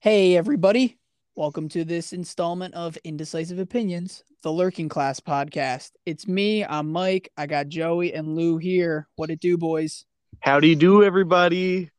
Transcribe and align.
Hey, 0.00 0.36
everybody. 0.36 0.96
Welcome 1.34 1.68
to 1.70 1.84
this 1.84 2.12
installment 2.12 2.72
of 2.74 2.96
Indecisive 2.98 3.58
Opinions, 3.58 4.22
the 4.44 4.52
Lurking 4.52 4.88
Class 4.88 5.18
podcast. 5.18 5.90
It's 6.06 6.28
me, 6.28 6.64
I'm 6.64 6.92
Mike. 6.92 7.32
I 7.36 7.46
got 7.48 7.66
Joey 7.66 8.14
and 8.14 8.36
Lou 8.36 8.58
here. 8.58 9.08
What 9.16 9.30
it 9.30 9.40
do, 9.40 9.58
boys? 9.58 10.04
How 10.38 10.60
do 10.60 10.68
you 10.68 10.76
do, 10.76 11.02
everybody? 11.02 11.90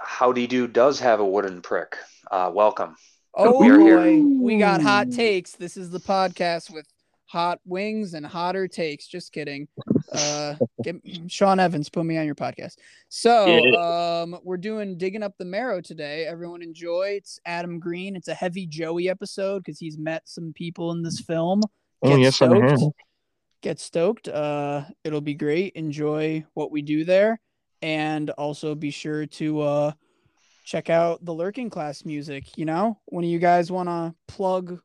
Howdy 0.00 0.46
Do 0.46 0.66
does 0.66 0.98
have 1.00 1.20
a 1.20 1.26
wooden 1.26 1.60
prick. 1.60 1.98
Uh, 2.30 2.50
welcome. 2.54 2.96
Oh, 3.34 3.60
we 3.60 3.68
are 3.68 3.80
here. 3.80 3.98
boy. 3.98 4.22
We 4.40 4.56
got 4.56 4.80
hot 4.80 5.10
takes. 5.10 5.52
This 5.52 5.76
is 5.76 5.90
the 5.90 6.00
podcast 6.00 6.72
with 6.72 6.86
hot 7.26 7.60
wings 7.64 8.14
and 8.14 8.24
hotter 8.24 8.66
takes. 8.68 9.06
Just 9.06 9.32
kidding. 9.32 9.68
Uh, 10.12 10.54
get, 10.84 10.96
Sean 11.26 11.58
Evans, 11.58 11.88
put 11.90 12.06
me 12.06 12.16
on 12.16 12.24
your 12.24 12.36
podcast. 12.36 12.76
So, 13.08 13.44
Yeah. 13.46 14.22
um, 14.22 14.38
we're 14.44 14.56
doing 14.56 14.96
digging 14.96 15.22
up 15.22 15.36
the 15.36 15.44
marrow 15.44 15.80
today. 15.80 16.24
Everyone 16.26 16.62
enjoy. 16.62 17.16
It's 17.18 17.40
Adam 17.44 17.80
Green. 17.80 18.14
It's 18.14 18.28
a 18.28 18.34
heavy 18.34 18.66
Joey 18.66 19.10
episode 19.10 19.58
because 19.64 19.80
he's 19.80 19.98
met 19.98 20.22
some 20.24 20.52
people 20.54 20.92
in 20.92 21.02
this 21.02 21.20
film. 21.20 21.60
Oh, 22.02 22.10
Get 22.10 22.20
yes, 22.20 22.40
I 22.40 22.56
have. 22.56 22.78
Get 23.62 23.80
stoked. 23.80 24.28
Uh, 24.28 24.84
it'll 25.02 25.20
be 25.20 25.34
great. 25.34 25.74
Enjoy 25.74 26.44
what 26.54 26.70
we 26.70 26.82
do 26.82 27.04
there, 27.04 27.40
and 27.82 28.30
also 28.30 28.76
be 28.76 28.90
sure 28.92 29.26
to 29.26 29.60
uh 29.60 29.92
check 30.64 30.88
out 30.88 31.24
the 31.24 31.34
lurking 31.34 31.68
class 31.68 32.04
music. 32.04 32.56
You 32.56 32.64
know, 32.64 33.00
when 33.06 33.24
you 33.24 33.40
guys 33.40 33.72
want 33.72 33.88
to 33.88 34.14
plug 34.28 34.80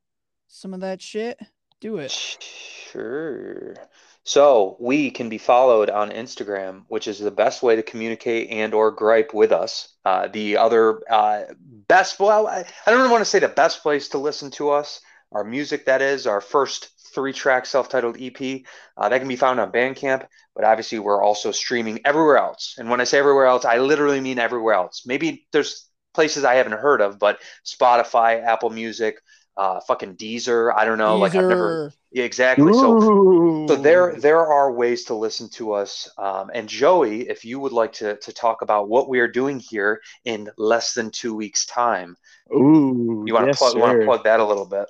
some 0.47 0.73
of 0.73 0.79
that 0.81 0.99
shit, 1.01 1.39
do 1.81 1.97
it. 1.97 2.11
Sure. 2.11 3.75
So 4.23 4.77
we 4.79 5.09
can 5.09 5.29
be 5.29 5.39
followed 5.39 5.89
on 5.89 6.11
Instagram, 6.11 6.83
which 6.87 7.07
is 7.07 7.19
the 7.19 7.31
best 7.31 7.63
way 7.63 7.75
to 7.75 7.83
communicate 7.83 8.51
and 8.51 8.73
or 8.73 8.91
gripe 8.91 9.33
with 9.33 9.51
us. 9.51 9.89
Uh, 10.05 10.27
the 10.27 10.57
other 10.57 11.01
uh, 11.09 11.43
best, 11.87 12.19
well, 12.19 12.47
I, 12.47 12.63
I 12.85 12.91
don't 12.91 12.99
really 12.99 13.11
want 13.11 13.21
to 13.21 13.29
say 13.29 13.39
the 13.39 13.47
best 13.47 13.81
place 13.81 14.09
to 14.09 14.19
listen 14.19 14.51
to 14.51 14.69
us. 14.69 15.01
Our 15.31 15.43
music, 15.43 15.85
that 15.85 16.03
is, 16.03 16.27
our 16.27 16.39
first 16.39 16.89
three-track 17.15 17.65
self-titled 17.65 18.21
EP, 18.21 18.61
uh, 18.95 19.09
that 19.09 19.19
can 19.19 19.27
be 19.27 19.35
found 19.35 19.59
on 19.59 19.71
Bandcamp. 19.71 20.27
But 20.55 20.65
obviously, 20.65 20.99
we're 20.99 21.23
also 21.23 21.51
streaming 21.51 22.01
everywhere 22.05 22.37
else. 22.37 22.75
And 22.77 22.89
when 22.89 23.01
I 23.01 23.05
say 23.05 23.17
everywhere 23.17 23.47
else, 23.47 23.65
I 23.65 23.79
literally 23.79 24.21
mean 24.21 24.37
everywhere 24.37 24.75
else. 24.75 25.03
Maybe 25.05 25.47
there's 25.51 25.87
places 26.13 26.43
I 26.43 26.55
haven't 26.55 26.73
heard 26.73 27.01
of, 27.01 27.17
but 27.17 27.39
Spotify, 27.65 28.43
Apple 28.45 28.69
Music, 28.69 29.21
uh, 29.57 29.79
fucking 29.81 30.15
Deezer. 30.15 30.73
I 30.75 30.85
don't 30.85 30.97
know. 30.97 31.17
Like 31.17 31.35
I've 31.35 31.47
never. 31.47 31.93
Yeah, 32.11 32.23
exactly. 32.23 32.73
So 32.73 33.01
Ooh. 33.01 33.67
so 33.69 33.75
there 33.75 34.15
there 34.19 34.45
are 34.45 34.71
ways 34.71 35.05
to 35.05 35.13
listen 35.13 35.49
to 35.51 35.73
us. 35.73 36.09
Um, 36.17 36.51
and 36.53 36.67
Joey, 36.67 37.29
if 37.29 37.45
you 37.45 37.59
would 37.59 37.71
like 37.71 37.93
to 37.93 38.17
to 38.17 38.33
talk 38.33 38.61
about 38.61 38.89
what 38.89 39.09
we 39.09 39.19
are 39.19 39.27
doing 39.27 39.59
here 39.59 40.01
in 40.25 40.49
less 40.57 40.93
than 40.93 41.11
two 41.11 41.35
weeks' 41.35 41.65
time, 41.65 42.17
Ooh, 42.53 43.23
you 43.25 43.33
want 43.33 43.45
to 43.45 43.47
yes, 43.47 43.57
plug 43.59 43.75
you 43.75 43.81
want 43.81 43.99
to 43.99 44.05
plug 44.05 44.23
that 44.23 44.39
a 44.39 44.45
little 44.45 44.65
bit. 44.65 44.87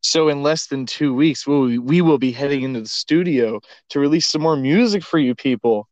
So 0.00 0.28
in 0.28 0.42
less 0.42 0.68
than 0.68 0.86
two 0.86 1.14
weeks, 1.14 1.46
we'll, 1.48 1.80
we 1.80 2.00
will 2.00 2.18
be 2.18 2.30
heading 2.30 2.62
into 2.62 2.80
the 2.80 2.88
studio 2.88 3.60
to 3.90 3.98
release 3.98 4.28
some 4.28 4.40
more 4.40 4.56
music 4.56 5.02
for 5.02 5.18
you 5.18 5.34
people. 5.34 5.88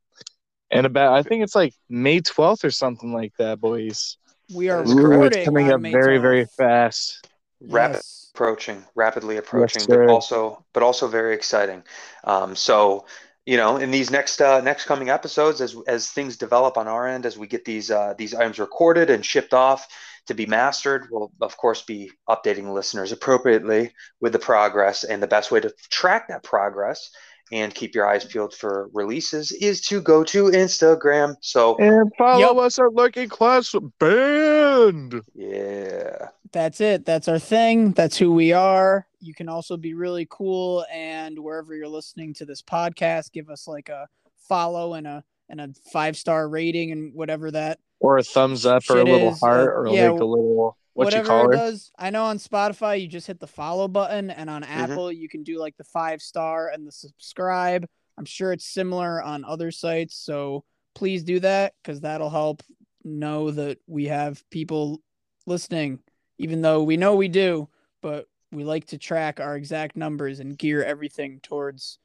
And 0.71 0.87
about, 0.87 1.15
I 1.15 1.23
think 1.23 1.43
it's 1.43 1.57
like 1.57 1.75
May 1.89 2.21
12th 2.21 2.65
or 2.65 2.71
something 2.71 3.13
like 3.13 3.33
that, 3.39 3.61
boys. 3.61 4.17
We 4.55 4.71
are 4.71 4.83
That 4.83 4.89
is 4.89 4.95
Ooh, 4.95 5.23
it's 5.23 5.37
coming 5.45 5.71
up 5.71 5.81
May 5.81 5.93
very, 5.93 6.19
12th. 6.19 6.23
very 6.23 6.47
fast. 6.57 7.29
Rapid 7.69 7.97
Yes. 7.97 8.31
approaching, 8.35 8.85
rapidly 8.95 9.37
approaching, 9.37 9.83
sir. 9.83 10.07
but 10.07 10.13
also 10.13 10.65
but 10.73 10.83
also 10.83 11.07
very 11.09 11.35
exciting. 11.35 11.83
Um, 12.25 12.57
so 12.57 13.07
you 13.47 13.59
know, 13.59 13.77
in 13.77 13.91
these 13.91 14.11
next 14.11 14.41
uh, 14.41 14.61
next 14.61 14.87
coming 14.87 15.11
episodes, 15.11 15.61
as 15.61 15.77
as 15.87 16.11
things 16.11 16.37
develop 16.37 16.77
on 16.77 16.89
our 16.89 17.07
end, 17.07 17.27
as 17.27 17.37
we 17.37 17.47
get 17.47 17.65
these 17.65 17.91
uh, 17.91 18.15
these 18.17 18.35
items 18.35 18.59
recorded 18.59 19.11
and 19.11 19.25
shipped 19.25 19.53
off 19.53 19.87
to 20.27 20.35
be 20.35 20.47
mastered, 20.47 21.09
we'll 21.11 21.31
of 21.41 21.57
course 21.57 21.83
be 21.83 22.11
updating 22.29 22.73
listeners 22.73 23.13
appropriately 23.13 23.93
with 24.21 24.33
the 24.33 24.39
progress. 24.39 25.05
And 25.05 25.23
the 25.23 25.27
best 25.27 25.51
way 25.51 25.61
to 25.61 25.73
track 25.91 26.29
that 26.29 26.43
progress 26.43 27.11
and 27.53 27.75
keep 27.75 27.95
your 27.95 28.07
eyes 28.09 28.25
peeled 28.25 28.55
for 28.55 28.89
releases 28.93 29.53
is 29.53 29.81
to 29.83 30.01
go 30.01 30.25
to 30.25 30.45
Instagram. 30.47 31.37
So 31.41 31.77
And 31.77 32.11
follow 32.17 32.39
Yup. 32.41 32.57
us 32.57 32.79
at 32.79 32.93
Lurking 32.95 33.29
Class 33.29 33.75
Band. 34.01 35.21
yeah, 35.35 36.29
That's 36.53 36.81
it. 36.81 37.05
That's 37.05 37.29
our 37.29 37.39
thing. 37.39 37.93
That's 37.93 38.17
who 38.17 38.33
we 38.33 38.53
are. 38.53 39.07
You 39.21 39.35
can 39.35 39.49
also 39.49 39.77
be 39.77 39.95
really 39.95 40.27
cool 40.31 40.85
and 40.93 41.39
wherever 41.39 41.75
you're 41.75 41.89
listening 41.89 42.35
to 42.35 42.45
this 42.47 42.63
podcast, 42.63 43.33
give 43.33 43.51
us 43.51 43.67
like 43.69 43.89
a 43.89 44.09
follow 44.49 44.95
and 44.95 45.07
a 45.07 45.25
and 45.49 45.61
a 45.61 45.69
five 45.93 46.17
star 46.17 46.49
rating 46.49 46.93
and 46.93 47.13
whatever 47.15 47.51
that 47.51 47.79
Or 48.01 48.17
a 48.19 48.23
thumbs 48.23 48.65
up 48.67 48.83
or 48.89 48.99
a 48.99 49.05
little 49.05 49.29
is, 49.33 49.41
heart 49.41 49.69
uh, 49.69 49.73
or 49.81 49.89
yeah, 49.89 50.11
like 50.11 50.21
a 50.21 50.25
little, 50.25 50.77
what 50.95 51.07
whatever 51.07 51.53
it 51.53 51.57
does. 51.57 51.93
I 51.99 52.11
know 52.11 52.25
on 52.25 52.39
Spotify 52.39 53.01
you 53.01 53.09
just 53.09 53.27
hit 53.27 53.41
the 53.41 53.47
follow 53.47 53.89
button 53.89 54.31
and 54.31 54.49
on 54.49 54.63
Mm-hmm. 54.63 54.93
Apple 54.93 55.13
you 55.13 55.29
can 55.29 55.43
do 55.43 55.59
like 55.59 55.77
the 55.77 55.85
five 55.85 56.23
star 56.23 56.69
and 56.69 56.87
the 56.87 56.93
subscribe. 56.93 57.87
I'm 58.17 58.25
sure 58.25 58.53
it's 58.53 58.67
similar 58.67 59.23
on 59.23 59.45
other 59.45 59.71
sites, 59.71 60.17
so 60.17 60.65
please 60.95 61.25
do 61.25 61.41
that 61.41 61.75
cuz 61.83 62.01
that'll 62.01 62.31
help 62.31 62.63
know 63.05 63.51
that 63.51 63.79
we 63.87 64.07
have 64.07 64.43
people 64.51 65.01
listening 65.47 65.99
even 66.39 66.63
though 66.63 66.83
we 66.83 66.97
know 66.97 67.15
we 67.15 67.29
do, 67.29 67.69
but 68.03 68.27
we 68.51 68.65
like 68.65 68.87
to 68.87 68.99
track 68.99 69.41
our 69.41 69.57
exact 69.57 69.97
numbers 69.97 70.41
and 70.41 70.57
gear 70.59 70.83
everything 70.83 71.41
towards 71.43 71.99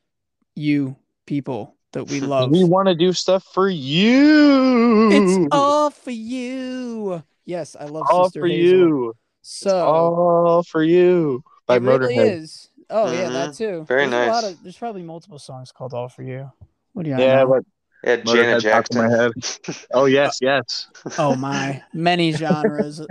you 0.56 0.96
people 1.26 1.76
that 1.94 2.08
we 2.08 2.20
love. 2.34 2.52
We 2.52 2.64
want 2.64 2.88
to 2.88 2.96
do 2.96 3.14
stuff 3.14 3.44
for 3.54 3.70
you. 3.70 5.10
it's 5.12 5.48
all 5.52 5.90
for 5.90 6.12
you. 6.12 7.24
Yes, 7.50 7.76
I 7.76 7.86
love 7.86 8.06
all 8.12 8.26
Sister 8.26 8.42
for 8.42 8.48
Hazel. 8.48 8.78
you. 8.78 9.14
So 9.42 9.88
all 9.88 10.64
for 10.64 10.84
you 10.84 11.44
by 11.66 11.78
it 11.78 11.82
really 11.82 12.16
Motorhead. 12.16 12.28
is. 12.34 12.70
Oh 12.92 13.12
yeah, 13.12 13.30
that 13.30 13.50
Mhm. 13.50 13.58
too. 13.58 13.86
Very 13.88 14.02
there's 14.08 14.14
A 14.14 14.28
lot 14.28 14.44
nice. 14.44 14.52
of, 14.54 14.64
there's 14.64 14.78
probably 14.78 15.02
multiple 15.02 15.40
songs 15.40 15.72
called 15.72 15.96
"All 15.96 16.10
for 16.10 16.22
You." 16.22 16.52
What 16.94 17.04
do 17.04 17.10
you 17.10 17.18
Yeah, 17.18 17.44
know? 17.46 17.48
but 17.50 17.64
yeah, 18.04 18.18
Janet 18.18 18.64
Motorhead 18.64 18.72
popped 18.72 18.92
in 18.92 18.98
my 18.98 19.10
Jackson. 19.10 19.32
head. 19.66 19.86
Oh 19.94 20.06
yes, 20.06 20.38
yes. 20.42 20.88
Oh 21.18 21.36
my, 21.36 21.82
many 21.92 22.32
genres. 22.44 23.02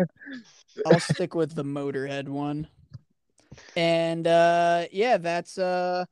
I'll 0.87 1.01
stick 1.01 1.35
with 1.35 1.57
the 1.57 1.65
Motorhead 1.65 2.29
one. 2.29 2.69
And 3.75 4.25
uh 4.27 4.85
yeah, 4.93 5.17
that's 5.17 5.59
uh 5.59 6.05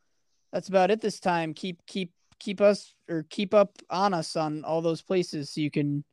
that's 0.52 0.68
about 0.68 0.90
it 0.90 1.00
this 1.00 1.20
time. 1.20 1.54
Keep 1.54 1.86
keep 1.86 2.10
keep 2.40 2.60
us 2.60 2.92
or 3.08 3.24
keep 3.30 3.54
up 3.54 3.78
on 3.88 4.14
us 4.14 4.34
on 4.34 4.64
all 4.64 4.82
those 4.82 5.00
places 5.02 5.50
so 5.50 5.60
you 5.60 5.70
can 5.70 6.04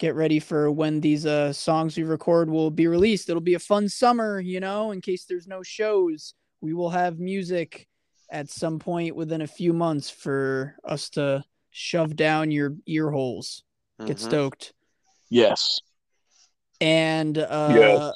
get 0.00 0.14
ready 0.14 0.40
for 0.40 0.72
when 0.72 0.98
these 1.00 1.26
uh 1.26 1.52
songs 1.52 1.96
we 1.96 2.02
record 2.02 2.50
will 2.50 2.70
be 2.70 2.88
released. 2.88 3.28
It'll 3.28 3.40
be 3.40 3.54
a 3.54 3.60
fun 3.60 3.88
summer, 3.88 4.40
you 4.40 4.58
know, 4.58 4.90
in 4.90 5.00
case 5.00 5.26
there's 5.26 5.46
no 5.46 5.62
shows. 5.62 6.34
We 6.60 6.74
will 6.74 6.90
have 6.90 7.20
music 7.20 7.86
at 8.32 8.50
some 8.50 8.78
point 8.78 9.14
within 9.14 9.42
a 9.42 9.46
few 9.46 9.72
months 9.72 10.08
for 10.10 10.76
us 10.84 11.10
to 11.10 11.44
shove 11.70 12.16
down 12.16 12.50
your 12.50 12.74
ear 12.86 13.10
holes. 13.10 13.62
Get 14.06 14.16
Mhm. 14.16 14.20
stoked. 14.20 14.72
Yes. 15.28 15.80
And 16.80 17.36
uh 17.36 17.68
Yes. 17.74 18.14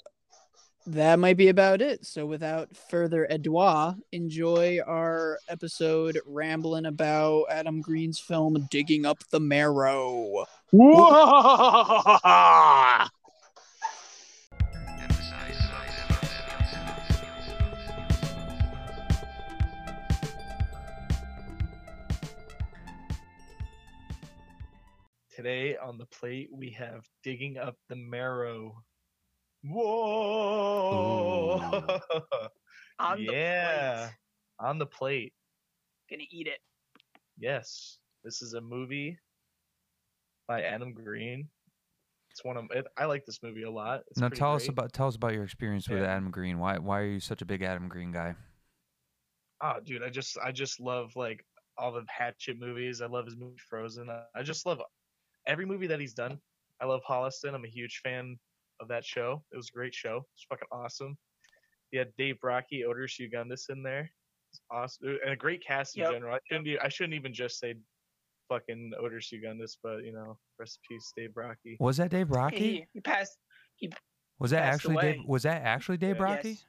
That 0.86 1.18
might 1.18 1.36
be 1.36 1.48
about 1.48 1.80
it. 1.80 2.04
So 2.04 2.26
without 2.26 2.76
further 2.76 3.26
ado, 3.30 3.94
enjoy 4.12 4.80
our 4.86 5.38
episode 5.48 6.20
rambling 6.26 6.86
about 6.86 7.46
Adam 7.50 7.80
Green's 7.80 8.20
film 8.20 8.68
Digging 8.70 9.06
Up 9.06 9.18
the 9.30 9.40
Marrow. 9.40 10.44
Whoa! 10.70 12.18
Today 25.34 25.76
on 25.76 25.98
the 25.98 26.06
plate 26.06 26.48
we 26.52 26.70
have 26.70 27.04
digging 27.22 27.58
up 27.58 27.76
the 27.88 27.96
marrow. 27.96 28.82
Whoa! 29.66 31.60
On 33.00 33.18
the 33.18 33.32
yeah, 33.32 33.96
plate. 34.06 34.68
on 34.68 34.78
the 34.78 34.86
plate. 34.86 35.32
Gonna 36.08 36.22
eat 36.30 36.46
it. 36.46 36.60
Yes, 37.38 37.98
this 38.22 38.40
is 38.40 38.54
a 38.54 38.60
movie 38.60 39.18
by 40.46 40.62
Adam 40.62 40.92
Green. 40.92 41.48
It's 42.30 42.44
one 42.44 42.56
of 42.56 42.66
it, 42.70 42.86
I 42.96 43.06
like 43.06 43.24
this 43.26 43.40
movie 43.42 43.64
a 43.64 43.70
lot. 43.70 44.02
It's 44.10 44.20
now 44.20 44.28
pretty 44.28 44.38
tell 44.40 44.54
us 44.54 44.68
about 44.68 44.92
tell 44.92 45.08
us 45.08 45.16
about 45.16 45.32
your 45.32 45.42
experience 45.44 45.88
with 45.88 46.02
Yeah. 46.02 46.14
Adam 46.14 46.30
Green. 46.30 46.58
Why 46.60 46.78
why 46.78 47.00
are 47.00 47.06
you 47.06 47.18
such 47.20 47.42
a 47.42 47.44
big 47.44 47.62
Adam 47.62 47.88
Green 47.88 48.12
guy? 48.12 48.36
Oh, 49.60 49.80
dude, 49.84 50.02
I 50.04 50.10
just 50.10 50.38
I 50.38 50.52
just 50.52 50.78
love 50.78 51.16
like 51.16 51.44
all 51.76 51.90
the 51.92 52.04
Hatchet 52.08 52.60
movies. 52.60 53.00
I 53.00 53.06
love 53.06 53.24
his 53.24 53.36
movie 53.36 53.58
Frozen. 53.68 54.08
I, 54.08 54.22
I 54.36 54.42
just 54.44 54.66
love 54.66 54.80
every 55.46 55.66
movie 55.66 55.88
that 55.88 55.98
he's 55.98 56.14
done. 56.14 56.38
I 56.80 56.84
love 56.86 57.00
Holliston. 57.08 57.54
I'm 57.54 57.64
a 57.64 57.68
huge 57.68 58.00
fan 58.04 58.38
of 58.80 58.88
that 58.88 59.04
show. 59.04 59.42
It 59.52 59.56
was 59.56 59.68
a 59.68 59.76
great 59.76 59.94
show. 59.94 60.22
It's 60.34 60.44
fucking 60.48 60.68
awesome. 60.72 61.16
You 61.90 62.00
had 62.00 62.08
Dave 62.18 62.36
Brockie, 62.44 62.82
Oderus 62.86 63.20
Urungus 63.20 63.70
in 63.70 63.82
there. 63.82 64.10
It's 64.50 64.60
awesome 64.70 65.18
and 65.24 65.32
a 65.32 65.36
great 65.36 65.64
cast 65.64 65.96
in 65.96 66.02
Yep. 66.02 66.12
general. 66.12 66.34
I 66.34 66.38
shouldn't 66.48 66.66
e- 66.68 66.78
I 66.78 66.88
shouldn't 66.88 67.14
even 67.14 67.32
just 67.34 67.58
say 67.58 67.74
fucking 68.48 68.92
Oderus 69.00 69.32
Urungus, 69.32 69.76
but 69.82 70.04
you 70.04 70.12
know, 70.12 70.38
rest 70.58 70.78
in 70.90 70.96
peace, 70.96 71.12
Dave 71.16 71.30
Brockie. 71.30 71.76
Was 71.80 71.96
that 71.98 72.10
Dave 72.10 72.30
Rocky? 72.30 72.56
He, 72.58 72.86
he 72.92 73.00
passed. 73.00 73.36
He 73.76 73.90
Was 74.38 74.50
that 74.52 74.62
Passed 74.62 74.74
actually 74.76 74.94
away. 74.94 75.12
Dave? 75.14 75.22
Was 75.26 75.42
that 75.44 75.62
actually 75.62 75.96
Dave 75.96 76.16
Yeah. 76.16 76.22
Brockie? 76.22 76.44
Yes. 76.44 76.64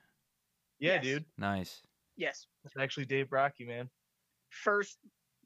Yeah, 0.79 0.93
Yes. 0.95 1.03
dude. 1.03 1.25
Nice. 1.37 1.81
Yes. 2.17 2.47
It's 2.63 2.75
actually 2.77 3.05
Dave 3.05 3.27
Brockie, 3.27 3.67
man. 3.67 3.89
First 4.49 4.97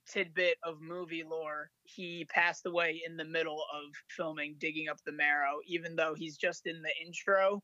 tidbit 0.09 0.57
of 0.63 0.81
movie 0.81 1.23
lore: 1.23 1.69
he 1.83 2.25
passed 2.25 2.65
away 2.65 3.01
in 3.05 3.17
the 3.17 3.25
middle 3.25 3.63
of 3.73 3.91
filming 4.09 4.55
"Digging 4.59 4.89
Up 4.89 4.97
the 5.05 5.11
Marrow," 5.11 5.59
even 5.65 5.95
though 5.95 6.13
he's 6.15 6.37
just 6.37 6.67
in 6.67 6.81
the 6.81 6.91
intro. 7.05 7.61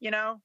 You 0.00 0.12
know? 0.12 0.40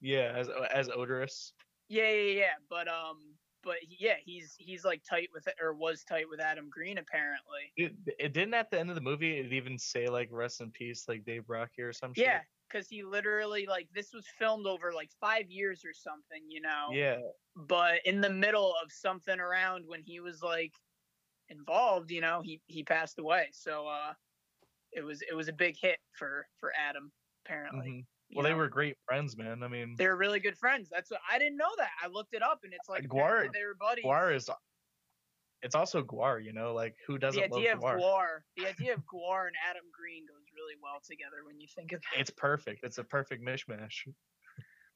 Yeah, 0.00 0.32
as 0.34 0.48
as 0.72 0.88
Oderus. 0.88 1.52
Yeah, 1.88 2.10
yeah, 2.10 2.40
yeah. 2.40 2.54
But 2.68 2.88
um, 2.88 3.18
but 3.62 3.76
yeah, 3.88 4.16
he's 4.24 4.54
he's 4.58 4.84
like 4.84 5.02
tight 5.08 5.28
with 5.32 5.46
or 5.60 5.74
was 5.74 6.04
tight 6.04 6.28
with 6.28 6.40
Adam 6.40 6.68
Green 6.70 6.98
apparently. 6.98 7.72
It, 7.76 7.92
it 8.18 8.32
didn't 8.32 8.54
at 8.54 8.70
the 8.70 8.78
end 8.78 8.90
of 8.90 8.96
the 8.96 9.02
movie 9.02 9.38
it 9.38 9.52
even 9.52 9.78
say 9.78 10.08
like 10.08 10.28
rest 10.32 10.60
in 10.60 10.70
peace 10.70 11.04
like 11.08 11.24
Dave 11.24 11.42
Brockie 11.42 11.80
or 11.80 11.92
some 11.92 12.12
shit. 12.14 12.26
Because 12.72 12.88
he 12.88 13.02
literally 13.02 13.66
like 13.66 13.88
this 13.94 14.12
was 14.14 14.24
filmed 14.38 14.66
over 14.66 14.92
like 14.92 15.10
five 15.20 15.50
years 15.50 15.82
or 15.84 15.92
something, 15.92 16.42
you 16.48 16.60
know. 16.60 16.88
Yeah. 16.92 17.18
But 17.56 18.00
in 18.04 18.20
the 18.20 18.30
middle 18.30 18.74
of 18.82 18.90
something 18.90 19.38
around 19.38 19.84
when 19.86 20.00
he 20.02 20.20
was 20.20 20.42
like 20.42 20.72
involved, 21.48 22.10
you 22.10 22.20
know, 22.20 22.40
he 22.42 22.60
he 22.66 22.82
passed 22.82 23.18
away. 23.18 23.48
So 23.52 23.86
uh, 23.86 24.12
it 24.92 25.02
was 25.02 25.22
it 25.28 25.34
was 25.34 25.48
a 25.48 25.52
big 25.52 25.76
hit 25.80 25.98
for 26.12 26.46
for 26.60 26.72
Adam 26.78 27.10
apparently. 27.44 27.88
mhm. 27.88 28.04
you 28.28 28.36
Well, 28.36 28.44
they 28.44 28.54
were 28.54 28.68
great 28.68 28.96
friends, 29.06 29.36
man. 29.36 29.62
I 29.62 29.68
mean, 29.68 29.94
They're 29.98 30.16
really 30.16 30.40
good 30.40 30.56
friends. 30.56 30.88
That's 30.90 31.10
what 31.10 31.20
I 31.30 31.38
didn't 31.38 31.56
know 31.56 31.72
that. 31.78 31.90
I 32.02 32.08
looked 32.08 32.34
it 32.34 32.42
up 32.42 32.60
and 32.64 32.72
it's 32.72 32.88
like 32.88 33.04
GWAR- 33.04 33.52
they 33.52 33.64
were 33.64 33.74
buddies. 33.74 34.04
GWAR 34.04 34.34
is. 34.34 34.48
It's 35.62 35.76
also 35.76 36.02
GWAR, 36.02 36.44
you 36.44 36.52
know, 36.52 36.74
like 36.74 36.96
who 37.06 37.18
doesn't 37.18 37.38
the 37.38 37.44
idea 37.44 37.74
love 37.74 37.78
of 37.78 37.82
GWAR? 37.84 37.98
GWAR, 38.00 38.26
the 38.56 38.66
idea 38.66 38.94
of 38.94 39.00
GWAR 39.06 39.46
and 39.46 39.56
Adam 39.68 39.84
Green 39.92 40.24
goes 40.26 40.41
really 40.62 40.78
well 40.82 41.00
together 41.04 41.44
when 41.46 41.60
you 41.60 41.66
think 41.74 41.92
of 41.92 41.98
it. 41.98 42.20
It's 42.20 42.30
perfect. 42.30 42.84
It's 42.84 42.98
a 42.98 43.04
perfect 43.04 43.44
mishmash. 43.44 44.06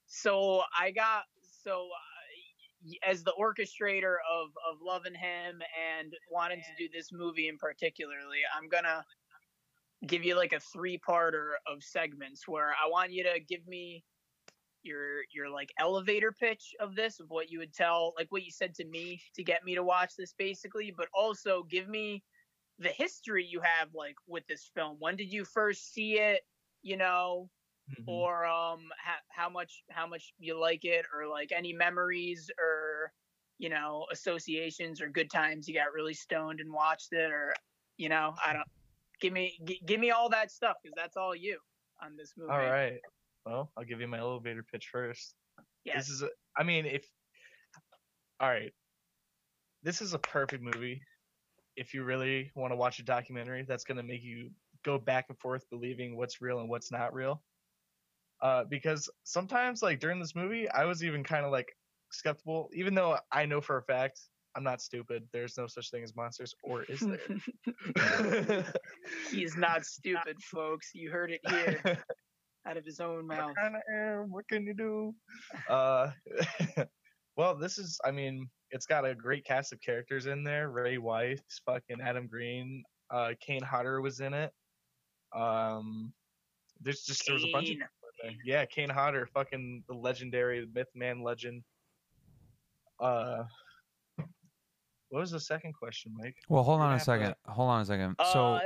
So 0.06 0.62
I 0.78 0.90
got 0.92 1.24
so 1.40 1.88
uh, 1.92 3.08
as 3.10 3.24
the 3.24 3.32
orchestrator 3.38 4.16
of 4.30 4.50
of 4.70 4.78
loving 4.82 5.14
him 5.14 5.60
and 5.98 6.12
wanting 6.30 6.60
to 6.60 6.84
do 6.84 6.88
this 6.92 7.10
movie 7.12 7.48
in 7.48 7.58
particularly, 7.58 8.38
I'm 8.56 8.68
gonna 8.68 9.04
give 10.06 10.24
you 10.24 10.36
like 10.36 10.52
a 10.52 10.60
three 10.60 10.98
parter 11.08 11.52
of 11.66 11.82
segments 11.82 12.46
where 12.46 12.68
I 12.68 12.88
want 12.88 13.12
you 13.12 13.24
to 13.24 13.40
give 13.40 13.66
me 13.66 14.04
your 14.82 15.22
your 15.34 15.50
like 15.50 15.70
elevator 15.80 16.30
pitch 16.30 16.72
of 16.80 16.94
this 16.94 17.18
of 17.18 17.26
what 17.28 17.50
you 17.50 17.58
would 17.58 17.74
tell 17.74 18.12
like 18.16 18.30
what 18.30 18.44
you 18.44 18.52
said 18.52 18.72
to 18.72 18.84
me 18.84 19.20
to 19.34 19.42
get 19.42 19.64
me 19.64 19.74
to 19.74 19.82
watch 19.82 20.12
this 20.16 20.32
basically 20.38 20.94
but 20.96 21.08
also 21.12 21.64
give 21.68 21.88
me 21.88 22.22
the 22.78 22.88
history 22.88 23.44
you 23.44 23.60
have 23.60 23.94
like 23.94 24.16
with 24.26 24.46
this 24.46 24.70
film 24.74 24.96
when 24.98 25.16
did 25.16 25.32
you 25.32 25.44
first 25.44 25.92
see 25.92 26.18
it 26.18 26.42
you 26.82 26.96
know 26.96 27.50
Mhm. 27.98 28.04
or 28.06 28.44
um 28.44 28.90
how, 28.98 29.16
how 29.28 29.48
much 29.48 29.84
how 29.90 30.06
much 30.06 30.34
you 30.38 30.58
like 30.58 30.84
it 30.84 31.06
or 31.14 31.26
like 31.26 31.52
any 31.52 31.72
memories 31.72 32.50
or 32.58 33.12
you 33.58 33.68
know 33.68 34.06
associations 34.10 35.00
or 35.00 35.08
good 35.08 35.30
times 35.30 35.66
you 35.68 35.74
got 35.74 35.92
really 35.92 36.14
stoned 36.14 36.60
and 36.60 36.72
watched 36.72 37.12
it 37.12 37.30
or 37.30 37.54
you 37.96 38.08
know 38.08 38.34
i 38.44 38.52
don't 38.52 38.68
give 39.20 39.32
me 39.32 39.58
g- 39.64 39.80
give 39.86 39.98
me 40.00 40.10
all 40.10 40.28
that 40.28 40.50
stuff 40.50 40.76
because 40.82 40.94
that's 40.96 41.16
all 41.16 41.34
you 41.34 41.58
on 42.02 42.16
this 42.16 42.34
movie 42.36 42.52
All 42.52 42.58
right. 42.58 43.00
Well, 43.46 43.70
I'll 43.76 43.84
give 43.84 44.00
you 44.00 44.08
my 44.08 44.18
elevator 44.18 44.62
pitch 44.64 44.88
first. 44.90 45.34
yes 45.84 46.08
This 46.08 46.08
is 46.10 46.22
a, 46.22 46.28
I 46.56 46.64
mean, 46.64 46.84
if 46.84 47.08
all 48.40 48.48
right, 48.48 48.72
this 49.82 50.02
is 50.02 50.12
a 50.14 50.18
perfect 50.18 50.62
movie. 50.62 51.00
If 51.76 51.94
you 51.94 52.04
really 52.04 52.50
want 52.54 52.72
to 52.72 52.76
watch 52.76 52.98
a 52.98 53.04
documentary, 53.04 53.64
that's 53.66 53.84
gonna 53.84 54.02
make 54.02 54.22
you 54.22 54.50
go 54.84 54.98
back 54.98 55.26
and 55.28 55.38
forth 55.38 55.68
believing 55.70 56.16
what's 56.16 56.40
real 56.40 56.60
and 56.60 56.68
what's 56.68 56.90
not 56.90 57.14
real. 57.14 57.42
Uh, 58.40 58.64
because 58.64 59.08
sometimes, 59.24 59.82
like 59.82 60.00
during 60.00 60.20
this 60.20 60.34
movie, 60.34 60.68
I 60.70 60.84
was 60.84 61.02
even 61.02 61.24
kind 61.24 61.44
of 61.44 61.52
like 61.52 61.68
skeptical, 62.12 62.70
even 62.74 62.94
though 62.94 63.18
I 63.32 63.46
know 63.46 63.60
for 63.60 63.78
a 63.78 63.82
fact 63.82 64.20
I'm 64.56 64.64
not 64.64 64.80
stupid. 64.80 65.24
There's 65.32 65.58
no 65.58 65.66
such 65.66 65.90
thing 65.90 66.02
as 66.02 66.16
monsters, 66.16 66.54
or 66.62 66.84
is 66.84 67.00
there? 67.00 68.64
he's 69.30 69.56
not 69.56 69.84
stupid 69.84 70.42
folks 70.42 70.90
you 70.94 71.10
heard 71.10 71.30
it 71.30 71.40
here 71.48 71.82
out 72.66 72.76
of 72.76 72.84
his 72.84 72.98
own 72.98 73.26
mouth 73.26 73.54
I 73.58 73.62
kinda 73.62 73.80
am. 73.92 74.30
What 74.30 74.48
can 74.48 74.66
you 74.66 74.74
do? 74.74 75.14
Uh, 75.68 76.10
well, 77.36 77.54
this 77.56 77.78
is. 77.78 77.98
I 78.04 78.10
mean, 78.10 78.48
it's 78.70 78.86
got 78.86 79.04
a 79.04 79.14
great 79.14 79.44
cast 79.44 79.72
of 79.72 79.80
characters 79.80 80.26
in 80.26 80.42
there. 80.44 80.70
Ray 80.70 80.98
Wise, 80.98 81.40
fucking 81.64 82.00
Adam 82.02 82.26
Green, 82.26 82.82
uh, 83.10 83.30
Kane 83.40 83.62
Hodder 83.62 84.00
was 84.00 84.20
in 84.20 84.34
it. 84.34 84.52
Um, 85.34 86.12
there's 86.80 87.02
just 87.02 87.24
there 87.26 87.34
was 87.34 87.44
a 87.44 87.52
bunch 87.52 87.68
of 87.70 87.74
people 87.76 87.86
in 88.24 88.30
there. 88.30 88.36
Yeah, 88.44 88.64
Kane 88.64 88.88
Hodder, 88.90 89.28
fucking 89.32 89.84
the 89.88 89.94
legendary 89.94 90.66
myth 90.74 90.88
man 90.94 91.22
legend. 91.22 91.62
Uh, 93.00 93.44
what 95.08 95.20
was 95.20 95.30
the 95.30 95.40
second 95.40 95.72
question, 95.74 96.12
Mike? 96.16 96.34
Well, 96.48 96.62
hold 96.62 96.80
on 96.80 96.88
a 96.88 96.92
have 96.92 97.00
to- 97.00 97.04
second. 97.04 97.34
Hold 97.46 97.70
on 97.70 97.80
a 97.82 97.84
second. 97.84 98.16
So, 98.32 98.54
Uh, 98.54 98.60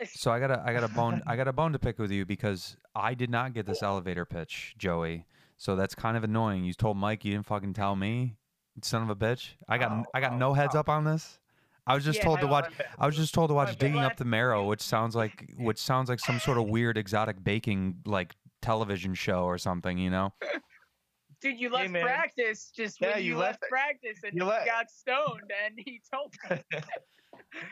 so 0.06 0.30
I 0.32 0.40
got 0.40 0.50
a 0.50 0.62
I 0.64 0.72
got 0.72 0.82
a 0.84 0.88
bone 0.88 1.22
I 1.26 1.36
got 1.36 1.46
a 1.48 1.52
bone 1.52 1.72
to 1.72 1.78
pick 1.78 1.98
with 1.98 2.10
you 2.10 2.24
because 2.24 2.76
I 2.94 3.14
did 3.14 3.30
not 3.30 3.52
get 3.54 3.66
this 3.66 3.82
elevator 3.82 4.24
pitch, 4.24 4.74
Joey. 4.78 5.26
So 5.56 5.76
that's 5.76 5.94
kind 5.94 6.16
of 6.16 6.24
annoying. 6.24 6.64
You 6.64 6.72
told 6.72 6.96
Mike 6.96 7.24
you 7.24 7.32
didn't 7.32 7.46
fucking 7.46 7.74
tell 7.74 7.94
me, 7.94 8.34
son 8.82 9.02
of 9.02 9.10
a 9.10 9.16
bitch. 9.16 9.50
I 9.68 9.78
got 9.78 9.92
Oh, 9.92 10.04
I 10.14 10.20
got 10.20 10.32
oh, 10.32 10.36
no 10.38 10.54
heads 10.54 10.74
oh. 10.74 10.80
up 10.80 10.88
on 10.88 11.04
this. 11.04 11.38
I 11.86 11.94
was 11.94 12.04
just 12.04 12.18
Yeah, 12.20 12.24
told 12.24 12.40
to 12.40 12.46
watch. 12.46 12.72
I 12.98 13.06
was 13.06 13.14
just 13.16 13.34
told 13.34 13.50
to 13.50 13.54
watch 13.54 13.68
bad. 13.68 13.78
Digging 13.78 14.00
Up 14.00 14.16
the 14.16 14.24
Marrow, 14.24 14.64
which 14.66 14.80
sounds 14.82 15.14
like 15.22 15.52
which 15.58 15.78
sounds 15.78 16.08
like 16.08 16.18
some 16.20 16.38
sort 16.40 16.58
of 16.58 16.66
weird 16.66 16.96
exotic 16.98 17.42
baking 17.44 17.96
like 18.06 18.34
television 18.62 19.14
show 19.14 19.44
or 19.44 19.58
something. 19.58 19.98
You 19.98 20.10
know? 20.10 20.32
Dude, 21.40 21.60
you 21.60 21.68
left 21.68 21.90
man. 21.90 22.02
practice 22.04 22.72
just 22.74 22.98
Yeah, 23.02 23.16
when 23.16 23.18
you, 23.18 23.32
you 23.32 23.36
left, 23.36 23.60
left- 23.60 23.70
practice 23.70 24.20
and 24.24 24.32
you 24.32 24.44
you 24.44 24.48
let- 24.48 24.64
got 24.64 24.90
stoned 24.90 25.52
and 25.66 25.74
he 25.76 26.00
told 26.10 26.32
me. 26.50 26.56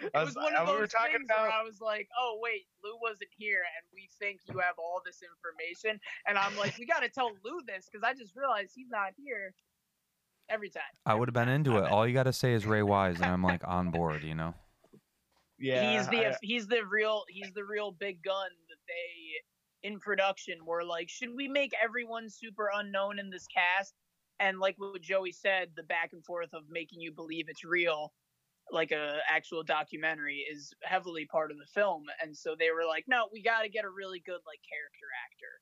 It 0.03 0.11
was, 0.15 0.27
was- 0.27 0.37
one 0.37 0.55
I- 0.55 0.59
of 0.61 0.67
we 0.69 0.73
those 0.75 0.81
were 0.81 0.87
talking 0.87 1.17
things 1.25 1.29
where 1.31 1.51
I 1.51 1.63
was 1.63 1.81
like, 1.81 2.07
"Oh 2.21 2.39
wait, 2.43 2.67
Lou 2.85 2.93
wasn't 3.01 3.31
here, 3.39 3.63
and 3.79 3.85
we 3.95 4.11
think 4.19 4.41
you 4.53 4.59
have 4.59 4.75
all 4.79 5.01
this 5.07 5.21
information." 5.25 5.99
And 6.29 6.37
I'm 6.37 6.55
like, 6.59 6.77
"We 6.79 6.85
got 6.87 7.01
to 7.01 7.09
tell 7.09 7.31
Lou 7.45 7.61
this 7.67 7.89
because 7.91 8.05
I 8.05 8.13
just 8.13 8.37
realized 8.37 8.73
he's 8.75 8.91
not 8.91 9.13
here." 9.17 9.55
Every 10.53 10.69
time. 10.69 10.83
I 11.07 11.15
would 11.15 11.29
have 11.29 11.35
been 11.35 11.49
into 11.49 11.79
it. 11.79 11.91
All 11.91 12.07
you 12.07 12.13
got 12.13 12.25
to 12.25 12.33
say 12.33 12.53
is 12.53 12.67
Ray 12.67 12.83
Wise, 12.83 13.17
and 13.17 13.25
I'm 13.25 13.43
like 13.43 13.67
on 13.67 13.91
board. 13.91 14.23
You 14.23 14.35
know? 14.35 14.55
Yeah, 15.59 15.97
he's 15.97 16.09
the 16.09 16.27
I- 16.27 16.37
he's 16.43 16.67
the 16.67 16.85
real 16.85 17.23
he's 17.29 17.53
the 17.55 17.65
real 17.65 17.93
big 17.93 18.23
gun 18.23 18.51
that 18.69 18.77
they 18.87 19.89
in 19.89 19.99
production 19.99 20.59
were 20.65 20.85
like, 20.85 21.09
should 21.09 21.35
we 21.35 21.49
make 21.49 21.73
everyone 21.83 22.29
super 22.29 22.71
unknown 22.75 23.19
in 23.19 23.31
this 23.31 23.47
cast? 23.47 23.94
And 24.41 24.59
like 24.59 24.75
what 24.79 25.01
Joey 25.01 25.32
said, 25.32 25.71
the 25.77 25.82
back 25.85 26.11
and 26.13 26.25
forth 26.25 26.53
of 26.53 26.63
making 26.69 27.01
you 27.01 27.13
believe 27.13 27.47
it's 27.49 27.65
real, 27.65 28.13
like 28.71 28.93
a 28.93 29.19
actual 29.29 29.63
documentary, 29.63 30.44
is 30.51 30.73
heavily 30.82 31.27
part 31.27 31.51
of 31.51 31.59
the 31.59 31.67
film. 31.67 32.05
And 32.23 32.37
so 32.37 32.55
they 32.59 32.71
were 32.71 32.85
like, 32.87 33.05
no, 33.09 33.29
we 33.32 33.43
got 33.43 33.63
to 33.63 33.69
get 33.69 33.85
a 33.85 33.91
really 33.91 34.21
good 34.25 34.41
like 34.47 34.61
character 34.69 35.06
actor 35.25 35.61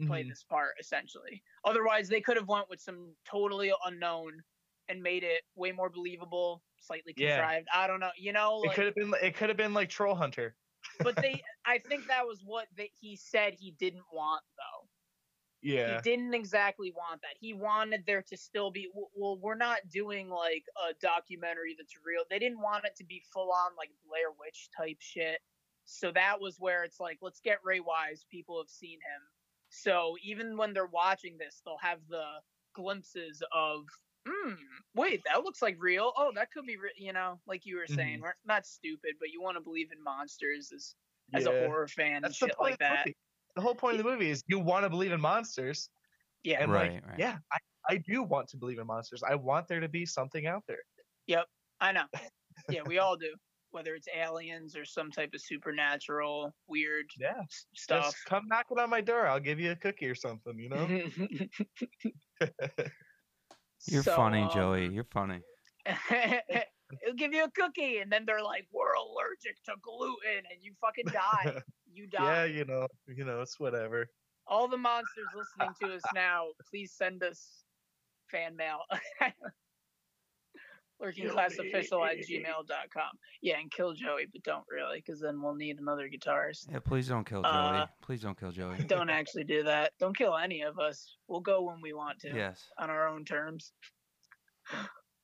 to 0.00 0.06
play 0.06 0.24
Mhm. 0.24 0.28
this 0.28 0.42
part, 0.44 0.74
essentially. 0.80 1.42
Otherwise, 1.64 2.08
they 2.08 2.20
could 2.20 2.36
have 2.36 2.48
went 2.48 2.68
with 2.68 2.80
some 2.80 3.14
totally 3.24 3.72
unknown 3.84 4.42
and 4.88 5.02
made 5.02 5.22
it 5.24 5.44
way 5.54 5.72
more 5.72 5.88
believable, 5.88 6.62
slightly 6.78 7.14
Yeah. 7.16 7.36
contrived. 7.36 7.68
I 7.72 7.86
don't 7.86 8.00
know, 8.00 8.12
you 8.16 8.32
know, 8.32 8.62
It 8.64 8.74
could 8.74 8.86
have 8.86 8.94
been. 8.94 9.14
It 9.22 9.34
could 9.36 9.48
have 9.48 9.56
been 9.56 9.74
like 9.74 9.88
Troll 9.88 10.14
Hunter. 10.14 10.56
but 11.00 11.14
they 11.16 11.42
i 11.66 11.78
think 11.78 12.06
that 12.06 12.26
was 12.26 12.42
what 12.42 12.66
they, 12.74 12.90
he 12.98 13.14
said 13.14 13.52
he 13.52 13.72
didn't 13.72 14.06
want 14.14 14.42
though 14.56 14.88
Yeah. 15.60 15.96
he 15.96 16.00
didn't 16.00 16.32
exactly 16.32 16.90
want 16.90 17.20
that 17.20 17.36
he 17.38 17.52
wanted 17.52 18.06
there 18.06 18.22
to 18.22 18.36
still 18.36 18.70
be 18.70 18.90
well 19.14 19.38
we're 19.38 19.56
not 19.56 19.86
doing 19.90 20.30
like 20.30 20.64
a 20.88 20.94
documentary 20.94 21.74
that's 21.76 21.94
real 22.02 22.24
they 22.30 22.38
didn't 22.38 22.62
want 22.62 22.86
it 22.86 22.96
to 22.96 23.04
be 23.04 23.22
full 23.30 23.52
on 23.52 23.76
like 23.76 23.90
blair 24.06 24.30
witch 24.38 24.70
type 24.74 24.96
shit 25.00 25.42
so 25.84 26.10
that 26.12 26.40
was 26.40 26.58
where 26.58 26.82
it's 26.82 26.98
like 26.98 27.18
let's 27.20 27.40
get 27.40 27.58
ray 27.62 27.80
wise 27.80 28.24
people 28.30 28.58
have 28.58 28.70
seen 28.70 28.98
him 29.00 29.22
so 29.70 30.16
even 30.22 30.56
when 30.56 30.72
they're 30.72 30.86
watching 30.86 31.36
this 31.38 31.62
they'll 31.64 31.78
have 31.78 31.98
the 32.08 32.24
glimpses 32.74 33.42
of 33.52 33.84
hmm 34.28 34.52
wait 34.94 35.22
that 35.24 35.42
looks 35.42 35.62
like 35.62 35.76
real 35.78 36.12
oh 36.16 36.30
that 36.34 36.50
could 36.52 36.66
be 36.66 36.76
re-, 36.76 36.90
you 36.96 37.12
know 37.12 37.40
like 37.46 37.64
you 37.64 37.76
were 37.76 37.86
saying 37.86 38.20
we're 38.20 38.34
not 38.44 38.66
stupid 38.66 39.12
but 39.18 39.30
you 39.30 39.40
want 39.40 39.56
to 39.56 39.62
believe 39.62 39.90
in 39.96 40.02
monsters 40.02 40.70
as 40.74 40.94
as 41.34 41.46
a 41.46 41.50
horror 41.50 41.88
fan 41.88 42.16
and 42.16 42.24
That's 42.24 42.38
the 42.38 42.46
shit 42.46 42.56
point 42.56 42.72
like 42.72 42.74
of 42.74 42.78
the 42.78 42.84
that 42.84 43.06
movie. 43.06 43.16
The 43.56 43.62
whole 43.62 43.74
point 43.74 43.98
of 43.98 44.04
the 44.04 44.10
movie 44.10 44.30
is 44.30 44.42
you 44.46 44.58
want 44.58 44.84
to 44.84 44.90
believe 44.90 45.12
in 45.12 45.20
monsters, 45.20 45.88
yeah 46.42 46.62
and 46.62 46.70
Right, 46.70 46.92
like, 46.92 47.06
right. 47.06 47.18
yeah, 47.18 47.38
I, 47.52 47.58
I 47.94 47.96
do 47.96 48.22
want 48.22 48.48
to 48.48 48.56
believe 48.56 48.78
in 48.78 48.86
monsters. 48.86 49.22
I 49.28 49.34
want 49.34 49.66
there 49.68 49.80
to 49.80 49.88
be 49.88 50.06
something 50.06 50.46
out 50.46 50.62
there. 50.68 50.78
Yep. 51.26 51.46
I 51.80 51.92
know. 51.92 52.04
Yeah, 52.68 52.82
we 52.84 52.98
all 52.98 53.16
do. 53.16 53.34
Whether 53.72 53.94
it's 53.94 54.08
aliens 54.14 54.76
or 54.76 54.84
some 54.84 55.10
type 55.10 55.30
of 55.34 55.40
supernatural 55.40 56.54
weird 56.66 57.06
Yeah, 57.18 57.42
stuff. 57.74 58.04
Just 58.12 58.24
come 58.26 58.46
knocking 58.48 58.78
on 58.78 58.90
my 58.90 59.00
door. 59.00 59.26
I'll 59.26 59.40
give 59.40 59.60
you 59.60 59.70
a 59.72 59.76
cookie 59.76 60.06
or 60.06 60.14
something. 60.14 60.58
You 60.58 60.68
know. 60.68 60.86
You're 63.86 64.02
So, 64.02 64.14
funny, 64.16 64.42
um, 64.42 64.50
Joey. 64.50 64.88
You're 64.88 65.04
funny. 65.04 65.40
It'll 67.02 67.14
give 67.16 67.32
you 67.32 67.44
a 67.44 67.50
cookie, 67.50 67.98
and 67.98 68.10
then 68.12 68.24
they're 68.26 68.42
like, 68.42 68.66
"We're 68.72 68.92
allergic 68.94 69.62
to 69.64 69.74
gluten," 69.80 70.44
and 70.50 70.60
you 70.62 70.74
fucking 70.80 71.06
die. 71.12 71.62
You 71.92 72.06
die. 72.06 72.22
yeah, 72.24 72.44
you 72.44 72.64
know, 72.64 72.86
you 73.08 73.24
know, 73.24 73.40
it's 73.40 73.58
whatever. 73.58 74.06
all 74.46 74.68
the 74.68 74.76
monsters 74.78 75.26
listening 75.34 75.74
to 75.82 75.96
us 75.96 76.02
now, 76.14 76.46
please 76.70 76.92
send 76.92 77.24
us 77.24 77.64
fan 78.30 78.54
mail. 78.54 78.82
Lurkingclassofficial 81.02 82.06
at 82.06 82.18
gmail.com. 82.18 83.10
Yeah, 83.40 83.58
and 83.58 83.70
kill 83.70 83.94
Joey, 83.94 84.26
but 84.32 84.42
don't 84.42 84.64
really, 84.70 84.98
because 85.04 85.20
then 85.20 85.40
we'll 85.40 85.54
need 85.54 85.78
another 85.78 86.08
guitarist. 86.08 86.70
Yeah, 86.70 86.80
please 86.80 87.08
don't 87.08 87.24
kill 87.24 87.42
Joey. 87.42 87.50
Uh, 87.52 87.86
please 88.02 88.20
don't 88.20 88.38
kill 88.38 88.52
Joey. 88.52 88.76
Don't 88.86 89.10
actually 89.10 89.44
do 89.44 89.62
that. 89.64 89.92
Don't 89.98 90.16
kill 90.16 90.36
any 90.36 90.62
of 90.62 90.78
us. 90.78 91.16
We'll 91.28 91.40
go 91.40 91.62
when 91.62 91.80
we 91.82 91.92
want 91.92 92.18
to 92.20 92.34
Yes. 92.34 92.62
on 92.78 92.90
our 92.90 93.08
own 93.08 93.24
terms. 93.24 93.72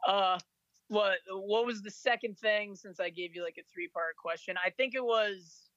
Uh, 0.06 0.38
what 0.88 1.18
what 1.30 1.66
was 1.66 1.82
the 1.82 1.90
second 1.90 2.38
thing? 2.38 2.74
Since 2.76 3.00
I 3.00 3.10
gave 3.10 3.34
you 3.34 3.42
like 3.42 3.56
a 3.58 3.64
three 3.72 3.88
part 3.88 4.16
question, 4.16 4.54
I 4.64 4.70
think 4.70 4.94
it 4.94 5.04
was 5.04 5.68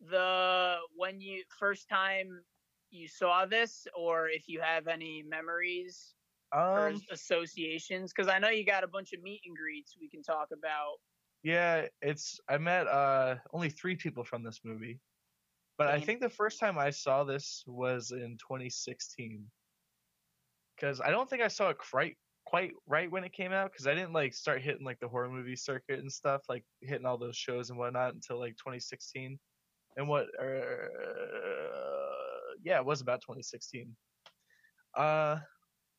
the 0.00 0.76
when 0.94 1.20
you 1.20 1.42
first 1.58 1.88
time 1.88 2.42
you 2.90 3.08
saw 3.08 3.44
this, 3.46 3.86
or 3.96 4.28
if 4.28 4.48
you 4.48 4.60
have 4.60 4.86
any 4.86 5.22
memories 5.28 6.14
or 6.14 6.25
Um, 6.52 7.00
associations, 7.10 8.12
because 8.14 8.28
I 8.28 8.38
know 8.38 8.48
you 8.48 8.64
got 8.64 8.84
a 8.84 8.88
bunch 8.88 9.12
of 9.12 9.22
meet 9.22 9.42
and 9.46 9.56
greets 9.56 9.96
we 10.00 10.08
can 10.08 10.22
talk 10.22 10.48
about. 10.52 10.96
yeah, 11.42 11.86
it's 12.02 12.40
I 12.48 12.58
met 12.58 12.86
uh 12.86 13.36
only 13.52 13.70
three 13.70 13.96
people 13.96 14.24
from 14.24 14.42
this 14.42 14.60
movie, 14.64 15.00
but 15.78 15.88
I 15.88 16.00
think 16.00 16.20
the 16.20 16.30
first 16.30 16.58
time 16.58 16.78
I 16.78 16.90
saw 16.90 17.24
this 17.24 17.62
was 17.66 18.10
in 18.12 18.38
2016. 18.38 19.44
Because 20.76 21.00
I 21.00 21.10
don't 21.10 21.28
think 21.28 21.42
I 21.42 21.48
saw 21.48 21.70
it 21.70 21.78
quite 21.78 22.16
quite 22.46 22.72
right 22.86 23.10
when 23.10 23.24
it 23.24 23.32
came 23.32 23.52
out. 23.52 23.72
Because 23.72 23.86
I 23.86 23.94
didn't 23.94 24.12
like 24.12 24.32
start 24.34 24.62
hitting 24.62 24.84
like 24.84 25.00
the 25.00 25.08
horror 25.08 25.28
movie 25.28 25.56
circuit 25.56 25.98
and 26.00 26.12
stuff, 26.12 26.42
like 26.48 26.64
hitting 26.80 27.06
all 27.06 27.18
those 27.18 27.36
shows 27.36 27.70
and 27.70 27.78
whatnot 27.78 28.14
until 28.14 28.38
like 28.38 28.56
2016. 28.56 29.38
And 29.96 30.08
what? 30.08 30.26
Uh, 30.40 30.88
yeah, 32.62 32.78
it 32.78 32.84
was 32.84 33.00
about 33.00 33.20
2016. 33.22 33.94
Uh, 34.96 35.38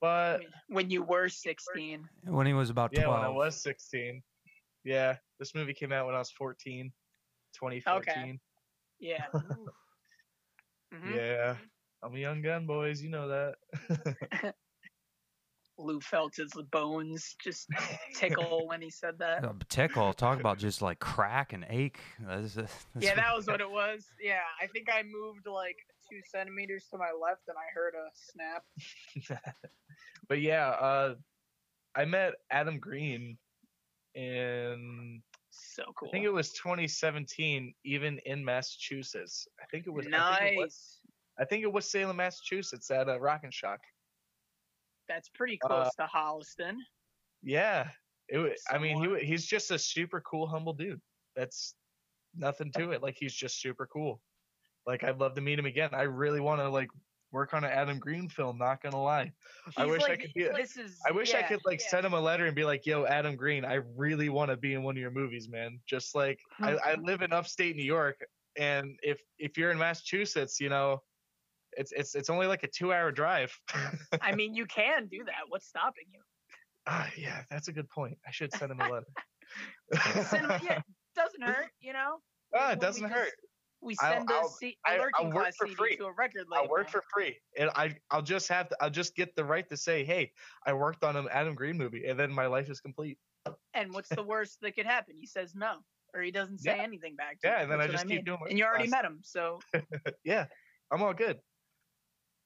but 0.01 0.41
when 0.67 0.89
you 0.89 1.03
were 1.03 1.29
16. 1.29 2.07
When 2.25 2.47
he 2.47 2.53
was 2.53 2.69
about 2.69 2.91
yeah, 2.93 3.05
12. 3.05 3.19
when 3.19 3.29
I 3.29 3.31
was 3.31 3.61
16. 3.61 4.21
Yeah, 4.83 5.17
this 5.39 5.53
movie 5.55 5.73
came 5.73 5.91
out 5.91 6.05
when 6.05 6.15
I 6.15 6.19
was 6.19 6.31
14, 6.31 6.91
2014. 7.53 8.39
Yeah. 8.99 9.25
Mhm. 10.93 11.15
Yeah, 11.15 11.57
I'm 12.01 12.15
a 12.15 12.17
young 12.17 12.41
gun, 12.41 12.65
boys. 12.65 13.01
You 13.01 13.09
know 13.09 13.27
that. 13.27 14.55
Lou 15.77 16.01
felt 16.01 16.35
his 16.35 16.51
bones 16.71 17.35
just 17.43 17.67
tickle 18.15 18.65
when 18.67 18.81
he 18.81 18.89
said 18.89 19.19
that. 19.19 19.43
Uh, 19.43 19.53
tickle. 19.69 20.13
Talk 20.13 20.39
about 20.39 20.57
just 20.57 20.81
like 20.81 20.99
crack 20.99 21.53
and 21.53 21.65
ache. 21.69 21.99
That's, 22.19 22.55
that's 22.55 22.85
Yeah, 22.99 23.15
that 23.15 23.35
was 23.35 23.47
what 23.47 23.61
it 23.61 23.69
was. 23.69 24.07
Yeah, 24.19 24.39
I 24.61 24.67
think 24.67 24.87
I 24.91 25.03
moved 25.03 25.45
like 25.45 25.77
two 26.09 26.21
centimeters 26.25 26.85
to 26.91 26.97
my 26.97 27.11
left 27.19 27.43
and 27.47 27.57
I 27.57 27.71
heard 27.73 27.93
a 27.95 28.09
snap. 28.13 29.41
but 30.29 30.41
yeah, 30.41 30.69
uh, 30.69 31.15
I 31.95 32.05
met 32.05 32.33
Adam 32.51 32.79
Green 32.79 33.37
in 34.15 35.21
So 35.49 35.83
cool. 35.97 36.09
I 36.09 36.11
think 36.11 36.25
it 36.25 36.33
was 36.33 36.51
2017, 36.53 37.73
even 37.83 38.19
in 38.25 38.43
Massachusetts. 38.43 39.47
I 39.61 39.65
think 39.71 39.87
it 39.87 39.91
was. 39.91 40.05
I 40.07 40.39
think 40.39 40.53
it 40.53 40.57
was, 40.57 40.63
nice. 40.65 40.99
I 41.39 41.45
think 41.45 41.63
it 41.63 41.71
was 41.71 41.89
Salem, 41.89 42.17
Massachusetts, 42.17 42.89
at 42.91 43.09
uh, 43.09 43.19
Rock 43.19 43.41
and 43.43 43.53
Shock. 43.53 43.79
That's 45.07 45.29
pretty 45.29 45.59
Uh, 45.63 45.67
close 45.67 45.95
to 45.95 46.07
Holliston. 46.13 46.77
Yeah, 47.43 47.89
it. 48.27 48.37
Was, 48.37 48.61
I 48.69 48.77
mean, 48.77 49.01
he 49.01 49.25
he's 49.25 49.45
just 49.45 49.71
a 49.71 49.79
super 49.79 50.21
cool, 50.21 50.47
humble 50.47 50.73
dude. 50.73 51.01
That's 51.35 51.75
nothing 52.35 52.71
to 52.73 52.91
it. 52.91 53.01
Like 53.01 53.15
he's 53.19 53.33
just 53.33 53.61
super 53.61 53.87
cool. 53.87 54.21
Like 54.87 55.03
I'd 55.03 55.19
love 55.19 55.35
to 55.35 55.41
meet 55.41 55.59
him 55.59 55.65
again. 55.65 55.89
I 55.93 56.03
really 56.03 56.39
want 56.39 56.61
to 56.61 56.69
like 56.69 56.87
work 57.33 57.53
on 57.53 57.63
an 57.65 57.71
Adam 57.71 57.99
Green 57.99 58.29
film. 58.29 58.57
Not 58.57 58.81
gonna 58.81 59.01
lie. 59.01 59.31
I 59.75 59.83
He's 59.83 59.91
wish 59.91 60.03
I 60.03 60.15
could 60.15 60.33
be- 60.33 60.47
This 60.55 60.77
is. 60.77 60.97
I 61.07 61.11
wish 61.11 61.35
I 61.35 61.41
could 61.41 61.59
like 61.65 61.81
yeah. 61.81 61.89
send 61.89 62.05
him 62.05 62.13
a 62.13 62.19
letter 62.21 62.45
and 62.45 62.55
be 62.55 62.63
like, 62.63 62.85
"Yo, 62.85 63.05
Adam 63.05 63.35
Green, 63.35 63.65
I 63.65 63.79
really 63.97 64.29
want 64.29 64.49
to 64.49 64.57
be 64.57 64.73
in 64.73 64.83
one 64.83 64.95
of 64.95 65.01
your 65.01 65.11
movies, 65.11 65.49
man." 65.49 65.79
Just 65.85 66.15
like 66.15 66.39
I, 66.61 66.75
I 66.77 66.95
live 66.95 67.21
in 67.21 67.33
upstate 67.33 67.75
New 67.75 67.83
York, 67.83 68.25
and 68.57 68.97
if 69.03 69.19
if 69.37 69.57
you're 69.57 69.71
in 69.71 69.77
Massachusetts, 69.77 70.59
you 70.61 70.69
know, 70.69 71.01
it's 71.73 71.91
it's 71.91 72.15
it's 72.15 72.29
only 72.29 72.47
like 72.47 72.63
a 72.63 72.67
two 72.69 72.93
hour 72.93 73.11
drive. 73.11 73.53
I 74.21 74.33
mean, 74.33 74.55
you 74.55 74.65
can 74.73 75.07
do 75.07 75.23
that. 75.25 75.41
What's 75.49 75.67
stopping 75.67 76.05
you? 76.13 76.21
ah, 76.89 77.09
yeah, 77.17 77.41
that's 77.51 77.67
a 77.67 77.73
good 77.73 77.89
point. 77.89 78.17
I 78.25 78.31
should 78.31 78.53
send 78.53 78.71
him 78.71 78.79
a 78.79 78.87
letter. 78.89 79.07
Send 80.23 80.49
him, 80.49 80.59
yeah, 80.63 80.79
doesn't 81.17 81.41
hurt, 81.41 81.67
you 81.81 81.91
know. 81.91 82.17
ah, 82.55 82.71
it 82.71 82.79
doesn't 82.79 83.03
just- 83.09 83.13
We 83.81 83.95
I'll- 84.01 84.11
send 84.13 84.29
a 84.29 84.33
I'll- 84.33 84.49
C- 84.49 84.77
I- 84.85 84.95
a 84.95 84.99
lurking 84.99 85.31
class 85.31 85.55
for 85.55 85.67
CD 85.67 85.75
free. 85.75 85.97
to 85.97 86.05
a 86.05 86.11
record 86.13 86.47
label. 86.49 86.63
I'll 86.63 86.69
work 86.69 86.89
for 86.89 87.01
free, 87.13 87.39
and 87.57 87.69
I 87.75 87.95
I'll 88.09 88.21
just 88.23 88.47
have 88.49 88.69
to 88.69 88.77
I'll 88.81 88.89
just 88.89 89.15
get 89.15 89.35
the 89.35 89.45
right 89.45 89.67
to 89.69 89.77
say, 89.77 90.03
"Hey, 90.03 90.33
I 90.65 90.73
worked 90.73 91.03
on 91.03 91.15
an 91.15 91.27
Adam 91.31 91.53
Green 91.55 91.77
movie," 91.77 92.05
and 92.07 92.19
then 92.19 92.31
my 92.31 92.47
life 92.47 92.69
is 92.69 92.81
complete. 92.81 93.19
And 93.73 93.93
what's 93.93 94.09
the 94.09 94.23
worst 94.23 94.59
that 94.61 94.73
could 94.75 94.85
happen? 94.87 95.15
He 95.17 95.27
says 95.27 95.53
no, 95.55 95.85
or 96.13 96.21
he 96.21 96.31
doesn't 96.31 96.57
say 96.59 96.75
Yeah. 96.75 96.83
anything 96.83 97.15
back 97.15 97.39
to 97.41 97.47
Yeah, 97.47 97.57
you. 97.57 97.63
and 97.63 97.71
then 97.71 97.79
That's 97.79 97.89
I 97.89 97.93
just 97.93 98.07
keep 98.07 98.15
mean. 98.17 98.25
doing 98.25 98.39
my 98.41 98.47
And 98.49 98.57
you 98.57 98.65
already 98.65 98.87
class. 98.89 99.03
met 99.03 99.05
him, 99.11 99.19
so 99.23 99.59
yeah, 100.23 100.47
I'm 100.91 101.01
all 101.03 101.13
good. 101.13 101.39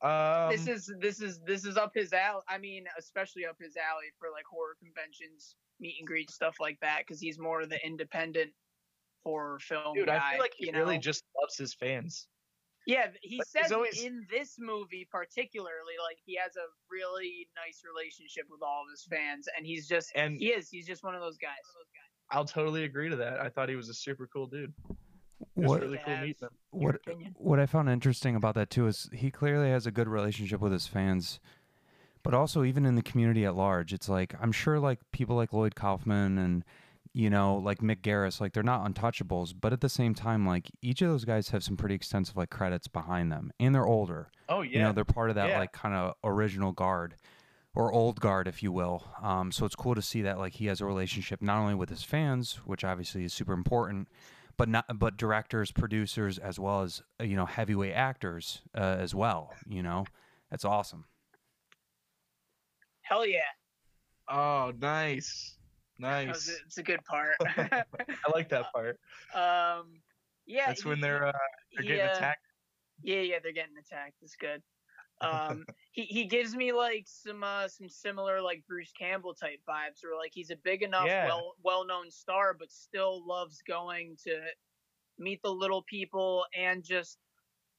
Um, 0.01 0.49
this 0.51 0.67
is 0.67 0.91
this 0.99 1.21
is 1.21 1.39
this 1.41 1.63
is 1.65 1.77
up 1.77 1.91
his 1.93 2.11
alley. 2.11 2.41
I 2.47 2.57
mean, 2.57 2.87
especially 2.97 3.45
up 3.45 3.57
his 3.59 3.77
alley 3.77 4.07
for 4.19 4.29
like 4.31 4.45
horror 4.45 4.75
conventions, 4.83 5.55
meet 5.79 5.95
and 5.99 6.07
greet 6.07 6.29
stuff 6.31 6.55
like 6.59 6.79
that, 6.81 6.99
because 6.99 7.19
he's 7.21 7.37
more 7.39 7.61
of 7.61 7.69
the 7.69 7.83
independent 7.85 8.51
horror 9.23 9.59
film 9.59 9.95
dude. 9.95 10.07
guy. 10.07 10.17
I 10.21 10.31
feel 10.33 10.39
like 10.41 10.53
he 10.57 10.67
you 10.67 10.73
really 10.73 10.95
know? 10.95 11.01
just 11.01 11.23
loves 11.39 11.57
his 11.57 11.73
fans. 11.73 12.27
Yeah, 12.87 13.07
he 13.21 13.37
Like, 13.37 13.47
says 13.47 13.71
always- 13.71 14.03
in 14.03 14.25
this 14.31 14.55
movie 14.59 15.07
particularly, 15.11 15.93
like 16.07 16.17
he 16.25 16.35
has 16.43 16.55
a 16.55 16.65
really 16.89 17.47
nice 17.55 17.83
relationship 17.85 18.45
with 18.49 18.61
all 18.63 18.83
of 18.83 18.89
his 18.89 19.03
fans, 19.05 19.47
and 19.55 19.65
he's 19.65 19.87
just 19.87 20.11
And 20.15 20.37
he 20.39 20.47
is 20.47 20.69
he's 20.69 20.87
just 20.87 21.03
one 21.03 21.13
of 21.15 21.21
those 21.21 21.37
guys. 21.37 21.59
I'll 22.31 22.45
totally 22.45 22.85
agree 22.85 23.09
to 23.09 23.15
that. 23.17 23.39
I 23.39 23.49
thought 23.49 23.69
he 23.69 23.75
was 23.75 23.89
a 23.89 23.93
super 23.93 24.25
cool 24.25 24.47
dude. 24.47 24.73
It 24.89 24.95
was 25.55 25.67
What 25.69 25.81
really 25.81 25.99
cool 26.03 26.17
meeting 26.17 26.35
him. 26.41 26.49
what 26.71 26.95
what 27.35 27.59
I 27.59 27.65
found 27.67 27.89
interesting 27.89 28.35
about 28.35 28.55
that 28.55 28.69
too 28.71 28.87
is 28.87 29.09
he 29.13 29.29
clearly 29.29 29.69
has 29.69 29.85
a 29.85 29.91
good 29.91 30.07
relationship 30.07 30.59
with 30.59 30.71
his 30.71 30.87
fans, 30.87 31.39
but 32.23 32.33
also 32.33 32.63
even 32.63 32.85
in 32.87 32.95
the 32.95 33.01
community 33.03 33.45
at 33.45 33.55
large. 33.55 33.93
It's 33.93 34.09
like 34.09 34.33
I'm 34.41 34.51
sure 34.51 34.79
like 34.79 34.99
people 35.11 35.35
like 35.35 35.53
Lloyd 35.53 35.75
Kaufman 35.75 36.37
and 36.39 36.63
you 37.13 37.29
know 37.29 37.57
like 37.57 37.79
Mick 37.79 38.01
Garris, 38.01 38.39
like 38.39 38.53
they're 38.53 38.63
not 38.63 38.85
untouchables, 38.85 39.53
but 39.59 39.73
at 39.73 39.81
the 39.81 39.89
same 39.89 40.13
time, 40.15 40.45
like 40.45 40.71
each 40.81 41.01
of 41.01 41.09
those 41.09 41.25
guys 41.25 41.49
have 41.49 41.63
some 41.63 41.77
pretty 41.77 41.95
extensive 41.95 42.37
like 42.37 42.49
credits 42.49 42.87
behind 42.87 43.31
them, 43.31 43.51
and 43.59 43.73
they're 43.75 43.85
older. 43.87 44.31
Oh 44.49 44.61
yeah, 44.61 44.77
You 44.77 44.83
know, 44.85 44.91
they're 44.93 45.05
part 45.05 45.29
of 45.29 45.35
that 45.35 45.49
Yeah. 45.49 45.59
like 45.59 45.71
kind 45.73 45.93
of 45.95 46.15
original 46.23 46.71
guard 46.71 47.15
or 47.73 47.91
old 47.93 48.19
guard, 48.19 48.47
if 48.47 48.61
you 48.61 48.71
will. 48.71 49.05
Um, 49.21 49.51
so 49.51 49.65
it's 49.65 49.75
cool 49.75 49.95
to 49.95 50.01
see 50.01 50.21
that 50.23 50.37
like 50.37 50.53
he 50.53 50.65
has 50.67 50.81
a 50.81 50.85
relationship 50.85 51.41
not 51.41 51.57
only 51.59 51.75
with 51.75 51.89
his 51.89 52.03
fans, 52.03 52.59
which 52.65 52.83
obviously 52.83 53.23
is 53.23 53.33
super 53.33 53.53
important, 53.53 54.07
but 54.57 54.67
not 54.69 54.85
but 54.99 55.17
directors, 55.17 55.71
producers, 55.71 56.37
as 56.37 56.59
well 56.59 56.81
as 56.81 57.01
uh, 57.19 57.23
you 57.23 57.35
know 57.35 57.45
heavyweight 57.45 57.93
actors 57.93 58.61
uh, 58.75 58.97
as 58.99 59.15
well. 59.15 59.53
You 59.67 59.83
know, 59.83 60.05
that's 60.49 60.65
awesome. 60.65 61.05
Hell 63.01 63.25
yeah, 63.25 63.39
oh 64.29 64.71
nice, 64.79 64.79
That 64.79 65.15
was 65.15 65.57
nice. 66.01 66.49
it's 66.65 66.77
a 66.77 66.83
good 66.83 67.03
part. 67.05 67.35
I 67.41 67.85
like 68.33 68.49
that 68.49 68.71
part. 68.73 68.99
um, 69.35 70.01
yeah, 70.45 70.67
That's 70.67 70.83
when 70.85 70.99
they're 70.99 71.27
uh, 71.27 71.31
they're 71.75 71.83
getting 71.83 71.97
yeah. 71.97 72.15
attacked. 72.17 72.45
Yeah, 73.03 73.21
yeah, 73.21 73.39
they're 73.41 73.53
getting 73.53 73.77
attacked. 73.77 74.15
It's 74.21 74.35
good. 74.35 74.63
Um, 75.21 75.67
he 75.91 76.05
he 76.05 76.25
gives 76.25 76.55
me 76.55 76.73
like 76.73 77.03
some 77.07 77.43
uh 77.43 77.67
some 77.67 77.87
similar 77.87 78.41
like 78.41 78.65
Bruce 78.65 78.91
Campbell 78.91 79.35
type 79.35 79.59
vibes, 79.69 80.03
where 80.03 80.17
like 80.17 80.31
he's 80.33 80.49
a 80.49 80.55
big 80.55 80.81
enough, 80.81 81.05
Yeah. 81.05 81.27
well 81.27 81.53
well 81.61 81.85
known 81.85 82.09
star, 82.09 82.55
but 82.55 82.71
still 82.71 83.23
loves 83.27 83.61
going 83.61 84.17
to 84.23 84.41
meet 85.19 85.39
the 85.43 85.53
little 85.53 85.83
people 85.83 86.47
and 86.57 86.83
just 86.83 87.19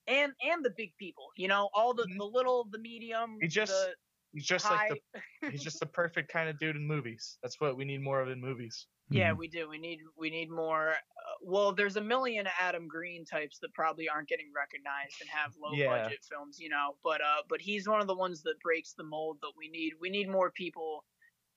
and 0.07 0.31
and 0.41 0.63
the 0.63 0.69
big 0.69 0.95
people. 0.95 1.31
You 1.35 1.49
know, 1.49 1.69
all 1.73 1.93
the 1.93 2.03
Mhm. 2.03 2.17
the 2.17 2.25
little, 2.25 2.63
the 2.63 2.79
medium, 2.79 3.39
He 3.41 3.49
just 3.49 3.73
the 3.73 3.95
He's 4.33 4.45
just 4.45 4.65
high. 4.65 4.89
like 4.89 5.03
the 5.13 5.21
he's 5.51 5.63
just 5.63 5.79
the 5.79 5.85
perfect 5.85 6.31
kind 6.31 6.49
of 6.49 6.57
dude 6.59 6.75
in 6.75 6.85
movies. 6.87 7.37
That's 7.43 7.59
what 7.61 7.77
we 7.77 7.85
need 7.85 8.01
more 8.01 8.21
of 8.21 8.29
in 8.29 8.41
movies. 8.41 8.87
Yeah, 9.09 9.31
Mhm. 9.31 9.37
we 9.37 9.47
do. 9.47 9.69
We 9.69 9.77
need 9.77 9.99
we 10.17 10.29
need 10.29 10.49
more. 10.49 10.91
Uh, 10.91 10.95
well, 11.41 11.71
there's 11.73 11.97
a 11.97 12.01
million 12.01 12.47
Adam 12.59 12.87
Green 12.87 13.25
types 13.25 13.59
that 13.59 13.73
probably 13.73 14.09
aren't 14.09 14.29
getting 14.29 14.51
recognized 14.55 15.21
and 15.21 15.29
have 15.29 15.53
low 15.57 15.73
Yeah. 15.73 16.03
budget 16.03 16.23
films, 16.29 16.57
you 16.59 16.69
know. 16.69 16.97
But 17.03 17.21
uh, 17.21 17.43
but 17.47 17.61
he's 17.61 17.87
one 17.87 18.01
of 18.01 18.07
the 18.07 18.15
ones 18.15 18.41
that 18.43 18.59
breaks 18.61 18.93
the 18.93 19.03
mold 19.03 19.37
that 19.41 19.51
we 19.57 19.69
need. 19.69 19.93
We 19.99 20.09
need 20.09 20.29
more 20.29 20.51
people 20.51 21.05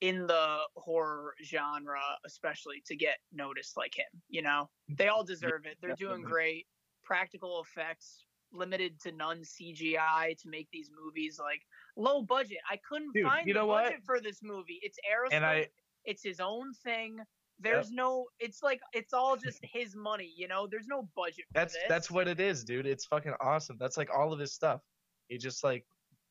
in 0.01 0.27
the 0.27 0.59
horror 0.75 1.33
genre, 1.43 1.99
especially 2.25 2.81
to 2.85 2.95
get 2.95 3.17
noticed 3.31 3.75
like 3.75 3.95
him. 3.95 4.21
You 4.29 4.43
know, 4.43 4.69
they 4.89 5.07
all 5.07 5.23
deserve 5.23 5.65
it. 5.65 5.77
They're 5.81 5.95
doing 5.95 6.21
great. 6.21 6.67
Practical 7.03 7.61
effects, 7.61 8.25
limited 8.51 8.99
to 9.01 9.11
none 9.13 9.41
CGI 9.43 10.35
to 10.39 10.49
make 10.49 10.69
these 10.71 10.91
movies 10.93 11.39
like 11.39 11.61
low 11.97 12.21
budget. 12.21 12.59
I 12.69 12.77
couldn't 12.87 13.11
Dude, 13.13 13.25
find 13.25 13.47
you 13.47 13.53
the 13.53 13.59
know 13.61 13.65
what? 13.65 13.85
budget 13.85 14.01
for 14.05 14.19
this 14.21 14.39
movie. 14.43 14.79
It's 14.81 14.97
Aerosmith. 14.99 15.35
And 15.35 15.45
I 15.45 15.67
It's 16.05 16.23
his 16.23 16.39
own 16.39 16.73
thing. 16.83 17.17
There's 17.59 17.89
no. 17.91 18.27
It's 18.39 18.61
like 18.61 18.79
it's 18.93 19.13
all 19.13 19.35
just 19.35 19.59
his 19.63 19.95
money. 19.95 20.31
You 20.37 20.47
know. 20.47 20.67
There's 20.67 20.85
no 20.87 21.09
budget. 21.15 21.45
For 21.51 21.53
that's 21.55 21.73
this. 21.73 21.83
that's 21.89 22.11
what 22.11 22.27
it 22.27 22.39
is, 22.39 22.63
dude. 22.63 22.85
It's 22.85 23.05
fucking 23.05 23.33
awesome. 23.41 23.77
That's 23.79 23.97
like 23.97 24.09
all 24.15 24.31
of 24.31 24.39
his 24.39 24.53
stuff. 24.53 24.81
He 25.27 25.37
just 25.39 25.63
like 25.63 25.83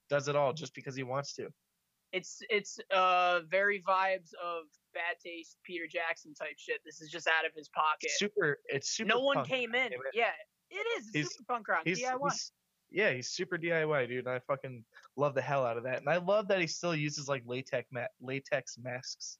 does 0.08 0.28
it 0.28 0.37
all 0.37 0.52
just 0.52 0.73
because 0.73 0.94
he 0.94 1.02
wants 1.02 1.35
to. 1.35 1.49
It's 2.12 2.38
it's 2.49 2.78
uh 2.94 3.40
very 3.50 3.82
vibes 3.82 4.30
of 4.42 4.66
bad 4.94 5.16
taste 5.20 5.56
Peter 5.64 5.87
Jackson 5.90 6.32
type 6.32 6.54
shit. 6.58 6.80
This 6.85 7.00
is 7.00 7.11
just 7.11 7.26
out 7.26 7.44
of 7.44 7.52
his 7.56 7.68
pocket. 7.70 8.11
Super. 8.16 8.61
It's 8.66 8.90
super. 8.90 9.08
no 9.08 9.20
one 9.20 9.44
came 9.44 9.75
in. 9.75 9.90
damn 9.90 10.00
it. 10.00 10.14
Yeah, 10.14 10.30
it 10.70 10.87
is. 10.99 11.06
It's 11.08 11.12
He's- 11.12 11.32
super 11.35 11.44
punk 11.54 11.66
rock. 11.68 11.82
He's, 11.85 12.00
DIY. 12.00 12.18
he's 12.30 12.52
yeah, 12.90 13.12
he's 13.12 13.28
super 13.31 13.59
DIY, 13.59 14.09
dude. 14.09 14.26
And 14.26 14.35
I 14.35 14.38
fucking 14.40 14.85
love 15.16 15.35
the 15.35 15.43
hell 15.43 15.64
out 15.66 15.76
of 15.76 15.83
that. 15.85 15.99
And 15.99 16.09
I 16.09 16.16
love 16.19 16.49
that 16.49 16.61
he 16.61 16.66
still 16.66 16.95
uses 16.95 17.28
like 17.28 17.43
latex 17.47 17.88
ma- 17.93 18.07
latex 18.21 18.78
masks 18.78 19.38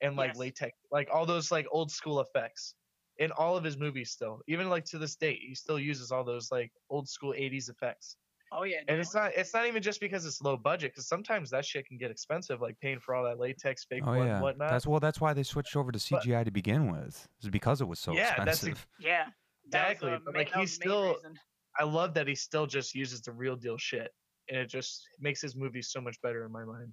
and 0.00 0.16
like 0.16 0.30
Yes. 0.30 0.36
latex 0.38 0.78
like 0.90 1.08
all 1.12 1.26
those 1.26 1.50
like 1.50 1.66
old 1.70 1.90
school 1.90 2.20
effects 2.20 2.74
in 3.18 3.30
all 3.32 3.56
of 3.56 3.64
his 3.64 3.76
movies 3.78 4.10
still. 4.10 4.40
Even 4.48 4.68
like 4.68 4.84
to 4.86 4.98
this 4.98 5.16
date, 5.16 5.40
he 5.46 5.54
still 5.54 5.78
uses 5.78 6.10
all 6.12 6.24
those 6.24 6.50
like 6.50 6.72
old 6.90 7.08
school 7.08 7.32
80s 7.32 7.68
effects. 7.70 8.16
oh 8.52 8.64
yeah. 8.64 8.80
And 8.88 9.00
it's 9.00 9.14
not 9.14 9.32
it's 9.34 9.54
not 9.54 9.66
even 9.66 9.82
just 9.82 10.00
because 10.00 10.26
it's 10.26 10.42
low 10.42 10.56
budget 10.56 10.94
cuz 10.94 11.06
sometimes 11.08 11.48
that 11.50 11.64
shit 11.64 11.86
can 11.86 11.96
get 11.98 12.10
expensive 12.10 12.60
like 12.60 12.78
paying 12.80 13.00
for 13.00 13.14
all 13.14 13.24
that 13.24 13.38
latex 13.38 13.84
fake 13.84 14.02
Oh 14.02 14.12
blood 14.12 14.26
yeah, 14.26 14.32
and 14.34 14.42
whatnot. 14.42 14.70
that's 14.70 14.86
well. 14.86 15.00
That's 15.00 15.20
why 15.20 15.32
they 15.32 15.42
switched 15.42 15.76
over 15.76 15.90
to 15.92 15.98
But- 16.10 16.22
CGI 16.24 16.44
to 16.44 16.50
begin 16.50 16.90
with. 16.92 17.28
Is 17.42 17.48
because 17.50 17.80
it 17.80 17.86
was 17.88 17.98
so 18.00 18.12
Yeah, 18.12 18.34
that's 18.44 18.62
expensive. 18.62 18.86
yeah. 18.98 19.26
That 19.70 19.88
was 19.88 19.92
Exactly, 19.92 20.10
the 20.10 20.18
but, 20.24 20.34
like, 20.34 20.50
that 20.50 20.58
he's 20.60 20.70
was 20.72 20.78
the 20.78 20.82
still- 20.82 21.14
reason. 21.14 21.38
I 21.78 21.84
love 21.84 22.14
that 22.14 22.26
he 22.28 22.34
still 22.34 22.66
just 22.66 22.94
uses 22.94 23.22
the 23.22 23.32
real 23.32 23.56
deal 23.56 23.78
shit. 23.78 24.10
And 24.48 24.58
it 24.58 24.66
just 24.66 25.02
makes 25.20 25.40
his 25.40 25.56
movies 25.56 25.90
so 25.90 26.00
much 26.00 26.20
better 26.22 26.44
in 26.44 26.52
my 26.52 26.64
mind. 26.64 26.92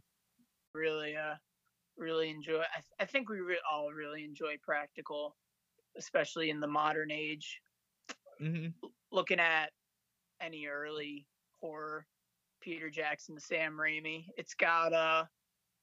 really 0.73 1.15
uh 1.15 1.35
really 1.97 2.29
enjoy 2.29 2.59
i, 2.61 2.75
th- 2.79 2.95
I 2.99 3.05
think 3.05 3.27
we 3.27 3.39
re- 3.41 3.59
all 3.69 3.91
really 3.91 4.23
enjoy 4.23 4.57
practical 4.61 5.35
especially 5.97 6.49
in 6.49 6.59
the 6.59 6.67
modern 6.67 7.11
age 7.11 7.59
hmm 8.39 8.67
looking 9.11 9.39
at 9.39 9.71
any 10.39 10.67
early 10.67 11.27
horror 11.59 12.07
peter 12.61 12.89
jackson 12.89 13.39
sam 13.39 13.73
raimi 13.75 14.27
it's 14.37 14.53
got 14.53 14.93
uh 14.93 15.25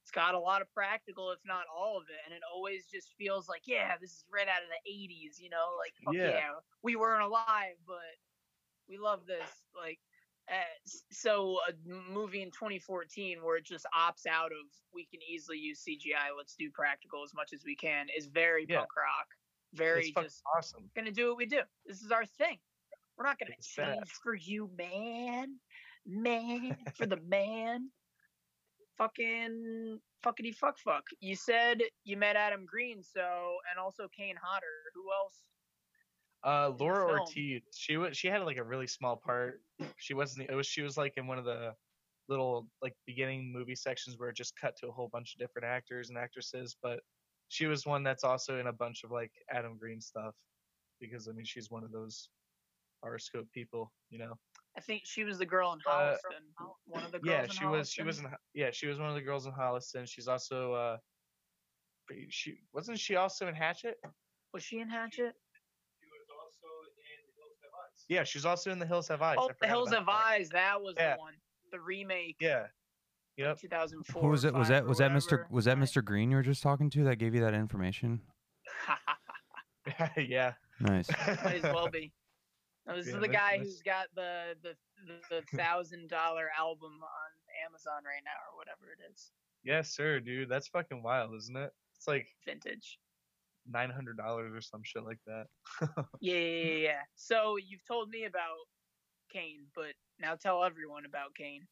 it's 0.04 0.12
got 0.12 0.34
a 0.34 0.38
lot 0.38 0.62
of 0.62 0.70
practical 0.72 1.32
if 1.32 1.40
not 1.44 1.64
all 1.74 1.98
of 1.98 2.04
it 2.08 2.20
and 2.24 2.32
it 2.32 2.42
always 2.54 2.86
just 2.86 3.12
feels 3.18 3.48
like 3.48 3.62
yeah 3.66 3.98
this 4.00 4.12
is 4.12 4.24
right 4.32 4.48
out 4.48 4.62
of 4.62 4.68
the 4.68 4.90
80s 4.90 5.38
you 5.40 5.50
know 5.50 5.76
like 5.78 5.94
Yeah. 6.16 6.28
yeah 6.30 6.50
we 6.82 6.94
weren't 6.96 7.24
alive 7.24 7.74
but 7.86 7.96
we 8.88 8.98
love 8.98 9.26
this 9.26 9.48
like 9.76 9.98
uh, 10.48 10.54
so 11.10 11.58
a 11.68 11.72
movie 11.88 12.40
in 12.42 12.50
2014 12.52 13.42
where 13.42 13.56
it 13.56 13.64
just 13.64 13.84
opts 13.98 14.26
out 14.26 14.52
of 14.52 14.66
we 14.94 15.04
can 15.06 15.20
easily 15.28 15.58
use 15.58 15.82
CGI, 15.84 16.36
let's 16.36 16.54
do 16.54 16.70
practical 16.70 17.24
as 17.24 17.34
much 17.34 17.52
as 17.52 17.64
we 17.64 17.74
can 17.74 18.06
is 18.16 18.26
very 18.26 18.64
Yeah. 18.68 18.78
punk 18.78 18.94
rock, 18.96 19.26
very 19.72 20.06
It's 20.08 20.14
just 20.22 20.42
awesome. 20.56 20.88
gonna 20.94 21.10
do 21.10 21.28
what 21.28 21.36
we 21.36 21.46
do. 21.46 21.60
This 21.84 22.00
is 22.02 22.12
our 22.12 22.24
thing. 22.24 22.58
We're 23.16 23.24
not 23.24 23.38
gonna 23.40 23.54
It's 23.58 23.66
change 23.66 23.98
bad. 23.98 24.08
for 24.22 24.34
you, 24.34 24.70
man, 24.76 25.58
man, 26.06 26.76
for 26.94 27.06
the 27.06 27.16
man. 27.16 27.90
Fucking 28.96 30.00
fuckity 30.24 30.54
fuck 30.54 30.78
fuck. 30.78 31.04
You 31.20 31.36
said 31.36 31.82
you 32.04 32.16
met 32.16 32.36
Adam 32.36 32.64
Green, 32.64 33.02
so 33.02 33.56
and 33.70 33.78
also 33.78 34.08
Kane 34.08 34.36
Hodder. 34.40 34.66
Who 34.94 35.12
else? 35.12 35.44
Uh, 36.46 36.72
Laura 36.78 37.06
film. 37.08 37.18
Ortiz. 37.20 37.62
She 37.74 37.96
was. 37.96 38.16
She 38.16 38.28
had 38.28 38.42
like 38.42 38.56
a 38.56 38.62
really 38.64 38.86
small 38.86 39.16
part. 39.16 39.60
She 39.98 40.14
wasn't. 40.14 40.48
It 40.48 40.54
was. 40.54 40.66
She 40.66 40.80
was 40.82 40.96
like 40.96 41.14
in 41.16 41.26
one 41.26 41.38
of 41.38 41.44
the 41.44 41.72
little 42.28 42.68
like 42.82 42.94
beginning 43.06 43.52
movie 43.52 43.74
sections 43.74 44.16
where 44.18 44.28
it 44.28 44.36
just 44.36 44.54
cut 44.60 44.74
to 44.78 44.88
a 44.88 44.92
whole 44.92 45.08
bunch 45.12 45.34
of 45.34 45.40
different 45.40 45.66
actors 45.66 46.08
and 46.08 46.16
actresses. 46.18 46.76
But 46.82 47.00
she 47.48 47.66
was 47.66 47.84
one 47.84 48.02
that's 48.04 48.22
also 48.24 48.58
in 48.60 48.68
a 48.68 48.72
bunch 48.72 49.02
of 49.04 49.10
like 49.10 49.32
Adam 49.50 49.76
Green 49.76 50.00
stuff 50.00 50.34
because 51.00 51.26
I 51.28 51.32
mean 51.32 51.44
she's 51.44 51.68
one 51.70 51.82
of 51.84 51.90
those 51.90 52.28
horoscope 53.02 53.46
people. 53.52 53.92
You 54.10 54.18
know. 54.20 54.34
I 54.78 54.80
think 54.82 55.02
she 55.04 55.24
was 55.24 55.38
the 55.38 55.46
girl 55.46 55.72
in 55.72 55.80
Uh, 55.90 56.14
Holliston. 56.14 56.68
one 56.84 57.02
of 57.02 57.10
the 57.10 57.18
girls. 57.18 57.34
Yeah, 57.34 57.46
she 57.52 57.64
was. 57.66 57.90
She 57.90 58.02
was 58.04 58.20
in. 58.20 58.26
Yeah, 58.54 58.70
she 58.72 58.86
was 58.86 58.98
one 59.00 59.08
of 59.08 59.14
the 59.16 59.22
girls 59.22 59.46
in 59.46 59.52
Holliston. 59.52 60.06
She's 60.08 60.28
also. 60.28 60.74
uh 60.74 60.96
She 62.28 62.58
wasn't 62.72 63.00
she 63.00 63.16
also 63.16 63.48
in 63.48 63.54
Hatchet? 63.54 63.96
Was 64.54 64.62
she 64.62 64.78
in 64.78 64.88
Hatchet? 64.88 65.34
Yeah, 68.08 68.24
she's 68.24 68.44
also 68.44 68.70
in 68.70 68.78
The 68.78 68.86
Hills 68.86 69.08
Have 69.08 69.22
Eyes. 69.22 69.36
Oh, 69.38 69.50
The 69.60 69.66
Hills 69.66 69.90
Have 69.92 70.06
that. 70.06 70.12
Eyes. 70.12 70.48
That 70.50 70.80
was 70.80 70.94
Yeah. 70.96 71.14
the 71.14 71.20
one. 71.20 71.34
The 71.72 71.80
remake. 71.80 72.36
Yeah. 72.40 72.66
Yep. 73.36 73.58
2004. 73.60 74.22
Who 74.22 74.28
was 74.28 74.44
it? 74.44 74.54
Was 74.54 74.68
that 74.68 74.86
was 74.86 74.98
that 74.98 75.10
Mr. 75.10 75.50
Was 75.50 75.66
that 75.66 75.76
Mr. 75.76 76.02
Green 76.02 76.30
you 76.30 76.36
were 76.36 76.42
just 76.42 76.62
talking 76.62 76.88
to 76.90 77.04
that 77.04 77.16
gave 77.16 77.34
you 77.34 77.40
that 77.42 77.52
information? 77.54 78.20
yeah. 80.16 80.52
Nice. 80.80 81.08
Might 81.44 81.56
as 81.56 81.62
well 81.62 81.88
be. 81.90 82.12
No, 82.86 82.96
this 82.96 83.08
Yeah, 83.08 83.14
is 83.16 83.20
the 83.20 83.28
guy 83.28 83.58
this- 83.58 83.68
who's 83.68 83.82
got 83.82 84.06
the 84.14 84.54
the 84.62 84.74
the, 85.06 85.40
the 85.50 85.56
thousand 85.56 86.08
dollar 86.08 86.48
album 86.58 86.92
on 87.02 87.30
Amazon 87.68 88.04
right 88.04 88.22
now 88.24 88.38
or 88.52 88.56
whatever 88.56 88.92
it 88.92 89.12
is. 89.12 89.32
Yes, 89.64 89.90
sir, 89.90 90.20
dude. 90.20 90.48
That's 90.48 90.68
fucking 90.68 91.02
wild, 91.02 91.34
isn't 91.34 91.56
it? 91.56 91.72
It's 91.96 92.06
like 92.06 92.28
Vintage. 92.44 92.98
Nine 93.70 93.90
hundred 93.90 94.16
dollars 94.16 94.52
or 94.54 94.60
some 94.60 94.82
shit 94.84 95.04
like 95.04 95.18
that. 95.26 95.46
Yeah, 96.20 96.34
yeah, 96.34 96.64
yeah, 96.64 96.74
yeah. 96.76 97.00
So 97.14 97.56
you've 97.56 97.84
told 97.86 98.08
me 98.10 98.24
about 98.24 98.56
Kane, 99.32 99.66
but 99.74 99.92
now 100.20 100.34
tell 100.34 100.64
everyone 100.64 101.04
about 101.06 101.34
Kane. 101.34 101.66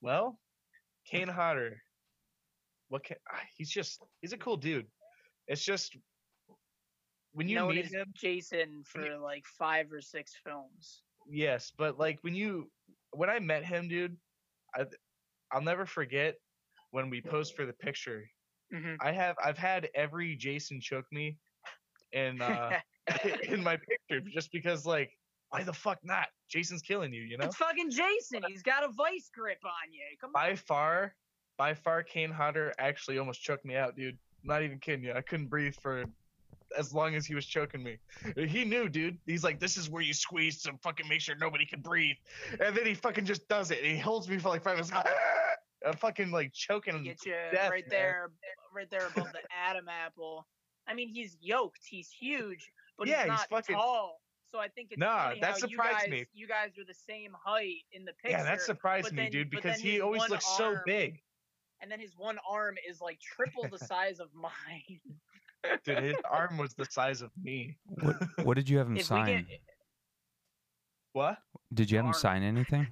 Well, 0.00 0.38
Kane 1.10 1.28
Hodder. 1.38 1.80
What 2.88 3.04
can 3.04 3.16
ah, 3.32 3.40
he's 3.56 3.70
just 3.70 4.00
he's 4.20 4.32
a 4.32 4.36
cool 4.38 4.56
dude. 4.56 4.86
It's 5.48 5.64
just 5.64 5.96
when 7.32 7.48
you 7.48 7.56
Known 7.56 7.74
meet 7.74 7.86
him, 7.92 8.06
Jason 8.14 8.82
for 8.84 9.18
like 9.18 9.44
five 9.58 9.92
or 9.92 10.00
six 10.00 10.32
films. 10.44 11.02
yes, 11.28 11.72
but 11.76 11.98
like 11.98 12.18
when 12.22 12.34
you 12.34 12.70
when 13.12 13.28
I 13.30 13.38
met 13.40 13.64
him, 13.64 13.88
dude, 13.88 14.16
I 14.74 14.84
I'll 15.52 15.62
never 15.62 15.86
forget 15.86 16.36
when 16.90 17.10
we 17.10 17.20
posed 17.20 17.54
for 17.54 17.66
the 17.66 17.72
picture. 17.72 18.24
Hmm 18.72 18.94
I 19.00 19.12
have 19.12 19.36
I've 19.44 19.58
had 19.58 19.88
every 19.94 20.36
Jason 20.36 20.80
choke 20.80 21.06
me 21.12 21.36
in 22.12 22.40
uh 22.40 22.72
in 23.48 23.62
my 23.62 23.76
picture 23.76 24.20
just 24.32 24.50
because 24.52 24.84
like 24.84 25.10
why 25.50 25.62
the 25.62 25.72
fuck 25.72 25.98
not? 26.02 26.26
Jason's 26.48 26.82
killing 26.82 27.12
you, 27.12 27.22
you 27.22 27.38
know? 27.38 27.44
It's 27.44 27.56
fucking 27.56 27.90
Jason. 27.90 28.42
He's 28.48 28.62
got 28.62 28.84
a 28.84 28.88
vice 28.88 29.30
grip 29.34 29.58
on 29.64 29.92
you. 29.92 30.02
Come 30.20 30.28
on. 30.28 30.32
by 30.32 30.56
far, 30.56 31.14
by 31.56 31.74
far, 31.74 32.02
Kane 32.02 32.30
Hodder 32.30 32.72
actually 32.78 33.18
almost 33.18 33.42
choked 33.42 33.64
me 33.64 33.76
out, 33.76 33.96
dude. 33.96 34.18
I'm 34.42 34.48
not 34.48 34.62
even 34.62 34.78
kidding 34.78 35.04
you. 35.04 35.12
I 35.12 35.22
couldn't 35.22 35.46
breathe 35.46 35.74
for 35.80 36.04
as 36.76 36.92
long 36.92 37.14
as 37.14 37.26
he 37.26 37.34
was 37.34 37.46
choking 37.46 37.82
me. 37.82 37.98
He 38.36 38.64
knew, 38.64 38.88
dude. 38.88 39.18
He's 39.26 39.44
like, 39.44 39.60
this 39.60 39.76
is 39.76 39.88
where 39.88 40.02
you 40.02 40.12
squeeze 40.12 40.62
to 40.62 40.72
fucking 40.82 41.08
make 41.08 41.20
sure 41.20 41.34
nobody 41.36 41.64
can 41.64 41.80
breathe. 41.80 42.16
And 42.60 42.76
then 42.76 42.86
he 42.86 42.94
fucking 42.94 43.24
just 43.24 43.48
does 43.48 43.70
it. 43.70 43.78
And 43.82 43.92
he 43.92 43.98
holds 43.98 44.28
me 44.28 44.38
for 44.38 44.48
like 44.48 44.62
five 44.62 44.74
minutes. 44.74 44.92
I'm 45.86 45.96
fucking 45.96 46.30
like 46.30 46.52
choking. 46.52 46.94
him. 46.96 47.04
Get 47.04 47.24
you 47.24 47.32
death, 47.52 47.70
right 47.70 47.84
man. 47.84 47.90
there, 47.90 48.30
right 48.74 48.90
there 48.90 49.06
above 49.06 49.32
the 49.32 49.40
Adam 49.66 49.86
apple. 49.88 50.46
I 50.88 50.94
mean, 50.94 51.08
he's 51.08 51.36
yoked. 51.40 51.80
He's 51.88 52.10
huge, 52.10 52.70
but 52.98 53.06
Yeah, 53.08 53.16
he's 53.16 53.22
he's 53.24 53.28
not 53.40 53.48
fucking- 53.48 53.76
tall. 53.76 54.20
So 54.52 54.60
I 54.60 54.68
think 54.68 54.92
it's 54.92 55.00
Nah, 55.00 55.24
funny 55.28 55.40
that 55.40 55.50
how 55.50 55.56
surprised 55.56 56.06
you 56.06 56.10
guys, 56.10 56.10
me. 56.10 56.26
You 56.32 56.46
guys 56.48 56.70
are 56.78 56.84
the 56.86 56.94
same 56.94 57.32
height 57.44 57.82
in 57.92 58.04
the 58.04 58.12
picture. 58.22 58.38
Yeah, 58.38 58.44
that 58.44 58.60
surprised 58.62 59.06
but 59.06 59.14
me, 59.14 59.28
dude, 59.28 59.50
because 59.50 59.78
he 59.80 60.00
always 60.00 60.20
one 60.20 60.30
looks 60.30 60.46
so 60.56 60.76
big. 60.86 61.20
And 61.82 61.90
then 61.90 61.98
his 62.00 62.12
one 62.16 62.38
arm 62.48 62.76
is 62.88 63.00
like 63.00 63.18
triple 63.20 63.66
the 63.70 63.78
size 63.84 64.18
of 64.20 64.28
mine. 64.34 65.00
Dude, 65.84 65.98
his 65.98 66.16
arm 66.30 66.58
was 66.58 66.74
the 66.74 66.84
size 66.86 67.22
of 67.22 67.30
me. 67.42 67.76
What 67.86 68.16
What 68.44 68.54
did 68.54 68.68
you 68.68 68.78
have 68.78 68.86
him 68.86 68.96
If 68.96 69.06
sign? 69.06 69.46
get, 69.48 69.60
What? 71.12 71.38
Did 71.74 71.90
you 71.90 71.96
have 71.98 72.06
him 72.06 72.12
sign 72.12 72.42
anything? 72.44 72.86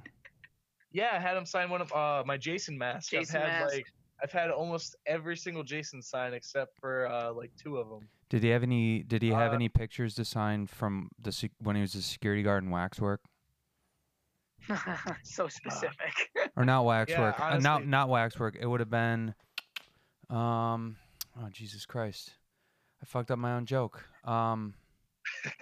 Yeah, 0.95 1.11
I 1.13 1.19
had 1.19 1.37
him 1.37 1.45
sign 1.45 1.69
one 1.69 1.83
of 1.83 1.93
uh 1.93 2.23
my 2.25 2.39
Jason 2.39 2.79
masks. 2.79 3.11
Jason 3.11 3.43
I've 3.43 3.49
had 3.49 3.61
mask. 3.65 3.75
like 3.75 3.87
I've 4.23 4.33
had 4.33 4.51
almost 4.51 4.97
every 5.07 5.37
single 5.37 5.63
Jason 5.65 6.01
sign 6.01 6.33
except 6.33 6.79
for 6.79 7.07
uh 7.09 7.33
like 7.33 7.51
two 7.63 7.77
of 7.77 7.89
them. 7.91 8.09
Did 8.31 8.43
he 8.43 8.49
have 8.49 8.63
any? 8.63 9.03
Did 9.03 9.21
he 9.23 9.29
have 9.31 9.53
Uh, 9.53 9.57
any 9.57 9.69
pictures 9.69 10.15
to 10.15 10.25
sign 10.25 10.67
from 10.67 11.11
the 11.21 11.51
when 11.59 11.77
he 11.77 11.83
was 11.83 11.95
a 11.95 12.01
security 12.03 12.43
guard 12.43 12.65
in 12.65 12.71
waxwork 12.71 13.21
so 15.25 15.47
specific. 15.49 16.15
or 16.57 16.65
not 16.65 16.85
waxwork? 16.85 17.39
uh, 17.39 17.59
not 17.59 17.65
honestly- 17.67 17.87
not 17.87 18.09
waxwork. 18.09 18.57
It 18.59 18.67
would 18.67 18.81
have 18.81 18.91
been. 18.91 19.35
Um. 20.31 20.97
Oh 21.39 21.49
Jesus 21.51 21.85
Christ! 21.85 22.35
I 23.03 23.05
fucked 23.07 23.31
up 23.31 23.39
my 23.39 23.53
own 23.53 23.67
joke. 23.67 24.05
Um. 24.25 24.75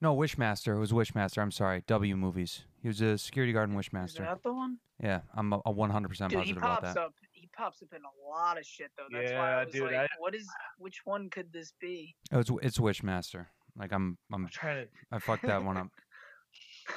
No, 0.00 0.14
Wishmaster. 0.16 0.76
It 0.76 0.78
was 0.78 0.92
Wishmaster. 0.92 1.42
I'm 1.42 1.50
sorry. 1.50 1.82
W 1.88 2.14
movies. 2.16 2.62
He 2.88 2.90
was 2.90 3.02
a 3.02 3.18
security 3.18 3.52
guard 3.52 3.68
in 3.68 3.76
Wishmaster. 3.76 4.06
Is 4.06 4.14
that 4.16 4.42
the 4.42 4.50
one? 4.50 4.78
Yeah, 5.02 5.20
I'm 5.34 5.52
a, 5.52 5.58
a 5.66 5.74
100% 5.74 6.30
Dude, 6.30 6.42
he 6.42 6.54
positive 6.54 6.56
about 6.56 6.80
pops 6.80 6.94
that. 6.94 7.00
up. 7.00 7.14
He 7.32 7.50
pops 7.54 7.82
up 7.82 7.88
in 7.94 8.00
a 8.00 8.30
lot 8.30 8.56
of 8.56 8.64
shit 8.64 8.90
though. 8.96 9.04
That's 9.12 9.30
why 9.30 9.36
Yeah, 9.36 9.58
I 9.58 9.64
was 9.64 9.74
dude, 9.74 9.82
like, 9.82 9.94
I- 9.94 10.06
"What 10.18 10.34
is? 10.34 10.48
Which 10.78 11.02
one 11.04 11.28
could 11.28 11.52
this 11.52 11.74
be?" 11.78 12.16
It 12.32 12.36
was, 12.36 12.50
it's 12.62 12.78
Wishmaster. 12.78 13.44
Like 13.76 13.92
I'm, 13.92 14.16
I'm, 14.32 14.44
I'm 14.44 14.48
trying 14.48 14.86
to 14.86 14.90
I 15.12 15.18
fucked 15.18 15.42
that 15.42 15.62
one 15.62 15.76
up. 15.76 15.88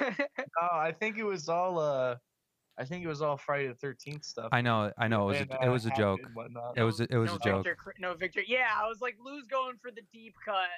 Oh, 0.00 0.78
I 0.78 0.92
think 0.98 1.18
it 1.18 1.24
was 1.24 1.50
all 1.50 1.78
uh 1.78 2.16
I 2.78 2.84
think 2.86 3.04
it 3.04 3.08
was 3.08 3.20
all 3.20 3.36
Friday 3.36 3.68
the 3.68 3.74
thirteenth 3.74 4.24
stuff. 4.24 4.48
I 4.50 4.62
know, 4.62 4.90
I 4.96 5.08
know. 5.08 5.24
It 5.28 5.32
was, 5.32 5.40
and, 5.42 5.50
a, 5.50 5.54
it 5.56 5.68
uh, 5.68 5.72
was 5.72 5.84
a 5.84 5.90
joke. 5.90 6.20
It 6.74 6.82
was, 6.82 7.00
a, 7.00 7.06
it 7.10 7.18
was 7.18 7.28
no 7.32 7.36
a 7.36 7.38
joke. 7.44 7.64
Victor, 7.64 7.94
no 7.98 8.14
Victor. 8.14 8.40
Yeah, 8.46 8.68
I 8.74 8.88
was 8.88 9.02
like, 9.02 9.16
Lou's 9.22 9.46
going 9.46 9.76
for 9.82 9.90
the 9.90 10.00
deep 10.10 10.34
cut 10.42 10.70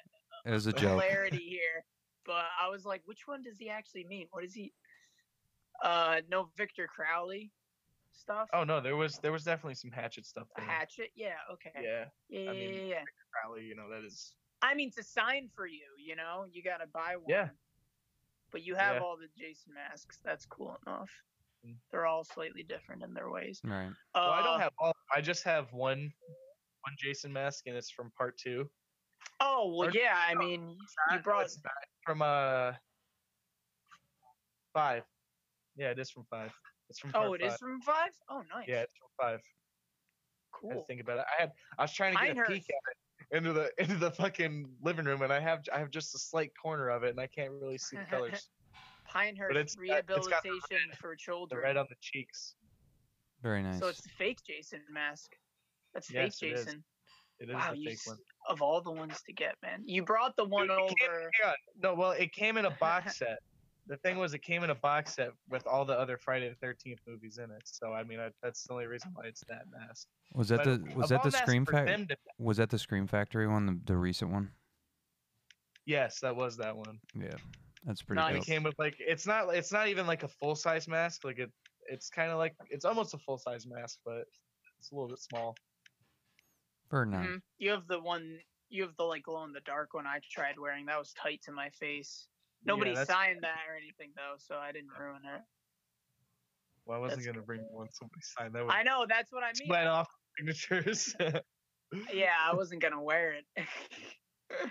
It 0.44 0.50
was 0.50 0.66
a 0.66 0.72
joke. 0.83 0.94
Clarity 0.94 1.37
here, 1.37 1.85
but 2.27 2.46
I 2.61 2.68
was 2.68 2.85
like, 2.85 3.03
which 3.05 3.29
one 3.29 3.44
does 3.44 3.57
he 3.57 3.70
actually 3.70 4.05
mean? 4.09 4.27
What 4.33 4.42
is 4.42 4.53
he? 4.53 4.72
Uh, 5.82 6.20
no 6.30 6.48
Victor 6.56 6.87
Crowley 6.87 7.50
stuff. 8.12 8.48
Oh 8.52 8.64
no, 8.64 8.80
there 8.80 8.96
was 8.96 9.18
there 9.18 9.32
was 9.32 9.44
definitely 9.44 9.74
some 9.74 9.90
Hatchet 9.90 10.24
stuff. 10.26 10.46
There. 10.56 10.64
Hatchet. 10.64 11.10
Yeah. 11.14 11.34
Okay. 11.52 11.72
Yeah, 11.82 12.04
Yeah. 12.28 12.50
I 12.50 12.52
mean- 12.54 12.74
yeah, 12.74 12.94
yeah. 12.94 13.04
probably. 13.42 13.64
You 13.64 13.74
know 13.74 13.88
that 13.90 14.04
is. 14.04 14.34
I 14.62 14.74
mean, 14.74 14.90
to 14.92 15.02
sign 15.02 15.50
for 15.54 15.66
you, 15.66 15.82
you 15.98 16.16
know, 16.16 16.46
you 16.50 16.62
gotta 16.62 16.87
buy 16.87 17.16
one. 17.16 17.26
Yeah. 17.28 17.48
But 18.50 18.62
you 18.62 18.76
have 18.76 18.96
Yeah. 18.96 19.00
all 19.02 19.16
the 19.16 19.28
Jason 19.37 19.74
masks. 19.74 20.20
That's 20.24 20.46
cool 20.46 20.78
enough. 20.87 21.10
Mm. 21.66 21.76
They're 21.90 22.06
all 22.06 22.24
slightly 22.24 22.62
different 22.62 23.02
in 23.02 23.12
their 23.14 23.28
ways. 23.30 23.60
Right. 23.64 23.90
Well, 24.14 24.30
I 24.30 24.40
Uh, 24.40 24.42
don't 24.44 24.60
have 24.60 24.72
all. 24.78 24.94
I 25.14 25.20
just 25.20 25.42
have 25.44 25.72
one, 25.72 26.12
one 26.82 26.94
Jason 26.98 27.32
mask, 27.32 27.66
and 27.66 27.76
it's 27.76 27.90
from 27.90 28.10
part 28.12 28.38
two. 28.38 28.70
Oh 29.40 29.74
well, 29.76 29.88
Or- 29.88 29.92
yeah. 29.92 30.16
I 30.16 30.34
mean, 30.34 30.78
you 31.10 31.18
brought. 31.18 31.50
from 32.04 32.22
uh 32.22 32.74
five. 34.72 35.04
Yeah, 35.76 35.90
it 35.90 35.98
is 35.98 36.10
from 36.10 36.24
five. 36.30 36.52
It's 36.88 36.98
from. 36.98 37.10
Oh, 37.14 37.20
part 37.28 37.40
it 37.40 37.44
is 37.46 37.52
five. 37.52 37.58
from 37.58 37.80
five. 37.80 38.10
Oh, 38.30 38.42
nice. 38.54 38.66
Yeah, 38.68 38.82
it's 38.82 38.92
from 38.98 39.08
five. 39.20 39.40
Cool. 40.52 40.70
I 40.70 40.74
had 40.74 40.80
to 40.80 40.87
think 40.87 41.00
about 41.00 41.18
it. 41.18 41.24
I 41.37 41.40
had. 41.42 41.50
I 41.78 41.82
was 41.82 41.92
trying 41.92 42.16
to 42.16 42.20
get 42.26 42.37
a 42.38 42.42
peek 42.42 42.64
at 42.68 42.92
it 43.32 43.37
into 43.37 43.52
the 43.52 43.70
into 43.78 43.96
the 43.96 44.10
fucking 44.12 44.68
living 44.82 45.04
room, 45.04 45.22
and 45.22 45.32
I 45.32 45.40
have 45.40 45.60
I 45.74 45.78
have 45.78 45.90
just 45.90 46.14
a 46.14 46.18
slight 46.18 46.52
corner 46.60 46.88
of 46.90 47.02
it, 47.02 47.10
and 47.10 47.20
I 47.20 47.26
can't 47.26 47.50
really 47.60 47.78
see 47.78 47.96
the 47.96 48.04
colors. 48.10 48.48
Pinehurst 49.06 49.56
it's 49.56 49.74
got- 49.74 49.98
it's 50.08 50.28
got 50.28 50.42
the 50.42 50.50
rehabilitation 50.50 50.90
for 51.00 51.10
the 51.10 51.16
children. 51.16 51.62
red 51.62 51.76
on 51.76 51.87
the 51.90 51.96
cheeks. 52.00 52.54
Very 53.42 53.62
nice. 53.62 53.78
So 53.78 53.88
it's 53.88 54.00
the 54.00 54.08
fake 54.16 54.38
Jason 54.46 54.80
mask. 54.90 55.30
That's 55.92 56.10
Yes, 56.10 56.38
fake 56.38 56.52
it 56.52 56.54
is. 56.58 56.64
Jason. 56.64 56.84
It 57.40 57.50
is 57.50 57.54
Wow, 57.54 57.72
the 57.72 57.78
you 57.78 57.88
fake 57.90 57.98
s- 57.98 58.06
one. 58.06 58.16
of 58.48 58.62
all 58.62 58.80
the 58.80 58.90
ones 58.92 59.20
to 59.26 59.32
get, 59.32 59.56
man. 59.62 59.82
You 59.84 60.02
brought 60.04 60.34
the 60.37 60.44
one 60.44 60.68
Dude, 60.68 60.78
it 60.78 60.96
came- 60.98 61.10
over. 61.10 61.30
hang. 61.42 61.54
No, 61.82 61.94
well, 61.94 62.12
it 62.12 62.32
came 62.32 62.56
in 62.56 62.64
a 62.64 62.70
box 62.70 63.18
set. 63.18 63.38
The 63.87 63.97
thing 63.99 64.16
was, 64.16 64.33
it 64.33 64.38
came 64.40 64.64
in 64.64 64.70
a 64.70 64.75
box 64.75 65.14
set 65.14 65.33
with 65.51 65.66
all 65.66 65.85
the 65.85 65.92
other 65.92 66.16
Friday 66.16 66.49
the 66.49 66.55
Thirteenth 66.55 67.01
movies 67.07 67.37
in 67.38 67.51
it. 67.51 67.62
So 67.66 67.92
I 67.92 68.03
mean, 68.03 68.18
I, 68.18 68.31
that's 68.42 68.62
the 68.64 68.73
only 68.73 68.87
reason 68.87 69.11
why 69.14 69.27
it's 69.27 69.42
that 69.49 69.64
mask. 69.70 70.09
was 70.35 70.49
that 70.49 70.64
But 70.64 70.85
the 70.85 70.94
was 70.94 71.11
that 71.11 71.23
the 71.23 71.31
Scream 71.31 71.66
Factory? 71.66 72.07
to- 72.07 72.16
Was 72.38 72.57
that 72.57 72.70
the 72.70 72.79
Scream 72.79 73.07
Factory 73.07 73.47
one, 73.47 73.66
the, 73.66 73.79
the 73.85 73.97
recent 73.97 74.31
one? 74.31 74.51
Yes, 75.87 76.18
that 76.20 76.35
was 76.35 76.57
that 76.57 76.75
one. 76.75 76.99
Yeah, 77.14 77.35
that's 77.85 78.01
pretty 78.01 78.20
Nice. 78.20 78.29
And 78.31 78.38
dope. 78.38 78.49
it 78.49 78.51
came 78.51 78.62
with 78.62 78.75
like 78.79 78.94
it's 78.99 79.27
not 79.27 79.55
it's 79.55 79.70
not 79.73 79.88
even 79.88 80.07
like 80.07 80.23
a 80.23 80.29
full 80.29 80.55
size 80.55 80.88
mask. 80.88 81.25
Like 81.25 81.38
it 81.38 81.51
it's 81.87 82.09
kind 82.09 82.31
of 82.31 82.38
like 82.38 82.55
it's 82.70 82.87
almost 82.87 83.12
a 83.12 83.18
full 83.18 83.37
size 83.37 83.66
mask, 83.66 83.99
but 84.05 84.25
it's 84.79 84.90
a 84.90 84.94
little 84.94 85.09
bit 85.11 85.18
small. 85.20 85.55
Very 86.90 87.07
nice. 87.07 87.27
Mhm. 87.29 87.40
You 87.59 87.70
have 87.73 87.87
the 87.87 88.01
one. 88.01 88.38
You 88.70 88.83
have 88.85 88.97
the 88.97 89.05
like 89.05 89.25
glow 89.25 89.44
in 89.44 89.53
the 89.53 89.61
dark 89.61 89.92
one 89.92 90.07
I 90.07 90.20
tried 90.31 90.59
wearing. 90.59 90.87
That 90.87 90.99
was 90.99 91.12
tight 91.12 91.42
to 91.42 91.53
my 91.53 91.68
face. 91.68 92.29
Nobody 92.66 92.92
yeah, 92.92 93.05
signed 93.05 93.40
that 93.42 93.59
or 93.68 93.77
anything 93.77 94.11
though, 94.16 94.35
so 94.38 94.57
I 94.57 94.72
didn't 94.72 94.90
ruin 94.98 95.20
it. 95.24 95.42
Well, 96.87 96.98
I 96.98 97.00
wasn't 97.00 97.20
that's- 97.20 97.35
gonna 97.35 97.44
bring 97.44 97.61
one. 97.70 97.88
Somebody 97.92 98.20
signed 98.22 98.55
that. 98.55 98.66
I 98.70 98.83
know 98.83 99.07
that's 99.09 99.33
what 99.33 99.42
I 99.42 99.53
mean. 99.59 99.68
went 99.68 99.88
off 99.88 100.09
signatures. 100.38 101.14
Yeah, 102.12 102.33
I 102.42 102.55
wasn't 102.57 102.83
gonna 102.83 103.00
wear 103.00 103.35
it. 103.35 103.44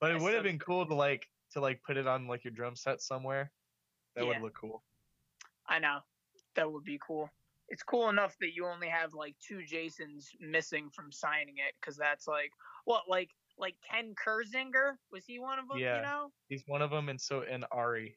but 0.00 0.10
it 0.10 0.20
would 0.20 0.34
have 0.34 0.42
been 0.42 0.58
cool 0.58 0.84
to 0.86 0.94
like 0.94 1.26
to 1.52 1.60
like 1.60 1.80
put 1.86 1.96
it 1.96 2.08
on 2.08 2.26
like 2.26 2.42
your 2.44 2.52
drum 2.52 2.74
set 2.74 3.00
somewhere. 3.00 3.52
That 4.16 4.24
Yeah. 4.24 4.30
would 4.30 4.42
look 4.42 4.56
cool. 4.60 4.82
I 5.68 5.78
know. 5.78 5.98
That 6.56 6.72
would 6.72 6.82
be 6.82 6.98
cool. 7.06 7.30
It's 7.68 7.82
cool 7.84 8.08
enough 8.08 8.36
that 8.40 8.54
you 8.54 8.66
only 8.66 8.88
have 8.88 9.14
like 9.14 9.36
two 9.46 9.62
Jasons 9.64 10.30
missing 10.40 10.90
from 10.90 11.12
signing 11.12 11.58
it 11.58 11.74
because 11.80 11.96
that's 11.96 12.26
like 12.26 12.50
what 12.86 13.02
like 13.08 13.30
like 13.58 13.76
Ken 13.90 14.14
Kirzinger 14.14 14.94
was 15.12 15.24
he 15.26 15.38
one 15.38 15.58
of 15.58 15.68
them? 15.68 15.78
Yeah. 15.78 15.96
You 15.96 16.02
know. 16.02 16.32
He's 16.48 16.62
one 16.66 16.82
of 16.82 16.90
them, 16.90 17.08
and 17.08 17.20
so 17.20 17.42
and 17.42 17.64
Ari. 17.72 18.16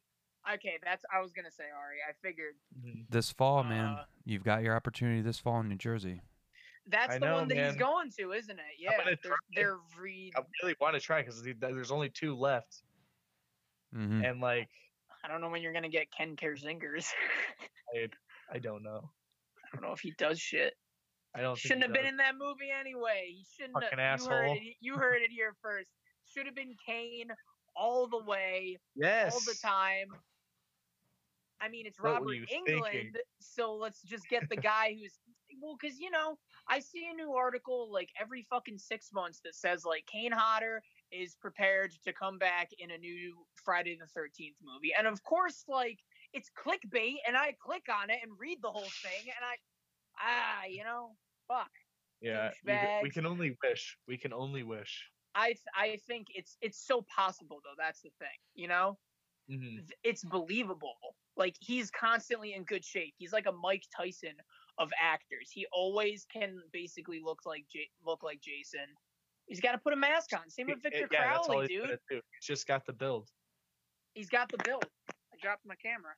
Okay, 0.56 0.78
that's 0.84 1.04
I 1.16 1.22
was 1.22 1.32
gonna 1.34 1.52
say 1.52 1.66
Ari. 1.66 1.98
I 2.08 2.14
figured 2.22 2.56
Mhm. 2.80 3.06
This 3.10 3.32
fall, 3.32 3.64
man, 3.64 3.86
Uh, 3.96 4.06
you've 4.26 4.44
got 4.44 4.64
your 4.64 4.76
opportunity 4.76 5.22
this 5.22 5.40
fall 5.40 5.60
in 5.60 5.70
New 5.70 5.76
Jersey. 5.76 6.22
that's 6.88 7.16
I 7.16 7.20
the 7.20 7.26
know, 7.28 7.36
one 7.36 7.48
that 7.50 7.58
he's 7.58 7.76
going 7.76 8.10
to, 8.18 8.32
isn't 8.34 8.58
it? 8.58 8.66
Yeah. 8.80 8.92
They're, 9.24 9.36
they're 9.56 9.78
re. 10.00 10.32
I 10.36 10.42
really 10.64 10.76
want 10.82 10.96
to 10.96 11.00
try 11.00 11.22
because 11.22 11.44
there's 11.44 11.92
only 11.92 12.10
two 12.10 12.36
left, 12.36 12.82
hmm 13.94 14.24
and 14.24 14.42
like 14.42 14.70
I 15.24 15.28
don't 15.28 15.42
know 15.42 15.50
when 15.50 15.62
you're 15.62 15.74
gonna 15.74 15.90
get 15.90 16.12
Ken 16.12 16.36
Kirzingers. 16.36 17.08
I 18.52 18.58
don't 18.60 18.82
know. 18.84 19.12
I 19.64 19.76
don't 19.76 19.84
know 19.84 19.94
if 19.94 20.00
he 20.00 20.12
does 20.18 20.40
shit. 20.40 20.74
I 21.36 21.42
don't 21.42 21.58
Shouldn't 21.58 21.84
he 21.84 21.88
have 21.88 21.94
been 21.94 22.06
in 22.06 22.18
that 22.18 22.34
movie 22.38 22.70
anyway. 22.78 23.28
He 23.28 23.46
shouldn't 23.58 23.82
Fucking 23.82 24.00
have. 24.00 24.20
You 24.22 24.28
heard, 24.28 24.58
it, 24.58 24.76
you 24.82 24.96
heard 24.96 25.22
it 25.22 25.32
here 25.32 25.54
first. 25.62 25.90
Should 26.26 26.46
have 26.46 26.56
been 26.56 26.76
Kane 26.86 27.30
all 27.76 28.08
the 28.08 28.24
way, 28.24 28.78
Yes. 28.96 29.34
all 29.34 29.40
the 29.40 29.58
time. 29.62 30.08
I 31.62 31.70
mean, 31.70 31.86
it's 31.86 32.00
What 32.00 32.14
Robert 32.14 32.38
Englund, 32.52 32.66
thinking? 32.66 33.14
so 33.40 33.76
let's 33.76 34.02
just 34.02 34.28
get 34.30 34.50
the 34.50 34.58
guy 34.58 34.96
who's 35.00 35.20
well, 35.62 35.78
because 35.80 36.00
you 36.00 36.10
know, 36.10 36.38
I 36.68 36.80
see 36.80 37.08
a 37.12 37.16
new 37.16 37.34
article 37.34 37.92
like 37.92 38.10
every 38.20 38.46
fucking 38.50 38.78
six 38.78 39.10
months 39.14 39.42
that 39.44 39.54
says 39.54 39.86
like 39.86 40.06
Kane 40.12 40.32
Hodder 40.32 40.82
is 41.12 41.36
prepared 41.36 41.92
to 42.04 42.14
come 42.14 42.38
back 42.38 42.70
in 42.80 42.92
a 42.92 42.98
new 42.98 43.36
Friday 43.64 43.98
the 44.00 44.08
Thirteenth 44.08 44.56
movie, 44.64 44.94
and 44.98 45.08
of 45.08 45.22
course, 45.24 45.64
like 45.68 46.00
it's 46.34 46.50
clickbait, 46.58 47.18
and 47.28 47.38
I 47.38 47.54
click 47.62 47.84
on 47.90 48.10
it 48.10 48.20
and 48.24 48.32
read 48.40 48.60
the 48.62 48.72
whole 48.72 48.82
thing, 48.82 49.22
and 49.24 49.44
I, 49.44 49.56
ah, 50.20 50.66
you 50.66 50.84
know, 50.84 51.18
fuck. 51.48 51.72
Yeah. 52.22 52.52
We 53.02 53.10
can 53.10 53.26
only 53.26 53.58
wish. 53.64 53.98
We 54.08 54.18
can 54.18 54.34
only 54.34 54.64
wish. 54.64 55.10
I 55.34 55.48
th- 55.48 55.60
I 55.76 55.98
think 56.08 56.28
it's 56.36 56.58
it's 56.62 56.78
so 56.86 57.02
possible 57.04 57.62
though. 57.64 57.76
That's 57.78 58.02
the 58.02 58.10
thing, 58.20 58.38
you 58.54 58.68
know. 58.68 59.00
hmm 59.50 59.80
It's 60.04 60.24
believable. 60.24 61.16
Like 61.38 61.56
he's 61.60 61.90
constantly 61.90 62.54
in 62.54 62.64
good 62.66 62.84
shape. 62.84 63.16
He's 63.18 63.32
like 63.34 63.46
a 63.48 63.52
Mike 63.52 63.86
Tyson 63.96 64.36
of 64.78 64.92
actors. 65.02 65.50
He 65.52 65.66
always 65.72 66.26
can 66.26 66.60
basically 66.72 67.22
look 67.24 67.46
like 67.46 67.66
J- 67.72 67.90
look 68.06 68.24
like 68.24 68.42
Jason. 68.42 68.88
He's 69.48 69.62
got 69.62 69.72
to 69.72 69.78
put 69.78 69.94
a 69.94 69.98
mask 69.98 70.34
on. 70.34 70.50
Same 70.50 70.68
with 70.68 70.82
Victor 70.84 71.08
yeah, 71.12 71.28
that's 71.34 71.48
all 71.48 71.56
Crowley, 71.56 71.68
he's 71.68 71.82
dude. 71.82 72.00
He's 72.10 72.46
just 72.46 72.68
got 72.68 72.86
the 72.86 72.94
build. 72.94 73.30
He's 74.14 74.30
got 74.30 74.50
the 74.50 74.58
build. 74.64 74.86
I 75.10 75.38
dropped 75.42 75.66
my 75.66 75.76
camera. 75.76 76.16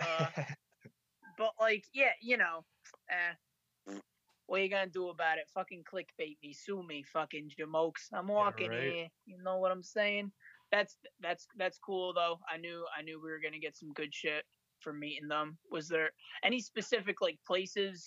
Uh, 0.00 0.30
but 1.38 1.52
like, 1.60 1.84
yeah, 1.92 2.12
you 2.20 2.36
know, 2.36 2.64
eh. 3.10 3.94
What 4.46 4.60
you 4.60 4.68
gonna 4.68 4.86
do 4.90 5.08
about 5.08 5.38
it? 5.38 5.48
Fucking 5.54 5.84
clickbait 5.90 6.36
me, 6.42 6.52
sue 6.52 6.82
me, 6.82 7.02
fucking 7.02 7.50
jamokes. 7.58 8.12
I'm 8.12 8.28
walking 8.28 8.70
right. 8.70 8.82
here. 8.82 9.08
You 9.24 9.38
know 9.42 9.56
what 9.58 9.72
I'm 9.72 9.82
saying? 9.82 10.30
That's 10.70 10.98
that's 11.20 11.46
that's 11.56 11.78
cool 11.78 12.12
though. 12.12 12.38
I 12.52 12.58
knew 12.58 12.84
I 12.96 13.02
knew 13.02 13.20
we 13.22 13.30
were 13.30 13.40
gonna 13.42 13.58
get 13.58 13.76
some 13.76 13.92
good 13.94 14.12
shit 14.14 14.44
for 14.80 14.92
meeting 14.92 15.28
them. 15.28 15.56
Was 15.70 15.88
there 15.88 16.10
any 16.44 16.60
specific 16.60 17.22
like 17.22 17.38
places 17.46 18.06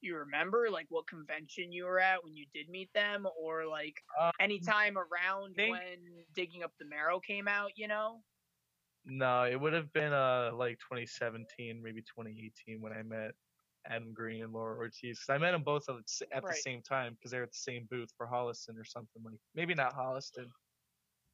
you 0.00 0.14
remember, 0.16 0.68
like 0.70 0.86
what 0.90 1.08
convention 1.08 1.72
you 1.72 1.84
were 1.84 1.98
at 1.98 2.22
when 2.22 2.36
you 2.36 2.44
did 2.52 2.68
meet 2.68 2.90
them, 2.94 3.26
or 3.40 3.66
like 3.66 3.94
Um, 4.20 4.30
any 4.40 4.60
time 4.60 4.96
around 4.98 5.54
think- 5.56 5.72
when 5.72 6.24
digging 6.34 6.62
up 6.62 6.72
the 6.78 6.84
marrow 6.84 7.18
came 7.18 7.48
out? 7.48 7.70
You 7.76 7.88
know? 7.88 8.22
no, 9.04 9.44
it 9.44 9.56
would 9.58 9.72
have 9.72 9.90
been 9.94 10.12
uh 10.12 10.50
like 10.54 10.78
2017, 10.80 11.82
maybe 11.82 12.02
2018 12.02 12.80
when 12.82 12.92
I 12.92 13.02
met 13.02 13.32
Adam 13.86 14.12
Green 14.12 14.42
and 14.44 14.52
Laura 14.52 14.76
Ortiz. 14.76 15.20
'Cause 15.20 15.34
I 15.34 15.38
met 15.38 15.52
them 15.52 15.62
both 15.62 15.88
at, 15.88 15.94
the 15.96 16.02
s- 16.02 16.22
at 16.32 16.42
the 16.42 16.48
Right. 16.48 16.56
same 16.56 16.82
time 16.82 17.14
because 17.14 17.30
they 17.30 17.38
were 17.38 17.44
at 17.44 17.52
the 17.52 17.56
same 17.58 17.86
booth 17.86 18.12
for 18.16 18.26
Holliston 18.26 18.76
or 18.78 18.84
something 18.84 19.22
like. 19.22 19.38
Maybe 19.54 19.74
not 19.74 19.94
Holliston. 19.94 20.50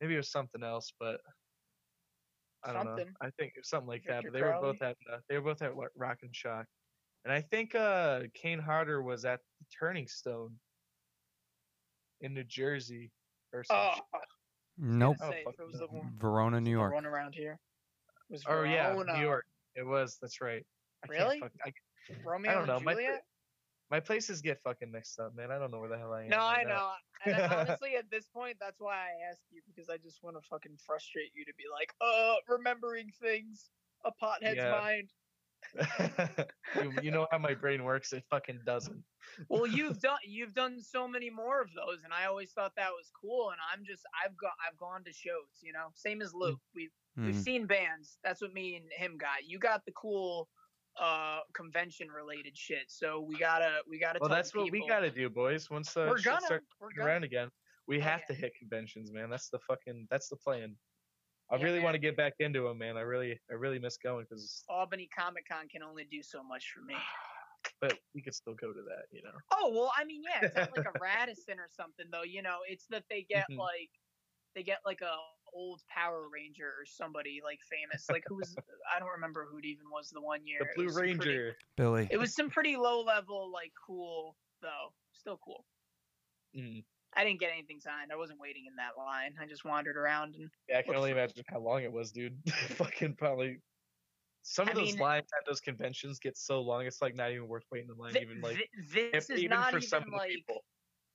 Maybe 0.01 0.15
it 0.15 0.19
was 0.19 0.31
something 0.31 0.63
else, 0.63 0.93
but 0.99 1.21
I 2.63 2.73
don't 2.73 2.85
know. 2.97 3.05
I 3.21 3.31
think 3.33 3.55
it 3.57 3.61
was 3.61 3.69
something 3.69 3.89
like 3.89 4.05
that. 4.05 4.25
But 4.25 4.33
they 4.33 4.43
were 4.43 4.59
both 4.61 4.81
at 4.83 4.97
uh, 5.11 5.21
they 5.29 5.37
were 5.39 5.45
both 5.53 5.63
at 5.63 5.75
Wa- 5.75 5.89
Rock 5.95 6.23
and 6.23 6.35
Shock, 6.35 6.67
and 7.25 7.33
I 7.33 7.41
think 7.43 7.75
uh 7.75 8.23
Kane 8.35 8.59
Hodder 8.59 9.03
was 9.03 9.25
at 9.25 9.41
the 9.59 9.67
Turning 9.67 10.07
Stone 10.09 10.59
in 12.21 12.33
New 12.35 12.45
Jersey 12.45 13.13
or 13.53 13.65
Oh, 13.71 13.95
something. 13.95 14.29
Nope. 14.77 15.17
Oh, 15.21 15.33
fuck 15.45 15.55
it 15.59 15.63
was 15.67 15.75
no. 15.81 15.87
the 15.87 15.93
one. 15.93 16.19
Verona, 16.19 16.61
New 16.61 16.65
the 16.65 16.71
York. 16.73 16.95
one 16.95 17.07
around 17.07 17.35
here. 17.35 17.59
It 18.29 18.33
was 18.33 18.45
Oh 18.47 18.63
yeah, 18.63 18.93
New 18.95 19.21
York. 19.23 19.47
It 19.75 19.83
was. 19.85 20.19
That's 20.19 20.41
right. 20.41 20.67
I 21.03 21.07
can't 21.07 21.19
Really? 21.19 21.41
fuck- 21.41 21.53
I, 21.65 21.73
Romeo 22.25 22.51
I 22.51 22.55
don't 22.55 22.67
know. 22.67 22.77
and 22.77 22.85
My, 22.85 22.93
Juliet? 22.95 23.25
my 23.91 24.01
places 24.01 24.41
get 24.41 24.61
fucking 24.63 24.91
mixed 24.91 25.19
up, 25.21 25.35
man. 25.35 25.51
I 25.51 25.59
don't 25.59 25.71
know 25.71 25.79
where 25.81 25.89
the 25.89 25.99
hell 25.99 26.13
I 26.13 26.25
am. 26.25 26.29
No, 26.31 26.39
I 26.41 26.57
right 26.57 26.67
know. 26.69 26.91
And 27.25 27.35
I- 27.37 27.57
honestly, 27.61 27.97
at 27.97 28.11
this 28.11 28.27
point, 28.27 28.57
that's 28.61 28.81
why 28.81 28.95
I 28.97 29.31
ask 29.31 29.43
you 29.51 29.63
because 29.67 29.89
I 29.89 29.97
just 29.99 30.23
want 30.23 30.37
to 30.37 30.43
fucking 30.49 30.77
frustrate 30.85 31.33
you 31.35 31.45
to 31.45 31.53
be 31.57 31.65
like, 31.73 31.93
uh, 32.01 32.37
remembering 32.49 33.11
things, 33.21 33.71
a 34.05 34.13
pothead's 34.13 34.57
Yeah. 34.57 34.71
mind. 34.71 35.11
you, 36.77 36.93
you 37.03 37.11
know 37.11 37.27
how 37.31 37.39
my 37.39 37.55
brain 37.55 37.85
works. 37.85 38.13
It 38.13 38.25
fucking 38.29 38.61
doesn't. 38.67 39.03
Well, 39.49 39.67
you've 39.67 39.99
done 39.99 40.19
you've 40.23 40.53
done 40.53 40.79
so 40.81 41.09
many 41.09 41.31
more 41.31 41.63
of 41.63 41.71
those, 41.75 42.03
and 42.05 42.13
I 42.13 42.27
always 42.27 42.53
thought 42.53 42.73
that 42.77 42.91
was 42.91 43.11
cool. 43.19 43.51
And 43.51 43.59
I'm 43.73 43.83
just 43.85 44.03
I've 44.23 44.37
got 44.37 44.53
I've 44.67 44.77
gone 44.77 45.05
to 45.05 45.13
shows, 45.13 45.61
you 45.63 45.73
know, 45.73 45.89
same 45.95 46.21
as 46.21 46.35
Luke. 46.35 46.61
We've 46.75 46.93
we've 47.17 47.35
Mhm. 47.35 47.43
seen 47.43 47.67
bands. 47.67 48.19
That's 48.23 48.43
what 48.43 48.53
me 48.53 48.77
and 48.77 48.85
him 48.93 49.17
got. 49.17 49.45
You 49.47 49.59
got 49.59 49.87
the 49.87 49.93
cool 49.93 50.51
uh 51.01 51.41
convention 51.55 52.09
related 52.11 52.57
shit. 52.57 52.85
So 52.91 53.21
we 53.21 53.37
gotta 53.39 53.79
we 53.89 53.99
gotta. 53.99 54.19
Well, 54.21 54.31
that's 54.31 54.55
what 54.55 54.71
we 54.71 54.87
gotta 54.87 55.11
do, 55.11 55.29
boys. 55.29 55.71
Once 55.71 55.93
the 55.93 56.07
We're 56.07 56.19
shit 56.19 56.25
gonna 56.33 56.47
starts 56.47 56.67
we're 56.81 56.93
gonna. 56.93 57.07
around 57.09 57.25
again, 57.25 57.51
we 57.87 57.99
Oh, 57.99 58.03
have 58.03 58.21
yeah. 58.29 58.35
to 58.35 58.41
hit 58.41 58.55
conventions, 58.59 59.13
man. 59.13 59.31
That's 59.31 59.51
the 59.51 59.59
fucking. 59.61 60.07
That's 60.11 60.29
the 60.29 60.37
plan. 60.37 60.77
I 61.51 61.57
Yeah, 61.57 61.65
really 61.65 61.81
want 61.81 61.95
to 61.95 61.99
get 61.99 62.17
back 62.17 62.35
into 62.39 62.63
them, 62.63 62.79
man. 62.79 62.97
I 62.97 63.03
really, 63.03 63.39
I 63.51 63.55
really 63.55 63.79
miss 63.79 63.99
going 63.99 64.25
because, 64.29 64.65
Albany 64.69 65.09
Comic 65.17 65.47
Con 65.47 65.69
can 65.69 65.83
only 65.83 66.05
do 66.05 66.23
so 66.23 66.43
much 66.43 66.71
for 66.75 66.81
me. 66.81 66.95
but 67.81 67.99
we 68.15 68.23
could 68.23 68.35
still 68.35 68.55
go 68.55 68.73
to 68.73 68.83
that, 68.83 69.05
you 69.11 69.23
know. 69.23 69.37
Oh 69.53 69.71
well, 69.73 69.93
I 69.97 70.05
mean, 70.05 70.23
yeah, 70.23 70.47
it's 70.47 70.57
at 70.57 70.75
like 70.75 70.87
a 70.87 70.99
Radisson 71.01 71.59
or 71.59 71.69
something, 71.69 72.07
though. 72.11 72.23
You 72.23 72.43
know, 72.43 72.59
it's 72.67 72.87
that 72.87 73.05
they 73.11 73.23
get 73.23 73.47
Mhm. 73.51 73.59
like 73.59 73.91
they 74.55 74.63
get 74.63 74.79
like 74.87 75.01
a 75.03 75.17
old 75.55 75.81
Power 75.89 76.27
Ranger 76.33 76.67
or 76.67 76.85
somebody 76.85 77.41
like 77.45 77.61
famous. 77.71 78.07
Like 78.11 78.25
who 78.27 78.37
was 78.37 78.55
I 78.95 78.99
don't 78.99 79.11
remember 79.11 79.47
who 79.51 79.59
it 79.59 79.65
even 79.65 79.85
was 79.91 80.11
the 80.11 80.21
one 80.21 80.47
year. 80.47 80.59
The 80.61 80.67
Blue 80.75 80.85
was 80.87 80.95
some 80.95 81.03
pretty- 81.03 81.13
Ranger. 81.19 81.57
Billy. 81.77 82.09
it 82.11 82.17
was 82.19 82.35
some 82.35 82.51
pretty 82.51 82.77
low 82.77 83.03
level, 83.03 83.51
like 83.53 83.73
cool 83.87 84.37
though. 84.63 84.93
Still 85.13 85.39
cool. 85.45 85.65
Mm. 86.57 86.85
I 87.17 87.23
didn't 87.25 87.39
get 87.41 87.51
anything 87.53 87.79
signed. 87.81 88.11
I 88.13 88.17
wasn't 88.17 88.41
waiting 88.41 88.65
in 88.69 88.75
that 88.77 88.99
line. 89.01 89.35
I 89.41 89.47
just 89.47 89.65
wandered 89.65 89.97
around 89.97 90.35
and 90.35 90.51
Yeah, 90.69 90.79
I 90.79 90.83
can 90.83 90.97
only 90.97 91.13
imagine 91.13 91.45
how 91.49 91.61
long 91.61 91.83
it 91.85 91.93
was, 91.93 92.11
dude. 92.11 92.37
Fucking 92.71 93.15
probably. 93.15 93.61
Some 94.43 94.69
of 94.69 94.77
I 94.77 94.81
those 94.81 94.93
mean- 94.93 94.99
lines 95.01 95.27
at 95.39 95.47
those 95.47 95.61
conventions 95.61 96.19
get 96.19 96.37
so 96.37 96.61
long, 96.61 96.85
it's 96.87 97.01
like 97.01 97.15
not 97.15 97.31
even 97.31 97.47
worth 97.49 97.63
waiting 97.73 97.89
in 97.91 97.97
line. 97.97 98.13
thi- 98.13 98.21
even 98.21 98.41
like 98.41 98.57
thi- 98.57 98.69
this 99.13 99.31
if- 99.31 99.37
is 99.37 99.45
even 99.45 99.57
not 99.57 99.71
for 99.73 99.81
some 99.81 100.03
even 100.03 100.15
of 100.15 100.19
like 100.19 100.31
people. 100.31 100.65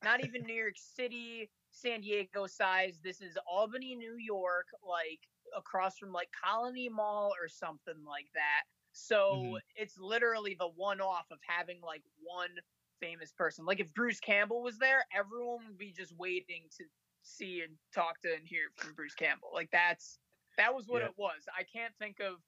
not 0.04 0.24
even 0.26 0.44
New 0.46 0.56
York 0.56 0.76
City, 0.78 1.50
San 1.80 2.02
Diego 2.02 2.46
size. 2.48 3.00
This 3.04 3.22
is 3.22 3.38
Albany, 3.48 3.96
New 3.96 4.16
York, 4.18 4.68
like 4.84 5.28
across 5.56 5.98
from 5.98 6.12
like 6.12 6.30
Colony 6.32 6.90
Mall 6.90 7.34
or 7.42 7.48
something 7.48 8.04
like 8.06 8.28
that. 8.34 8.64
So 8.92 9.36
Mhm. 9.36 9.62
it's 9.76 9.98
literally 9.98 10.56
the 10.56 10.68
one 10.68 11.00
off 11.02 11.32
of 11.32 11.40
having 11.42 11.80
like 11.82 12.04
one 12.22 12.60
famous 13.00 13.32
person. 13.32 13.66
Like 13.66 13.80
if 13.80 13.94
Bruce 13.94 14.20
Campbell 14.20 14.62
was 14.62 14.78
there, 14.78 15.06
everyone 15.14 15.66
would 15.68 15.78
be 15.78 15.92
just 15.92 16.12
waiting 16.18 16.70
to 16.78 16.86
see 17.22 17.62
and 17.62 17.78
talk 17.94 18.20
to 18.22 18.34
and 18.34 18.48
hear 18.48 18.70
from 18.76 18.94
Bruce 18.94 19.16
Campbell. 19.16 19.52
Like 19.54 19.72
that's 19.72 20.20
that 20.58 20.74
was 20.74 20.88
what 20.88 21.02
Yeah. 21.02 21.10
it 21.10 21.18
was. 21.18 21.48
I 21.56 21.64
can't 21.64 21.96
think 21.98 22.20
of 22.20 22.44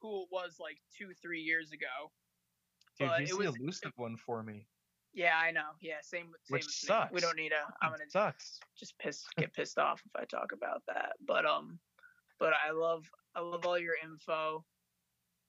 who 0.00 0.24
it 0.24 0.28
was 0.30 0.58
like 0.60 0.78
two, 0.90 1.14
three 1.14 1.40
years 1.40 1.72
ago. 1.72 2.12
Dude, 2.98 3.08
but 3.08 3.22
it 3.22 3.28
the 3.30 3.36
was- 3.36 3.56
elusive 3.56 3.96
one 3.96 4.16
for 4.18 4.42
me, 4.42 4.68
Yeah, 5.14 5.38
I 5.38 5.52
know. 5.52 5.70
Yeah, 5.80 5.98
same. 6.02 6.26
with- 6.32 6.40
Same 6.44 6.54
which 6.56 6.66
with 6.66 6.90
me. 6.90 7.06
We 7.12 7.20
don't 7.20 7.36
need 7.36 7.52
a. 7.52 7.72
I'm 7.82 7.90
gonna 7.92 8.10
sucks. 8.10 8.58
just 8.78 8.98
piss 8.98 9.24
get 9.38 9.52
pissed 9.54 9.78
off 9.78 10.02
if 10.04 10.12
I 10.20 10.24
talk 10.24 10.52
about 10.52 10.82
that. 10.88 11.12
But 11.26 11.46
um, 11.46 11.78
but 12.40 12.52
I 12.66 12.72
love 12.72 13.08
I 13.34 13.40
love 13.40 13.64
all 13.64 13.78
your 13.78 13.94
info. 14.02 14.64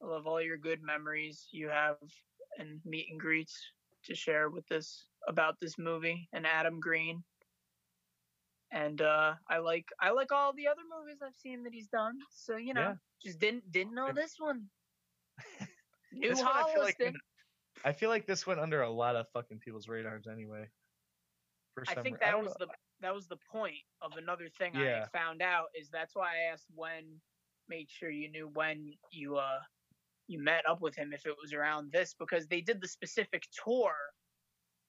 I 0.04 0.06
love 0.06 0.28
all 0.28 0.42
your 0.42 0.58
good 0.58 0.82
memories 0.84 1.48
you 1.52 1.70
have 1.70 1.98
and 2.60 2.80
meet 2.86 3.08
and 3.10 3.20
greets 3.20 3.60
to 4.06 4.14
share 4.14 4.50
with 4.50 4.68
this 4.68 5.08
about 5.28 5.56
this 5.60 5.78
movie 5.80 6.28
and 6.34 6.46
Adam 6.46 6.80
Green. 6.80 7.24
And 8.72 9.02
uh, 9.02 9.34
I 9.50 9.58
like 9.60 9.86
I 10.00 10.12
like 10.12 10.32
all 10.32 10.54
the 10.54 10.68
other 10.68 10.82
movies 11.00 11.20
I've 11.26 11.36
seen 11.36 11.64
that 11.64 11.74
he's 11.74 11.88
done. 11.88 12.18
So 12.30 12.58
you 12.58 12.74
know, 12.74 12.82
Yeah. 12.82 12.94
just 13.24 13.40
didn't 13.40 13.72
didn't 13.72 13.96
know 13.96 14.12
this 14.14 14.36
one. 14.38 14.66
New 16.14 16.30
This 16.30 16.40
one 16.40 16.52
I 16.54 16.72
feel 16.74 16.84
like 16.84 16.98
Holliston. 16.98 17.04
went- 17.06 17.16
I 17.84 17.92
feel 17.92 18.10
like 18.10 18.26
this 18.26 18.48
went 18.48 18.60
under 18.60 18.82
a 18.82 18.90
lot 18.90 19.16
of 19.16 19.28
fucking 19.34 19.60
people's 19.60 19.88
radars 19.88 20.28
anyway. 20.32 20.70
I 21.88 21.96
think 21.96 22.20
re- 22.22 22.28
I 22.28 22.32
that 22.32 22.40
was 22.40 22.56
know. 22.60 22.68
the 22.68 22.68
that 23.02 23.14
was 23.14 23.28
the 23.28 23.38
point 23.52 23.76
of 24.02 24.14
another 24.18 24.48
thing 24.50 24.74
Yeah. 24.76 25.06
I 25.06 25.18
found 25.18 25.42
out 25.42 25.66
is 25.76 25.90
that's 25.90 26.16
why 26.16 26.28
I 26.34 26.52
asked 26.52 26.68
when 26.74 27.22
made 27.68 27.90
sure 27.90 28.10
you 28.10 28.30
knew 28.30 28.50
when 28.54 28.94
you 29.12 29.38
uh 29.38 29.60
you 30.28 30.40
met 30.42 30.68
up 30.68 30.82
with 30.82 30.96
him 30.96 31.14
if 31.14 31.26
it 31.26 31.36
was 31.42 31.54
around 31.54 31.92
this 31.92 32.14
because 32.18 32.48
they 32.48 32.62
did 32.62 32.82
the 32.82 32.88
specific 32.88 33.44
tour 33.64 33.94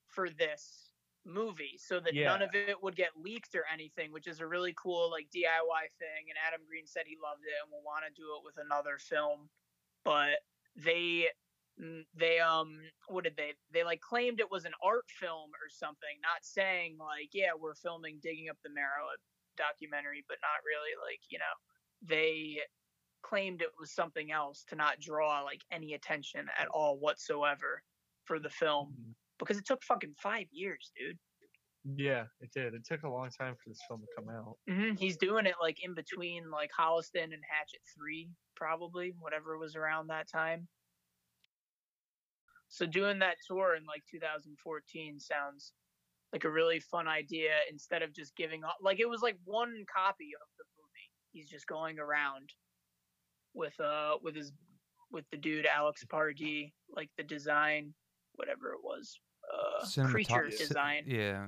for 0.07 0.29
this 0.29 0.93
movie 1.25 1.77
so 1.77 1.99
that 1.99 2.15
none 2.15 2.41
of 2.41 2.55
it 2.55 2.81
would 2.81 2.95
get 2.95 3.09
leaked 3.21 3.53
or 3.53 3.65
anything 3.71 4.13
which 4.13 4.27
is 4.27 4.39
a 4.39 4.47
really 4.47 4.73
cool 4.81 5.11
like 5.11 5.27
DIY 5.35 5.83
thing 5.99 6.29
and 6.29 6.37
Adam 6.47 6.61
Green 6.65 6.87
said 6.87 7.03
he 7.05 7.17
loved 7.21 7.41
it 7.43 7.53
and 7.61 7.69
will 7.71 7.83
want 7.83 8.05
to 8.07 8.13
do 8.21 8.27
it 8.37 8.45
with 8.45 8.55
another 8.63 8.97
film 8.97 9.49
but 10.05 10.39
they 10.77 11.27
they 12.15 12.39
um 12.39 12.79
what 13.07 13.23
did 13.23 13.35
they 13.37 13.53
they 13.71 13.83
like 13.83 14.01
claimed 14.01 14.39
it 14.39 14.49
was 14.49 14.65
an 14.65 14.71
art 14.83 15.05
film 15.09 15.49
or 15.51 15.69
something 15.69 16.09
not 16.23 16.43
saying 16.43 16.97
like 16.99 17.29
yeah 17.33 17.51
we're 17.57 17.75
filming 17.75 18.19
digging 18.21 18.49
up 18.49 18.57
the 18.63 18.69
marrow 18.69 19.05
a 19.05 19.17
documentary 19.61 20.23
but 20.27 20.37
not 20.41 20.63
really 20.65 20.91
like 21.07 21.19
you 21.29 21.37
know 21.37 21.45
they 22.01 22.59
claimed 23.21 23.61
it 23.61 23.69
was 23.79 23.91
something 23.93 24.31
else 24.31 24.63
to 24.67 24.75
not 24.75 24.99
draw 24.99 25.41
like 25.41 25.61
any 25.71 25.93
attention 25.93 26.47
at 26.57 26.67
all 26.69 26.97
whatsoever 26.99 27.83
for 28.25 28.39
the 28.39 28.49
film 28.49 28.95
Mhm. 28.99 29.13
because 29.39 29.57
it 29.57 29.65
took 29.65 29.83
fucking 29.83 30.13
five 30.21 30.47
years 30.51 30.91
dude 30.97 31.17
Yeah, 31.95 32.25
it 32.41 32.51
did. 32.51 32.73
It 32.73 32.83
took 32.85 33.03
a 33.03 33.09
long 33.09 33.29
time 33.29 33.55
for 33.55 33.69
this 33.69 33.79
film 33.87 34.01
to 34.01 34.07
come 34.15 34.29
out. 34.29 34.57
hmm 34.67 34.95
he's 34.95 35.17
doing 35.17 35.45
it 35.45 35.55
like 35.61 35.83
in 35.83 35.93
between 35.93 36.49
like 36.49 36.71
holliston 36.77 37.33
and 37.33 37.43
hatchet 37.49 37.81
3 37.95 38.29
probably 38.55 39.13
whatever 39.19 39.57
was 39.57 39.75
around 39.75 40.07
that 40.07 40.27
time 40.27 40.67
so 42.69 42.85
doing 42.85 43.19
that 43.19 43.35
tour 43.47 43.75
in 43.75 43.85
like 43.85 44.03
2014 44.11 45.19
sounds 45.19 45.73
like 46.33 46.43
a 46.43 46.49
really 46.49 46.79
fun 46.79 47.07
idea 47.07 47.51
instead 47.71 48.01
of 48.01 48.13
just 48.13 48.35
giving 48.35 48.63
up 48.63 48.75
like 48.81 48.99
it 48.99 49.07
was 49.09 49.21
like 49.21 49.37
one 49.45 49.85
copy 49.93 50.31
of 50.41 50.47
the 50.57 50.65
movie 50.77 51.09
he's 51.31 51.49
just 51.49 51.67
going 51.67 51.99
around 51.99 52.49
with 53.53 53.79
uh 53.79 54.15
with 54.21 54.35
his 54.35 54.51
with 55.11 55.25
the 55.31 55.37
dude 55.37 55.65
alex 55.65 56.03
pardee 56.09 56.73
like 56.95 57.09
the 57.17 57.23
design 57.23 57.93
whatever 58.35 58.73
it 58.73 58.79
was 58.83 59.19
uh 59.53 59.85
Cinematog- 59.85 60.11
creature 60.11 60.49
design 60.49 61.03
Yeah, 61.07 61.47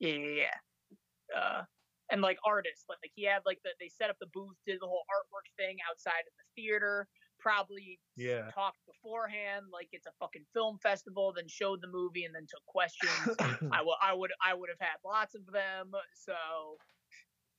yeah. 0.00 0.08
yeah, 0.08 0.16
yeah, 0.16 0.34
yeah. 0.42 1.36
Uh, 1.36 1.62
and 2.10 2.20
like 2.20 2.36
artists, 2.46 2.84
like 2.88 2.98
he 3.14 3.24
had 3.24 3.40
like 3.46 3.58
the 3.64 3.70
they 3.80 3.88
set 3.88 4.10
up 4.10 4.16
the 4.20 4.26
booth, 4.32 4.54
did 4.66 4.78
the 4.80 4.86
whole 4.86 5.04
artwork 5.10 5.48
thing 5.56 5.78
outside 5.90 6.20
of 6.28 6.34
the 6.36 6.62
theater. 6.62 7.08
Probably 7.44 8.00
Yeah. 8.16 8.50
talked 8.54 8.78
beforehand, 8.86 9.66
like 9.70 9.88
it's 9.92 10.06
a 10.06 10.12
fucking 10.18 10.46
film 10.54 10.78
festival. 10.82 11.30
Then 11.36 11.46
showed 11.46 11.82
the 11.82 11.88
movie 11.88 12.24
and 12.24 12.34
then 12.34 12.46
took 12.48 12.64
questions. 12.64 13.36
I 13.70 13.82
would, 13.84 13.94
I 14.02 14.14
would, 14.14 14.30
I 14.42 14.54
would 14.54 14.70
have 14.70 14.80
had 14.80 14.96
lots 15.04 15.34
of 15.34 15.44
them. 15.52 15.92
So 16.14 16.32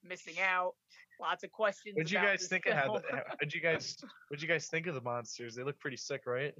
missing 0.03 0.39
out, 0.41 0.73
lots 1.21 1.43
of 1.43 1.51
questions. 1.51 1.95
What'd 1.95 2.09
you 2.11 2.17
about 2.17 2.27
guys 2.29 2.39
this 2.39 2.49
think 2.49 2.65
of 2.65 2.73
how? 2.73 2.83
film. 2.85 3.01
The, 3.11 3.17
what'd 3.35 3.53
you 3.53 3.61
guys? 3.61 3.95
What'd 4.29 4.41
you 4.41 4.47
guys 4.47 4.65
think 4.67 4.87
of 4.87 4.95
the 4.95 5.01
monsters? 5.01 5.53
They 5.53 5.61
look 5.63 5.79
pretty 5.79 5.97
sick, 5.97 6.21
right? 6.25 6.53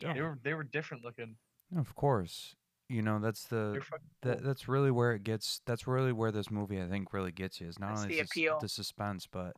Yeah. 0.00 0.12
They 0.14 0.22
were 0.22 0.38
they 0.44 0.54
were 0.54 0.62
different 0.64 1.04
looking. 1.04 1.34
Of 1.76 1.94
course. 1.96 2.54
You 2.88 3.02
know, 3.02 3.18
that's 3.18 3.42
the 3.44 3.82
that 4.22 4.44
that's 4.44 4.68
really 4.68 4.90
where 4.92 5.12
it 5.14 5.24
gets 5.24 5.60
that's 5.66 5.86
really 5.88 6.12
where 6.12 6.30
this 6.30 6.48
movie 6.50 6.80
I 6.80 6.86
think 6.86 7.12
really 7.12 7.32
gets 7.32 7.60
you 7.60 7.66
is 7.66 7.78
not 7.80 7.88
That's 7.90 8.02
only 8.02 8.14
the 8.14 8.20
sus- 8.22 8.30
appeal. 8.30 8.58
the 8.60 8.68
suspense 8.68 9.26
but 9.30 9.56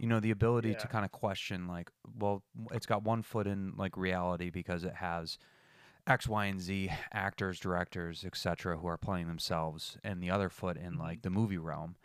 you 0.00 0.06
know 0.06 0.20
the 0.20 0.30
ability 0.30 0.72
to 0.80 0.88
kind 0.88 1.04
of 1.04 1.12
question 1.12 1.66
like 1.66 1.90
well 2.18 2.42
it's 2.72 2.86
got 2.86 3.02
one 3.02 3.22
foot 3.22 3.46
in 3.46 3.72
like 3.76 3.96
reality 3.96 4.50
because 4.50 4.84
it 4.84 4.94
has 4.96 5.38
X, 6.06 6.28
Y, 6.28 6.44
and 6.46 6.60
Z 6.60 6.90
actors, 7.12 7.58
directors, 7.58 8.24
etc., 8.24 8.76
who 8.78 8.86
are 8.86 8.96
playing 8.96 9.26
themselves, 9.26 9.98
and 10.04 10.22
the 10.22 10.30
other 10.30 10.48
foot 10.48 10.76
in 10.76 10.94
Mhm. 10.94 11.00
like 11.00 11.22
the 11.22 11.30
movie 11.30 11.58
realm. 11.58 11.96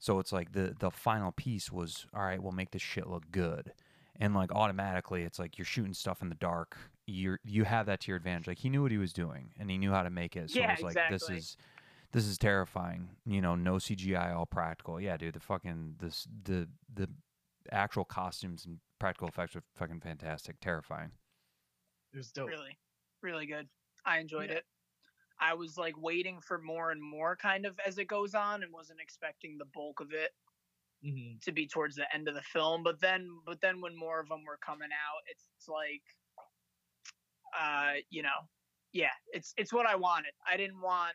So 0.00 0.18
it's 0.18 0.32
like 0.32 0.52
the 0.52 0.74
the 0.78 0.90
final 0.90 1.30
piece 1.32 1.70
was 1.70 2.06
all 2.12 2.22
right. 2.24 2.42
We'll 2.42 2.52
make 2.52 2.72
this 2.72 2.82
shit 2.82 3.06
look 3.06 3.30
good, 3.30 3.72
and 4.18 4.34
like 4.34 4.50
automatically, 4.52 5.22
it's 5.22 5.38
like 5.38 5.56
you're 5.56 5.64
shooting 5.64 5.94
stuff 5.94 6.20
in 6.20 6.28
the 6.30 6.34
dark. 6.34 6.76
You 7.06 7.36
you 7.44 7.64
have 7.64 7.86
that 7.86 8.00
to 8.00 8.08
your 8.10 8.16
advantage. 8.16 8.48
Like 8.48 8.58
he 8.58 8.68
knew 8.70 8.82
what 8.82 8.90
he 8.90 8.98
was 8.98 9.12
doing, 9.12 9.52
and 9.58 9.70
he 9.70 9.78
knew 9.78 9.92
how 9.92 10.02
to 10.02 10.10
make 10.10 10.34
it. 10.36 10.50
So 10.50 10.58
Yeah, 10.58 10.68
it 10.72 10.82
was 10.82 10.82
like 10.82 11.08
this 11.10 11.22
is 11.36 11.56
this 12.10 12.26
is 12.26 12.38
terrifying. 12.38 13.10
You 13.24 13.40
know, 13.40 13.54
no 13.54 13.76
CGI, 13.78 14.32
all 14.34 14.46
practical. 14.46 15.00
Yeah, 15.00 15.16
dude, 15.16 15.34
the 15.34 15.40
fucking 15.40 15.96
this 16.00 16.26
the 16.44 16.68
the 16.92 17.08
actual 17.72 18.04
costumes 18.04 18.64
and 18.66 18.80
practical 18.98 19.28
effects 19.28 19.56
are 19.56 19.62
fucking 19.76 20.00
fantastic, 20.00 20.60
terrifying. 20.60 21.12
It 22.12 22.16
was 22.18 22.32
dope. 22.32 22.48
really, 22.48 22.78
really 23.22 23.46
good. 23.46 23.68
I 24.04 24.18
enjoyed 24.18 24.50
Yeah. 24.50 24.56
it. 24.58 24.66
I 25.40 25.54
was 25.54 25.76
like 25.76 25.94
waiting 26.00 26.40
for 26.40 26.58
more 26.58 26.90
and 26.90 27.02
more 27.02 27.36
kind 27.36 27.66
of 27.66 27.78
as 27.84 27.98
it 27.98 28.06
goes 28.06 28.34
on 28.34 28.62
and 28.62 28.72
wasn't 28.72 29.00
expecting 29.00 29.58
the 29.58 29.64
bulk 29.66 30.00
of 30.00 30.12
it 30.12 30.30
hmm 31.02 31.36
to 31.42 31.52
be 31.52 31.66
towards 31.66 31.96
the 31.96 32.06
end 32.14 32.28
of 32.28 32.34
the 32.34 32.42
film 32.42 32.82
but 32.82 33.00
then 33.00 33.28
but 33.44 33.60
then 33.60 33.80
when 33.80 33.94
more 33.96 34.20
of 34.20 34.28
them 34.28 34.44
were 34.46 34.58
coming 34.64 34.88
out 34.92 35.20
it's, 35.30 35.48
it's 35.56 35.68
like 35.68 36.02
uh 37.58 37.94
you 38.10 38.22
know 38.22 38.48
yeah 38.92 39.10
it's 39.32 39.52
it's 39.56 39.72
what 39.72 39.86
i 39.86 39.94
wanted 39.94 40.32
i 40.50 40.56
didn't 40.56 40.80
want 40.80 41.14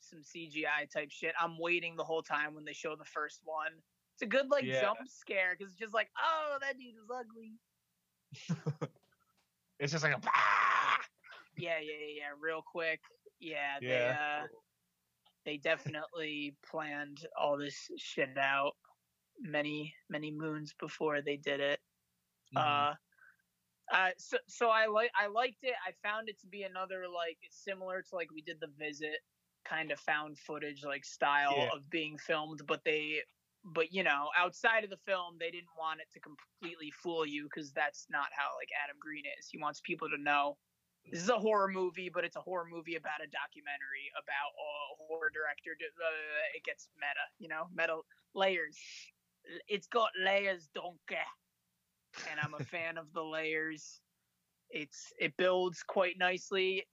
some 0.00 0.20
cgi 0.20 0.88
type 0.90 1.10
shit 1.10 1.34
i'm 1.40 1.58
waiting 1.58 1.96
the 1.96 2.04
whole 2.04 2.22
time 2.22 2.54
when 2.54 2.64
they 2.64 2.72
show 2.72 2.96
the 2.96 3.04
first 3.04 3.40
one 3.44 3.72
it's 4.16 4.22
a 4.22 4.26
good 4.26 4.48
like 4.50 4.64
Yeah. 4.64 4.80
jump 4.80 5.06
scare 5.08 5.54
because 5.54 5.72
it's 5.72 5.80
just 5.80 5.94
like 5.94 6.10
oh 6.18 6.58
that 6.60 6.78
dude 6.78 6.96
is 6.96 7.10
ugly 7.14 7.60
It's 9.78 9.92
just 9.92 10.02
like 10.04 10.16
a. 10.16 10.20
yeah 11.58 11.78
yeah 11.78 11.92
yeah, 11.98 12.06
yeah 12.20 12.32
real 12.38 12.62
quick 12.62 13.00
yeah, 13.38 13.80
they 13.80 14.08
uh 14.08 14.46
they 15.44 15.58
definitely 15.58 16.56
planned 16.64 17.26
all 17.36 17.58
this 17.58 17.90
shit 17.98 18.38
out 18.38 18.72
many 19.38 19.94
many 20.08 20.32
moons 20.32 20.72
before 20.74 21.20
they 21.22 21.36
did 21.36 21.60
it 21.60 21.80
Mhm. 22.54 22.58
Uh, 22.58 22.94
uh, 23.92 24.10
so 24.18 24.38
so 24.48 24.70
I 24.70 24.86
like 24.86 25.10
I 25.14 25.26
liked 25.26 25.62
it. 25.62 25.74
I 25.86 25.92
found 25.92 26.28
it 26.28 26.38
to 26.40 26.46
be 26.48 26.62
another 26.62 27.06
like 27.08 27.38
similar 27.50 28.02
to 28.02 28.14
like 28.16 28.30
we 28.32 28.42
did 28.42 28.60
the 28.60 28.68
visit 28.68 29.20
kind 29.64 29.92
of 29.92 30.00
found 30.00 30.38
footage 30.38 30.84
like 30.84 31.04
style 31.04 31.56
Yeah. 31.56 31.70
of 31.72 31.90
being 31.90 32.18
filmed, 32.18 32.66
but 32.66 32.84
they 32.84 33.22
but 33.74 33.92
you 33.92 34.02
know, 34.04 34.28
outside 34.38 34.84
of 34.84 34.90
the 34.90 34.96
film, 35.06 35.36
they 35.38 35.50
didn't 35.50 35.74
want 35.78 36.00
it 36.00 36.06
to 36.12 36.20
completely 36.20 36.90
fool 36.90 37.26
you 37.26 37.44
because 37.44 37.72
that's 37.72 38.06
not 38.10 38.26
how 38.32 38.56
like 38.58 38.68
Adam 38.82 38.96
Green 39.00 39.24
is. 39.38 39.48
He 39.50 39.58
wants 39.58 39.80
people 39.80 40.08
to 40.08 40.18
know 40.18 40.56
this 41.10 41.22
is 41.22 41.28
a 41.28 41.38
horror 41.38 41.68
movie, 41.68 42.10
but 42.12 42.24
it's 42.24 42.36
a 42.36 42.40
horror 42.40 42.66
movie 42.68 42.96
about 42.96 43.22
a 43.22 43.30
documentary 43.30 44.10
about 44.18 44.52
a 44.54 45.06
horror 45.06 45.30
director. 45.32 45.70
Uh, 45.72 46.56
it 46.56 46.64
gets 46.64 46.88
meta, 46.96 47.26
you 47.38 47.48
know, 47.48 47.66
meta 47.74 47.98
layers. 48.34 48.76
It's 49.68 49.86
got 49.86 50.10
layers, 50.20 50.68
donkey, 50.74 51.22
and 52.30 52.40
I'm 52.42 52.54
a 52.54 52.64
fan 52.64 52.98
of 52.98 53.12
the 53.12 53.22
layers. 53.22 54.00
It's 54.70 55.12
it 55.18 55.36
builds 55.36 55.82
quite 55.82 56.18
nicely. 56.18 56.84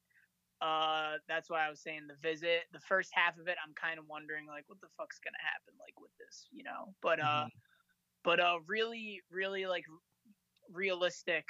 Uh, 0.61 1.17
that's 1.27 1.49
why 1.49 1.65
I 1.65 1.69
was 1.69 1.81
saying 1.81 2.07
the 2.07 2.15
visit. 2.15 2.63
The 2.71 2.79
first 2.79 3.11
half 3.13 3.37
of 3.37 3.47
it, 3.47 3.57
I'm 3.65 3.73
kind 3.73 3.99
of 3.99 4.07
wondering 4.07 4.47
like, 4.47 4.69
what 4.69 4.79
the 4.81 4.87
fuck's 4.97 5.19
gonna 5.19 5.37
happen 5.41 5.73
like 5.79 5.99
with 5.99 6.11
this, 6.17 6.47
you 6.51 6.63
know? 6.63 6.95
But 7.01 7.19
uh, 7.19 7.47
Mhm. 7.47 7.51
but 8.23 8.39
uh, 8.39 8.59
really, 8.67 9.21
really 9.29 9.65
like 9.65 9.85
realistic, 10.69 11.45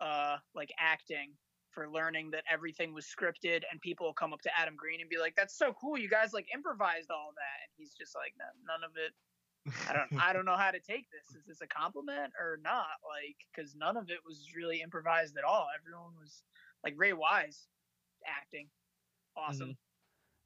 uh, 0.00 0.38
like 0.54 0.72
acting 0.78 1.36
for 1.70 1.90
learning 1.90 2.30
that 2.30 2.44
everything 2.48 2.94
was 2.94 3.06
scripted, 3.06 3.62
and 3.70 3.80
people 3.80 4.06
will 4.06 4.14
come 4.14 4.32
up 4.32 4.40
to 4.42 4.58
Adam 4.58 4.76
Green 4.76 5.00
and 5.00 5.10
be 5.10 5.18
like, 5.18 5.34
"That's 5.36 5.56
so 5.56 5.72
cool, 5.74 5.98
you 5.98 6.08
guys 6.08 6.32
like 6.32 6.48
improvised 6.54 7.10
all 7.10 7.32
that," 7.36 7.64
and 7.64 7.72
he's 7.76 7.94
just 7.94 8.14
like, 8.14 8.34
"No, 8.38 8.46
none 8.64 8.84
of 8.84 8.96
it. 8.96 9.12
I 9.88 9.92
don't, 9.92 10.10
I 10.18 10.32
don't 10.32 10.44
know 10.46 10.56
how 10.56 10.70
to 10.70 10.80
take 10.80 11.10
this. 11.10 11.34
Is 11.34 11.46
this 11.46 11.60
a 11.60 11.66
compliment 11.66 12.32
or 12.40 12.58
not? 12.62 12.86
Like, 13.08 13.36
because 13.54 13.74
none 13.74 13.96
of 13.96 14.10
it 14.10 14.20
was 14.24 14.54
really 14.54 14.80
improvised 14.80 15.36
at 15.36 15.44
all. 15.44 15.68
Everyone 15.78 16.14
was 16.16 16.44
like 16.84 16.94
Ray 16.96 17.12
Wise 17.12 17.68
acting, 18.26 18.68
awesome. 19.36 19.68
Mm-hmm. 19.70 19.72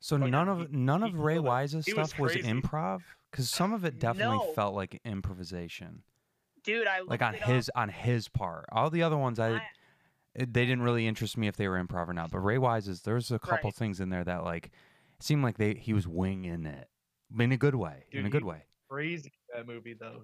So 0.01 0.19
But 0.19 0.31
none 0.31 0.47
he- 0.47 0.63
of 0.65 0.73
none 0.73 1.03
of 1.03 1.19
Ray. 1.19 1.39
Wise's 1.39 1.85
He 1.87 1.93
was 1.93 2.11
stuff 2.11 2.21
was 2.21 2.35
improv 2.37 3.01
because 3.31 3.51
some 3.51 3.73
of 3.73 3.85
it 3.85 3.95
uh, 3.95 3.99
definitely 3.99 4.39
No. 4.39 4.53
felt 4.55 4.75
like 4.75 5.01
improvisation, 5.05 6.03
Dude, 6.63 6.87
I 6.87 7.01
like 7.01 7.23
on 7.23 7.35
it 7.35 7.43
his 7.43 7.69
Up. 7.71 7.83
on 7.83 7.89
his 7.89 8.29
part. 8.29 8.67
All 8.71 8.91
the 8.91 9.03
other 9.03 9.17
ones, 9.17 9.39
I, 9.39 9.55
I- 9.57 9.63
they 10.37 10.45
didn't 10.67 10.83
really 10.83 11.07
interest 11.09 11.37
me 11.37 11.49
if 11.49 11.57
they 11.57 11.67
were 11.67 11.83
improv 11.83 12.07
or 12.09 12.13
not. 12.13 12.31
But 12.31 12.39
Ray 12.41 12.59
Wise's, 12.59 13.03
there's 13.03 13.33
a 13.33 13.39
couple 13.41 13.69
Right. 13.71 13.75
things 13.75 13.99
in 13.99 14.09
there 14.11 14.23
that 14.23 14.45
like 14.45 14.71
seemed 15.19 15.43
like 15.43 15.59
they 15.59 15.75
he 15.75 15.93
was 15.93 16.07
winging 16.07 16.65
it 16.67 16.89
in 17.41 17.51
a 17.53 17.57
good 17.57 17.75
way, 17.75 18.05
in 18.13 18.25
a 18.25 18.31
good 18.31 18.45
way. 18.45 18.63
Crazy 18.89 19.33
that 19.53 19.67
movie 19.67 19.95
though. 19.99 20.23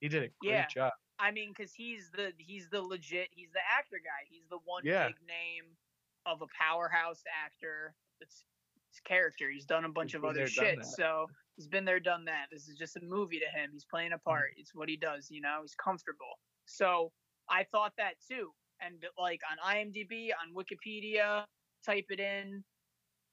He 0.00 0.08
did 0.08 0.24
a 0.24 0.28
great 0.40 0.50
Yeah. 0.50 0.66
job. 0.66 0.92
I 1.18 1.30
mean, 1.30 1.50
because 1.56 1.72
he's 1.72 2.10
the 2.10 2.32
he's 2.36 2.68
the 2.68 2.82
legit 2.82 3.28
he's 3.30 3.52
the 3.52 3.60
actor 3.78 3.96
guy. 4.04 4.26
He's 4.28 4.46
the 4.50 4.58
one 4.66 4.82
Yeah. 4.84 5.06
big 5.06 5.16
name 5.26 5.64
of 6.26 6.42
a 6.42 6.46
powerhouse 6.58 7.22
actor. 7.44 7.94
That's 8.20 8.44
his 8.90 9.00
character. 9.00 9.50
He's 9.50 9.64
done 9.64 9.84
a 9.84 9.88
bunch 9.88 10.12
He's 10.12 10.16
of 10.16 10.24
other 10.24 10.46
shit. 10.46 10.84
So 10.84 11.26
he's 11.56 11.66
been 11.66 11.84
there, 11.84 12.00
done 12.00 12.24
that. 12.26 12.46
This 12.50 12.68
is 12.68 12.76
just 12.76 12.96
a 12.96 13.00
movie 13.02 13.38
to 13.40 13.46
him. 13.46 13.70
He's 13.72 13.84
playing 13.84 14.12
a 14.12 14.16
Mm-hmm. 14.16 14.30
part. 14.30 14.50
It's 14.56 14.74
what 14.74 14.88
he 14.88 14.96
does. 14.96 15.30
You 15.30 15.40
know, 15.40 15.58
he's 15.62 15.74
comfortable. 15.74 16.38
So 16.66 17.12
I 17.48 17.64
thought 17.72 17.92
that 17.98 18.14
too. 18.28 18.50
And 18.80 19.04
like 19.18 19.40
on 19.50 19.74
IMDb, 19.76 20.30
on 20.30 20.54
Wikipedia, 20.54 21.44
type 21.84 22.06
it 22.10 22.20
in 22.20 22.64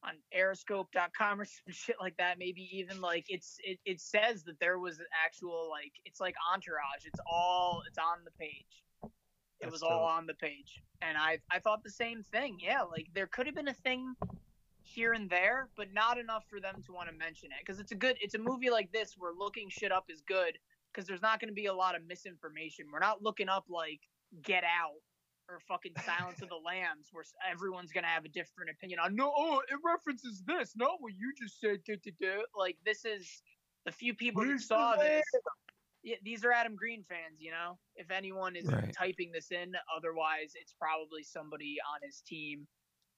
on 0.03 0.13
ariescope.com 0.37 1.41
or 1.41 1.45
some 1.65 1.71
shit 1.71 1.95
like 1.99 2.15
that 2.17 2.39
maybe 2.39 2.69
even 2.71 3.01
like 3.01 3.25
it's 3.27 3.57
it, 3.63 3.79
it 3.85 3.99
says 3.99 4.43
that 4.43 4.59
there 4.59 4.79
was 4.79 4.99
actual 5.25 5.67
like 5.69 5.91
it's 6.05 6.19
like 6.21 6.35
entourage 6.53 7.05
it's 7.05 7.19
all 7.29 7.81
it's 7.87 7.97
on 7.97 8.17
the 8.23 8.31
page 8.39 8.83
it 9.59 9.65
That's 9.65 9.73
was 9.73 9.83
all 9.83 10.05
on 10.05 10.25
the 10.25 10.33
page 10.33 10.81
and 11.01 11.17
i 11.17 11.39
i 11.51 11.59
thought 11.59 11.83
the 11.83 11.89
same 11.89 12.23
thing 12.31 12.57
yeah 12.61 12.81
like 12.81 13.07
there 13.13 13.27
could 13.27 13.45
have 13.45 13.55
been 13.55 13.67
a 13.67 13.73
thing 13.73 14.15
here 14.81 15.13
and 15.13 15.29
there 15.29 15.69
but 15.75 15.93
not 15.93 16.17
enough 16.17 16.45
for 16.49 16.59
them 16.59 16.81
to 16.85 16.91
want 16.91 17.09
to 17.09 17.15
mention 17.15 17.49
it 17.51 17.57
because 17.65 17.79
it's 17.79 17.91
a 17.91 17.95
good 17.95 18.15
it's 18.21 18.35
a 18.35 18.39
movie 18.39 18.69
like 18.69 18.91
this 18.91 19.15
where 19.17 19.33
looking 19.37 19.69
shit 19.69 19.91
up 19.91 20.05
is 20.09 20.21
good 20.21 20.57
because 20.91 21.07
there's 21.07 21.21
not 21.21 21.39
going 21.39 21.49
to 21.49 21.53
be 21.53 21.67
a 21.67 21.73
lot 21.73 21.95
of 21.95 22.01
misinformation 22.07 22.85
we're 22.91 22.99
not 22.99 23.21
looking 23.21 23.49
up 23.49 23.65
like 23.69 23.99
get 24.43 24.63
out 24.63 25.01
or 25.49 25.59
fucking 25.67 25.93
Silence 26.05 26.41
of 26.41 26.49
the 26.49 26.55
Lambs, 26.65 27.07
where 27.11 27.25
everyone's 27.49 27.91
gonna 27.91 28.07
have 28.07 28.25
a 28.25 28.29
different 28.29 28.69
opinion 28.69 28.99
on. 28.99 29.15
No, 29.15 29.33
oh, 29.35 29.61
it 29.69 29.79
references 29.83 30.43
this. 30.45 30.73
No, 30.75 30.97
what 30.99 31.13
you 31.17 31.33
just 31.37 31.59
said. 31.59 31.83
duh, 31.85 31.95
duh, 32.03 32.11
duh." 32.19 32.41
Like 32.55 32.77
this 32.85 33.05
is 33.05 33.41
the 33.85 33.91
few 33.91 34.13
people 34.13 34.43
who 34.43 34.49
Where's 34.49 34.67
saw 34.67 34.95
this. 34.95 35.23
Yeah, 36.03 36.15
these 36.23 36.45
are 36.45 36.51
Adam 36.51 36.75
Green 36.75 37.03
fans. 37.03 37.39
You 37.39 37.51
know, 37.51 37.77
if 37.95 38.11
anyone 38.11 38.55
is 38.55 38.65
Right. 38.65 38.93
typing 38.93 39.31
this 39.31 39.51
in, 39.51 39.75
otherwise 39.95 40.53
it's 40.55 40.73
probably 40.73 41.23
somebody 41.23 41.77
on 41.93 42.01
his 42.01 42.21
team 42.21 42.67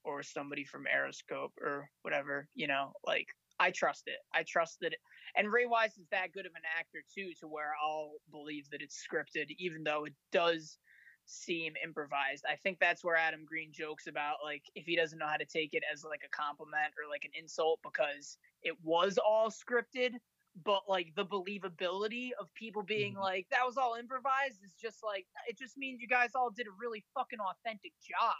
or 0.04 0.24
somebody 0.24 0.64
from 0.64 0.86
ArieScope 0.86 1.52
or 1.60 1.90
whatever. 2.02 2.48
You 2.56 2.68
know, 2.68 2.94
like 3.06 3.28
I 3.60 3.70
trust 3.72 4.08
it. 4.08 4.20
I 4.34 4.44
trust 4.44 4.80
that. 4.82 4.94
It, 4.94 5.00
and 5.36 5.52
Ray 5.52 5.68
Wise 5.68 5.98
is 5.98 6.08
that 6.10 6.32
good 6.32 6.48
of 6.48 6.54
an 6.56 6.64
actor 6.78 7.04
too, 7.14 7.34
to 7.40 7.48
where 7.48 7.74
I'll 7.82 8.14
believe 8.32 8.70
that 8.72 8.82
it's 8.82 9.06
scripted, 9.06 9.54
even 9.60 9.84
though 9.84 10.06
it 10.06 10.14
does 10.32 10.80
seem 11.26 11.74
improvised. 11.84 12.46
I 12.50 12.56
think 12.56 12.80
that's 12.80 13.04
where 13.04 13.16
Adam 13.16 13.46
Green 13.46 13.72
jokes 13.72 14.08
about 14.08 14.38
like 14.44 14.64
if 14.74 14.86
he 14.86 14.96
doesn't 14.96 15.20
know 15.20 15.28
how 15.28 15.38
to 15.38 15.46
take 15.46 15.74
it 15.74 15.84
as 15.92 16.04
like 16.04 16.24
a 16.26 16.30
compliment 16.30 16.94
or 16.98 17.10
like 17.10 17.24
an 17.26 17.32
insult 17.36 17.80
because 17.84 18.38
it 18.64 18.76
was 18.84 19.20
all 19.20 19.50
scripted, 19.50 20.14
but 20.56 20.84
like 20.90 21.14
the 21.16 21.26
believability 21.26 22.32
of 22.40 22.54
people 22.56 22.84
being 22.84 23.16
Mhm. 23.16 23.20
like 23.22 23.48
that 23.50 23.66
was 23.66 23.78
all 23.78 23.96
improvised 23.96 24.64
is 24.64 24.74
just 24.76 25.04
like 25.04 25.28
it 25.48 25.58
just 25.58 25.78
means 25.78 26.02
you 26.02 26.08
guys 26.08 26.36
all 26.36 26.50
did 26.52 26.68
a 26.68 26.72
really 26.72 27.02
fucking 27.14 27.40
authentic 27.40 27.94
job 28.02 28.36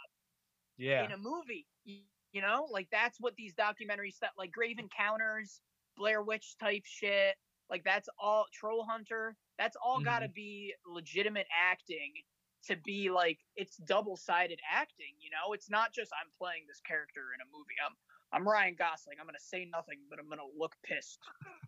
Yeah. 0.76 1.04
in 1.04 1.12
a 1.12 1.16
movie. 1.18 1.66
You, 1.84 2.40
know, 2.40 2.66
like 2.70 2.88
that's 2.90 3.20
what 3.20 3.34
these 3.36 3.54
documentaries 3.54 4.18
that 4.20 4.32
like 4.38 4.52
Grave 4.52 4.78
Encounters, 4.78 5.60
Blair 5.96 6.22
Witch 6.22 6.56
type 6.58 6.84
shit, 6.86 7.36
like 7.68 7.84
that's 7.84 8.08
all 8.18 8.46
Troll 8.52 8.84
Hunter. 8.84 9.36
That's 9.58 9.76
all 9.76 10.00
got 10.00 10.20
to 10.20 10.28
be 10.28 10.74
legitimate 10.86 11.46
acting 11.54 12.12
to 12.64 12.76
be 12.76 13.10
like 13.10 13.38
it's 13.56 13.76
double 13.76 14.16
sided 14.16 14.60
acting. 14.70 15.14
You 15.18 15.30
know, 15.30 15.52
it's 15.52 15.68
not 15.70 15.92
just 15.92 16.10
I'm 16.20 16.30
playing 16.38 16.64
this 16.68 16.80
character 16.80 17.32
in 17.34 17.40
a 17.40 17.46
movie. 17.52 17.74
I'm 17.84 17.96
I'm 18.32 18.48
Ryan 18.48 18.76
Gosling. 18.78 19.18
I'm 19.20 19.26
gonna 19.26 19.38
say 19.38 19.68
nothing, 19.70 19.98
but 20.08 20.18
I'm 20.18 20.28
gonna 20.28 20.42
look 20.56 20.74
pissed 20.84 21.20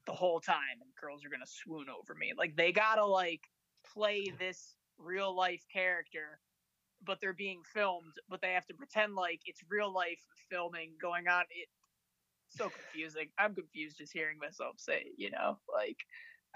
the 0.07 0.13
whole 0.13 0.41
time, 0.41 0.81
and 0.81 0.91
girls 1.01 1.25
are 1.25 1.29
gonna 1.29 1.47
swoon 1.47 1.87
over 1.89 2.15
me. 2.15 2.33
Like 2.37 2.57
they 2.57 2.73
gotta 2.73 3.05
like 3.05 3.43
play 3.93 4.33
this 4.39 4.77
real 4.99 5.35
life 5.37 5.65
character 5.73 6.41
but 7.07 7.21
they're 7.21 7.35
being 7.35 7.63
filmed, 7.73 8.15
but 8.29 8.41
they 8.41 8.53
have 8.53 8.67
to 8.67 8.75
pretend 8.75 9.15
like 9.15 9.41
it's 9.47 9.61
real 9.69 9.93
life 9.93 10.21
filming 10.51 10.93
going 11.01 11.29
on. 11.29 11.45
It 11.51 11.69
so 12.49 12.71
confusing. 12.71 13.29
I'm 13.39 13.55
confused 13.55 13.99
just 13.99 14.13
hearing 14.13 14.39
myself 14.39 14.77
say, 14.79 15.01
it, 15.01 15.15
you 15.17 15.31
know, 15.31 15.59
like 15.73 15.97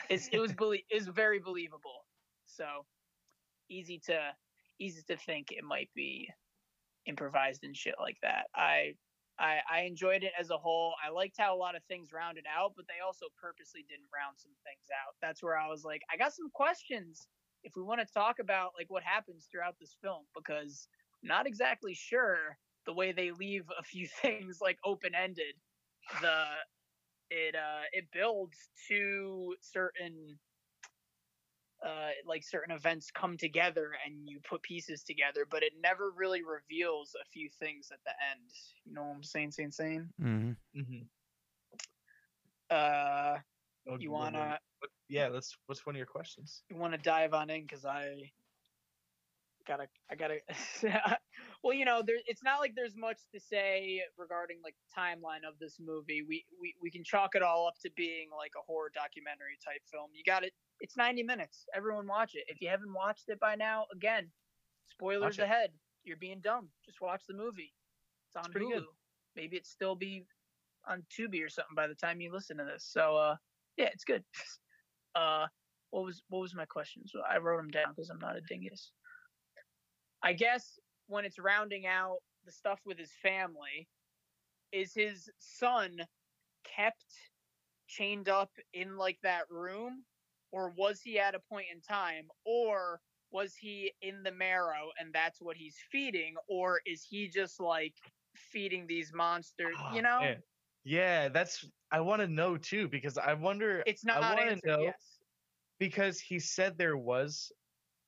it's 0.08 0.28
it 0.32 0.38
was 0.38 0.52
belie- 0.52 0.84
it's 0.90 1.06
very 1.06 1.38
believable. 1.38 2.06
So 2.46 2.64
easy 3.68 4.00
to 4.06 4.30
easy 4.78 5.02
to 5.08 5.16
think 5.16 5.50
it 5.50 5.64
might 5.64 5.90
be 5.94 6.28
improvised 7.06 7.64
and 7.64 7.76
shit 7.76 7.96
like 7.98 8.16
that. 8.22 8.46
I 8.54 8.94
I, 9.38 9.58
I 9.70 9.80
enjoyed 9.82 10.24
it 10.24 10.32
as 10.38 10.50
a 10.50 10.58
whole. 10.58 10.94
I 11.04 11.10
liked 11.10 11.36
how 11.38 11.54
a 11.54 11.58
lot 11.58 11.76
of 11.76 11.84
things 11.84 12.12
rounded 12.12 12.44
out, 12.48 12.72
but 12.76 12.86
they 12.88 13.04
also 13.04 13.26
purposely 13.40 13.84
didn't 13.88 14.08
round 14.14 14.36
some 14.38 14.52
things 14.64 14.86
out. 14.92 15.14
That's 15.22 15.42
where 15.42 15.56
I 15.56 15.68
was 15.68 15.84
like, 15.84 16.02
I 16.12 16.16
got 16.16 16.32
some 16.34 16.50
questions 16.50 17.28
if 17.64 17.76
we 17.76 17.82
want 17.82 18.00
to 18.00 18.12
talk 18.12 18.38
about 18.38 18.72
like 18.78 18.90
what 18.90 19.02
happens 19.02 19.48
throughout 19.50 19.76
this 19.80 19.96
film 20.02 20.24
because 20.34 20.88
I'm 21.22 21.28
not 21.28 21.46
exactly 21.46 21.94
sure 21.94 22.56
the 22.86 22.92
way 22.92 23.12
they 23.12 23.32
leave 23.32 23.64
a 23.78 23.82
few 23.82 24.06
things 24.22 24.58
like 24.60 24.78
open 24.84 25.14
ended 25.14 25.54
the 26.20 26.44
it 27.30 27.54
uh 27.54 27.82
it 27.92 28.06
builds 28.12 28.56
to 28.88 29.54
certain 29.60 30.38
uh 31.86 32.10
like 32.26 32.42
certain 32.42 32.74
events 32.74 33.10
come 33.10 33.36
together 33.36 33.92
and 34.04 34.28
you 34.28 34.40
put 34.48 34.62
pieces 34.62 35.02
together 35.02 35.46
but 35.48 35.62
it 35.62 35.72
never 35.80 36.10
really 36.16 36.42
reveals 36.42 37.14
a 37.20 37.24
few 37.30 37.48
things 37.48 37.90
at 37.92 37.98
the 38.04 38.10
end 38.30 38.50
you 38.84 38.92
know 38.92 39.02
what 39.04 39.14
i'm 39.14 39.22
saying 39.22 39.50
saying 39.50 39.70
saying 39.70 40.08
hmm 40.20 40.50
Mm-hmm. 40.76 41.02
uh 42.70 43.36
you 43.98 44.10
wanna 44.10 44.58
Yeah. 45.08 45.28
Let's. 45.28 45.56
What's 45.66 45.86
one 45.86 45.94
of 45.94 45.98
your 45.98 46.06
questions? 46.06 46.62
you 46.68 46.76
want 46.76 46.92
to 46.92 46.98
dive 46.98 47.32
on 47.32 47.48
in 47.50 47.62
because 47.62 47.84
I 47.84 48.30
gotta 49.66 49.88
I 50.10 50.14
gotta 50.14 50.38
well 51.62 51.72
you 51.74 51.84
know 51.84 52.02
there 52.04 52.16
it's 52.26 52.42
not 52.42 52.60
like 52.60 52.74
there's 52.74 52.96
much 52.96 53.18
to 53.34 53.40
say 53.40 54.02
regarding 54.16 54.58
like 54.62 54.74
the 54.80 55.00
timeline 55.00 55.48
of 55.48 55.58
this 55.58 55.78
movie 55.78 56.22
we, 56.22 56.44
we 56.60 56.74
we 56.82 56.90
can 56.90 57.04
chalk 57.04 57.34
it 57.34 57.42
all 57.42 57.66
up 57.66 57.74
to 57.82 57.90
being 57.96 58.28
like 58.36 58.52
a 58.56 58.62
horror 58.66 58.90
documentary 58.94 59.58
type 59.64 59.82
film 59.90 60.08
you 60.14 60.22
got 60.24 60.42
it 60.42 60.52
it's 60.80 60.96
90 60.96 61.22
minutes. 61.24 61.66
Everyone 61.74 62.06
watch 62.06 62.34
it. 62.34 62.44
If 62.48 62.60
you 62.60 62.68
haven't 62.68 62.92
watched 62.92 63.28
it 63.28 63.40
by 63.40 63.54
now 63.56 63.86
again 63.92 64.30
spoilers 64.90 65.38
ahead. 65.38 65.70
You're 66.04 66.16
being 66.16 66.40
dumb. 66.40 66.68
Just 66.84 67.00
watch 67.00 67.22
the 67.28 67.34
movie. 67.34 67.72
It's 68.28 68.36
on 68.36 68.50
pretty 68.50 68.66
Hulu. 68.66 68.74
Good. 68.74 68.84
maybe 69.36 69.56
it 69.56 69.66
still 69.66 69.94
be 69.94 70.24
on 70.88 71.02
Tubi 71.16 71.44
or 71.44 71.48
something 71.48 71.74
by 71.76 71.86
the 71.86 71.94
time 71.94 72.20
you 72.20 72.32
listen 72.32 72.56
to 72.58 72.64
this. 72.64 72.84
So 72.90 73.16
uh 73.16 73.36
yeah 73.76 73.88
it's 73.92 74.04
good. 74.04 74.24
Uh 75.14 75.46
what 75.90 76.04
was 76.04 76.22
what 76.28 76.40
was 76.40 76.54
my 76.54 76.66
questions? 76.66 77.12
I 77.28 77.38
wrote 77.38 77.56
them 77.56 77.70
down 77.70 77.86
because 77.96 78.10
I'm 78.10 78.18
not 78.20 78.36
a 78.36 78.40
dingus. 78.42 78.92
I 80.22 80.32
guess 80.34 80.78
when 81.06 81.24
it's 81.24 81.38
rounding 81.38 81.86
out 81.86 82.18
the 82.44 82.52
stuff 82.52 82.78
with 82.84 82.98
his 82.98 83.10
family, 83.22 83.88
is 84.70 84.92
his 84.94 85.28
son 85.38 85.96
kept 86.76 87.04
chained 87.88 88.28
up 88.28 88.50
in 88.74 88.96
like 88.96 89.18
that 89.22 89.50
room, 89.50 90.04
or 90.52 90.70
was 90.70 91.00
he 91.00 91.18
at 91.18 91.34
a 91.34 91.40
point 91.40 91.66
in 91.72 91.80
time, 91.80 92.28
or 92.44 93.00
was 93.30 93.54
he 93.54 93.92
in 94.02 94.22
the 94.22 94.32
marrow 94.32 94.90
and 94.98 95.12
that's 95.12 95.40
what 95.40 95.56
he's 95.56 95.76
feeding, 95.92 96.34
or 96.48 96.80
is 96.86 97.04
he 97.04 97.28
just 97.28 97.60
like 97.60 97.94
feeding 98.36 98.86
these 98.86 99.12
monsters? 99.12 99.76
Oh, 99.78 99.94
you 99.94 100.02
know, 100.02 100.20
man. 100.20 100.42
Yeah, 100.84 101.28
that's 101.28 101.64
I 101.90 102.00
want 102.00 102.20
to 102.22 102.28
know 102.28 102.56
too 102.56 102.88
because 102.88 103.18
I 103.18 103.34
wonder 103.34 103.82
it's 103.86 104.04
not 104.04 104.22
I 104.22 104.34
wanna 104.34 104.52
answered. 104.52 104.66
know- 104.66 104.82
Yes. 104.84 105.18
because 105.78 106.18
he 106.20 106.38
said 106.38 106.76
there 106.78 106.96
was 106.96 107.52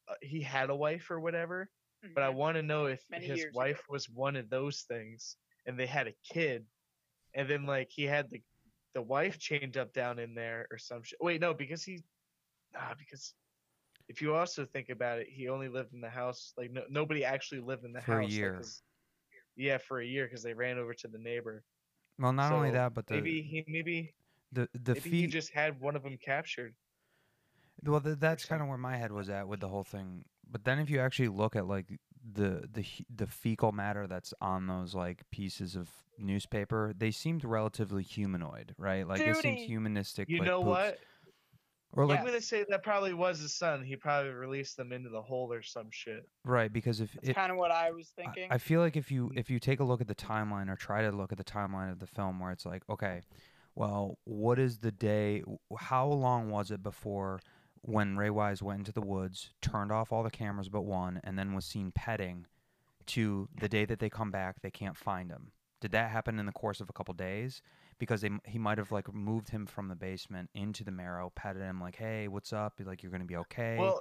uh, 0.09 0.15
he 0.23 0.41
had 0.41 0.71
a 0.71 0.75
wife 0.75 1.11
or 1.11 1.21
whatever, 1.21 1.71
but 2.15 2.23
I 2.25 2.29
Mhm. 2.31 2.35
want 2.37 2.55
to 2.57 2.63
know 2.63 2.87
if 2.87 3.05
Many 3.11 3.27
his 3.27 3.47
wife 3.53 3.79
ago. 3.81 3.87
was 3.93 4.09
one 4.09 4.35
of 4.37 4.49
those 4.51 4.83
things 4.83 5.37
and 5.67 5.79
they 5.79 5.87
had 5.87 6.09
a 6.09 6.15
kid 6.25 6.67
and 7.35 7.49
then 7.49 7.67
like 7.67 7.91
he 7.91 8.05
had 8.05 8.31
the 8.31 8.43
the 8.95 9.03
wife 9.03 9.39
chained 9.39 9.77
up 9.77 9.93
down 9.93 10.19
in 10.19 10.35
there 10.35 10.67
or 10.73 10.79
some 10.79 11.03
shit. 11.05 11.21
Wait, 11.21 11.41
no, 11.41 11.55
because 11.55 11.85
he 11.85 12.03
ah 12.77 12.95
because 12.99 13.35
if 14.09 14.21
you 14.23 14.35
also 14.35 14.67
think 14.67 14.89
about 14.91 15.19
it, 15.21 15.29
he 15.29 15.49
only 15.49 15.69
lived 15.69 15.93
in 15.95 16.01
the 16.01 16.11
house 16.11 16.55
like 16.57 16.71
no, 16.71 16.85
nobody 16.91 17.25
actually 17.25 17.61
lived 17.61 17.85
in 17.85 17.93
the 17.93 18.01
For 18.01 18.21
a 18.21 18.23
house 18.23 18.39
like, 18.43 18.53
yeah, 19.57 19.79
for 19.79 20.01
a 20.01 20.07
year 20.07 20.27
because 20.27 20.43
they 20.43 20.55
ran 20.55 20.79
over 20.79 20.95
to 20.95 21.09
the 21.09 21.19
neighbor. 21.19 21.65
Well, 22.19 22.33
not 22.33 22.53
only 22.53 22.71
that, 22.71 22.95
but 22.95 23.07
the 23.07 23.15
maybe 23.15 23.43
he 23.43 23.65
maybe 23.67 24.15
the 24.53 24.69
the 24.75 24.95
maybe 24.95 25.11
he 25.11 25.27
feet. 25.27 25.31
just 25.31 25.53
had 25.53 25.81
one 25.81 25.97
of 25.97 26.03
them 26.03 26.19
captured. 26.19 26.77
Well, 27.83 28.01
th- 28.01 28.19
that's 28.19 28.45
kind 28.45 28.61
of 28.63 28.69
where 28.69 28.79
my 28.79 28.97
head 28.97 29.13
was 29.13 29.29
at 29.31 29.49
with 29.49 29.61
the 29.61 29.69
whole 29.69 29.85
thing. 29.85 30.25
But 30.47 30.65
then, 30.65 30.79
if 30.79 30.91
you 30.91 31.01
actually 31.01 31.29
look 31.29 31.57
at 31.57 31.67
like 31.67 31.99
the 32.23 32.69
the 32.71 32.87
the 33.09 33.27
fecal 33.27 33.73
matter 33.73 34.07
that's 34.07 34.35
on 34.41 34.67
those 34.67 34.95
like 34.95 35.29
pieces 35.31 35.77
of 35.77 35.91
newspaper, 36.19 36.93
they 36.95 37.11
seemed 37.11 37.45
relatively 37.45 38.03
humanoid, 38.03 38.75
right? 38.79 39.07
Like 39.07 39.25
they 39.25 39.33
seemed 39.33 39.61
humanistic. 39.61 40.29
You 40.29 40.41
like, 40.41 40.49
know 40.49 40.61
poops. 40.61 40.69
what? 40.69 40.99
Or 41.93 42.07
like 42.07 42.21
I'm 42.21 42.25
gonna 42.25 42.41
say 42.41 42.65
that 42.69 42.83
probably 42.83 43.13
was 43.15 43.41
his 43.41 43.53
son. 43.53 43.83
He 43.83 43.97
probably 43.97 44.31
released 44.31 44.77
them 44.77 44.93
into 44.93 45.09
the 45.09 45.21
hole 45.21 45.53
or 45.53 45.63
some 45.63 45.89
shit. 45.91 46.29
right 46.45 46.73
because 46.73 47.01
if 47.01 47.13
That's 47.15 47.31
it, 47.31 47.35
kind 47.35 47.51
of 47.51 47.59
what 47.59 47.73
I 47.73 47.91
was 47.91 48.09
thinking. 48.09 48.47
I 48.51 48.59
feel 48.59 48.81
like 48.81 48.97
if 48.97 49.11
you 49.11 49.29
mm. 49.29 49.39
if 49.39 49.51
you 49.51 49.59
take 49.59 49.81
a 49.81 49.85
look 49.85 50.01
at 50.01 50.07
the 50.07 50.15
timeline 50.15 50.71
or 50.71 50.77
try 50.77 51.03
to 51.03 51.11
look 51.11 51.33
at 51.33 51.39
the 51.39 51.45
timeline 51.45 51.91
of 51.91 51.99
the 51.99 52.07
film 52.07 52.39
where 52.39 52.53
it's 52.53 52.65
like, 52.65 52.83
okay, 52.89 53.23
well, 53.75 54.19
what 54.25 54.59
is 54.59 54.79
the 54.79 54.93
day? 54.93 55.43
How 55.79 56.07
long 56.07 56.51
was 56.51 56.71
it 56.71 56.83
before 56.83 57.41
when 57.83 58.17
Ray 58.17 58.31
Wise 58.31 58.63
went 58.63 58.81
into 58.81 58.93
the 58.93 59.01
woods, 59.01 59.51
turned 59.61 59.91
off 59.91 60.13
all 60.13 60.23
the 60.23 60.31
cameras 60.31 60.69
but 60.69 60.83
one, 60.83 61.21
and 61.25 61.39
then 61.39 61.55
was 61.55 61.65
seen 61.65 61.91
petting, 61.93 62.47
to 63.07 63.49
the 63.59 63.69
day 63.69 63.85
that 63.85 63.99
they 63.99 64.11
come 64.11 64.31
back, 64.31 64.61
they 64.63 64.71
can't 64.71 64.97
find 64.97 65.31
him? 65.31 65.53
Did 65.81 65.93
that 65.93 66.11
happen 66.11 66.39
in 66.39 66.47
the 66.47 66.53
course 66.53 66.81
of 66.81 66.91
a 66.91 66.93
couple 66.93 67.15
days? 67.15 67.63
Because 68.01 68.23
they 68.23 68.31
he 68.45 68.59
might 68.59 68.79
have 68.79 68.91
like 68.91 69.13
moved 69.15 69.49
him 69.51 69.67
from 69.67 69.87
the 69.87 69.95
basement 69.95 70.51
into 70.55 70.83
the 70.83 70.91
marrow, 70.91 71.31
patted 71.37 71.63
him 71.63 71.81
like, 71.81 71.95
hey, 71.95 72.27
what's 72.27 72.53
up? 72.53 72.81
Like 72.85 73.03
you're 73.03 73.13
gonna 73.13 73.25
be 73.25 73.37
okay. 73.37 73.77
Well, 73.79 74.01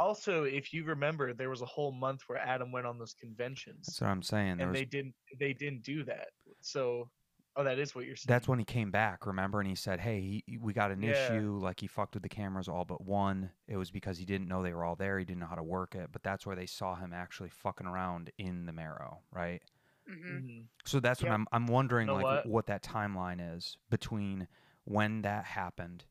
also, 0.00 0.44
if 0.44 0.72
you 0.72 0.84
remember, 0.84 1.34
there 1.34 1.50
was 1.50 1.62
a 1.62 1.66
whole 1.66 1.92
month 1.92 2.22
where 2.26 2.38
Adam 2.38 2.72
went 2.72 2.86
on 2.86 2.98
those 2.98 3.14
conventions, 3.14 3.86
that's 3.86 4.00
what 4.00 4.08
I'm 4.08 4.22
saying. 4.22 4.56
There 4.56 4.66
and 4.66 4.70
was 4.70 4.80
they 4.80 4.86
didn't 4.86 5.14
they 5.38 5.52
didn't 5.52 5.82
do 5.82 6.04
that. 6.04 6.28
So, 6.62 7.10
oh, 7.56 7.64
that 7.64 7.78
is 7.78 7.94
what 7.94 8.06
you're 8.06 8.16
saying. 8.16 8.34
That's 8.34 8.48
when 8.48 8.58
he 8.58 8.64
came 8.64 8.90
back, 8.90 9.26
remember? 9.26 9.60
And 9.60 9.68
he 9.68 9.74
said, 9.76 10.00
"Hey, 10.00 10.42
he, 10.46 10.58
we 10.58 10.72
got 10.72 10.90
an 10.90 11.02
Yeah. 11.02 11.10
issue. 11.10 11.58
Like 11.62 11.80
he 11.80 11.86
fucked 11.86 12.14
with 12.14 12.22
the 12.22 12.28
cameras 12.28 12.68
all 12.68 12.84
but 12.84 13.04
one. 13.04 13.50
It 13.68 13.76
was 13.76 13.90
because 13.90 14.18
he 14.18 14.24
didn't 14.24 14.48
know 14.48 14.62
they 14.62 14.72
were 14.74 14.84
all 14.84 14.96
there. 14.96 15.18
He 15.18 15.24
didn't 15.24 15.40
know 15.40 15.46
how 15.46 15.54
to 15.56 15.62
work 15.62 15.94
it. 15.94 16.10
But 16.12 16.22
that's 16.22 16.46
where 16.46 16.56
they 16.56 16.66
saw 16.66 16.94
him 16.96 17.12
actually 17.12 17.50
fucking 17.50 17.86
around 17.86 18.30
in 18.38 18.66
the 18.66 18.72
marrow, 18.72 19.20
right? 19.30 19.62
Hmm 20.06 20.36
Mhm. 20.36 20.64
So 20.84 21.00
that's 21.00 21.22
what 21.22 21.32
I'm 21.32 21.46
I'm 21.52 21.66
wondering 21.66 22.06
know 22.08 22.14
like 22.14 22.24
what? 22.24 22.46
what 22.46 22.66
that 22.66 22.82
timeline 22.82 23.56
is 23.56 23.78
between 23.90 24.48
when 24.84 25.22
that 25.22 25.44
happened, 25.44 26.04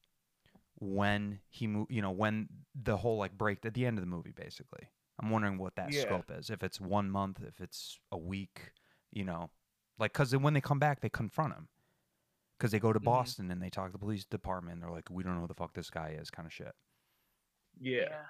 when 0.75 1.39
he 1.49 1.67
moved, 1.67 1.91
you 1.91 2.01
know, 2.01 2.11
when 2.11 2.49
the 2.75 2.97
whole 2.97 3.17
like 3.17 3.37
break 3.37 3.63
at 3.65 3.73
the 3.73 3.85
end 3.85 3.97
of 3.97 4.01
the 4.01 4.07
movie, 4.09 4.31
basically. 4.31 4.89
I'm 5.19 5.29
wondering 5.29 5.59
what 5.59 5.75
that 5.75 5.93
Yeah. 5.93 6.01
scope 6.01 6.31
is. 6.31 6.49
If 6.49 6.63
it's 6.63 6.81
one 6.81 7.09
month, 7.11 7.41
if 7.43 7.61
it's 7.61 7.99
a 8.11 8.17
week, 8.17 8.71
you 9.11 9.23
know, 9.23 9.51
like 9.99 10.11
because 10.13 10.35
when 10.35 10.53
they 10.55 10.61
come 10.61 10.79
back, 10.79 11.01
they 11.01 11.09
confront 11.09 11.53
him 11.53 11.67
because 12.57 12.71
they 12.71 12.79
go 12.79 12.91
to 12.91 12.99
Mhm. 12.99 13.03
Boston 13.05 13.51
and 13.51 13.61
they 13.61 13.69
talk 13.69 13.87
to 13.87 13.91
the 13.91 13.99
police 13.99 14.25
department. 14.25 14.81
They're 14.81 14.89
like, 14.89 15.09
we 15.11 15.21
don't 15.23 15.35
know 15.35 15.41
who 15.41 15.47
the 15.47 15.53
fuck 15.53 15.73
this 15.75 15.91
guy 15.91 16.09
is, 16.19 16.31
kind 16.31 16.47
of 16.47 16.53
shit. 16.53 16.73
Yeah. 17.79 18.25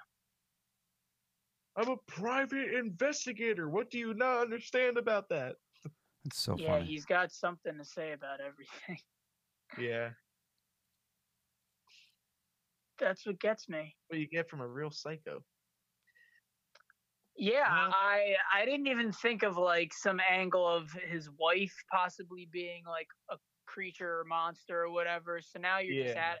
I'm 1.76 1.88
a 1.88 1.96
private 2.06 2.72
investigator. 2.74 3.68
What 3.68 3.90
do 3.90 3.98
you 3.98 4.14
not 4.14 4.38
understand 4.42 4.96
about 4.98 5.28
that? 5.30 5.56
It's 6.24 6.38
so 6.38 6.52
funny. 6.52 6.62
yeah, 6.64 6.72
funny. 6.74 6.86
he's 6.86 7.04
got 7.04 7.32
something 7.32 7.76
to 7.76 7.84
say 7.84 8.12
about 8.12 8.40
everything. 8.40 8.98
Yeah, 9.78 10.10
That's 13.00 13.26
what 13.26 13.40
gets 13.40 13.68
me. 13.68 13.96
what 14.08 14.20
you 14.20 14.28
get 14.28 14.48
from 14.48 14.60
a 14.60 14.68
real 14.68 14.90
psycho. 14.90 15.42
Yeah, 17.36 17.68
Well- 17.68 17.92
I 17.92 18.36
I 18.54 18.64
didn't 18.64 18.86
even 18.86 19.10
think 19.10 19.42
of 19.42 19.56
like 19.56 19.92
some 19.92 20.20
angle 20.30 20.66
of 20.68 20.92
his 20.92 21.28
wife 21.40 21.74
possibly 21.90 22.46
being 22.52 22.84
like 22.86 23.08
a 23.30 23.36
creature 23.66 24.20
or 24.20 24.24
monster 24.24 24.82
or 24.82 24.90
whatever. 24.92 25.40
So 25.42 25.58
now 25.58 25.78
you're 25.78 26.04
just 26.04 26.16
at 26.16 26.38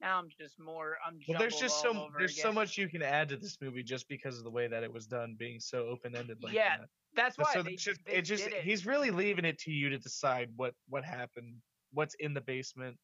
now 0.00 0.18
I'm 0.18 0.28
just 0.28 0.58
more 0.58 0.96
I'm 1.04 1.18
Well, 1.26 1.38
there's 1.38 1.58
just 1.58 1.80
so 1.80 2.10
there's 2.18 2.36
so 2.40 2.52
much 2.52 2.76
you 2.76 2.88
can 2.88 3.02
add 3.02 3.28
to 3.30 3.36
this 3.36 3.60
movie 3.60 3.82
just 3.82 4.08
because 4.08 4.38
of 4.38 4.44
the 4.44 4.50
way 4.50 4.68
that 4.68 4.82
it 4.82 4.92
was 4.92 5.06
done, 5.06 5.36
being 5.36 5.60
so 5.60 5.86
open 5.88 6.14
ended 6.14 6.42
like 6.42 6.52
Yeah, 6.52 6.76
that. 6.78 6.88
That's 7.14 7.38
why 7.38 7.54
so 7.54 7.62
they, 7.62 7.76
just 7.76 8.00
they 8.04 8.12
it 8.18 8.22
just 8.22 8.46
it. 8.46 8.64
he's 8.64 8.86
really 8.86 9.10
leaving 9.10 9.44
it 9.44 9.58
to 9.60 9.70
you 9.72 9.90
to 9.90 9.98
decide 9.98 10.50
what 10.56 10.74
what 10.88 11.04
happened, 11.04 11.62
what's 11.92 12.14
in 12.16 12.34
the 12.34 12.40
basement, 12.40 12.98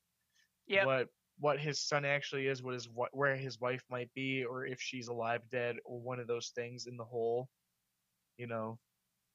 yeah 0.67 0.85
what 0.85 1.09
what 1.39 1.59
his 1.61 1.81
son 1.81 2.05
actually 2.05 2.47
is, 2.47 2.63
what 2.63 2.75
is 2.75 2.89
what 2.89 3.15
where 3.17 3.37
his 3.37 3.59
wife 3.61 3.85
might 3.91 4.13
be, 4.15 4.45
or 4.45 4.67
if 4.67 4.81
she's 4.81 5.09
alive, 5.09 5.49
dead, 5.49 5.77
or 5.85 6.01
one 6.01 6.21
of 6.21 6.27
those 6.27 6.51
things 6.51 6.87
in 6.87 6.97
the 6.97 7.05
hole. 7.05 7.49
You 8.39 8.47
know, 8.49 8.81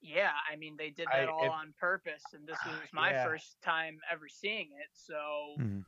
Yeah, 0.00 0.32
I 0.50 0.56
mean 0.56 0.76
they 0.76 0.90
did 0.90 1.08
I- 1.08 1.20
that 1.20 1.28
all 1.28 1.46
it- 1.46 1.52
on 1.52 1.72
purpose, 1.74 2.32
and 2.32 2.46
this 2.46 2.64
was 2.64 2.88
my 2.92 3.12
yeah. 3.12 3.24
first 3.24 3.60
time 3.62 4.00
ever 4.10 4.28
seeing 4.28 4.72
it. 4.72 4.88
So, 4.92 5.62
Mhm. 5.62 5.84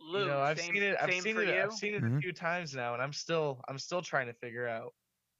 Lou, 0.00 0.20
you 0.20 0.26
know, 0.26 0.40
I've 0.40 0.58
same, 0.58 0.74
seen 0.74 0.82
it. 0.82 0.96
I've 1.00 1.14
seen 1.14 1.36
it. 1.36 1.48
you. 1.48 1.60
I've 1.60 1.72
seen 1.72 1.94
it 1.94 2.02
Mhm. 2.02 2.16
a 2.18 2.20
few 2.20 2.32
times 2.32 2.74
now, 2.74 2.94
and 2.94 3.02
I'm 3.02 3.12
still 3.12 3.60
I'm 3.68 3.78
still 3.78 4.02
trying 4.02 4.26
to 4.26 4.34
figure 4.34 4.66
out 4.66 4.94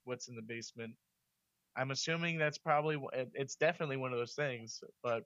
what's 0.04 0.28
in 0.28 0.36
the 0.36 0.42
basement. 0.42 0.94
I'm 1.76 1.90
assuming 1.90 2.38
that's 2.38 2.58
probably 2.58 2.98
it's 3.34 3.56
definitely 3.56 3.96
one 3.96 4.12
of 4.12 4.18
those 4.18 4.34
things, 4.34 4.82
but 5.02 5.24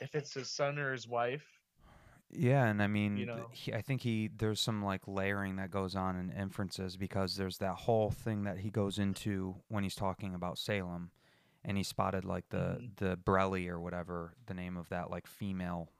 if 0.00 0.14
it's 0.14 0.34
his 0.34 0.50
son 0.50 0.78
or 0.78 0.92
his 0.92 1.06
wife, 1.06 1.46
Yeah, 2.32 2.66
and 2.66 2.82
I 2.82 2.86
mean, 2.86 3.16
you 3.16 3.26
know. 3.26 3.46
he, 3.52 3.72
I 3.74 3.82
think 3.82 4.02
he 4.02 4.28
there's 4.28 4.60
some 4.60 4.84
like 4.84 5.02
layering 5.06 5.56
that 5.56 5.70
goes 5.70 5.96
on 5.96 6.16
in 6.16 6.30
inferences 6.30 6.96
because 6.96 7.36
there's 7.36 7.58
that 7.58 7.74
whole 7.74 8.10
thing 8.10 8.44
that 8.44 8.58
he 8.58 8.70
goes 8.70 8.98
into 8.98 9.56
when 9.68 9.82
he's 9.82 9.96
talking 9.96 10.34
about 10.34 10.56
Salem, 10.58 11.10
and 11.64 11.76
he 11.76 11.82
spotted 11.82 12.24
like 12.24 12.48
the 12.50 12.78
Mhm. 12.80 12.96
the 12.96 13.16
Brelly 13.16 13.68
or 13.68 13.80
whatever 13.80 14.34
the 14.46 14.54
name 14.54 14.76
of 14.76 14.88
that 14.90 15.10
like 15.10 15.26
female, 15.26 15.90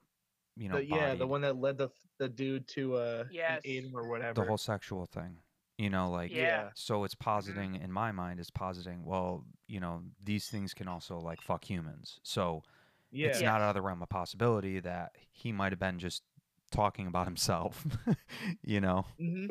you 0.56 0.68
know, 0.68 0.76
the, 0.76 0.84
yeah, 0.84 1.14
the 1.14 1.26
one 1.26 1.40
that 1.42 1.56
led 1.56 1.78
the 1.78 1.88
the 2.18 2.28
dude 2.28 2.66
to 2.68 2.96
uh 2.96 3.20
an 3.20 3.28
Yes. 3.32 3.62
Aiden 3.66 3.92
or 3.94 4.08
whatever. 4.08 4.34
the 4.34 4.44
whole 4.44 4.58
sexual 4.58 5.06
thing, 5.06 5.38
you 5.78 5.90
know, 5.90 6.10
like 6.10 6.30
Yeah. 6.32 6.70
So 6.74 7.04
it's 7.04 7.14
positing 7.14 7.76
in 7.76 7.90
my 7.92 8.12
mind 8.12 8.40
is 8.40 8.50
positing. 8.50 9.04
Well, 9.04 9.44
you 9.66 9.80
know, 9.80 10.02
these 10.22 10.48
things 10.48 10.74
can 10.74 10.88
also 10.88 11.18
like 11.18 11.40
fuck 11.40 11.64
humans. 11.64 12.18
So 12.22 12.62
yeah, 13.10 13.28
it's 13.28 13.40
not 13.42 13.60
out 13.60 13.70
of 13.70 13.74
the 13.74 13.82
realm 13.82 14.02
of 14.02 14.08
possibility 14.08 14.80
that 14.80 15.12
he 15.30 15.52
might 15.52 15.72
have 15.72 15.78
been 15.80 15.98
just 15.98 16.22
talking 16.70 17.06
about 17.06 17.26
himself. 17.26 17.86
you 18.62 18.80
know. 18.80 19.06
hmm 19.18 19.46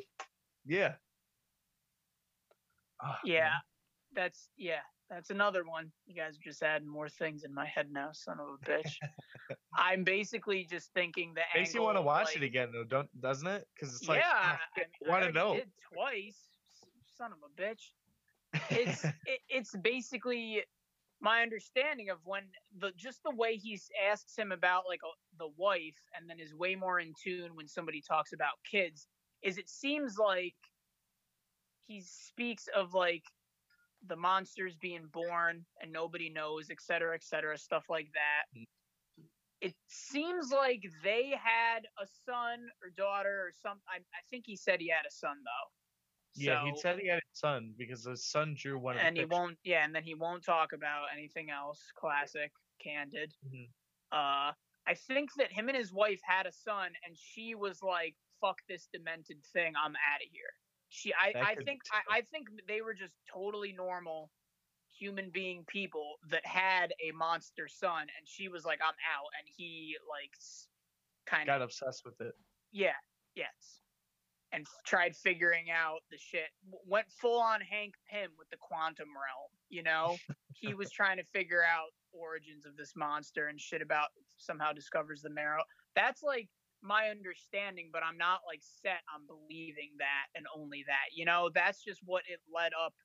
yeah. 0.66 0.94
Ah, 3.02 3.20
Yeah, 3.24 3.40
man. 3.44 3.52
that's 4.14 4.50
yeah, 4.58 4.82
that's 5.10 5.32
another 5.32 5.64
one. 5.64 5.92
You 6.06 6.16
guys 6.16 6.36
are 6.36 6.44
just 6.44 6.62
adding 6.62 6.88
more 6.88 7.10
things 7.10 7.44
in 7.44 7.54
my 7.54 7.66
head 7.66 7.88
now, 7.92 8.10
son 8.14 8.38
of 8.40 8.48
a 8.48 8.70
bitch. 8.70 8.94
I'm 9.78 10.04
basically 10.04 10.68
just 10.70 10.94
thinking 10.94 11.34
the 11.34 11.42
Makes 11.56 11.74
you 11.74 11.82
want 11.82 11.98
to 11.98 12.02
watch 12.02 12.36
it 12.36 12.44
again 12.44 12.70
though, 12.72 12.84
don't 12.84 13.10
doesn't 13.20 13.48
it? 13.48 13.68
Because 13.74 13.96
it's 13.96 14.08
yeah, 14.08 14.14
like 14.14 14.24
ah, 14.26 14.60
I, 14.76 14.80
mean, 14.80 14.88
I 15.08 15.10
want 15.10 15.24
to 15.26 15.32
know. 15.32 15.56
Did 15.56 15.70
twice, 15.94 16.38
son 17.18 17.32
of 17.32 17.40
a 17.44 17.62
bitch. 17.62 17.92
It's 18.70 19.04
it, 19.26 19.40
it's 19.50 19.76
basically 19.82 20.64
my 21.22 21.42
understanding 21.42 22.10
of 22.10 22.18
when 22.24 22.44
the 22.78 22.92
just 22.96 23.24
the 23.24 23.36
way 23.36 23.56
he 23.56 23.80
asks 24.12 24.38
him 24.38 24.52
about 24.52 24.84
like 24.88 25.02
a, 25.04 25.10
the 25.40 25.50
wife, 25.58 25.98
and 26.16 26.30
then 26.30 26.40
is 26.40 26.54
way 26.54 26.76
more 26.76 27.00
in 27.00 27.14
tune 27.22 27.56
when 27.56 27.68
somebody 27.68 28.02
talks 28.08 28.34
about 28.34 28.54
kids. 28.70 29.08
Is 29.42 29.58
it 29.58 29.70
seems 29.70 30.18
like 30.18 30.56
he 31.88 32.02
speaks 32.02 32.68
of 32.76 32.94
like 32.94 33.24
the 34.08 34.16
monsters 34.16 34.76
being 34.78 35.08
born 35.08 35.66
and 35.82 35.92
nobody 35.92 36.30
knows, 36.30 36.70
et 36.70 36.82
cetera, 36.82 37.16
et 37.16 37.24
cetera, 37.24 37.58
stuff 37.58 37.86
like 37.90 38.10
that. 38.14 38.46
It 39.62 39.76
seems 39.88 40.52
like 40.52 40.84
they 41.04 41.32
had 41.32 41.86
a 42.02 42.08
son 42.26 42.70
or 42.82 42.92
daughter 42.92 43.42
or 43.48 43.52
some. 43.52 43.82
I, 43.90 43.98
I 43.98 44.22
think 44.30 44.46
he 44.46 44.56
said 44.56 44.80
he 44.80 44.88
had 44.88 45.06
a 45.06 45.12
son 45.12 45.38
though. 45.44 45.72
yeah, 46.36 46.64
he 46.64 46.74
said 46.80 47.00
he 47.00 47.08
had 47.08 47.18
a 47.20 47.34
son 47.34 47.74
because 47.78 48.06
his 48.06 48.26
son 48.26 48.56
drew 48.58 48.80
one 48.80 48.96
of 48.96 49.02
and 49.04 49.18
he 49.18 49.26
won't. 49.26 49.58
Yeah, 49.64 49.84
and 49.84 49.94
then 49.94 50.04
he 50.04 50.16
won't 50.16 50.46
talk 50.46 50.72
about 50.72 51.08
anything 51.14 51.50
else. 51.50 51.82
Classic, 51.96 52.52
candid. 52.82 53.34
Mhm. 53.46 53.68
Uh, 54.14 54.54
I 54.88 54.94
think 54.96 55.30
that 55.38 55.52
him 55.52 55.68
and 55.68 55.78
his 55.78 55.92
wife 55.92 56.22
had 56.24 56.46
a 56.46 56.52
son, 56.54 56.94
and 57.06 57.18
she 57.18 57.54
was 57.54 57.84
like, 57.84 58.16
"Fuck 58.40 58.60
this 58.70 58.88
demented 58.88 59.44
thing, 59.52 59.74
I'm 59.76 59.96
out 59.96 60.22
of 60.24 60.30
here." 60.32 60.54
She, 60.90 61.14
I, 61.14 61.34
I 61.52 61.56
think, 61.56 61.82
I, 61.92 62.18
I 62.18 62.22
think 62.22 62.48
they 62.68 62.82
were 62.82 62.94
just 62.94 63.14
totally 63.32 63.74
normal 63.74 64.32
human 65.00 65.30
being 65.32 65.64
people 65.68 66.16
that 66.30 66.46
had 66.46 66.94
a 67.02 67.12
monster 67.16 67.68
son, 67.68 68.02
and 68.02 68.26
she 68.26 68.50
was 68.50 68.66
like, 68.66 68.80
"I'm 68.82 68.90
out," 68.90 69.30
and 69.40 69.48
he 69.56 69.96
like 70.10 70.32
kind 71.26 71.46
Got 71.48 71.56
of 71.56 71.60
got 71.60 71.66
obsessed 71.66 72.04
with 72.06 72.20
it. 72.22 72.34
yeah, 72.72 72.98
yes. 73.36 73.82
And 74.52 74.66
tried 74.86 75.16
figuring 75.16 75.70
out 75.70 76.00
the 76.10 76.18
shit. 76.18 76.50
Went 76.88 77.06
full 77.12 77.40
on 77.40 77.62
Hank 77.62 77.94
Pym 78.10 78.32
with 78.38 78.50
the 78.50 78.58
quantum 78.58 79.10
realm. 79.10 79.52
You 79.70 79.84
know, 79.84 80.18
he 80.54 80.74
was 80.74 80.90
trying 80.92 81.18
to 81.18 81.24
figure 81.24 81.64
out 81.64 81.90
origins 82.12 82.66
of 82.66 82.76
this 82.76 82.94
monster 82.96 83.48
and 83.48 83.60
shit 83.62 83.84
about 83.84 84.08
somehow 84.38 84.74
discovers 84.74 85.22
the 85.22 85.30
marrow. 85.30 85.62
That's 85.96 86.24
like 86.24 86.50
my 86.82 87.10
understanding, 87.10 87.90
but 87.92 88.04
I'm 88.04 88.18
not 88.18 88.42
like 88.46 88.62
set 88.62 89.02
on 89.14 89.26
believing 89.28 89.92
that 90.00 90.28
and 90.36 90.46
only 90.56 90.84
that. 90.88 91.14
You 91.14 91.26
know, 91.26 91.50
that's 91.54 91.84
just 91.84 92.02
what 92.04 92.24
it 92.28 92.40
led 92.54 92.72
up 92.74 92.96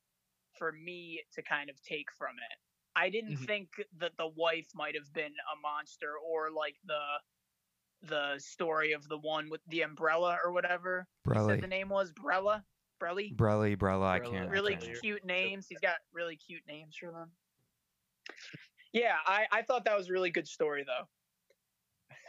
for 0.58 0.72
me 0.72 1.22
to 1.32 1.42
kind 1.42 1.70
of 1.70 1.80
take 1.82 2.12
from 2.12 2.36
it. 2.38 2.58
I 2.96 3.10
didn't 3.10 3.38
Mhm. 3.38 3.46
think 3.46 3.84
that 3.98 4.16
the 4.16 4.28
wife 4.28 4.68
might 4.74 4.94
have 4.94 5.12
been 5.12 5.34
a 5.52 5.56
monster 5.56 6.16
or 6.18 6.50
like 6.50 6.76
the 6.84 7.20
the 8.02 8.38
story 8.38 8.92
of 8.92 9.08
the 9.08 9.16
one 9.18 9.48
with 9.48 9.64
the 9.66 9.80
umbrella 9.82 10.38
or 10.44 10.52
whatever. 10.52 11.08
You 11.26 11.32
Brelly. 11.32 11.60
the 11.60 11.66
name 11.66 11.88
was 11.88 12.12
Brella. 12.12 12.66
Brelly. 13.00 13.34
Brelly, 13.34 13.76
Brella, 13.76 14.04
I 14.06 14.20
can't. 14.20 14.48
I 14.48 14.52
Really 14.52 14.76
can't. 14.76 15.00
cute 15.00 15.24
names. 15.24 15.68
He's 15.68 15.80
got 15.80 15.96
really 16.12 16.36
cute 16.36 16.66
names 16.66 16.96
for 16.96 17.10
them. 17.10 17.32
Yeah, 18.92 19.16
I, 19.26 19.46
I 19.50 19.62
thought 19.62 19.84
that 19.86 19.96
was 19.96 20.08
a 20.08 20.12
really 20.12 20.30
good 20.30 20.46
story 20.46 20.84
though. 20.84 21.08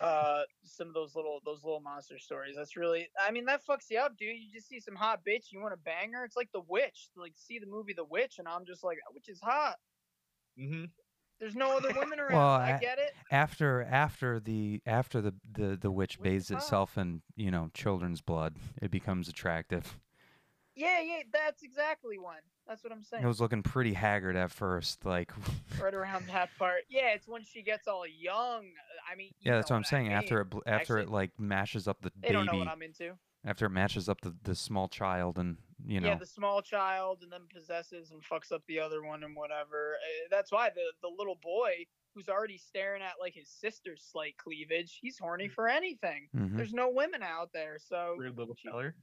Uh, 0.01 0.41
some 0.63 0.87
of 0.87 0.93
those 0.93 1.15
little 1.15 1.39
those 1.45 1.63
little 1.63 1.79
monster 1.79 2.17
stories. 2.19 2.55
That's 2.55 2.75
really. 2.75 3.07
I 3.19 3.31
mean, 3.31 3.45
that 3.45 3.65
fucks 3.65 3.89
you 3.89 3.99
up, 3.99 4.17
dude. 4.17 4.35
You 4.37 4.51
just 4.53 4.67
see 4.67 4.79
some 4.79 4.95
hot 4.95 5.21
bitch, 5.27 5.51
you 5.51 5.59
want 5.61 5.73
to 5.73 5.79
bang 5.83 6.11
her. 6.13 6.23
It's 6.25 6.35
like 6.35 6.49
The 6.53 6.61
Witch. 6.67 7.09
Like 7.15 7.33
see 7.35 7.59
the 7.59 7.65
movie 7.67 7.93
The 7.93 8.03
Witch, 8.05 8.39
and 8.39 8.47
I'm 8.47 8.65
just 8.65 8.83
like, 8.83 8.97
witch 9.13 9.29
is 9.29 9.39
hot. 9.41 9.75
hmm 10.57 10.85
There's 11.39 11.55
no 11.55 11.77
other 11.77 11.89
women 11.97 12.19
around. 12.19 12.33
Well, 12.33 12.45
I 12.47 12.77
get 12.79 12.99
it. 12.99 13.13
After 13.31 13.83
after 13.83 14.39
the 14.39 14.81
after 14.85 15.21
the 15.21 15.33
the, 15.49 15.77
the 15.79 15.91
witch 15.91 16.19
bathes 16.21 16.51
itself 16.51 16.97
in 16.97 17.21
you 17.35 17.51
know 17.51 17.69
children's 17.73 18.21
blood, 18.21 18.57
it 18.81 18.91
becomes 18.91 19.27
attractive. 19.29 19.99
Yeah, 20.75 20.99
yeah, 21.01 21.23
that's 21.31 21.63
exactly 21.63 22.17
one. 22.17 22.41
That's 22.67 22.83
what 22.83 22.91
I'm 22.91 23.03
saying. 23.03 23.23
It 23.23 23.27
was 23.27 23.39
looking 23.39 23.63
pretty 23.63 23.93
haggard 23.93 24.35
at 24.35 24.51
first, 24.51 25.05
like 25.05 25.31
right 25.81 25.93
around 25.93 26.27
that 26.29 26.49
part. 26.57 26.81
Yeah, 26.89 27.09
it's 27.13 27.27
when 27.27 27.43
she 27.43 27.61
gets 27.61 27.87
all 27.87 28.05
young. 28.07 28.65
I 29.11 29.15
mean, 29.15 29.27
you 29.39 29.51
yeah, 29.51 29.55
that's 29.57 29.69
what 29.69 29.77
I'm 29.77 29.83
I 29.85 29.89
saying. 29.89 30.11
After 30.13 30.35
mean. 30.35 30.41
it 30.41 30.49
bl- 30.49 30.59
after 30.65 30.97
it 30.97 31.09
like 31.09 31.31
mashes 31.39 31.87
up 31.87 32.01
the 32.01 32.11
they 32.21 32.31
don't 32.31 32.45
know 32.45 32.53
baby, 32.53 32.59
what 32.65 32.67
I'm 32.69 32.81
into. 32.81 33.11
after 33.45 33.65
it 33.67 33.69
mashes 33.69 34.09
up 34.09 34.21
the, 34.21 34.35
the 34.43 34.55
small 34.55 34.87
child, 34.87 35.37
and 35.37 35.57
you 35.85 35.99
know 35.99 36.07
Yeah, 36.09 36.15
the 36.15 36.25
small 36.25 36.61
child 36.63 37.19
and 37.21 37.31
then 37.31 37.41
possesses 37.53 38.11
and 38.11 38.21
fucks 38.23 38.51
up 38.51 38.63
the 38.67 38.79
other 38.79 39.03
one 39.03 39.23
and 39.23 39.35
whatever. 39.35 39.93
Uh, 40.01 40.27
That's 40.31 40.51
why 40.51 40.69
the 40.73 40.81
the 41.07 41.13
little 41.15 41.37
boy 41.41 41.85
who's 42.15 42.29
already 42.29 42.57
staring 42.57 43.01
at 43.03 43.13
like 43.21 43.33
his 43.35 43.47
sister's 43.49 44.03
slight 44.11 44.35
cleavage, 44.37 44.97
he's 45.01 45.19
horny 45.19 45.49
for 45.49 45.67
anything. 45.67 46.27
mhm. 46.35 46.57
There's 46.57 46.73
no 46.73 46.89
women 46.89 47.21
out 47.21 47.51
there, 47.53 47.77
so 47.77 48.15
Weird 48.17 48.37
little 48.37 48.55
she- 48.55 48.69
feller. 48.69 48.95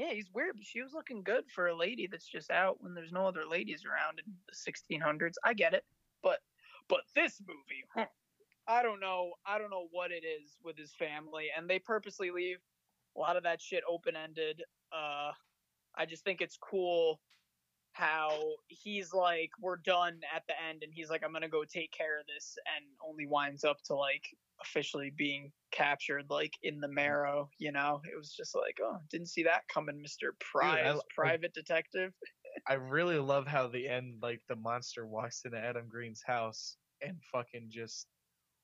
Yeah, 0.00 0.14
he's 0.14 0.32
weird. 0.32 0.56
But 0.56 0.64
she 0.64 0.82
was 0.82 0.94
looking 0.94 1.22
good 1.22 1.44
for 1.54 1.68
a 1.68 1.76
lady 1.76 2.08
that's 2.10 2.26
just 2.26 2.50
out 2.50 2.78
when 2.80 2.94
there's 2.94 3.12
no 3.12 3.26
other 3.26 3.44
ladies 3.48 3.84
around 3.84 4.18
in 4.18 4.32
the 4.48 4.96
1600s. 4.96 5.34
I 5.44 5.52
get 5.52 5.74
it, 5.74 5.84
but 6.22 6.38
but 6.88 7.02
this 7.14 7.38
movie, 7.46 7.84
huh, 7.94 8.06
I 8.66 8.82
don't 8.82 9.00
know. 9.00 9.32
I 9.46 9.58
don't 9.58 9.70
know 9.70 9.88
what 9.90 10.10
it 10.10 10.24
is 10.24 10.56
with 10.64 10.78
his 10.78 10.94
family, 10.94 11.48
and 11.54 11.68
they 11.68 11.78
purposely 11.78 12.30
leave 12.30 12.56
a 13.14 13.20
lot 13.20 13.36
of 13.36 13.42
that 13.42 13.60
shit 13.60 13.82
open 13.86 14.16
ended. 14.16 14.62
Uh, 14.90 15.32
I 15.94 16.06
just 16.08 16.24
think 16.24 16.40
it's 16.40 16.56
cool 16.56 17.20
how 17.92 18.40
he's 18.68 19.12
like, 19.12 19.50
we're 19.60 19.76
done 19.76 20.20
at 20.34 20.44
the 20.48 20.54
end, 20.66 20.82
and 20.82 20.94
he's 20.94 21.10
like, 21.10 21.22
I'm 21.22 21.32
gonna 21.32 21.46
go 21.46 21.64
take 21.64 21.92
care 21.92 22.18
of 22.18 22.26
this, 22.26 22.56
and 22.74 22.86
only 23.06 23.26
winds 23.26 23.64
up 23.64 23.82
to 23.82 23.94
like 23.94 24.24
officially 24.62 25.12
being 25.16 25.50
captured 25.72 26.24
like 26.30 26.52
in 26.62 26.80
the 26.80 26.88
mm. 26.88 26.94
marrow 26.94 27.48
you 27.58 27.72
know 27.72 28.00
it 28.04 28.16
was 28.16 28.32
just 28.32 28.54
like 28.54 28.78
oh 28.82 28.98
didn't 29.10 29.28
see 29.28 29.42
that 29.42 29.62
coming 29.72 30.02
mr 30.04 30.30
prize 30.40 30.84
I- 30.86 30.96
I- 30.96 31.00
private 31.14 31.54
detective 31.54 32.12
I 32.68 32.74
really 32.74 33.18
love 33.18 33.46
how 33.46 33.66
the 33.68 33.88
end, 33.88 34.14
like 34.22 34.40
the 34.48 34.56
monster 34.56 35.06
walks 35.06 35.42
into 35.44 35.58
Adam 35.58 35.86
Green's 35.88 36.22
house 36.24 36.76
and 37.02 37.16
fucking 37.32 37.68
just 37.70 38.06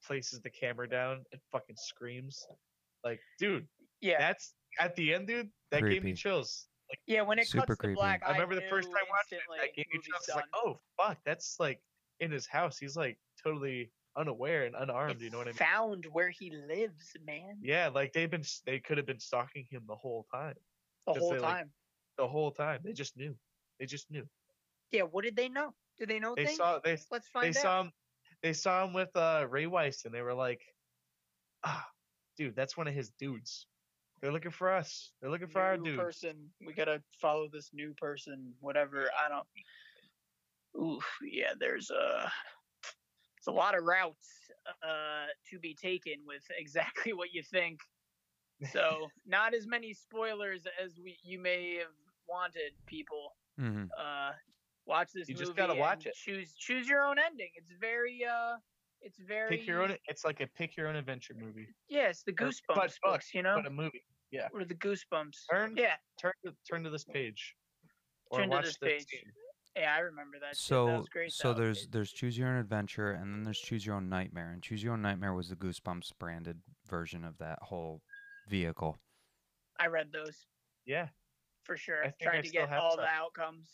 places 0.05 0.41
the 0.41 0.51
camera 0.51 0.89
down 0.89 1.25
and 1.33 1.41
fucking 1.53 1.77
screams. 1.77 2.47
Like, 3.05 3.21
dude, 3.39 3.67
yeah 4.01 4.19
that's 4.19 4.55
at 4.81 4.95
the 4.97 5.15
end, 5.15 5.27
dude. 5.27 5.49
That 5.71 5.83
gave 5.83 6.05
me 6.05 6.15
chills. 6.15 6.67
Like, 6.91 7.01
yeah 7.07 7.23
when 7.23 7.39
it 7.39 7.49
Super 7.49 7.67
cuts 7.67 7.79
to 7.79 7.87
creepy. 7.87 7.95
black 7.97 8.23
I 8.27 8.33
remember 8.33 8.55
the 8.55 8.63
first 8.71 8.89
time 8.89 9.03
watching 9.11 9.39
it, 9.39 9.43
instantly 9.51 9.59
that 9.61 9.75
gave 9.75 9.87
me 9.87 9.95
movie's 9.95 10.07
chills. 10.07 10.25
It's 10.29 10.37
like, 10.37 10.45
oh 10.55 10.79
fuck, 10.97 11.19
that's 11.25 11.57
like 11.59 11.81
in 12.21 12.31
his 12.31 12.47
house. 12.47 12.79
He's 12.79 12.97
like 12.97 13.19
totally 13.43 13.91
unaware 14.17 14.65
and 14.65 14.75
unarmed. 14.75 15.21
You 15.21 15.31
know 15.31 15.39
what 15.39 15.47
I 15.47 15.51
mean? 15.51 15.57
found 15.57 16.07
where 16.13 16.31
he 16.31 16.51
lives 16.51 17.17
man 17.25 17.59
Yeah, 17.63 17.89
like 17.89 18.13
they've 18.13 18.31
been, 18.31 18.45
they 18.65 18.81
could 18.81 18.97
have 18.99 19.07
been 19.07 19.21
stalking 19.21 19.67
him 19.71 19.85
the 19.87 19.97
whole 19.97 20.27
time. 20.33 20.55
the 21.07 21.15
whole 21.15 21.31
they, 21.33 21.39
like, 21.39 21.55
time 21.57 21.71
The 22.19 22.29
whole 22.29 22.51
time, 22.51 22.81
they 22.85 22.93
just 22.93 23.17
knew. 23.17 23.37
They 23.79 23.87
just 23.87 24.11
knew. 24.11 24.27
yeah 24.91 25.03
what 25.03 25.25
did 25.25 25.37
they 25.37 25.49
know 25.49 25.75
Do 25.99 26.07
they 26.07 26.19
know 26.19 26.35
They 26.35 26.47
things 26.47 26.57
saw 26.57 26.79
they 26.83 26.99
let's 27.11 27.29
they 27.41 27.53
find 27.53 27.57
out 27.57 27.63
saw 27.63 27.81
him 27.83 27.93
they 28.43 28.53
saw 28.53 28.85
him 28.85 28.93
with 28.95 29.15
uh 29.17 29.47
Ray 29.49 29.67
Wise 29.67 30.05
and 30.05 30.15
they 30.15 30.23
were 30.23 30.35
like, 30.35 30.61
ah, 31.65 31.87
dude, 32.37 32.55
that's 32.57 32.77
one 32.77 32.87
of 32.89 32.95
his 32.95 33.11
dudes. 33.11 33.67
They're 34.21 34.33
looking 34.33 34.51
for 34.51 34.71
us. 34.73 35.13
They're 35.21 35.31
looking 35.31 35.49
for 35.49 35.61
our 35.61 35.77
new 35.77 35.91
dude. 35.91 35.99
person 35.99 36.51
we 36.67 36.73
gotta 36.73 37.03
follow 37.21 37.49
this 37.49 37.71
new 37.73 37.95
person 37.95 38.55
whatever 38.61 39.11
i 39.25 39.29
don't 39.29 39.47
oof 40.83 41.05
yeah 41.23 41.53
there's 41.59 41.91
a 41.91 42.31
it's 43.47 43.55
a 43.55 43.57
lot 43.57 43.77
of 43.79 43.85
routes 43.85 44.29
uh 44.83 45.27
to 45.49 45.59
be 45.61 45.73
taken 45.75 46.15
with 46.27 46.43
exactly 46.59 47.13
what 47.13 47.33
you 47.33 47.43
think 47.43 47.79
so 48.73 49.07
not 49.27 49.55
as 49.55 49.67
many 49.67 49.93
spoilers 49.95 50.67
as 50.83 50.99
we 51.03 51.17
you 51.23 51.39
may 51.39 51.77
have 51.77 51.95
wanted 52.29 52.73
people 52.87 53.37
Mhm. 53.61 53.89
uh 53.99 54.33
watch 54.85 55.13
this 55.15 55.29
You 55.29 55.35
movie 55.35 55.45
just 55.47 55.57
gotta 55.57 55.75
watch 55.75 56.05
it. 56.07 56.15
choose 56.15 56.55
choose 56.55 56.87
your 56.89 57.03
own 57.05 57.17
ending 57.19 57.51
it's 57.55 57.73
very 57.81 58.25
uh 58.25 58.57
it's 59.03 59.19
very 59.19 59.59
Pick 59.59 59.67
your 59.67 59.83
own. 59.83 59.95
It's 60.09 60.25
like 60.25 60.41
a 60.41 60.47
pick 60.49 60.77
your 60.77 60.89
own 60.89 60.97
adventure 60.97 61.35
movie, 61.39 61.69
yeah 61.89 62.09
it's 62.09 62.23
the 62.25 62.33
goosebumps 62.33 62.75
but- 62.75 62.99
but- 63.03 63.11
books 63.13 63.33
you 63.35 63.43
know 63.43 63.57
but 63.57 63.67
a 63.67 63.71
movie. 63.71 64.03
Yeah, 64.33 64.49
or 64.53 64.65
the 64.65 64.75
goosebumps 64.75 65.39
Turn 65.51 65.75
yeah 65.77 65.95
turn 66.21 66.33
to, 66.45 66.53
turn 66.69 66.83
to 66.83 66.91
this 66.91 67.05
page, 67.05 67.55
or 68.31 68.41
Turn 68.41 68.51
to 68.51 68.57
this 68.63 68.77
this 68.79 68.91
page. 69.05 69.07
scene. 69.09 69.33
Yeah 69.77 69.95
i 69.95 69.99
remember 70.01 70.39
that 70.41 70.57
shit. 70.57 70.59
that 70.59 70.63
So 70.63 70.99
was 70.99 71.09
great 71.09 71.33
so 71.33 71.53
though. 71.53 71.61
there's 71.61 71.87
there's 71.89 72.13
choose 72.13 72.37
your 72.39 72.49
own 72.49 72.57
adventure, 72.57 73.11
and 73.13 73.33
then 73.33 73.43
there's 73.45 73.59
choose 73.61 73.85
your 73.85 73.97
own 73.97 74.09
nightmare, 74.09 74.51
and 74.53 74.63
choose 74.63 74.83
your 74.83 74.93
own 74.95 75.03
nightmare 75.03 75.35
was 75.35 75.49
the 75.49 75.57
Goosebumps 75.57 76.13
branded 76.19 76.59
version 76.89 77.25
of 77.25 77.37
that 77.39 77.59
whole 77.63 78.01
vehicle. 78.49 78.99
I 79.79 79.89
read 79.89 80.11
those 80.13 80.47
Yeah, 80.87 81.09
for 81.65 81.77
sure. 81.77 82.05
I 82.05 82.15
I 82.29 82.41
to 82.41 82.49
get 82.49 82.73
all 82.73 82.93
some. 82.93 83.01
the 83.05 83.09
outcomes. 83.09 83.69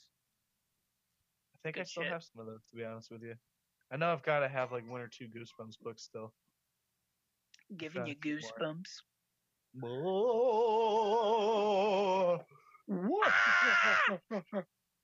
I 1.55 1.59
think 1.63 1.79
I 1.79 1.85
still 1.85 2.03
shit. 2.03 2.13
have 2.13 2.25
some 2.25 2.41
of 2.41 2.47
those. 2.47 2.65
To 2.71 2.77
be 2.77 2.85
honest 2.85 3.11
with 3.11 3.23
you, 3.23 3.35
I 3.93 3.97
know 3.97 4.13
I've 4.13 4.25
got 4.25 4.41
to 4.41 4.49
have 4.49 4.73
like 4.73 4.89
one 4.91 5.01
or 5.01 5.09
two 5.09 5.29
Goosebumps 5.29 5.79
books 5.83 6.03
still. 6.03 6.33
Giving 7.77 8.07
you 8.07 8.15
Trying 8.17 8.39
goosebumps. 8.41 9.03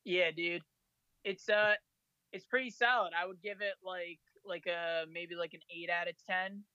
yeah, 0.05 0.31
dude. 0.31 0.63
It's 1.25 1.49
uh 1.49 1.77
it's 2.33 2.47
pretty 2.47 2.71
solid. 2.71 3.13
I 3.15 3.27
would 3.27 3.41
give 3.41 3.61
it 3.63 3.77
like 3.83 4.21
like 4.45 4.67
a 4.67 5.07
maybe 5.11 5.35
like 5.37 5.55
an 5.55 5.63
eight 5.71 5.91
out 5.91 6.09
of 6.09 6.17
ten. 6.19 6.67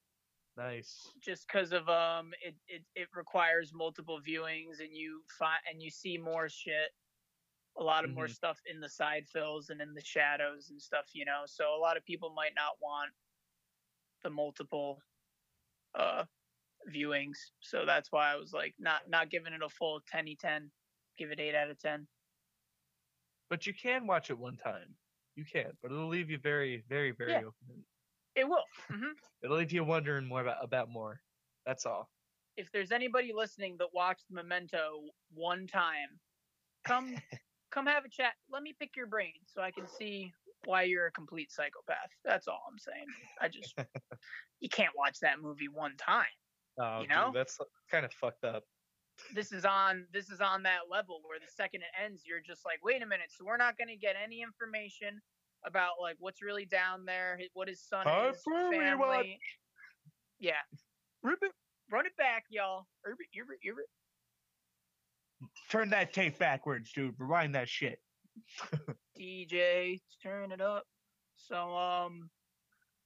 Nice. 0.55 1.13
Just 1.19 1.47
because 1.47 1.71
of 1.73 1.87
um 1.89 2.33
it, 2.43 2.55
it 2.67 2.85
it 2.95 3.09
requires 3.13 3.73
multiple 3.73 4.19
viewings 4.21 4.79
and 4.79 4.95
you 4.95 5.23
find 5.37 5.61
and 5.69 5.81
you 5.81 5.89
see 5.91 6.17
more 6.17 6.49
shit. 6.49 6.91
A 7.77 7.83
lot 7.83 8.05
of 8.05 8.11
more 8.11 8.27
Mhm. 8.27 8.35
stuff 8.35 8.61
in 8.65 8.79
the 8.81 8.89
side 8.89 9.27
fills 9.29 9.69
and 9.69 9.81
in 9.81 9.93
the 9.93 10.01
shadows 10.01 10.69
and 10.71 10.81
stuff, 10.81 11.11
you 11.13 11.25
know. 11.25 11.43
So 11.47 11.75
a 11.75 11.79
lot 11.79 11.97
of 11.97 12.05
people 12.05 12.31
might 12.31 12.55
not 12.55 12.81
want 12.81 13.13
the 14.23 14.29
multiple 14.29 15.01
uh 15.95 16.25
viewings. 16.89 17.37
So 17.61 17.85
that's 17.85 18.11
why 18.11 18.31
I 18.33 18.35
was 18.37 18.53
like 18.53 18.75
not 18.79 19.09
not 19.09 19.29
giving 19.29 19.53
it 19.53 19.63
a 19.63 19.69
full 19.69 20.01
10 20.01 20.27
10. 20.37 20.71
Give 21.17 21.31
it 21.31 21.39
8 21.39 21.55
out 21.55 21.71
of 21.71 21.79
10. 21.79 22.07
But 23.53 23.67
you 23.67 23.73
can 23.75 24.07
watch 24.07 24.31
it 24.31 24.39
one 24.39 24.57
time. 24.57 24.95
You 25.35 25.45
can, 25.45 25.77
but 25.79 25.91
it'll 25.91 26.07
leave 26.07 26.31
you 26.31 26.39
very, 26.39 26.81
very, 26.89 27.11
very 27.11 27.33
Yeah. 27.33 27.41
open. 27.41 27.85
It 28.33 28.45
will. 28.49 28.65
hmm 28.89 29.11
It'll 29.43 29.57
leave 29.57 29.71
you 29.71 29.83
wondering 29.83 30.25
more 30.25 30.41
about 30.41 30.63
about 30.63 30.89
more. 30.89 31.21
That's 31.63 31.85
all. 31.85 32.09
If 32.57 32.71
there's 32.71 32.91
anybody 32.91 33.31
listening 33.31 33.77
that 33.77 33.93
watched 33.93 34.25
Memento 34.31 35.03
one 35.29 35.67
time, 35.67 36.19
come 36.83 37.13
come 37.69 37.85
have 37.85 38.05
a 38.05 38.09
chat. 38.09 38.33
Let 38.49 38.63
me 38.63 38.73
pick 38.73 38.95
your 38.95 39.05
brain 39.05 39.35
so 39.45 39.61
I 39.61 39.69
can 39.69 39.87
see 39.87 40.33
why 40.65 40.81
you're 40.81 41.05
a 41.05 41.11
complete 41.11 41.51
psychopath. 41.51 42.09
That's 42.25 42.47
all 42.47 42.63
I'm 42.67 42.79
saying. 42.79 43.05
I 43.39 43.49
just 43.49 43.75
you 44.61 44.69
can't 44.69 44.97
watch 44.97 45.19
that 45.19 45.39
movie 45.39 45.67
one 45.67 45.95
time. 45.95 46.25
Oh, 46.79 47.01
You 47.03 47.07
know? 47.07 47.25
dude, 47.27 47.35
that's 47.35 47.59
kind 47.91 48.03
of 48.03 48.11
fucked 48.13 48.45
up. 48.45 48.63
This 49.35 49.51
is 49.51 49.63
on 49.65 50.05
this 50.11 50.29
is 50.29 50.41
on 50.41 50.63
that 50.63 50.81
level 50.91 51.19
where 51.23 51.39
the 51.39 51.51
second 51.55 51.81
it 51.81 52.03
ends, 52.03 52.23
you're 52.25 52.41
just 52.41 52.65
like, 52.65 52.79
wait 52.83 53.01
a 53.01 53.05
minute, 53.05 53.27
so 53.29 53.45
we're 53.45 53.57
not 53.57 53.77
gonna 53.77 53.95
get 53.95 54.15
any 54.21 54.41
information 54.41 55.21
about 55.65 55.93
like 56.01 56.15
what's 56.19 56.41
really 56.41 56.65
down 56.65 57.05
there, 57.05 57.37
hi- 57.39 57.47
what 57.53 57.67
his 57.67 57.81
son 57.81 58.03
Time 58.05 58.33
is, 58.33 58.41
for 58.43 58.53
a 58.67 58.71
family. 58.71 59.05
rewatch. 59.05 59.37
Yeah, 60.39 60.61
rip 61.21 61.39
it, 61.41 61.51
run 61.91 62.05
it 62.05 62.15
back, 62.17 62.43
y'all. 62.49 62.85
Urbit, 63.07 63.29
urbit, 63.39 63.61
urbit. 63.69 65.47
Turn 65.69 65.89
that 65.91 66.11
tape 66.13 66.37
backwards, 66.39 66.91
dude. 66.93 67.15
Rewind 67.17 67.55
that 67.55 67.69
shit. 67.69 67.99
DJ, 69.19 70.01
turn 70.21 70.51
it 70.51 70.61
up. 70.61 70.83
So 71.35 71.75
um, 71.75 72.29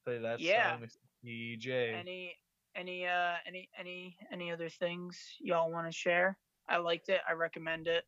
Play 0.05 0.20
that 0.20 0.39
Yeah. 0.39 0.78
song, 0.80 0.88
DJ. 1.26 1.93
any 1.99 2.36
any 2.78 3.05
uh 3.05 3.34
any 3.47 3.69
any 3.78 4.15
any 4.32 4.51
other 4.51 4.69
things 4.69 5.19
y'all 5.39 5.71
want 5.71 5.88
to 5.88 5.91
share? 5.91 6.38
I 6.69 6.78
liked 6.78 7.09
it. 7.09 7.21
I 7.28 7.34
recommend 7.34 7.88
it. 7.88 8.03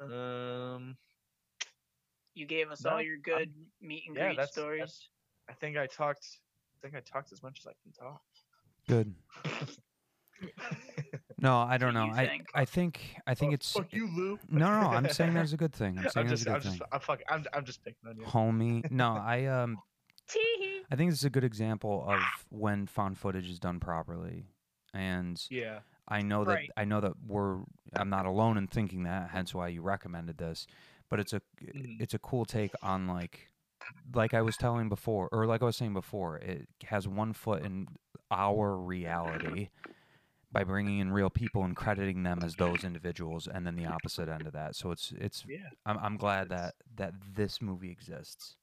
Um, 0.00 0.96
You 2.34 2.46
gave 2.46 2.70
us 2.70 2.84
No, 2.84 2.90
all 2.92 3.02
your 3.02 3.18
good 3.18 3.52
meet 3.80 4.04
and 4.08 4.16
yeah, 4.16 4.26
greet 4.28 4.36
that's- 4.36 4.52
stories. 4.52 5.08
I 5.48 5.52
think 5.54 5.76
I 5.76 5.86
talked. 5.86 6.26
I 6.76 6.78
think 6.82 6.94
I 6.94 7.00
talked 7.00 7.32
as 7.32 7.42
much 7.42 7.60
as 7.60 7.66
I 7.66 7.72
can 7.82 7.92
talk. 7.92 8.22
Good. 8.88 9.14
No, 11.42 11.58
I 11.58 11.78
don't 11.78 11.94
know. 11.94 12.04
you 12.06 12.12
I 12.12 12.26
think? 12.26 12.46
I 12.54 12.64
think 12.66 13.00
I 13.26 13.34
think 13.34 13.52
Oh, 13.52 13.54
it's 13.54 13.72
fuck 13.72 13.92
you, 13.92 14.08
Lou. 14.14 14.38
no, 14.50 14.80
no. 14.80 14.88
I'm 14.88 15.08
saying 15.10 15.32
that's 15.34 15.52
a 15.52 15.56
good 15.56 15.72
thing. 15.72 15.98
I'm 15.98 16.08
saying 16.10 16.26
I'm 16.26 16.28
that's 16.28 16.40
just, 16.44 16.46
a 16.48 16.50
I'm 16.50 16.56
good 16.56 16.62
just, 16.64 16.78
thing. 16.78 16.88
I'm 16.92 17.00
fucking, 17.00 17.26
I'm, 17.30 17.44
I'm 17.54 17.64
just 17.64 17.82
picking 17.82 18.08
on 18.08 18.16
you. 18.18 18.24
Homie, 18.24 18.90
no, 18.90 19.12
I 19.16 19.44
um, 19.46 19.78
Tee 20.28 20.79
I 20.90 20.96
think 20.96 21.10
this 21.10 21.20
is 21.20 21.24
a 21.24 21.30
good 21.30 21.44
example 21.44 22.04
of 22.06 22.18
when 22.50 22.86
found 22.86 23.18
footage 23.18 23.48
is 23.48 23.58
done 23.60 23.78
properly, 23.80 24.46
and 24.92 25.40
Yeah. 25.50 25.80
I 26.08 26.22
know 26.22 26.44
that 26.44 26.52
Right. 26.54 26.70
I 26.76 26.84
know 26.84 27.00
that 27.00 27.14
we're 27.26 27.62
I'm 27.94 28.10
not 28.10 28.26
alone 28.26 28.56
in 28.56 28.66
thinking 28.66 29.04
that. 29.04 29.30
Hence 29.30 29.54
why 29.54 29.68
you 29.68 29.82
recommended 29.82 30.38
this. 30.38 30.66
But 31.08 31.20
it's 31.20 31.32
a 31.32 31.40
Mhm. 31.62 32.00
it's 32.00 32.14
a 32.14 32.18
cool 32.18 32.44
take 32.44 32.72
on 32.82 33.06
like 33.06 33.48
like 34.14 34.34
I 34.34 34.42
was 34.42 34.56
telling 34.56 34.88
before, 34.88 35.28
or 35.32 35.46
like 35.46 35.62
I 35.62 35.66
was 35.66 35.76
saying 35.76 35.94
before. 35.94 36.36
It 36.38 36.68
has 36.84 37.06
one 37.08 37.32
foot 37.32 37.62
in 37.64 37.88
our 38.30 38.76
reality 38.76 39.70
by 40.52 40.64
bringing 40.64 40.98
in 40.98 41.12
real 41.12 41.30
people 41.30 41.64
and 41.64 41.76
crediting 41.76 42.22
them 42.24 42.40
as 42.42 42.56
those 42.56 42.82
individuals, 42.84 43.46
and 43.46 43.64
then 43.66 43.76
the 43.76 43.86
opposite 43.86 44.28
end 44.28 44.46
of 44.46 44.52
that. 44.52 44.74
So 44.76 44.90
it's 44.90 45.12
it's 45.12 45.44
Yeah. 45.46 45.70
I'm 45.86 45.98
I'm 45.98 46.16
glad 46.16 46.48
that 46.48 46.74
that 46.96 47.14
this 47.34 47.60
movie 47.62 47.90
exists. 47.90 48.56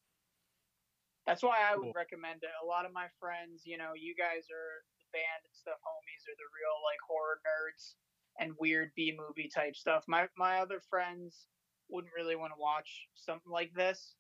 That's 1.28 1.44
why 1.44 1.60
I 1.62 1.76
would 1.76 1.84
Cool. 1.84 1.94
recommend 1.94 2.44
it. 2.44 2.50
A 2.64 2.66
lot 2.66 2.86
of 2.86 2.94
my 2.94 3.08
friends, 3.20 3.64
you 3.66 3.78
know, 3.78 3.92
you 3.94 4.16
guys 4.16 4.48
are 4.50 4.86
the 4.98 5.06
band 5.12 5.44
and 5.44 5.54
stuff, 5.54 5.76
homies, 5.84 6.24
are 6.26 6.40
the 6.40 6.50
real 6.56 6.82
like 6.88 7.00
horror 7.06 7.42
nerds 7.46 7.96
and 8.40 8.56
weird 8.60 8.92
B 8.96 9.12
movie 9.16 9.50
type 9.50 9.76
stuff. 9.76 10.06
My 10.08 10.30
my 10.38 10.60
other 10.60 10.80
friends 10.80 11.48
wouldn't 11.90 12.14
really 12.16 12.38
want 12.38 12.54
to 12.54 12.60
watch 12.60 13.10
something 13.16 13.52
like 13.52 13.74
this. 13.74 14.16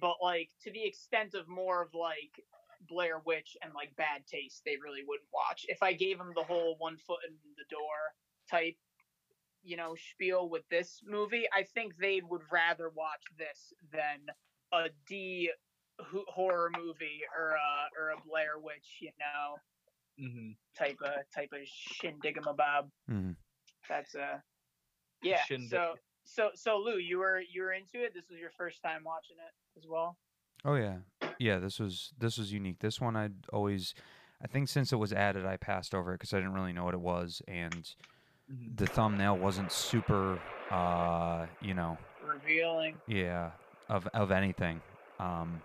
But 0.00 0.16
like 0.20 0.50
to 0.62 0.72
the 0.72 0.84
extent 0.84 1.34
of 1.34 1.48
more 1.48 1.82
of 1.82 1.94
like 1.94 2.44
Blair 2.88 3.20
Witch 3.24 3.56
and 3.62 3.72
like 3.74 3.94
bad 3.96 4.26
taste, 4.26 4.62
they 4.64 4.76
really 4.82 5.04
wouldn't 5.06 5.28
watch. 5.32 5.66
If 5.68 5.82
I 5.82 5.92
gave 5.92 6.18
them 6.18 6.32
the 6.34 6.44
whole 6.44 6.76
one 6.78 6.96
foot 6.98 7.20
in 7.28 7.34
the 7.56 7.64
door 7.70 8.14
type, 8.50 8.76
you 9.62 9.76
know, 9.76 9.94
spiel 9.94 10.48
with 10.48 10.68
this 10.68 11.00
movie, 11.04 11.46
I 11.52 11.62
think 11.62 11.96
they 11.96 12.22
would 12.22 12.42
rather 12.50 12.90
watch 12.90 13.22
this 13.38 13.72
than 13.92 14.26
a 14.72 14.90
D 15.06 15.50
horror 16.28 16.70
movie 16.76 17.20
or 17.36 17.50
a 17.50 18.00
or 18.00 18.10
a 18.10 18.20
Blair 18.28 18.58
Witch, 18.58 18.98
you 19.00 19.10
know, 19.18 19.56
Mm-hmm. 20.20 20.50
type 20.76 20.98
of 21.04 21.12
type 21.32 21.52
of 21.52 21.60
shindiggamabob. 21.60 22.90
Mhm. 23.08 23.36
That's 23.88 24.14
a 24.16 24.42
yeah. 25.22 25.42
Shindig- 25.44 25.70
So 25.70 25.94
so 26.24 26.50
so 26.54 26.78
Lou, 26.78 26.98
you 26.98 27.18
were 27.18 27.40
you 27.40 27.62
were 27.62 27.72
into 27.72 28.02
it. 28.04 28.14
This 28.14 28.28
was 28.28 28.38
your 28.40 28.50
first 28.50 28.82
time 28.82 29.04
watching 29.04 29.36
it 29.38 29.54
as 29.78 29.86
well. 29.88 30.16
Oh 30.64 30.74
yeah, 30.74 30.98
yeah. 31.38 31.58
This 31.58 31.78
was 31.78 32.12
this 32.18 32.36
was 32.36 32.52
unique. 32.52 32.80
This 32.80 33.00
one 33.00 33.14
I'd 33.14 33.34
always, 33.52 33.94
I 34.42 34.48
think 34.48 34.68
since 34.68 34.92
it 34.92 34.96
was 34.96 35.12
added, 35.12 35.46
I 35.46 35.56
passed 35.56 35.94
over 35.94 36.12
it 36.12 36.16
because 36.18 36.34
I 36.34 36.38
didn't 36.38 36.54
really 36.54 36.72
know 36.72 36.84
what 36.84 36.94
it 36.94 37.00
was, 37.00 37.40
and 37.46 37.94
Mhm. 38.50 38.76
the 38.76 38.86
thumbnail 38.88 39.38
wasn't 39.38 39.70
super, 39.70 40.40
uh, 40.72 41.46
you 41.62 41.74
know, 41.74 41.96
Revealing. 42.24 43.00
yeah, 43.06 43.52
of 43.88 44.08
of 44.08 44.32
anything. 44.32 44.82
Um, 45.20 45.62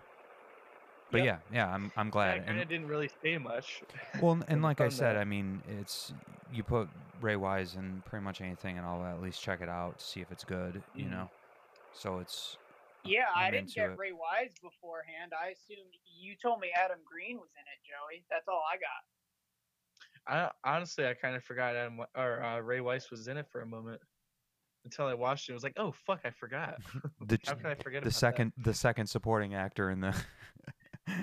but 1.13 1.19
Yep. 1.19 1.25
yeah, 1.51 1.55
yeah, 1.55 1.73
I'm 1.73 1.91
I'm 1.95 2.07
I 2.07 2.09
glad. 2.09 2.45
kind 2.45 2.49
of 2.49 2.59
And, 2.61 2.69
didn't 2.69 2.87
really 2.87 3.09
say 3.21 3.37
much. 3.37 3.83
well, 4.21 4.41
and 4.47 4.61
like 4.63 4.81
I 4.81 4.89
said, 4.89 5.15
thumbnail. 5.15 5.21
I 5.21 5.23
mean, 5.25 5.61
it's 5.79 6.11
you 6.51 6.63
put 6.63 6.89
Ray 7.21 7.35
Wise 7.35 7.75
in 7.75 8.01
pretty 8.05 8.25
much 8.25 8.41
anything, 8.41 8.77
and 8.77 8.85
I'll 8.85 9.05
at 9.05 9.21
least 9.21 9.41
check 9.41 9.61
it 9.61 9.69
out 9.69 9.99
to 9.99 10.03
see 10.03 10.21
if 10.21 10.31
it's 10.31 10.43
good. 10.43 10.83
You 10.95 11.05
Mhm. 11.05 11.11
know, 11.11 11.29
so 11.93 12.17
it's 12.17 12.57
Yeah, 13.05 13.25
I 13.35 13.45
I'm 13.47 13.53
didn't 13.53 13.73
get 13.75 13.91
it. 13.91 13.97
Ray 13.99 14.11
Wise 14.11 14.55
beforehand. 14.61 15.33
I 15.39 15.49
assumed 15.49 15.93
you 16.19 16.35
told 16.35 16.59
me 16.59 16.71
Adam 16.75 16.99
Green 17.05 17.37
was 17.37 17.49
in 17.55 17.61
it, 17.61 17.79
Joey. 17.85 18.23
That's 18.29 18.47
all 18.47 18.63
I 18.67 18.77
got. 18.77 19.03
I 20.25 20.51
honestly, 20.75 21.05
I 21.05 21.13
kind 21.13 21.35
of 21.35 21.43
forgot 21.43 21.75
Adam 21.75 21.99
or 22.15 22.41
uh, 22.43 22.59
Ray 22.59 22.81
Wise 22.81 23.11
was 23.11 23.27
in 23.27 23.37
it 23.37 23.45
for 23.51 23.61
a 23.61 23.65
moment 23.67 24.01
until 24.85 25.05
I 25.05 25.13
watched 25.13 25.49
it. 25.49 25.51
I 25.51 25.55
was 25.55 25.63
like, 25.63 25.73
oh 25.77 25.91
fuck, 25.91 26.21
I 26.25 26.31
forgot. 26.31 26.81
the 27.21 27.37
How 27.45 27.53
can 27.53 27.65
I 27.67 27.75
forget 27.75 28.01
the 28.01 28.09
about 28.09 28.13
second 28.19 28.53
the 28.57 28.73
second 28.73 29.05
supporting 29.07 29.53
actor 29.53 29.91
in 29.91 29.99
the. 29.99 30.15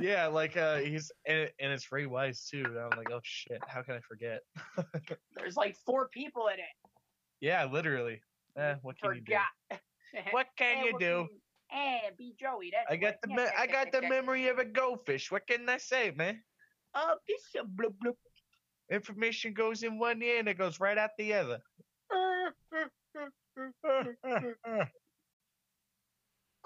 Yeah, 0.00 0.26
like 0.26 0.56
uh, 0.56 0.78
he's 0.78 1.10
and, 1.26 1.50
and 1.58 1.72
it's 1.72 1.90
Ray 1.90 2.06
Wise 2.06 2.46
too. 2.50 2.64
And 2.66 2.78
I'm 2.78 2.98
like, 2.98 3.10
oh 3.10 3.20
shit, 3.22 3.60
how 3.66 3.82
can 3.82 3.94
I 3.94 4.00
forget? 4.00 4.40
There's 5.36 5.56
like 5.56 5.76
four 5.86 6.08
people 6.08 6.48
in 6.48 6.58
it. 6.58 6.90
yeah, 7.40 7.64
literally. 7.64 8.20
Eh, 8.56 8.74
what 8.82 8.96
can 9.00 9.14
you 9.14 9.20
do? 9.22 9.32
Forgot. 9.32 9.80
What 10.32 10.48
can 10.56 10.78
Eh, 10.78 10.84
you 10.86 10.92
what 10.92 11.00
do? 11.00 11.26
can- 11.28 11.40
Eh, 11.72 12.10
be 12.18 12.34
Joey. 12.38 12.72
That's 12.72 12.90
I 12.90 12.96
got 12.96 13.14
the 13.22 13.28
me- 13.28 13.46
I 13.56 13.66
got 13.68 13.92
the 13.92 14.02
memory 14.02 14.48
of 14.48 14.58
a 14.58 14.64
goldfish. 14.64 15.30
What 15.30 15.46
can 15.46 15.68
I 15.68 15.78
say, 15.78 16.10
man? 16.16 16.42
Uh, 16.94 17.14
this 17.28 17.42
a 17.60 17.64
blub 17.64 17.94
blub. 18.00 18.16
Information 18.90 19.54
goes 19.54 19.84
in 19.84 19.96
one 19.98 20.20
ear 20.20 20.40
and 20.40 20.48
it 20.48 20.58
goes 20.58 20.80
right 20.80 20.98
out 20.98 21.10
the 21.16 21.32
other. 21.34 21.58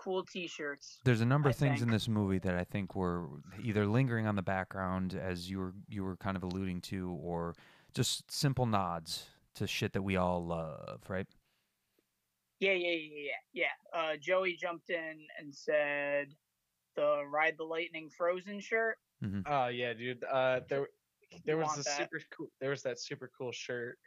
Cool 0.05 0.23
T-shirts. 0.25 1.01
There's 1.05 1.23
a 1.23 1.27
number 1.27 1.49
I 1.49 1.53
of 1.53 1.57
things 1.57 1.81
in 1.81 1.91
this 1.91 2.09
movie 2.09 2.39
that 2.41 2.55
I 2.55 2.65
think 2.65 2.95
were 2.95 3.27
either 3.63 3.87
lingering 3.87 4.27
on 4.27 4.37
the 4.37 4.43
background, 4.43 5.15
as 5.15 5.49
you 5.51 5.59
were 5.59 5.73
you 5.89 6.05
were 6.05 6.17
kind 6.17 6.37
of 6.37 6.43
alluding 6.43 6.83
to, 6.83 7.19
or 7.23 7.55
just 7.95 8.31
simple 8.31 8.67
nods 8.67 9.27
to 9.55 9.67
shit 9.67 9.95
that 9.95 10.03
we 10.03 10.17
all 10.17 10.45
love, 10.45 11.01
right? 11.09 11.27
Yeah, 12.61 12.73
yeah, 12.73 12.91
yeah, 12.93 13.31
yeah, 13.55 13.65
yeah. 13.95 13.99
Uh, 13.99 14.17
Joey 14.21 14.57
jumped 14.61 14.91
in 14.91 15.19
and 15.39 15.55
said 15.55 16.35
the 16.97 17.23
Ride 17.27 17.55
the 17.57 17.65
Lightning 17.65 18.11
Frozen 18.11 18.61
shirt. 18.61 18.99
Oh 19.47 19.69
yeah, 19.69 19.95
dude. 19.95 20.23
Uh, 20.25 20.61
there 20.69 20.87
there 21.47 21.57
You 21.57 21.63
was 21.63 21.79
a 21.79 21.83
that. 21.83 21.97
super 21.97 22.21
cool. 22.37 22.49
There 22.61 22.71
was 22.71 22.83
that 22.83 23.01
super 23.01 23.31
cool 23.39 23.53
shirt. 23.53 23.99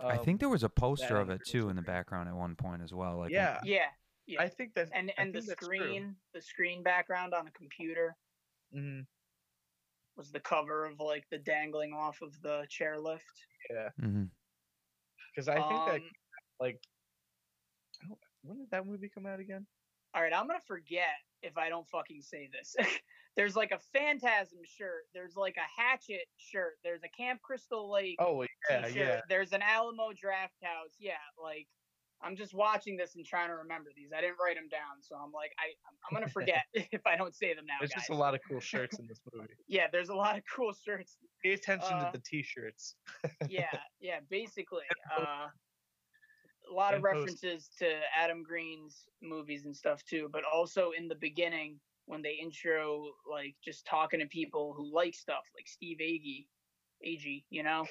I 0.00 0.16
Um, 0.16 0.24
think 0.24 0.40
there 0.40 0.48
was 0.48 0.64
a 0.64 0.68
poster 0.68 1.16
of 1.18 1.30
it 1.30 1.40
too 1.46 1.68
in 1.68 1.76
the 1.76 1.82
background 1.82 2.28
at 2.28 2.34
one 2.34 2.56
point 2.56 2.82
as 2.82 2.92
well. 2.92 3.18
Like 3.18 3.30
Yeah, 3.30 3.60
Yeah, 3.64 3.86
yeah. 4.26 4.42
I 4.42 4.48
think 4.48 4.74
that 4.74 4.90
and 4.92 5.10
I 5.16 5.22
and 5.22 5.34
the 5.34 5.40
think 5.40 5.48
that's 5.48 5.66
true. 5.66 5.76
screen, 5.78 6.16
the 6.32 6.40
screen 6.42 6.82
background 6.82 7.34
on 7.34 7.46
a 7.46 7.52
computer 7.52 8.16
Mhm. 8.74 9.06
was 10.16 10.32
the 10.32 10.40
cover 10.40 10.84
of 10.86 10.98
like 11.00 11.28
the 11.30 11.38
dangling 11.38 11.92
off 11.92 12.22
of 12.22 12.40
the 12.42 12.66
chairlift. 12.70 13.22
hmm 13.98 14.24
Because 15.34 15.48
I 15.48 15.54
think 15.56 15.84
that 15.86 16.00
Um, 16.02 16.10
like, 16.60 16.80
when 18.42 18.58
did 18.58 18.70
that 18.70 18.86
movie 18.86 19.08
come 19.08 19.26
out 19.26 19.40
again? 19.40 19.66
All 20.14 20.22
right, 20.22 20.32
I'm 20.32 20.46
gonna 20.46 20.60
forget 20.60 21.16
if 21.42 21.56
I 21.58 21.68
don't 21.68 21.88
fucking 21.88 22.22
say 22.22 22.48
this. 22.48 22.74
there's 23.36 23.54
like 23.56 23.70
a 23.72 23.78
Phantasm 23.78 24.60
shirt. 24.64 25.04
There's 25.12 25.36
like 25.36 25.56
a 25.58 25.60
Hatchet 25.82 26.26
shirt. 26.36 26.78
There's 26.82 27.02
a 27.02 27.08
Camp 27.08 27.42
Crystal 27.42 27.90
Lake 27.90 28.16
Oh 28.18 28.42
yeah, 28.70 28.86
t-shirt. 28.86 28.96
yeah. 28.96 29.20
There's 29.28 29.52
an 29.52 29.62
Alamo 29.62 30.12
Draft 30.14 30.56
House. 30.62 30.96
Yeah, 30.98 31.18
like 31.38 31.68
I'm 32.22 32.34
just 32.36 32.54
watching 32.54 32.96
this 32.96 33.14
and 33.14 33.24
trying 33.26 33.48
to 33.48 33.56
remember 33.56 33.90
these. 33.94 34.08
I 34.16 34.20
didn't 34.22 34.36
write 34.42 34.56
them 34.56 34.68
down, 34.68 35.00
so 35.02 35.16
I'm 35.16 35.32
like, 35.32 35.52
I 35.58 35.74
I'm, 36.10 36.14
gonna 36.14 36.28
forget 36.30 36.64
if 36.74 37.06
I 37.06 37.16
don't 37.16 37.34
say 37.34 37.52
them 37.54 37.66
now. 37.66 37.74
There's 37.78 37.90
guys. 37.90 38.02
just 38.02 38.10
a 38.10 38.14
lot 38.14 38.34
of 38.34 38.40
cool 38.48 38.60
shirts 38.60 38.98
in 38.98 39.06
this 39.06 39.20
movie. 39.32 39.48
Yeah, 39.68 39.86
there's 39.92 40.08
a 40.08 40.14
lot 40.14 40.36
of 40.36 40.42
cool 40.54 40.72
shirts. 40.72 41.18
Pay 41.42 41.52
attention 41.52 41.92
Uh, 41.92 42.10
to 42.10 42.18
the 42.18 42.24
t-shirts. 42.24 42.96
Yeah, 43.48 43.66
yeah. 44.00 44.20
Basically, 44.30 44.84
uh, 45.16 45.48
a 46.70 46.72
lot 46.74 46.94
of 46.94 47.02
post- 47.02 47.14
references 47.14 47.68
to 47.78 48.00
Adam 48.16 48.42
Green's 48.42 49.06
movies 49.22 49.66
and 49.66 49.76
stuff 49.76 50.02
too, 50.04 50.28
but 50.32 50.42
also 50.44 50.90
in 50.98 51.08
the 51.08 51.14
beginning 51.16 51.78
when 52.06 52.22
they 52.22 52.34
intro 52.40 53.10
like 53.30 53.54
just 53.64 53.84
talking 53.86 54.20
to 54.20 54.26
people 54.26 54.72
who 54.76 54.92
like 54.92 55.14
stuff 55.14 55.44
like 55.54 55.66
Steve 55.68 55.98
Agee, 56.00 56.46
Agee, 57.06 57.44
you 57.50 57.62
know, 57.62 57.84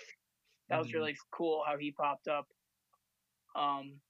that 0.69 0.77
was 0.79 0.87
Mhm. 0.87 0.93
really 0.95 1.17
cool 1.31 1.63
how 1.67 1.77
he 1.77 1.91
popped 1.91 2.27
up. 2.27 2.47
Um, 3.55 4.01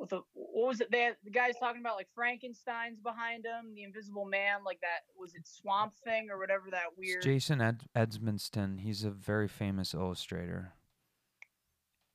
with 0.00 0.10
the 0.10 0.22
what 0.32 0.66
was 0.68 0.80
it? 0.80 0.90
They 0.90 1.02
had, 1.02 1.16
the 1.22 1.30
guys 1.30 1.54
talking 1.60 1.80
about 1.80 1.96
like 1.96 2.08
Frankenstein's 2.14 2.98
behind 3.00 3.44
him, 3.44 3.74
the 3.74 3.82
Invisible 3.84 4.24
Man, 4.24 4.64
like 4.64 4.80
that 4.80 5.00
was 5.16 5.34
it 5.34 5.46
Swamp 5.46 5.92
Thing 6.04 6.28
or 6.30 6.38
whatever 6.38 6.70
that 6.70 6.84
It's 6.88 6.98
weird. 6.98 7.22
Jason 7.22 7.60
Ed- 7.60 7.84
Edmiston. 7.94 8.80
He's 8.80 9.04
a 9.04 9.10
very 9.10 9.46
famous 9.46 9.92
illustrator. 9.94 10.72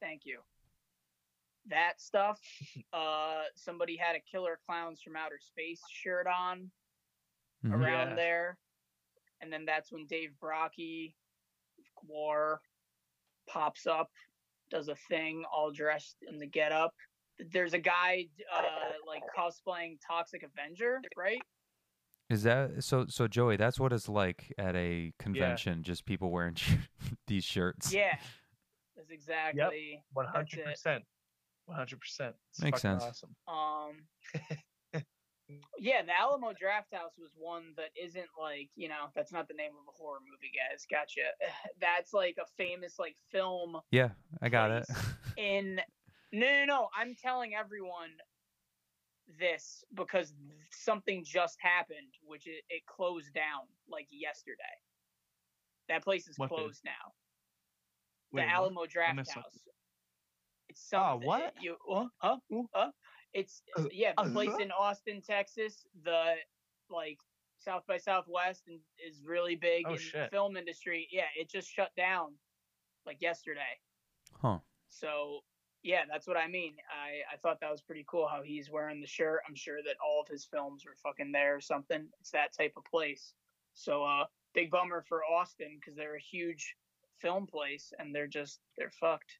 Thank 0.01 0.25
you. 0.25 0.39
That 1.67 1.99
stuff. 2.01 2.39
Uh, 2.93 3.43
somebody 3.55 3.95
had 3.95 4.15
a 4.15 4.19
Killer 4.19 4.59
Clowns 4.65 5.01
from 5.01 5.15
Outer 5.15 5.39
Space 5.39 5.81
shirt 5.89 6.27
on 6.27 6.71
Mhm. 7.63 7.73
around 7.73 8.09
Yeah. 8.09 8.15
there, 8.15 8.57
and 9.41 9.51
then 9.53 9.65
that's 9.65 9.91
when 9.91 10.05
Dave 10.05 10.33
Brockie, 10.41 11.15
GWAR, 12.03 12.59
pops 13.47 13.85
up, 13.87 14.11
does 14.69 14.87
a 14.89 14.95
thing, 14.95 15.43
all 15.45 15.71
dressed 15.71 16.17
in 16.27 16.37
the 16.37 16.45
getup. 16.47 16.93
There's 17.51 17.73
a 17.73 17.79
guy 17.79 18.27
uh, 18.55 18.61
like 19.07 19.23
cosplaying 19.37 19.97
Toxic 20.05 20.43
Avenger, 20.43 21.01
right? 21.17 21.41
Is 22.29 22.43
that 22.43 22.83
so? 22.83 23.05
So 23.07 23.27
Joey, 23.27 23.55
that's 23.57 23.79
what 23.79 23.93
it's 23.93 24.09
like 24.09 24.53
at 24.57 24.75
a 24.75 25.13
convention. 25.19 25.83
Just 25.83 26.05
people 26.05 26.31
wearing 26.31 26.55
these 27.27 27.43
shirts. 27.43 27.93
Yeah, 27.93 28.15
that's 28.95 29.11
exactly. 29.11 30.03
One 30.13 30.25
One 30.25 30.33
hundred 30.33 30.65
percent. 30.65 31.03
One 31.65 31.77
hundred 31.77 31.99
percent. 31.99 32.35
Makes 32.61 32.81
sense. 32.81 33.03
Awesome. 33.03 33.35
Um, 33.47 35.01
yeah, 35.77 36.01
the 36.01 36.19
Alamo 36.19 36.53
Draft 36.59 36.93
House 36.93 37.13
was 37.19 37.29
one 37.37 37.73
that 37.77 37.89
isn't 38.01 38.29
like 38.39 38.69
you 38.75 38.89
know 38.89 39.09
that's 39.15 39.31
not 39.31 39.47
the 39.47 39.53
name 39.53 39.71
of 39.71 39.87
a 39.87 39.95
horror 39.95 40.19
movie, 40.21 40.51
guys. 40.51 40.85
Gotcha. 40.89 41.21
That's 41.79 42.13
like 42.13 42.37
a 42.41 42.45
famous 42.57 42.97
like 42.97 43.15
film 43.31 43.77
Yeah, 43.91 44.09
I 44.41 44.49
got 44.49 44.71
it. 44.71 44.85
In. 45.37 45.79
No, 46.35 46.47
no, 46.47 46.65
no. 46.65 46.89
I'm 46.95 47.15
telling 47.15 47.55
everyone 47.55 48.11
this 49.39 49.83
because 49.93 50.33
something 50.71 51.23
just 51.23 51.57
happened, 51.61 52.13
which 52.23 52.47
it, 52.47 52.63
it 52.69 52.85
closed 52.85 53.33
down 53.33 53.67
like 53.89 54.07
yesterday. 54.11 54.77
That 55.89 56.03
place 56.03 56.27
is 56.27 56.37
What 56.37 56.55
did? 56.55 56.57
closed 56.57 56.83
now. 56.85 57.13
Wait, 58.31 58.41
the 58.41 58.49
what? 58.53 58.53
Alamo 58.53 58.85
Draft 58.85 59.17
missed 59.17 59.31
something. 59.33 59.51
House. 59.51 59.63
It's 60.69 60.81
something. 60.81 61.19
what? 61.21 61.53
You 61.59 61.77
uh, 61.91 62.07
huh, 62.17 62.37
uh, 62.51 62.63
huh. 62.73 62.91
It's 63.33 63.63
Uh, 63.77 63.83
yeah, 63.91 64.13
the 64.13 64.17
uh, 64.17 64.29
place 64.29 64.51
huh? 64.51 64.57
in 64.59 64.71
Austin, 64.71 65.21
Texas. 65.21 65.85
The 66.03 66.35
like 66.89 67.19
South 67.57 67.85
by 67.87 67.97
Southwest 67.97 68.67
and 68.67 68.79
is 69.05 69.23
really 69.25 69.55
big 69.55 69.85
Oh, 69.85 69.95
in 69.95 70.05
the 70.05 70.27
film 70.29 70.57
industry. 70.57 71.07
Yeah, 71.11 71.27
it 71.37 71.49
just 71.49 71.69
shut 71.69 71.95
down 71.95 72.37
like 73.05 73.21
yesterday. 73.21 73.79
Huh. 74.41 74.59
So 74.89 75.41
yeah, 75.85 76.01
that's 76.11 76.25
what 76.27 76.35
I 76.35 76.47
mean. 76.47 76.73
I 76.89 77.33
I 77.33 77.37
thought 77.37 77.59
that 77.61 77.69
was 77.69 77.81
pretty 77.81 78.03
cool 78.09 78.27
how 78.27 78.41
he's 78.41 78.71
wearing 78.71 78.99
the 78.99 79.07
shirt. 79.07 79.41
I'm 79.47 79.53
sure 79.53 79.77
that 79.85 79.95
all 80.03 80.19
of 80.19 80.27
his 80.27 80.43
films 80.43 80.83
were 80.83 80.95
fucking 81.03 81.31
there 81.31 81.55
or 81.55 81.61
something. 81.61 82.07
It's 82.19 82.31
that 82.31 82.57
type 82.57 82.73
of 82.75 82.83
place. 82.85 83.33
So 83.75 84.03
uh, 84.03 84.25
big 84.55 84.71
bummer 84.71 85.05
for 85.07 85.21
Austin 85.23 85.77
because 85.79 85.95
they're 85.95 86.15
a 86.15 86.19
huge 86.19 86.75
film 87.21 87.45
place 87.45 87.93
and 87.99 88.15
they're 88.15 88.25
just 88.25 88.61
they're 88.79 88.89
fucked. 88.99 89.37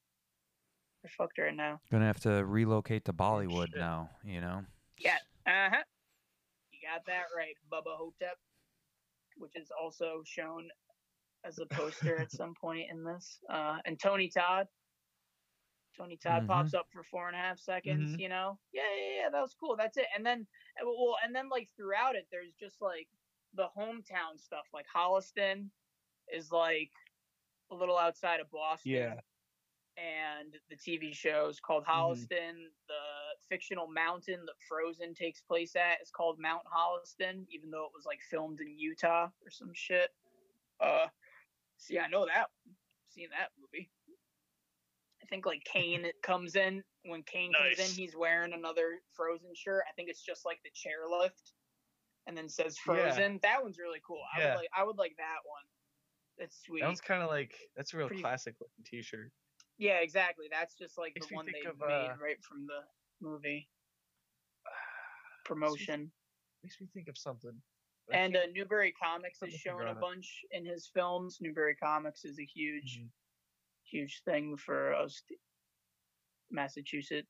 They're 1.02 1.10
fucked 1.18 1.38
right 1.38 1.54
now. 1.54 1.80
Gonna 1.90 2.06
have 2.06 2.20
to 2.20 2.44
relocate 2.46 3.04
to 3.06 3.12
Bollywood 3.12 3.70
shit. 3.72 3.80
now. 3.80 4.10
You 4.24 4.40
know. 4.40 4.64
Yeah. 4.98 5.18
Uh 5.48 5.70
huh. 5.70 5.82
You 6.70 6.78
got 6.88 7.04
that 7.06 7.24
right, 7.36 7.56
Bubba 7.72 7.96
Ho-Tep, 7.96 8.38
which 9.38 9.56
is 9.56 9.72
also 9.82 10.22
shown 10.24 10.68
as 11.44 11.58
a 11.58 11.66
poster 11.66 12.16
at 12.20 12.30
some 12.30 12.54
point 12.54 12.86
in 12.88 13.02
this. 13.02 13.40
Uh, 13.50 13.78
and 13.84 13.98
Tony 13.98 14.28
Todd. 14.28 14.68
Tony 15.96 16.16
Todd 16.16 16.42
Mhm. 16.44 16.48
pops 16.48 16.74
up 16.74 16.90
for 16.90 17.02
four 17.02 17.26
and 17.28 17.36
a 17.36 17.38
half 17.40 17.58
seconds. 17.58 18.16
Mhm. 18.16 18.20
You 18.20 18.28
know, 18.28 18.58
yeah, 18.72 18.82
yeah, 18.94 19.14
yeah, 19.22 19.28
that 19.30 19.40
was 19.40 19.54
cool. 19.54 19.76
That's 19.76 19.96
it. 19.96 20.06
And 20.14 20.24
then, 20.26 20.46
uh, 20.80 20.84
well, 20.84 21.16
and 21.22 21.34
then 21.34 21.48
like 21.48 21.70
throughout 21.76 22.16
it, 22.16 22.28
there's 22.30 22.54
just 22.54 22.80
like 22.80 23.08
the 23.54 23.68
hometown 23.76 24.38
stuff. 24.38 24.66
Like 24.72 24.86
Holliston 24.86 25.70
is 26.28 26.52
like 26.52 26.92
a 27.70 27.74
little 27.74 27.96
outside 27.96 28.40
of 28.40 28.50
Boston 28.50 28.92
Yeah. 28.92 29.20
and 29.96 30.60
the 30.68 30.76
TV 30.76 31.12
show 31.14 31.48
is 31.48 31.58
called 31.60 31.84
Holliston. 31.84 32.70
The 32.86 33.36
fictional 33.48 33.86
mountain 33.88 34.44
that 34.44 34.60
Frozen 34.68 35.14
takes 35.14 35.40
place 35.40 35.74
at 35.76 36.00
is 36.02 36.10
called 36.10 36.38
Mount 36.38 36.66
Holliston, 36.66 37.46
even 37.48 37.70
though 37.70 37.86
it 37.86 37.92
was 37.94 38.04
like 38.04 38.20
filmed 38.20 38.60
in 38.60 38.78
Utah 38.78 39.30
or 39.42 39.50
some 39.50 39.72
shit. 39.72 40.14
Uh, 40.80 41.08
see, 41.78 41.98
I 41.98 42.06
know 42.08 42.26
that. 42.26 42.50
one. 42.64 42.76
Seen 43.08 43.30
that 43.30 43.52
movie. 43.58 43.90
I 45.26 45.28
think 45.28 45.44
like 45.46 45.62
Kane 45.64 46.06
comes 46.22 46.54
in 46.56 46.82
when 47.04 47.22
Kane 47.24 47.52
comes 47.52 47.78
in, 47.78 47.96
he's 47.96 48.14
wearing 48.16 48.52
another 48.52 49.00
Frozen 49.14 49.50
shirt. 49.54 49.82
I 49.88 49.92
think 49.94 50.08
it's 50.08 50.22
just 50.22 50.44
like 50.44 50.58
the 50.64 50.70
chairlift, 50.70 51.52
and 52.26 52.36
then 52.36 52.48
says 52.48 52.76
Yeah. 52.86 52.94
Frozen. 52.94 53.40
That 53.42 53.62
one's 53.62 53.78
really 53.78 54.00
cool. 54.06 54.22
I 54.36 54.40
Yeah. 54.40 54.50
would 54.54 54.58
like. 54.60 54.68
I 54.76 54.84
would 54.84 54.98
like 54.98 55.14
that 55.18 55.38
one. 55.44 55.62
That's 56.38 56.62
sweet. 56.64 56.80
That 56.80 56.86
one's 56.86 57.00
kind 57.00 57.22
of 57.22 57.28
like 57.28 57.54
that's 57.76 57.92
a 57.94 57.96
real 57.96 58.08
Pretty- 58.08 58.22
classic 58.22 58.54
looking 58.60 58.84
T-shirt. 58.84 59.32
Yeah, 59.78 59.98
exactly. 59.98 60.46
That's 60.50 60.74
just 60.74 60.96
like 60.96 61.12
Makes 61.16 61.28
the 61.28 61.34
one 61.34 61.46
they 61.46 61.68
of, 61.68 61.78
made 61.78 62.10
uh, 62.10 62.14
right 62.22 62.42
from 62.42 62.66
the 62.66 62.80
movie 63.20 63.68
promotion. 65.44 66.10
Makes 66.62 66.80
me 66.80 66.88
think 66.94 67.08
of 67.08 67.18
something. 67.18 67.52
I 68.12 68.16
And 68.16 68.36
uh, 68.36 68.40
Newbury 68.54 68.92
Comics 69.02 69.38
has 69.42 69.52
shown 69.54 69.86
a 69.88 69.94
bunch 69.94 70.40
in 70.52 70.64
his 70.64 70.88
films. 70.94 71.38
Newbury 71.40 71.74
Comics 71.74 72.24
is 72.24 72.38
a 72.38 72.44
huge, 72.44 73.00
Mhm. 73.00 73.08
Huge 73.90 74.22
thing 74.24 74.56
for 74.56 74.94
us 74.94 75.22
Massachusetts 76.50 77.28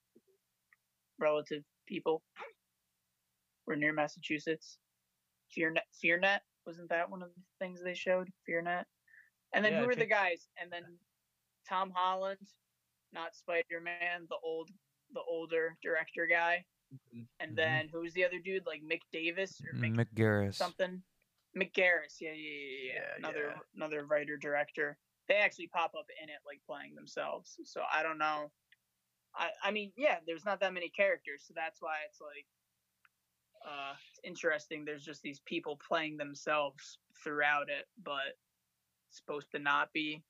relative 1.19 1.63
people. 1.87 2.23
We're 3.67 3.77
near 3.77 3.93
Massachusetts. 3.93 4.79
FearNet, 5.57 5.81
FearNet 6.05 6.41
wasn't 6.67 6.89
that 6.91 7.09
one 7.11 7.23
of 7.23 7.31
the 7.35 7.43
things 7.59 7.81
they 7.83 7.95
showed? 7.95 8.29
FearNet. 8.49 8.85
And 9.55 9.65
then 9.65 9.73
Yeah, 9.73 9.81
who 9.81 9.87
were 9.87 9.95
the 9.95 10.07
guys? 10.07 10.49
And 10.61 10.71
then 10.71 10.85
Tom 11.69 11.91
Holland, 11.95 12.39
not 13.13 13.35
Spider 13.35 13.81
Man, 13.81 14.27
the 14.29 14.37
old, 14.43 14.71
the 15.13 15.23
older 15.23 15.77
director 15.83 16.27
guy. 16.27 16.65
Mhm. 16.93 17.27
And 17.41 17.53
Mhm. 17.53 17.57
then 17.57 17.89
who's 17.89 18.13
the 18.13 18.25
other 18.25 18.39
dude? 18.39 18.67
Like 18.67 18.83
Mick 18.83 19.03
Davis 19.13 19.61
or 19.65 19.73
Mick 19.73 19.95
Mick 19.95 20.13
Garris. 20.15 20.55
something. 20.55 21.03
Mick 21.57 21.73
Garris, 21.73 22.21
yeah, 22.21 22.33
yeah, 22.33 22.51
yeah, 22.51 22.69
yeah. 22.69 22.93
Yeah, 22.95 23.15
Another 23.17 23.47
yeah. 23.49 23.59
another 23.75 24.05
writer 24.05 24.37
director. 24.37 24.99
They 25.29 25.37
actually 25.37 25.69
pop 25.69 25.95
up 25.99 26.07
in 26.23 26.29
it 26.29 26.39
like 26.47 26.61
playing 26.67 26.95
themselves. 26.95 27.59
So 27.65 27.83
I 27.93 28.03
don't 28.03 28.19
know. 28.19 28.51
I 29.35 29.51
I 29.63 29.71
mean, 29.71 29.93
yeah, 29.97 30.19
there's 30.27 30.45
not 30.45 30.61
that 30.61 30.73
many 30.73 30.89
characters, 30.89 31.45
so 31.47 31.53
that's 31.55 31.83
why 31.83 31.97
it's 32.09 32.21
like 32.21 32.47
uh 33.67 33.95
it's 34.11 34.21
interesting. 34.25 34.85
There's 34.85 35.05
just 35.05 35.23
these 35.23 35.41
people 35.41 35.79
playing 35.87 36.17
themselves 36.17 36.99
throughout 37.23 37.69
it, 37.69 37.87
but 38.03 38.39
supposed 39.11 39.51
to 39.53 39.59
not 39.59 39.93
be 39.93 40.23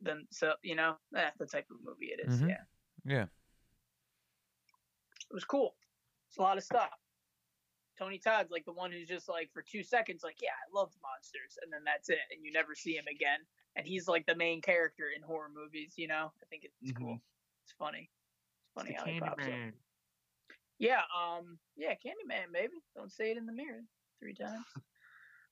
them 0.00 0.26
so 0.30 0.54
you 0.62 0.74
know, 0.74 0.96
eh, 1.16 1.30
the 1.38 1.46
type 1.46 1.66
of 1.70 1.78
movie 1.82 2.12
it 2.12 2.20
is, 2.28 2.40
Mhm. 2.40 2.48
yeah. 2.50 2.64
Yeah. 3.04 3.26
It 5.30 5.34
was 5.34 5.44
cool. 5.44 5.76
It's 6.28 6.38
a 6.38 6.42
lot 6.42 6.56
of 6.58 6.64
stuff. 6.64 6.92
Tony 7.98 8.18
Todd's 8.18 8.50
like 8.50 8.64
the 8.64 8.72
one 8.72 8.92
who's 8.92 9.08
just 9.08 9.28
like 9.28 9.50
for 9.52 9.62
two 9.62 9.82
seconds, 9.82 10.22
like, 10.22 10.40
yeah, 10.42 10.50
I 10.50 10.70
love 10.78 10.92
monsters, 11.02 11.58
and 11.62 11.72
then 11.72 11.82
that's 11.84 12.10
it, 12.10 12.20
and 12.30 12.44
you 12.44 12.52
never 12.52 12.74
see 12.74 12.94
him 12.94 13.06
again. 13.08 13.40
And 13.76 13.86
he's 13.86 14.08
like 14.08 14.24
the 14.26 14.34
main 14.34 14.62
character 14.62 15.04
in 15.14 15.22
horror 15.22 15.50
movies, 15.54 15.94
you 15.96 16.08
know. 16.08 16.32
I 16.42 16.46
think 16.48 16.64
it's 16.64 16.92
cool. 16.92 17.20
It's 17.64 17.74
funny. 17.78 18.08
It's 18.64 18.72
funny 18.74 18.96
how 18.98 19.04
he 19.04 19.20
pops 19.20 19.46
up. 19.46 19.52
Yeah, 20.78 21.02
um, 21.14 21.58
yeah, 21.76 21.92
Candyman, 21.92 22.52
baby. 22.52 22.74
Don't 22.94 23.12
say 23.12 23.30
it 23.30 23.36
in 23.36 23.46
the 23.46 23.52
mirror 23.52 23.82
three 24.20 24.34
times. 24.34 24.64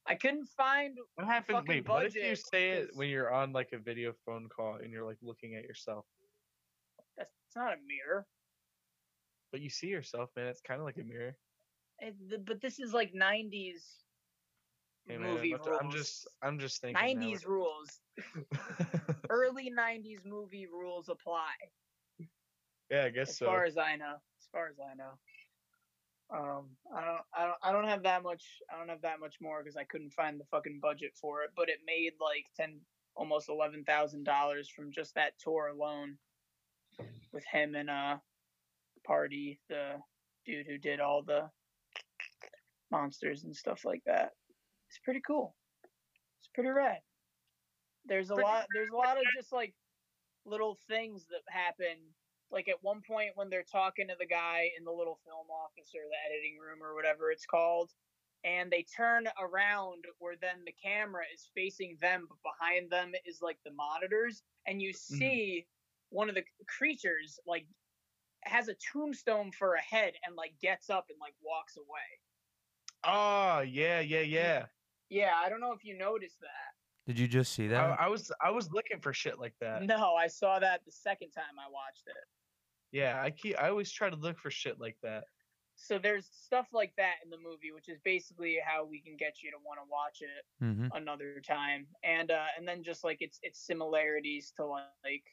I 0.06 0.14
couldn't 0.14 0.48
find. 0.48 0.98
What 1.14 1.26
happens? 1.26 1.56
fucking 1.56 1.68
Wait, 1.68 1.88
what 1.88 2.06
if 2.06 2.14
you 2.14 2.36
say 2.36 2.70
it 2.70 2.90
when 2.94 3.08
you're 3.08 3.32
on 3.32 3.52
like 3.52 3.70
a 3.72 3.78
video 3.78 4.12
phone 4.26 4.48
call 4.54 4.76
and 4.76 4.92
you're 4.92 5.04
like 5.04 5.16
looking 5.22 5.54
at 5.54 5.64
yourself, 5.64 6.04
That's 7.16 7.30
it's 7.46 7.56
not 7.56 7.72
a 7.72 7.76
mirror. 7.86 8.26
but 9.50 9.60
you 9.60 9.70
see 9.70 9.86
yourself, 9.86 10.30
man? 10.36 10.46
It's 10.46 10.60
kind 10.60 10.80
of 10.80 10.84
like 10.84 10.98
a 10.98 11.04
mirror. 11.04 11.36
It, 12.00 12.44
but 12.44 12.60
this 12.60 12.78
is 12.78 12.92
like 12.92 13.14
'90s 13.14 14.03
Hey, 15.06 15.18
man, 15.18 15.34
movie 15.34 15.54
I'm, 15.54 15.60
rules. 15.66 15.78
I'm 15.82 15.90
just, 15.90 16.28
I'm 16.42 16.58
just 16.58 16.80
thinking. 16.80 17.20
now, 17.20 17.26
'90s 17.26 17.46
rules. 17.46 18.00
Early 19.30 19.70
'90s 19.70 20.24
movie 20.24 20.66
rules 20.66 21.08
apply. 21.08 21.52
yeah, 22.90 23.04
I 23.04 23.10
guess 23.10 23.30
as 23.30 23.38
so. 23.38 23.46
As 23.46 23.48
far 23.48 23.64
as 23.64 23.76
I 23.76 23.96
know. 23.96 24.14
As 24.14 24.48
far 24.50 24.68
as 24.68 24.76
I 24.80 24.94
know. 24.94 25.10
Um, 26.34 26.70
I 26.96 27.04
don't, 27.04 27.20
I 27.36 27.44
don't, 27.44 27.56
I 27.62 27.72
don't 27.72 27.88
have 27.88 28.02
that 28.04 28.22
much. 28.22 28.44
I 28.72 28.78
don't 28.78 28.88
have 28.88 29.02
that 29.02 29.20
much 29.20 29.36
more 29.42 29.62
because 29.62 29.76
I 29.76 29.84
couldn't 29.84 30.14
find 30.14 30.40
the 30.40 30.46
fucking 30.50 30.80
budget 30.80 31.12
for 31.20 31.42
it. 31.42 31.50
But 31.54 31.68
it 31.68 31.80
made 31.86 32.12
like 32.20 32.46
ten, 32.56 32.80
almost 33.14 33.50
eleven 33.50 33.84
thousand 33.84 34.24
dollars 34.24 34.70
from 34.70 34.90
just 34.90 35.14
that 35.16 35.34
tour 35.38 35.68
alone, 35.68 36.16
with 37.32 37.44
him 37.52 37.74
and 37.74 37.90
uh, 37.90 38.16
Pardee, 39.06 39.58
the 39.68 39.96
dude 40.46 40.66
who 40.66 40.78
did 40.78 41.00
all 41.00 41.22
the 41.22 41.50
monsters 42.90 43.44
and 43.44 43.54
stuff 43.54 43.84
like 43.84 44.02
that. 44.06 44.30
It's 44.94 45.00
pretty 45.02 45.22
cool. 45.26 45.56
It's 46.40 46.48
pretty 46.54 46.70
rad. 46.70 46.98
There's 48.06 48.30
a 48.30 48.36
lot. 48.36 48.66
There's 48.72 48.90
a 48.90 48.96
lot 48.96 49.16
of 49.16 49.24
just 49.36 49.52
like 49.52 49.74
little 50.46 50.78
things 50.88 51.26
that 51.30 51.40
happen 51.48 51.96
like 52.52 52.68
at 52.68 52.76
one 52.82 53.00
point 53.00 53.32
when 53.34 53.50
they're 53.50 53.64
talking 53.64 54.06
to 54.06 54.14
the 54.20 54.26
guy 54.26 54.70
in 54.78 54.84
the 54.84 54.92
little 54.92 55.18
film 55.26 55.46
office 55.50 55.90
or 55.96 56.06
the 56.06 56.32
editing 56.32 56.58
room 56.60 56.80
or 56.80 56.94
whatever 56.94 57.32
it's 57.32 57.44
called, 57.44 57.90
and 58.44 58.70
they 58.70 58.86
turn 58.96 59.26
around 59.42 60.04
where 60.20 60.36
then 60.40 60.62
the 60.64 60.74
camera 60.80 61.24
is 61.34 61.50
facing 61.56 61.96
them, 62.00 62.28
but 62.28 62.38
behind 62.44 62.88
them 62.88 63.10
is 63.26 63.42
like 63.42 63.58
the 63.64 63.72
monitors, 63.72 64.44
and 64.68 64.80
you 64.80 64.90
mm-hmm. 64.90 65.16
see 65.16 65.66
one 66.10 66.28
of 66.28 66.36
the 66.36 66.44
creatures 66.68 67.40
like 67.48 67.66
has 68.44 68.68
a 68.68 68.76
tombstone 68.92 69.50
for 69.50 69.74
a 69.74 69.80
head 69.80 70.12
and 70.24 70.36
like 70.36 70.54
gets 70.62 70.88
up 70.88 71.06
and 71.10 71.18
like 71.20 71.34
walks 71.42 71.76
away. 71.76 72.20
Oh 73.02 73.62
yeah, 73.62 73.98
yeah, 73.98 74.20
yeah. 74.20 74.66
Yeah, 75.14 75.34
I 75.40 75.48
don't 75.48 75.60
know 75.60 75.72
if 75.72 75.84
you 75.84 75.96
noticed 75.96 76.40
that. 76.40 77.06
Did 77.06 77.20
you 77.20 77.28
just 77.28 77.52
see 77.52 77.68
that? 77.68 77.80
I, 78.00 78.06
I 78.06 78.08
was 78.08 78.32
I 78.44 78.50
was 78.50 78.72
looking 78.72 78.98
for 79.00 79.12
shit 79.12 79.38
like 79.38 79.54
that. 79.60 79.84
No, 79.84 80.14
I 80.14 80.26
saw 80.26 80.58
that 80.58 80.80
the 80.84 80.90
second 80.90 81.30
time 81.30 81.54
I 81.56 81.70
watched 81.70 82.08
it. 82.08 82.24
Yeah, 82.90 83.20
I 83.22 83.30
keep 83.30 83.56
I 83.56 83.68
always 83.68 83.92
try 83.92 84.10
to 84.10 84.16
look 84.16 84.38
for 84.40 84.50
shit 84.50 84.80
like 84.80 84.96
that. 85.04 85.24
So 85.76 86.00
there's 86.00 86.28
stuff 86.32 86.66
like 86.72 86.94
that 86.96 87.14
in 87.22 87.30
the 87.30 87.36
movie, 87.36 87.70
which 87.72 87.88
is 87.88 87.98
basically 88.04 88.58
how 88.64 88.84
we 88.84 89.00
can 89.00 89.16
get 89.16 89.36
you 89.40 89.52
to 89.52 89.56
want 89.64 89.78
to 89.78 89.88
watch 89.88 90.20
it 90.20 90.44
hmm 90.58 90.88
another 90.96 91.40
time. 91.46 91.86
And 92.02 92.32
uh 92.32 92.46
and 92.58 92.66
then 92.66 92.82
just 92.82 93.04
like 93.04 93.18
its 93.20 93.38
its 93.44 93.64
similarities 93.64 94.52
to 94.56 94.66
like 94.66 95.24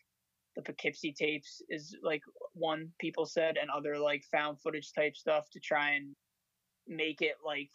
the 0.55 0.61
Poughkeepsie 0.61 1.13
tapes 1.13 1.63
is 1.69 1.97
like 2.03 2.21
one 2.53 2.91
people 2.99 3.25
said 3.25 3.57
and 3.59 3.71
other 3.71 3.97
like 3.97 4.23
found 4.31 4.61
footage 4.61 4.91
type 4.93 5.15
stuff 5.15 5.49
to 5.51 5.59
try 5.59 5.91
and 5.91 6.15
make 6.87 7.21
it 7.23 7.35
like 7.43 7.71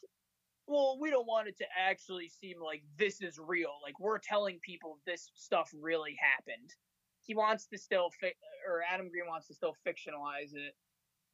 well, 0.67 0.99
we 1.01 1.11
don't 1.11 1.27
want 1.27 1.49
it 1.49 1.57
to 1.59 1.67
actually 1.77 2.29
seem 2.29 2.61
like 2.61 2.85
this 2.97 3.23
is 3.23 3.39
real. 3.39 3.79
Like 3.83 4.01
we're 4.01 4.19
telling 4.19 4.61
people 4.61 5.01
this 5.07 5.31
stuff 5.35 5.71
really 5.75 6.17
happened. 6.21 6.75
He 7.23 7.35
wants 7.35 7.67
to 7.69 7.79
still 7.79 8.11
fi- 8.21 8.35
or 8.67 8.83
Adam 8.83 9.11
Green 9.11 9.27
wants 9.27 9.47
to 9.49 9.55
still 9.55 9.75
fictionalize 9.87 10.55
it 10.55 10.75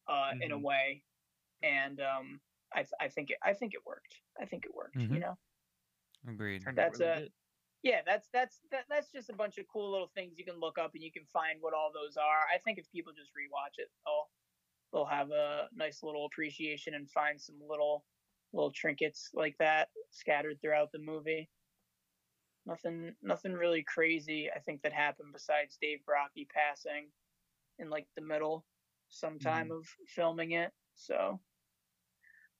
uh, 0.08 0.34
in 0.40 0.52
a 0.52 0.58
Mhm. 0.58 0.62
way, 0.62 1.04
and 1.62 2.00
um, 2.00 2.40
I 2.74 2.86
I 3.00 3.08
think 3.08 3.30
it 3.30 3.38
I 3.42 3.54
think 3.54 3.74
it 3.74 3.86
worked. 3.86 4.20
I 4.40 4.46
think 4.46 4.66
it 4.66 4.74
worked. 4.74 5.04
You 5.08 5.20
Mhm. 5.20 5.20
know. 5.20 5.38
Agreed. 6.26 6.70
That's 6.74 7.00
really 7.00 7.12
a- 7.12 7.14
good. 7.14 7.32
Yeah, 7.82 8.02
that's 8.06 8.28
that's 8.32 8.60
that, 8.70 8.86
that's 8.88 9.10
just 9.10 9.28
a 9.30 9.32
bunch 9.34 9.58
of 9.58 9.66
cool 9.68 9.90
little 9.90 10.08
things 10.08 10.38
you 10.38 10.44
can 10.44 10.60
look 10.60 10.78
up 10.78 10.94
and 10.94 11.02
you 11.02 11.10
can 11.12 11.26
find 11.26 11.60
what 11.60 11.74
all 11.74 11.92
those 11.92 12.16
are. 12.16 12.46
I 12.52 12.58
think 12.58 12.78
if 12.78 12.88
people 12.90 13.12
just 13.12 13.30
rewatch 13.34 13.78
it, 13.78 13.90
they'll 14.06 14.30
they'll 14.92 15.06
have 15.06 15.30
a 15.32 15.68
nice 15.72 16.02
little 16.02 16.26
appreciation 16.26 16.94
and 16.94 17.10
find 17.10 17.40
some 17.40 17.60
little 17.60 18.06
little 18.52 18.72
trinkets 18.72 19.30
like 19.34 19.56
that 19.58 19.88
scattered 20.10 20.60
throughout 20.60 20.92
the 20.92 20.98
movie. 20.98 21.48
Nothing 22.66 23.14
nothing 23.22 23.54
really 23.54 23.82
crazy 23.82 24.48
I 24.54 24.60
think 24.60 24.82
that 24.82 24.92
happened 24.92 25.30
besides 25.32 25.78
Dave 25.80 25.98
Brockie 26.08 26.48
passing 26.48 27.08
in 27.78 27.90
like 27.90 28.06
the 28.14 28.22
middle 28.22 28.64
sometime 29.08 29.70
of 29.72 29.86
filming 30.06 30.52
it. 30.52 30.70
So 30.94 31.40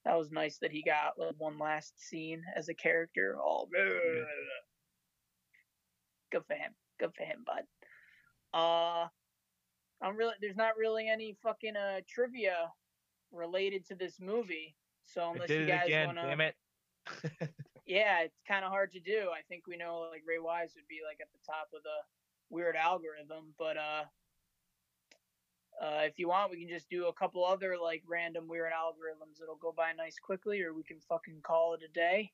that 0.05 0.19
was 0.19 0.33
nice 0.33 0.59
that 0.59 0.73
he 0.73 0.83
got 0.83 1.19
like, 1.19 1.35
one 1.39 1.59
last 1.59 2.01
scene 2.01 2.43
as 2.57 2.69
a 2.69 2.75
character. 2.75 3.39
All 3.41 3.69
good 6.31 6.45
for 6.47 6.55
him. 6.55 6.75
Good 6.99 7.15
for 7.15 7.25
him, 7.25 7.45
bud. 7.47 7.63
Uh, 8.59 9.07
I'm 10.03 10.17
really. 10.17 10.35
There's 10.41 10.57
not 10.57 10.77
really 10.77 11.09
any 11.09 11.37
fucking 11.43 11.77
uh 11.77 12.01
trivia 12.09 12.73
related 13.31 13.87
to 13.87 13.95
this 13.95 14.19
movie. 14.21 14.75
So 15.05 15.33
unless 15.33 15.51
you 15.51 15.67
guys 15.67 15.87
again, 15.87 16.07
wanna, 16.09 16.23
damn 16.23 16.41
it. 16.41 16.55
yeah, 17.87 18.21
it's 18.23 18.41
kind 18.47 18.65
of 18.65 18.71
hard 18.71 18.93
to 18.93 19.01
do. 19.01 19.29
I 19.33 19.43
think 19.49 19.67
we 19.67 19.77
know 19.77 20.09
like 20.11 20.23
Ray 20.27 20.39
Wise 20.39 20.73
would 20.77 20.89
be 20.89 21.01
like 21.07 21.19
at 21.21 21.29
the 21.33 21.39
top 21.45 21.69
of 21.75 21.83
the 21.83 21.99
weird 22.51 22.77
algorithm, 22.77 23.55
but 23.59 23.77
uh, 23.77 24.05
uh, 25.83 26.03
if 26.03 26.19
you 26.19 26.29
want, 26.29 26.51
we 26.51 26.61
can 26.61 26.69
just 26.69 26.89
do 26.89 27.07
a 27.07 27.13
couple 27.13 27.45
other 27.45 27.77
like 27.83 28.03
random 28.07 28.47
weird 28.47 28.73
algorithms. 28.73 29.43
It'll 29.43 29.57
go 29.57 29.75
by 29.77 29.93
nice 29.93 30.17
quickly, 30.23 30.63
or 30.63 30.75
we 30.75 30.83
can 30.83 30.99
fucking 31.09 31.41
call 31.43 31.75
it 31.75 31.81
a 31.89 31.93
day. 31.93 32.31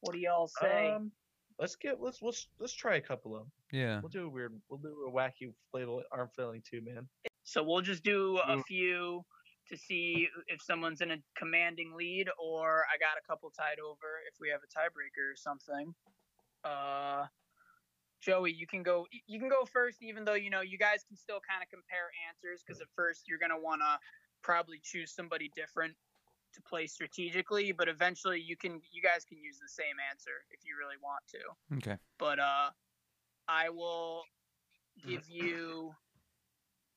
What 0.00 0.12
do 0.12 0.18
y'all 0.18 0.48
say? 0.48 0.90
Um, 0.90 1.12
let's 1.58 1.76
get 1.76 2.00
let's 2.00 2.20
let's 2.22 2.48
let's 2.58 2.72
try 2.72 2.96
a 2.96 3.00
couple 3.00 3.34
of 3.34 3.42
them. 3.42 3.52
Yeah. 3.72 4.00
We'll 4.00 4.10
do 4.10 4.26
a 4.26 4.28
weird. 4.28 4.54
We'll 4.68 4.80
do 4.80 5.06
a 5.08 5.12
wacky 5.12 5.52
flail 5.70 6.02
arm 6.12 6.28
flailing 6.34 6.62
too, 6.68 6.80
man. 6.82 7.08
So 7.42 7.62
we'll 7.62 7.82
just 7.82 8.02
do 8.02 8.40
a 8.46 8.62
few 8.62 9.24
to 9.68 9.76
see 9.76 10.28
if 10.48 10.60
someone's 10.60 11.00
in 11.00 11.10
a 11.12 11.16
commanding 11.36 11.94
lead, 11.96 12.28
or 12.38 12.84
I 12.92 12.98
got 12.98 13.16
a 13.18 13.26
couple 13.26 13.50
tied 13.50 13.78
over 13.80 14.20
if 14.28 14.34
we 14.40 14.48
have 14.50 14.60
a 14.62 14.68
tiebreaker 14.68 15.32
or 15.32 15.36
something. 15.36 15.94
Uh, 16.64 17.26
Joey, 18.20 18.52
you 18.52 18.66
can 18.66 18.82
go. 18.82 19.06
You 19.26 19.38
can 19.38 19.48
go 19.48 19.64
first, 19.64 20.02
even 20.02 20.24
though 20.24 20.34
you 20.34 20.50
know 20.50 20.60
you 20.60 20.78
guys 20.78 21.04
can 21.06 21.16
still 21.16 21.40
kind 21.48 21.62
of 21.62 21.68
compare 21.70 22.10
answers 22.28 22.62
because 22.66 22.80
at 22.80 22.88
first 22.96 23.28
you're 23.28 23.38
gonna 23.38 23.58
want 23.58 23.80
to 23.80 23.98
probably 24.42 24.80
choose 24.82 25.14
somebody 25.14 25.50
different 25.54 25.94
to 26.54 26.62
play 26.62 26.86
strategically, 26.86 27.72
but 27.72 27.88
eventually 27.88 28.40
you 28.40 28.56
can. 28.56 28.80
You 28.92 29.02
guys 29.02 29.24
can 29.24 29.38
use 29.38 29.58
the 29.58 29.68
same 29.68 29.96
answer 30.10 30.44
if 30.50 30.60
you 30.64 30.76
really 30.78 30.96
want 31.02 31.24
to 31.28 31.76
Okay. 31.76 31.98
but 32.18 32.38
uh 32.38 32.70
I 33.48 33.68
will 33.68 34.22
give 35.06 35.28
you 35.28 35.94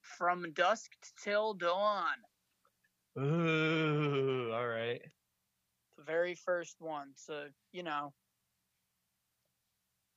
from 0.01 0.51
dusk 0.53 0.91
till 1.21 1.53
dawn. 1.53 2.15
Ooh, 3.19 4.51
all 4.53 4.67
right. 4.67 5.01
The 5.97 6.03
very 6.03 6.33
first 6.35 6.79
one. 6.79 7.15
So, 7.17 7.51
you 7.73 7.83
know, 7.83 8.13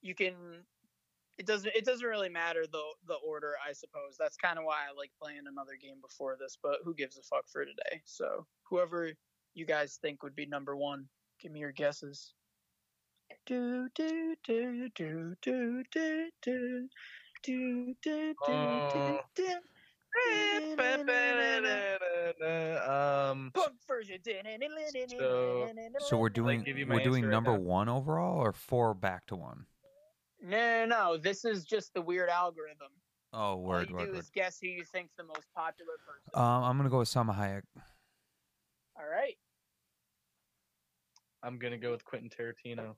you 0.03 0.15
can 0.15 0.67
it 1.39 1.47
doesn't 1.47 1.75
it 1.75 1.85
doesn't 1.85 2.07
really 2.07 2.29
matter 2.29 2.67
the 2.67 2.83
the 3.07 3.15
order, 3.17 3.55
I 3.67 3.73
suppose. 3.73 4.17
That's 4.19 4.37
kind 4.37 4.59
of 4.59 4.65
why 4.65 4.87
I 4.89 4.93
like 4.93 5.13
playing 5.23 5.47
another 5.47 5.77
game 5.77 6.01
before 6.01 6.37
this, 6.39 6.59
but 6.63 6.81
who 6.85 6.95
gives 6.95 7.19
a 7.19 7.23
fuck 7.23 7.49
for 7.49 7.65
today? 7.65 8.03
So, 8.07 8.47
whoever 8.65 9.13
you 9.55 9.67
guys 9.67 9.99
think 9.99 10.23
would 10.23 10.37
be 10.37 10.47
number 10.47 10.77
1, 10.77 11.09
give 11.41 11.53
me 11.53 11.61
your 11.61 11.73
guesses. 11.73 12.35
Do 13.47 13.89
do 13.95 14.35
do 14.43 14.89
do 14.91 15.35
do 15.35 15.85
do 15.93 16.31
do 16.43 16.89
do 17.43 17.95
do 18.03 18.35
do 18.35 18.35
Oh. 18.43 19.21
do 19.35 19.61
um. 22.89 23.53
So- 25.19 25.69
So 26.09 26.17
we're 26.17 26.29
doing 26.29 26.65
we're 26.89 27.01
doing 27.01 27.25
answer 27.25 27.27
right 27.27 27.31
number 27.31 27.55
one 27.55 27.89
overall 27.89 28.39
or 28.41 28.53
four 28.53 28.95
back 28.95 29.27
to 29.27 29.37
one. 29.37 29.67
No, 30.43 30.87
no, 30.87 30.87
no. 30.87 31.17
This 31.17 31.45
is 31.45 31.65
just 31.65 31.93
the 31.95 32.01
weird 32.03 32.29
algorithm. 32.31 32.89
Oh, 33.33 33.39
All 33.39 33.63
word, 33.63 33.89
you 33.91 33.95
word, 33.95 34.07
do 34.07 34.13
word. 34.13 34.19
is 34.19 34.31
guess 34.31 34.59
who 34.61 34.67
you 34.69 34.85
think's 34.85 35.15
the 35.17 35.23
most 35.25 35.47
popular 35.55 35.93
person. 36.07 36.31
Um, 36.35 36.65
I'm 36.65 36.77
gonna 36.77 36.89
go 36.91 36.99
with 36.99 37.09
Salma 37.09 37.37
Hayek. 37.37 37.63
All 38.97 39.07
right. 39.07 39.37
I'm 41.43 41.59
gonna 41.59 41.79
go 41.79 41.91
with 41.93 42.05
Quentin 42.05 42.29
Tarantino. 42.31 42.97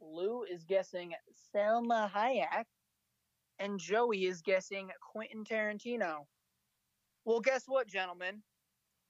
Lou 0.00 0.44
is 0.44 0.64
guessing 0.64 1.14
Salma 1.54 2.10
Hayek, 2.10 2.64
and 3.58 3.78
Joey 3.78 4.26
is 4.26 4.42
guessing 4.42 4.90
Quentin 5.00 5.44
Tarantino. 5.44 6.26
Well, 7.24 7.40
guess 7.40 7.64
what, 7.66 7.86
gentlemen? 7.86 8.42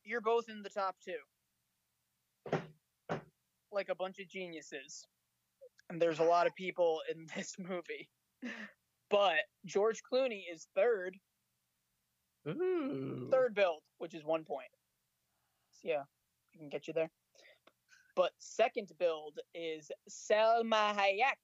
You're 0.04 0.20
both 0.20 0.48
in 0.48 0.62
the 0.62 0.68
top 0.70 0.96
two. 1.04 2.58
Like 3.72 3.88
a 3.88 3.94
bunch 3.94 4.18
of 4.18 4.28
geniuses. 4.28 5.06
And 5.88 6.00
there's 6.00 6.18
a 6.18 6.24
lot 6.24 6.46
of 6.46 6.54
people 6.54 7.00
in 7.12 7.26
this 7.36 7.54
movie. 7.58 8.08
But 9.10 9.40
George 9.66 10.00
Clooney 10.10 10.42
is 10.52 10.68
third, 10.74 11.16
Ooh. 12.48 13.28
third 13.30 13.54
billed, 13.54 13.82
which 13.98 14.14
is 14.14 14.24
one 14.24 14.44
point. 14.44 14.68
So 15.72 15.88
yeah, 15.88 16.02
I 16.54 16.58
can 16.58 16.68
get 16.68 16.86
you 16.86 16.94
there. 16.94 17.10
But 18.16 18.32
second 18.38 18.92
billed 18.98 19.38
is 19.54 19.90
Salma 20.08 20.94
Hayek. 20.94 21.38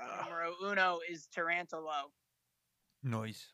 Ah, 0.00 0.24
Numero 0.24 0.54
uno 0.64 1.00
is 1.10 1.28
Tarantalo. 1.36 2.10
Noise. 3.02 3.46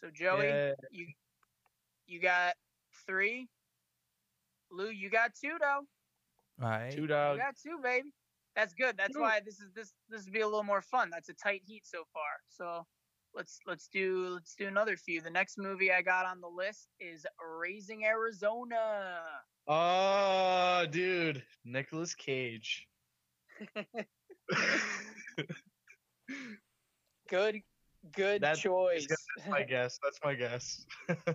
So 0.00 0.10
Joey, 0.12 0.46
yeah. 0.48 0.72
you 0.90 1.06
you 2.06 2.20
got 2.20 2.54
three. 3.06 3.48
Lou, 4.70 4.88
you 4.90 5.10
got 5.10 5.32
two 5.40 5.56
though. 5.60 5.82
All 6.62 6.68
right. 6.70 6.92
Two 6.92 7.06
dogs. 7.06 7.38
You 7.38 7.42
got 7.44 7.56
two, 7.56 7.78
baby. 7.82 8.12
That's 8.54 8.72
good. 8.72 8.96
That's 8.96 9.14
Two. 9.14 9.20
why 9.20 9.40
this 9.44 9.60
is 9.60 9.70
this 9.74 9.92
this 10.08 10.24
would 10.24 10.32
be 10.32 10.40
a 10.40 10.46
little 10.46 10.62
more 10.64 10.80
fun. 10.80 11.10
That's 11.10 11.28
a 11.28 11.34
tight 11.34 11.60
heat 11.66 11.86
so 11.86 12.04
far. 12.12 12.22
So 12.48 12.86
let's 13.34 13.58
let's 13.66 13.88
do 13.88 14.28
let's 14.30 14.54
do 14.54 14.66
another 14.66 14.96
few. 14.96 15.20
The 15.20 15.28
next 15.30 15.58
movie 15.58 15.92
I 15.92 16.00
got 16.00 16.24
on 16.24 16.40
the 16.40 16.48
list 16.48 16.88
is 16.98 17.26
Raising 17.60 18.06
Arizona. 18.06 19.20
Oh, 19.68 20.86
dude, 20.90 21.42
Nicolas 21.64 22.14
Cage. 22.14 22.86
Good 27.28 27.60
good 28.14 28.40
That's- 28.40 28.60
choice. 28.60 29.06
That's 29.46 29.60
my 29.60 29.62
guess. 29.68 29.98
That's 30.02 30.18
my 30.24 30.34
guess. 30.34 30.84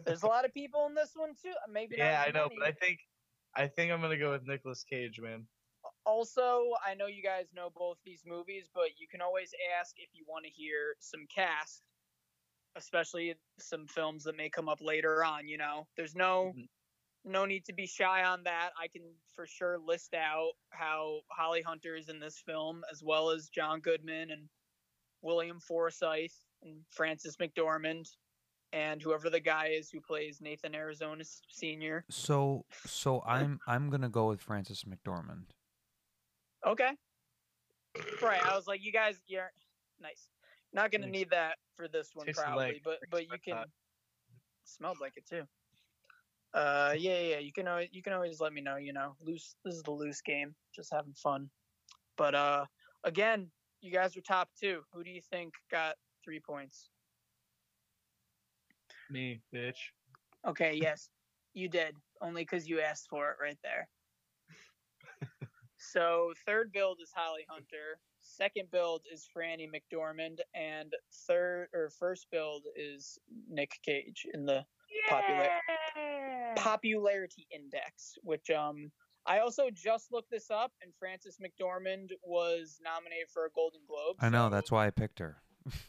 There's 0.05 0.24
a 0.24 0.28
lot 0.28 0.45
of 0.45 0.53
people 0.53 0.86
in 0.88 0.95
this 0.95 1.12
one 1.16 1.36
too. 1.41 1.53
Maybe 1.72 1.97
not 1.97 2.05
yeah, 2.12 2.24
I 2.28 2.32
know, 2.32 2.49
many. 2.49 2.57
but 2.59 2.68
I 2.68 2.72
think 2.74 2.99
I 3.55 3.68
think 3.68 3.91
I'm 3.91 4.01
gonna 4.01 4.18
go 4.18 4.32
with 4.32 4.47
Nicolas 4.47 4.84
Cage, 4.84 5.20
man. 5.20 5.47
also, 6.05 6.74
I 6.86 6.95
know 6.95 7.07
you 7.07 7.24
guys 7.24 7.53
know 7.53 7.70
both 7.70 7.97
these 8.05 8.24
movies, 8.26 8.70
but 8.74 8.99
you 8.99 9.07
can 9.07 9.22
always 9.22 9.53
ask 9.80 9.95
if 9.99 10.09
you 10.14 10.26
want 10.28 10.45
to 10.45 10.51
hear 10.51 10.95
some 10.99 11.26
cast, 11.34 11.84
especially 12.76 13.36
some 13.59 13.88
films 13.88 14.24
that 14.24 14.36
may 14.38 14.49
come 14.49 14.70
up 14.70 14.82
later 14.82 15.24
on. 15.24 15.47
You 15.47 15.57
know, 15.57 15.88
there's 15.97 16.16
no 16.16 16.53
Mhm. 16.55 16.68
no 17.24 17.45
need 17.45 17.66
to 17.66 17.74
be 17.74 17.86
shy 17.88 18.24
on 18.24 18.43
that. 18.43 18.74
I 18.80 18.88
can 18.88 19.18
for 19.34 19.45
sure 19.45 19.78
list 19.80 20.14
out 20.14 20.53
how 20.72 21.22
Holly 21.32 21.62
Hunter 21.62 21.95
is 21.95 22.09
in 22.09 22.20
this 22.20 22.39
film, 22.39 22.84
as 22.91 23.03
well 23.03 23.30
as 23.32 23.49
John 23.49 23.82
Goodman 23.82 24.32
and 24.32 24.49
William 25.22 25.59
Forsythe 25.59 26.32
Frances 26.89 27.38
McDormand, 27.38 28.09
and 28.74 29.01
whoever 29.01 29.30
the 29.30 29.39
guy 29.39 29.68
is 29.68 29.89
who 29.89 29.99
plays 29.99 30.39
Nathan 30.41 30.76
Arizona 30.76 31.24
Senior. 31.49 32.05
So 32.09 32.66
so 32.86 33.22
I'm 33.26 33.59
I'm 33.68 33.89
gonna 33.89 34.09
go 34.09 34.28
with 34.28 34.41
Frances 34.41 34.86
McDormand. 34.86 35.45
Okay. 36.66 36.91
Right. 38.22 38.41
I 38.45 38.55
was 38.55 38.68
like, 38.68 38.84
you 38.84 38.91
guys, 38.91 39.20
you're 39.28 39.51
nice. 39.99 40.30
Not 40.74 40.91
gonna 40.91 41.07
need 41.07 41.32
that 41.32 41.55
for 41.76 41.88
this 41.88 42.12
one 42.14 42.26
Tasted 42.26 42.43
probably, 42.43 42.66
like 42.66 42.82
but 42.84 42.99
but 43.09 43.24
you 43.24 43.38
can. 43.43 43.55
hot. 43.57 43.70
Smelled 44.64 44.97
like 45.01 45.14
it 45.18 45.26
too. 45.28 45.43
Uh, 46.53 46.93
yeah, 46.97 47.20
yeah. 47.20 47.30
yeah, 47.30 47.39
You 47.39 47.51
can 47.51 47.68
always 47.68 47.89
you 47.91 48.01
can 48.01 48.14
always 48.14 48.39
let 48.39 48.53
me 48.53 48.62
know. 48.62 48.78
You 48.78 48.93
know, 48.93 49.16
loose. 49.22 49.55
This 49.66 49.76
is 49.76 49.84
the 49.84 49.91
loose 49.91 50.22
game. 50.22 50.55
Just 50.74 50.93
having 50.93 51.14
fun. 51.14 51.49
But 52.18 52.36
uh, 52.36 52.66
again, 53.03 53.49
you 53.82 53.91
guys 53.91 54.16
are 54.16 54.22
top 54.22 54.49
two. 54.59 54.82
Who 54.93 55.03
do 55.03 55.09
you 55.09 55.22
think 55.22 55.53
got 55.70 55.95
three 56.24 56.40
points? 56.40 56.90
Me, 59.10 59.42
bitch. 59.54 59.78
Okay, 60.48 60.80
yes, 60.82 61.10
you 61.54 61.68
did. 61.68 61.96
Only 62.22 62.44
because 62.44 62.68
you 62.68 62.80
asked 62.82 63.08
for 63.10 63.30
it 63.32 63.38
right 63.42 63.58
there. 63.64 63.88
so 65.78 66.34
third 66.46 66.72
billed 66.72 67.00
is 67.02 67.12
Holly 67.14 67.46
Hunter. 67.50 68.00
Second 68.22 68.70
billed 68.72 69.02
is 69.12 69.28
Franny 69.36 69.68
McDormand, 69.68 70.40
and 70.54 70.94
third 71.28 71.68
or 71.74 71.90
first 71.90 72.28
billed 72.32 72.64
is 72.76 73.18
Nick 73.50 73.72
Cage 73.84 74.26
in 74.34 74.46
the 74.46 74.64
popular 75.10 75.48
popularity 76.56 77.48
index. 77.54 78.18
Which 78.24 78.50
um, 78.52 78.92
I 79.26 79.40
also 79.40 79.70
just 79.74 80.12
looked 80.12 80.32
this 80.32 80.52
up, 80.52 80.72
and 80.82 80.92
Frances 81.00 81.38
McDormand 81.40 82.12
was 82.24 82.80
nominated 82.84 83.30
for 83.34 83.46
a 83.46 83.50
Golden 83.56 83.82
Globe. 83.88 84.18
I 84.20 84.30
know 84.30 84.46
so- 84.48 84.56
that's 84.56 84.72
why 84.72 84.88
I 84.88 84.92
picked 84.92 85.20
her. 85.20 85.38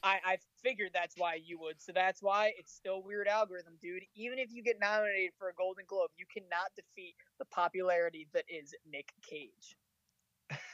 I, 0.02 0.20
I 0.24 0.38
figured 0.62 0.92
that's 0.94 1.16
why 1.16 1.34
you 1.36 1.58
would. 1.60 1.80
So 1.80 1.92
that's 1.92 2.22
why 2.22 2.52
it's 2.58 2.72
still 2.72 3.02
weird 3.02 3.28
algorithm, 3.28 3.78
dude. 3.80 4.04
Even 4.14 4.38
if 4.38 4.52
you 4.52 4.62
get 4.62 4.78
nominated 4.80 5.32
for 5.38 5.48
a 5.48 5.54
Golden 5.54 5.84
Globe, 5.86 6.10
you 6.16 6.26
cannot 6.32 6.74
defeat 6.76 7.16
the 7.38 7.46
popularity 7.46 8.28
that 8.32 8.44
is 8.48 8.74
Nick 8.84 9.12
Cage. 9.22 9.76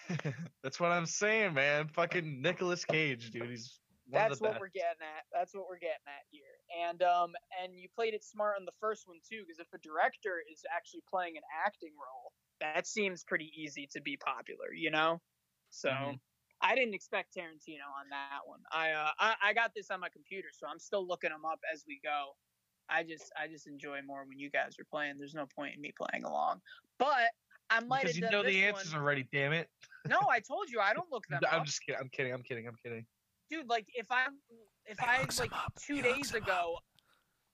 That's 0.62 0.80
what 0.80 0.92
I'm 0.92 1.06
saying, 1.06 1.54
man. 1.54 1.88
Fucking 1.88 2.42
Nicolas 2.42 2.84
Cage, 2.84 3.30
dude. 3.30 3.50
He's 3.50 3.80
one 4.06 4.30
That's 4.30 4.32
of 4.32 4.40
the 4.40 4.44
what 4.44 4.50
best. 4.50 4.60
we're 4.60 4.68
getting 4.68 5.02
at. 5.02 5.24
That's 5.32 5.54
what 5.54 5.66
we're 5.68 5.78
getting 5.78 6.06
at 6.06 6.24
here. 6.30 6.42
And 6.88 7.02
um 7.02 7.34
and 7.62 7.74
you 7.78 7.88
played 7.94 8.14
it 8.14 8.24
smart 8.24 8.56
on 8.58 8.64
the 8.64 8.72
first 8.80 9.06
one 9.06 9.18
too, 9.28 9.42
because 9.46 9.58
if 9.60 9.72
a 9.74 9.78
director 9.78 10.42
is 10.50 10.64
actually 10.74 11.02
playing 11.08 11.36
an 11.36 11.42
acting 11.66 11.92
role, 11.96 12.32
that 12.60 12.86
seems 12.86 13.24
pretty 13.24 13.52
easy 13.54 13.86
to 13.92 14.00
be 14.00 14.16
popular, 14.16 14.72
you 14.74 14.90
know. 14.90 15.20
So. 15.70 15.90
Mhm. 15.90 16.20
I 16.60 16.74
didn't 16.74 16.94
expect 16.94 17.34
Tarantino 17.36 17.86
on 17.98 18.08
that 18.10 18.40
one. 18.44 18.60
I, 18.72 18.90
uh, 18.90 19.10
I 19.18 19.34
I 19.42 19.52
got 19.52 19.72
this 19.74 19.90
on 19.90 20.00
my 20.00 20.08
computer, 20.08 20.48
so 20.52 20.66
I'm 20.66 20.78
still 20.80 21.06
looking 21.06 21.30
them 21.30 21.44
up 21.44 21.60
as 21.72 21.84
we 21.86 22.00
go. 22.02 22.30
I 22.88 23.02
just 23.02 23.30
I 23.40 23.46
just 23.48 23.66
enjoy 23.66 24.00
more 24.04 24.24
when 24.26 24.38
you 24.38 24.50
guys 24.50 24.76
are 24.80 24.84
playing. 24.90 25.18
There's 25.18 25.34
no 25.34 25.46
point 25.46 25.74
in 25.76 25.80
me 25.80 25.92
playing 25.96 26.24
along. 26.24 26.60
But 26.98 27.30
I 27.70 27.80
might 27.80 28.02
Because 28.02 28.16
have 28.16 28.24
you 28.24 28.30
know 28.30 28.42
the 28.42 28.64
answers 28.64 28.92
one. 28.92 29.02
already. 29.02 29.28
Damn 29.32 29.52
it. 29.52 29.68
No, 30.08 30.18
I 30.30 30.40
told 30.40 30.70
you 30.70 30.80
I 30.80 30.94
don't 30.94 31.10
look 31.12 31.26
them 31.28 31.40
up. 31.44 31.52
I'm 31.52 31.60
up, 31.60 31.66
just 31.66 31.80
kidding. 31.84 32.00
I'm 32.00 32.08
kidding. 32.08 32.32
I'm 32.32 32.42
kidding. 32.42 32.66
I'm 32.66 32.76
kidding. 32.82 33.06
dude. 33.50 33.68
Like 33.68 33.86
if 33.94 34.10
I 34.10 34.26
if 34.86 34.98
He 34.98 35.06
I 35.06 35.18
like 35.38 35.50
two 35.78 35.96
He 35.96 36.02
days 36.02 36.34
ago, 36.34 36.78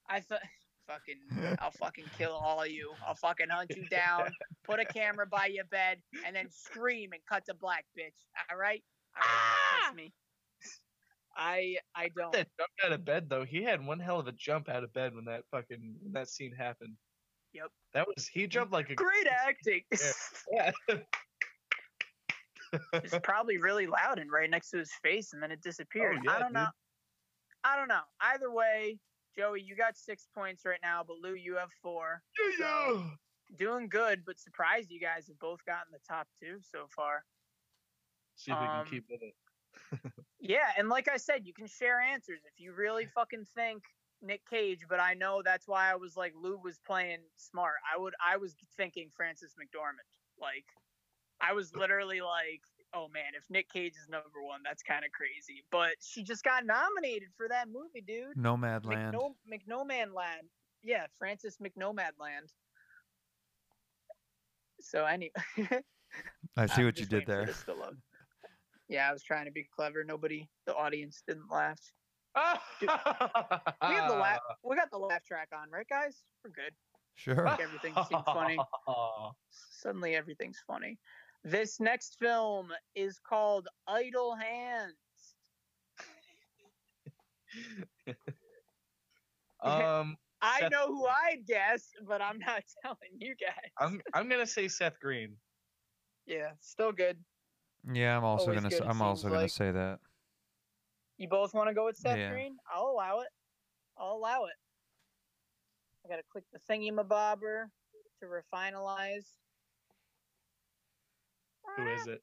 I 0.09 0.21
thought 0.21 0.41
fucking 0.87 1.57
I'll 1.61 1.73
fucking 1.73 2.05
kill 2.17 2.33
all 2.33 2.63
of 2.63 2.69
you. 2.71 2.93
I'll 3.07 3.15
fucking 3.17 3.49
hunt 3.51 3.73
you 3.77 3.89
down, 3.89 4.31
put 4.63 4.79
a 4.81 4.85
camera 4.85 5.27
by 5.27 5.47
your 5.47 5.65
bed, 5.65 5.99
and 6.25 6.35
then 6.37 6.49
scream 6.51 7.11
and 7.13 7.21
cut 7.29 7.45
to 7.47 7.55
black, 7.55 7.87
bitch. 7.99 8.25
All 8.51 8.57
right, 8.57 8.83
Ah! 9.17 9.93
me. 9.95 10.12
I 11.37 11.77
I 11.95 12.11
don't. 12.17 12.33
That 12.33 12.49
jumped 12.59 12.81
out 12.85 12.93
of 12.93 13.05
bed 13.05 13.29
though. 13.29 13.45
He 13.45 13.62
had 13.62 13.85
one 13.85 13.99
hell 13.99 14.21
of 14.21 14.27
a 14.29 14.33
jump 14.33 14.69
out 14.69 14.85
of 14.85 14.93
bed 14.93 15.15
when 15.15 15.25
that 15.25 15.43
fucking 15.51 15.97
when 16.03 16.12
that 16.12 16.29
scene 16.29 16.53
happened. 16.53 16.95
Yep. 17.53 17.71
That 17.93 18.07
was 18.07 18.27
he 18.27 18.47
jumped 18.47 18.73
like 18.73 18.91
a 18.91 18.95
Great 18.95 19.27
acting. 19.27 19.83
yeah. 20.53 20.73
it's 22.95 23.19
probably 23.23 23.59
really 23.59 23.87
loud 23.87 24.19
and 24.19 24.31
right 24.31 24.51
next 24.51 24.71
to 24.71 24.79
his 24.79 24.91
face, 25.03 25.33
and 25.33 25.43
then 25.43 25.51
it 25.51 25.62
disappeared. 25.62 26.17
Oh, 26.19 26.23
yeah, 26.25 26.37
I 26.37 26.39
don't 26.41 26.53
know. 26.53 26.67
I 27.62 27.77
don't 27.77 27.89
know. 27.89 28.03
Either 28.21 28.51
way, 28.51 28.99
Joey, 29.37 29.62
you 29.62 29.77
got 29.77 29.97
six 29.97 30.27
points 30.35 30.65
right 30.65 30.81
now, 30.83 31.03
but 31.07 31.17
Lou, 31.23 31.35
you 31.35 31.57
have 31.57 31.71
four. 31.83 32.21
So, 32.59 33.05
doing 33.57 33.89
good, 33.89 34.23
but 34.27 34.39
surprised 34.39 34.91
you 34.91 35.01
guys 35.01 35.27
have 35.29 35.39
both 35.39 35.65
gotten 35.65 35.93
the 35.93 35.99
top 36.09 36.27
two 36.43 36.59
so 36.61 36.87
far. 36.95 37.25
See 38.37 38.51
if 38.53 38.59
we 38.61 38.66
Um, 38.66 38.85
can 38.85 38.93
keep 38.93 39.05
with 39.11 39.20
it. 39.22 39.35
Yeah, 40.41 40.72
and 40.76 40.91
like 40.91 41.09
I 41.09 41.16
said, 41.16 41.47
you 41.47 41.55
can 41.55 41.66
share 41.66 42.01
answers 42.01 42.41
if 42.45 42.61
you 42.61 42.74
really 42.74 43.07
fucking 43.14 43.47
think 43.55 43.82
Nick 44.20 44.43
Cage, 44.49 44.80
but 44.89 45.01
I 45.01 45.14
know 45.14 45.41
that's 45.43 45.66
why 45.66 45.91
I 45.91 45.95
was 45.95 46.16
like 46.16 46.32
Lou 46.41 46.59
was 46.62 46.78
playing 46.87 47.20
smart. 47.37 47.76
I 47.93 47.99
would 47.99 48.14
I 48.24 48.37
was 48.37 48.55
thinking 48.76 49.11
Frances 49.16 49.55
McDormand. 49.59 50.05
Like 50.39 50.66
I 51.41 51.53
was 51.55 51.72
literally 51.76 52.20
like, 52.20 52.61
oh 52.93 53.09
man, 53.09 53.32
if 53.37 53.49
Nick 53.51 53.70
Cage 53.70 53.95
is 53.97 54.07
number 54.09 54.43
one, 54.43 54.61
that's 54.62 54.82
kind 54.82 55.05
of 55.05 55.12
crazy. 55.12 55.64
But 55.70 55.93
she 56.01 56.22
just 56.22 56.45
got 56.45 56.66
nominated 56.66 57.28
for 57.37 57.49
that 57.49 57.68
movie, 57.68 58.03
dude. 58.07 58.37
Nomadland. 58.37 59.14
McNo- 59.14 59.35
McNomadland. 59.51 60.49
Yeah, 60.82 61.07
Francis 61.18 61.57
McNomadland. 61.57 62.53
So 64.80 65.07
anyway, 65.07 65.32
I 66.57 66.66
see 66.66 66.85
what 66.85 66.99
you 66.99 67.07
did 67.07 67.26
there. 67.26 67.47
This 69.03 69.03
to 69.03 69.03
load. 69.03 69.03
Yeah, 69.03 69.11
I 69.11 69.12
was 69.12 69.22
trying 69.22 69.47
to 69.47 69.53
be 69.53 69.68
clever. 69.74 70.05
Nobody, 70.05 70.49
the 70.66 70.74
audience 70.74 71.22
didn't 71.26 71.51
laugh. 71.51 71.80
we 72.80 72.86
We 73.88 73.95
have 73.95 74.11
the 74.11 74.16
laugh. 74.16 74.40
We 74.62 74.76
got 74.76 74.90
the 74.90 74.99
laugh 74.99 75.24
track 75.24 75.49
on, 75.55 75.70
right, 75.70 75.88
guys? 75.88 76.24
We're 76.45 76.51
good. 76.51 76.74
Sure. 77.14 77.45
Make 77.45 77.61
everything 77.61 77.95
seem 78.09 78.22
funny. 78.24 78.59
Suddenly, 79.51 80.16
everything's 80.16 80.62
funny. 80.66 80.99
This 81.45 81.80
next 81.80 82.16
film 82.18 82.72
is 82.95 83.18
called 83.18 83.68
Idle 83.86 84.34
Hands. 84.34 84.95
um, 89.62 90.16
I 90.42 90.61
Seth- 90.61 90.72
know 90.72 90.86
who 90.88 91.07
I'd 91.07 91.47
guess, 91.47 91.90
but 92.07 92.22
I'm 92.22 92.38
not 92.38 92.64
telling 92.82 92.99
you 93.18 93.34
guys. 93.40 93.70
I'm 93.78 94.01
I'm 94.14 94.28
gonna 94.28 94.47
say 94.47 94.68
Seth 94.68 94.99
Green. 95.01 95.36
yeah, 96.26 96.53
still 96.61 96.92
good. 96.92 97.18
Yeah, 97.93 98.16
I'm 98.16 98.24
also 98.24 98.55
gonna. 98.55 98.68
good, 98.68 98.82
I'm 98.82 99.03
also 99.03 99.28
gonna 99.28 99.43
like. 99.43 99.51
say 99.51 99.70
that. 99.70 99.99
You 101.18 101.28
both 101.28 101.55
want 101.55 101.68
to 101.68 101.74
go 101.74 101.85
with 101.85 101.97
Seth 101.97 102.16
Yeah. 102.16 102.30
Green? 102.30 102.57
I'll 102.72 102.87
allow 102.87 103.20
it. 103.20 103.28
I'll 103.97 104.16
allow 104.16 104.45
it. 104.47 104.55
I 106.05 106.09
gotta 106.09 106.22
click 106.30 106.45
the 106.53 106.59
thingy 106.59 106.93
mabobber 106.93 107.66
to 108.20 108.26
refinalize. 108.26 109.26
Who 111.76 111.87
is 111.89 112.07
it? 112.07 112.22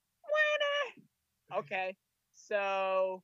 Winner. 1.50 1.60
Okay, 1.60 1.96
so 2.34 3.24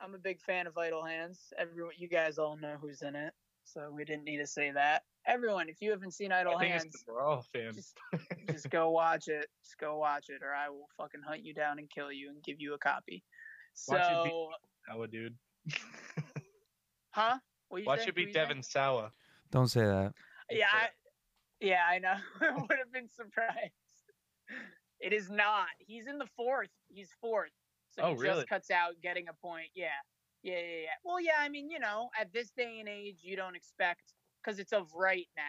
I'm 0.00 0.14
a 0.14 0.18
big 0.18 0.40
fan 0.40 0.66
of 0.66 0.76
Idle 0.78 1.04
Hands. 1.04 1.38
Everyone, 1.58 1.92
you 1.98 2.08
guys 2.08 2.38
all 2.38 2.56
know 2.56 2.76
who's 2.80 3.02
in 3.02 3.14
it, 3.14 3.32
so 3.64 3.90
we 3.94 4.04
didn't 4.04 4.24
need 4.24 4.38
to 4.38 4.46
say 4.46 4.70
that. 4.72 5.04
Everyone, 5.26 5.68
if 5.68 5.76
you 5.80 5.90
haven't 5.90 6.12
seen 6.12 6.32
Idle 6.32 6.56
I 6.56 6.60
think 6.60 6.72
Hands, 6.72 6.84
it's 6.86 7.04
the 7.04 7.12
Raw 7.12 7.40
fan. 7.52 7.74
just 7.74 7.98
just 8.48 8.70
go 8.70 8.90
watch 9.00 9.28
it. 9.28 9.46
Just 9.62 9.78
go 9.78 9.98
watch 9.98 10.26
it, 10.28 10.42
or 10.42 10.54
I 10.54 10.68
will 10.70 10.88
fucking 10.96 11.20
hunt 11.26 11.44
you 11.44 11.52
down 11.54 11.78
and 11.78 11.88
kill 11.90 12.10
you 12.10 12.30
and 12.30 12.42
give 12.42 12.56
you 12.58 12.74
a 12.74 12.78
copy. 12.78 13.22
So, 13.74 13.94
Watch 13.94 14.10
it 14.10 14.24
be- 14.24 14.48
Sawa, 14.88 15.08
dude. 15.08 15.36
huh? 17.10 17.38
What 17.68 17.80
you 17.82 17.86
Watch 17.86 18.00
say? 18.00 18.04
it 18.04 18.08
What 18.08 18.14
be 18.16 18.22
you 18.22 18.26
say? 18.28 18.32
Devon 18.32 18.62
Sawa. 18.62 19.12
Don't 19.50 19.68
say 19.68 19.80
that. 19.82 20.12
Yeah, 20.50 20.66
I, 20.72 20.88
yeah, 21.60 21.82
I 21.88 21.98
know. 21.98 22.14
I 22.40 22.52
would 22.54 22.78
have 22.78 22.92
been 22.92 23.08
surprised. 23.08 23.72
It 25.00 25.12
is 25.12 25.30
not. 25.30 25.66
He's 25.78 26.06
in 26.06 26.18
the 26.18 26.26
fourth. 26.36 26.70
He's 26.88 27.10
fourth. 27.20 27.50
So 27.96 28.02
Oh, 28.02 28.14
he 28.14 28.20
really? 28.20 28.36
just 28.40 28.48
cuts 28.48 28.70
out 28.70 28.92
getting 29.02 29.28
a 29.28 29.32
point. 29.34 29.68
Yeah. 29.74 29.86
Yeah, 30.42 30.54
yeah, 30.54 30.60
yeah. 30.82 30.88
Well, 31.04 31.20
yeah, 31.20 31.32
I 31.38 31.48
mean, 31.48 31.70
you 31.70 31.78
know, 31.78 32.08
at 32.18 32.32
this 32.32 32.50
day 32.50 32.78
and 32.80 32.88
age, 32.88 33.18
you 33.22 33.36
don't 33.36 33.54
expect 33.54 34.02
because 34.42 34.58
it's 34.58 34.72
of 34.72 34.92
right 34.94 35.28
now. 35.36 35.42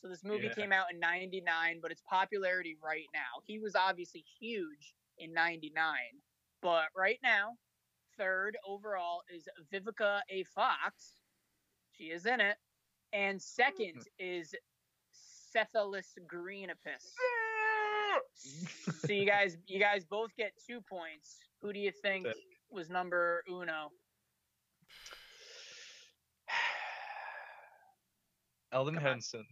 So 0.00 0.08
this 0.08 0.22
movie 0.22 0.46
Yeah. 0.46 0.54
came 0.54 0.72
out 0.72 0.92
in 0.92 1.00
99, 1.00 1.80
but 1.80 1.90
its 1.90 2.02
popularity 2.02 2.76
right 2.76 3.08
now. 3.12 3.42
He 3.44 3.58
was 3.58 3.74
obviously 3.74 4.20
huge 4.20 4.94
in 5.18 5.32
99, 5.32 6.22
but 6.60 6.88
right 6.94 7.18
now, 7.22 7.58
third 8.16 8.56
overall 8.64 9.22
is 9.28 9.48
Vivica 9.72 10.22
A. 10.28 10.44
Fox. 10.44 11.20
She 11.92 12.10
is 12.10 12.26
in 12.26 12.40
it. 12.40 12.58
And 13.12 13.40
second 13.40 13.96
mm. 13.96 14.06
is 14.18 14.54
Cephalus 15.12 16.16
greenipus. 16.26 17.14
Ah! 17.18 18.20
so 18.34 19.12
you 19.12 19.26
guys, 19.26 19.56
you 19.66 19.80
guys 19.80 20.04
both 20.04 20.34
get 20.36 20.52
two 20.64 20.80
points. 20.80 21.38
Who 21.60 21.72
do 21.72 21.80
you 21.80 21.90
think 21.90 22.26
was 22.70 22.88
number 22.88 23.42
uno? 23.48 23.90
Elden 28.72 28.94
Come. 28.94 29.04
Henson. 29.04 29.44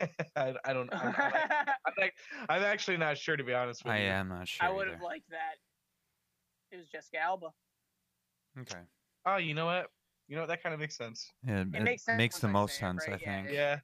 I, 0.36 0.54
I 0.64 0.72
don't. 0.74 0.92
I'm, 0.92 1.14
I'm, 1.16 1.32
I'm, 1.86 1.94
like, 1.98 2.14
I'm 2.50 2.62
actually 2.62 2.98
not 2.98 3.16
sure 3.16 3.36
to 3.36 3.44
be 3.44 3.54
honest 3.54 3.84
with 3.84 3.94
I 3.94 3.98
you. 4.00 4.04
I 4.08 4.12
am 4.12 4.28
not 4.28 4.46
sure. 4.46 4.66
I 4.66 4.70
would 4.70 4.88
have 4.88 5.00
liked 5.00 5.30
that. 5.30 5.56
It 6.70 6.76
was 6.76 6.86
Jessica 6.88 7.18
Alba. 7.18 7.48
Okay. 8.60 8.80
Oh, 9.26 9.36
you 9.38 9.54
know 9.54 9.66
what? 9.66 9.86
You 10.28 10.36
know 10.36 10.42
what? 10.42 10.48
That 10.48 10.62
kind 10.62 10.74
of 10.74 10.80
makes 10.80 10.96
sense. 10.96 11.30
Yeah, 11.46 11.62
it, 11.62 11.82
makes 11.82 12.04
sense 12.04 12.18
makes 12.18 12.38
the 12.38 12.48
I 12.48 12.50
most 12.52 12.72
say 12.72 12.76
it, 12.76 12.80
sense, 12.80 13.04
right? 13.08 13.14
I 13.14 13.22
Yeah, 13.24 13.42
think. 13.42 13.54
Yeah. 13.54 13.78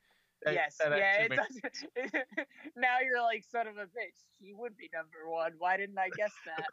that- 0.45 0.55
yes, 0.55 0.77
that 0.79 0.99
yeah, 0.99 1.23
it 1.23 1.31
makes- 1.31 2.13
does. 2.13 2.23
now 2.77 2.99
you're 3.03 3.23
like 3.23 3.43
son 3.43 3.67
of 3.67 3.79
a 3.79 3.85
bitch. 3.87 4.21
She 4.39 4.53
would 4.53 4.77
be 4.77 4.91
number 4.93 5.29
one. 5.31 5.53
Why 5.59 5.77
didn't 5.79 5.99
I 5.99 6.11
guess 6.17 6.33
that? 6.45 6.67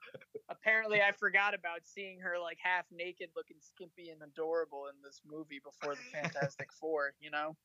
Apparently, 0.49 1.01
I 1.01 1.11
forgot 1.13 1.53
about 1.55 1.79
seeing 1.83 2.19
her 2.19 2.37
like 2.39 2.57
half 2.61 2.85
naked, 2.91 3.29
looking 3.37 3.57
skimpy 3.61 4.09
and 4.09 4.21
adorable 4.21 4.87
in 4.89 5.01
this 5.01 5.21
movie 5.25 5.61
before 5.63 5.95
the 5.95 6.01
Fantastic 6.21 6.71
Four. 6.73 7.13
You 7.21 7.31
know, 7.31 7.55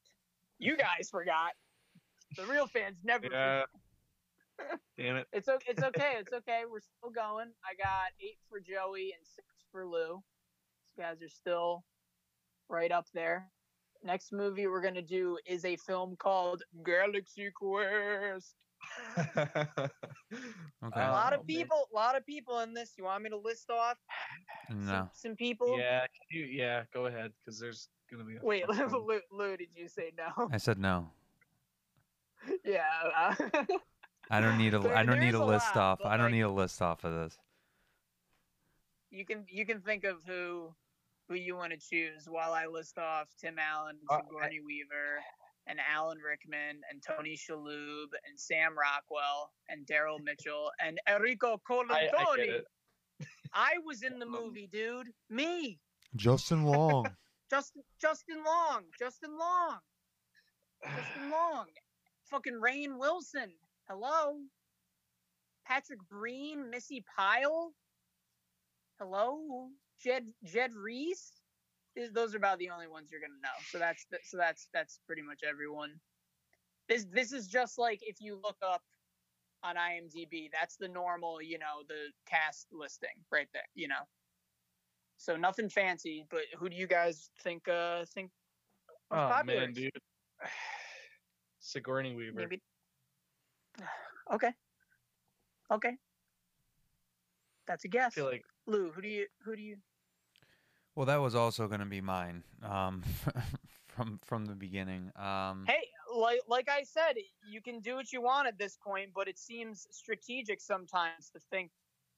you 0.59 0.77
guys 0.77 1.09
forgot. 1.11 1.53
The 2.37 2.45
real 2.47 2.67
fans 2.67 2.99
never. 3.05 3.27
Yeah. 3.33 3.63
Damn 4.99 5.15
it. 5.17 5.29
It's 5.33 5.49
okay. 5.49 5.67
It's 5.71 5.83
okay. 5.85 6.15
It's 6.19 6.33
okay. 6.33 6.63
We're 6.69 6.81
still 6.81 7.11
going. 7.15 7.47
I 7.65 7.75
got 7.81 8.11
eight 8.21 8.39
for 8.51 8.59
Joey 8.59 9.13
and 9.17 9.25
six 9.25 9.47
for 9.71 9.87
Lou. 9.87 10.21
These 10.97 11.05
guys 11.05 11.23
are 11.23 11.29
still 11.29 11.85
right 12.69 12.91
up 12.91 13.07
there. 13.15 13.53
Next 14.03 14.33
movie 14.33 14.67
we're 14.67 14.83
gonna 14.83 15.01
do 15.01 15.39
is 15.47 15.65
a 15.65 15.77
film 15.77 16.17
called 16.19 16.65
Galaxy 16.85 17.51
Quest. 17.55 18.57
Okay. 20.85 21.01
a 21.01 21.11
lot 21.11 21.33
Oh, 21.33 21.41
of 21.41 21.47
people. 21.47 21.89
A 21.93 21.95
lot 21.95 22.17
of 22.17 22.27
people 22.27 22.61
in 22.61 22.75
this. 22.75 22.95
You 22.99 23.05
want 23.05 23.23
me 23.23 23.31
to 23.31 23.37
list 23.39 23.71
off 23.71 23.97
no. 24.71 24.87
some, 24.87 25.11
some 25.13 25.37
people? 25.37 25.79
yeah. 25.79 26.05
You, 26.31 26.45
yeah. 26.45 26.83
Go 26.93 27.07
ahead, 27.07 27.33
because 27.45 27.59
there's 27.61 27.89
gonna 28.11 28.25
be. 28.25 28.37
A 28.37 28.41
Wait, 28.43 28.65
fuck. 28.67 28.93
Lou, 29.07 29.21
Lou, 29.33 29.57
did 29.57 29.69
you 29.75 29.89
say 29.89 30.13
no? 30.17 30.49
I 30.53 30.57
said 30.59 30.79
no. 30.79 31.11
yeah. 32.65 32.83
Uh, 33.17 33.35
I 34.31 34.41
don't 34.41 34.59
need 34.59 34.75
a. 34.75 34.79
There- 34.79 34.97
I 34.97 35.03
don't 35.05 35.19
need 35.21 35.33
there's 35.35 35.41
a 35.41 35.45
a 35.45 35.45
list 35.45 35.75
lot, 35.77 36.01
off. 36.01 36.01
I 36.05 36.17
don't 36.17 36.27
like- 36.27 36.33
need 36.35 36.41
a 36.43 36.51
list 36.51 36.81
off 36.83 37.05
of 37.05 37.15
this. 37.15 37.37
you 39.11 39.25
can 39.25 39.45
you 39.49 39.65
can 39.67 39.81
think 39.81 40.05
of 40.05 40.17
who 40.27 40.75
who 41.29 41.35
you 41.35 41.57
want 41.57 41.73
to 41.73 41.79
choose 41.79 42.27
while 42.29 42.53
I 42.53 42.67
list 42.67 42.99
off 42.99 43.29
Tim 43.41 43.57
Allen, 43.59 43.97
Uh, 44.11 44.15
I- 44.41 44.49
Weaver, 44.65 45.21
and 45.67 45.79
Alan 45.95 46.19
Rickman, 46.19 46.81
and 46.91 47.03
Tony 47.03 47.37
Shalhoub, 47.37 48.07
and 48.27 48.39
Sam 48.39 48.73
Rockwell, 48.79 49.51
and 49.69 49.87
Daryl 49.87 50.23
Mitchell, 50.23 50.71
and 50.85 50.99
Enrico 51.09 51.61
I, 51.69 51.85
I 51.93 52.01
get 52.05 52.15
Colantoni. 52.15 52.49
it. 52.61 52.65
I 53.53 53.73
was 53.85 54.03
in 54.03 54.19
the 54.19 54.25
movie, 54.27 54.69
dude. 54.73 55.09
Me, 55.29 55.79
Justin 56.17 56.65
Long. 56.65 57.07
Justin 57.51 57.83
Justin 58.01 58.45
Long, 58.45 58.85
Justin 58.99 59.37
Long, 59.39 59.79
Justin 60.85 61.31
Long, 61.31 61.67
fucking 62.31 62.61
Rainn 62.61 62.99
Wilson. 62.99 63.51
Hello, 63.89 64.35
Patrick 65.67 66.01
Breen, 66.11 66.71
Missi 66.71 67.05
Pyle. 67.17 67.73
Hello, 69.01 69.69
Jed 70.03 70.27
Jed 70.45 70.75
Rees. 70.75 71.33
Is- 71.97 72.13
Those 72.13 72.35
are 72.35 72.39
about 72.39 72.59
the 72.59 72.71
only 72.71 72.89
ones 72.89 73.11
you're 73.11 73.21
gonna 73.21 73.41
know. 73.43 73.57
So 73.71 73.79
that's 73.79 74.05
so 74.25 74.37
that's 74.37 74.69
that's 74.75 75.01
pretty 75.07 75.23
much 75.23 75.41
everyone. 75.49 75.93
This 76.89 77.07
this 77.13 77.33
is 77.33 77.49
just 77.49 77.79
like 77.79 78.01
if 78.03 78.17
you 78.21 78.41
look 78.43 78.57
up 78.63 78.83
on 79.63 79.77
IMDb. 79.77 80.49
That's 80.53 80.77
the 80.77 80.89
normal, 80.89 81.43
you 81.43 81.59
know, 81.59 81.83
the 81.89 82.13
cast 82.29 82.69
listing 82.73 83.09
right 83.33 83.49
there. 83.53 83.63
You 83.75 83.89
know. 83.89 84.05
So 85.19 85.37
nothing 85.37 85.69
fancy, 85.69 86.25
but 86.31 86.43
who 86.57 86.69
do 86.69 86.77
you 86.77 86.87
guys 86.87 87.31
think? 87.43 87.69
Uh, 87.69 88.05
think 88.15 88.31
was 89.11 89.21
Oh 89.21 89.29
popular? 89.29 89.61
man, 89.63 89.73
dude. 89.73 89.91
Sigourney 91.61 92.15
Weaver. 92.15 92.37
Maybe. 92.41 92.63
Okay. 94.31 94.53
Okay. 95.71 95.97
That's 97.67 97.83
a 97.87 97.89
guess. 97.89 98.13
feel 98.13 98.27
like 98.27 98.45
Lou, 98.67 98.91
who 98.91 99.01
do 99.01 99.09
you 99.09 99.27
who 99.43 99.57
do 99.57 99.63
you 99.63 99.77
Well, 100.95 101.07
that 101.07 101.17
was 101.17 101.35
also 101.35 101.67
going 101.67 101.81
to 101.81 101.87
be 101.87 102.03
mine. 102.03 102.45
Um, 102.63 103.03
from 103.89 104.21
from 104.25 104.45
the 104.45 104.55
beginning. 104.55 105.11
Um, 105.17 105.65
Hey, 105.67 105.89
like 106.15 106.41
like 106.47 106.69
I 106.69 106.83
said, 106.83 107.15
you 107.51 107.61
can 107.61 107.81
do 107.81 107.97
what 107.97 108.13
you 108.13 108.21
want 108.21 108.47
at 108.47 108.59
this 108.59 108.77
point, 108.77 109.11
but 109.15 109.29
it 109.29 109.39
seems 109.39 109.87
strategic 109.91 110.61
sometimes 110.61 111.31
to 111.31 111.41
think 111.51 111.71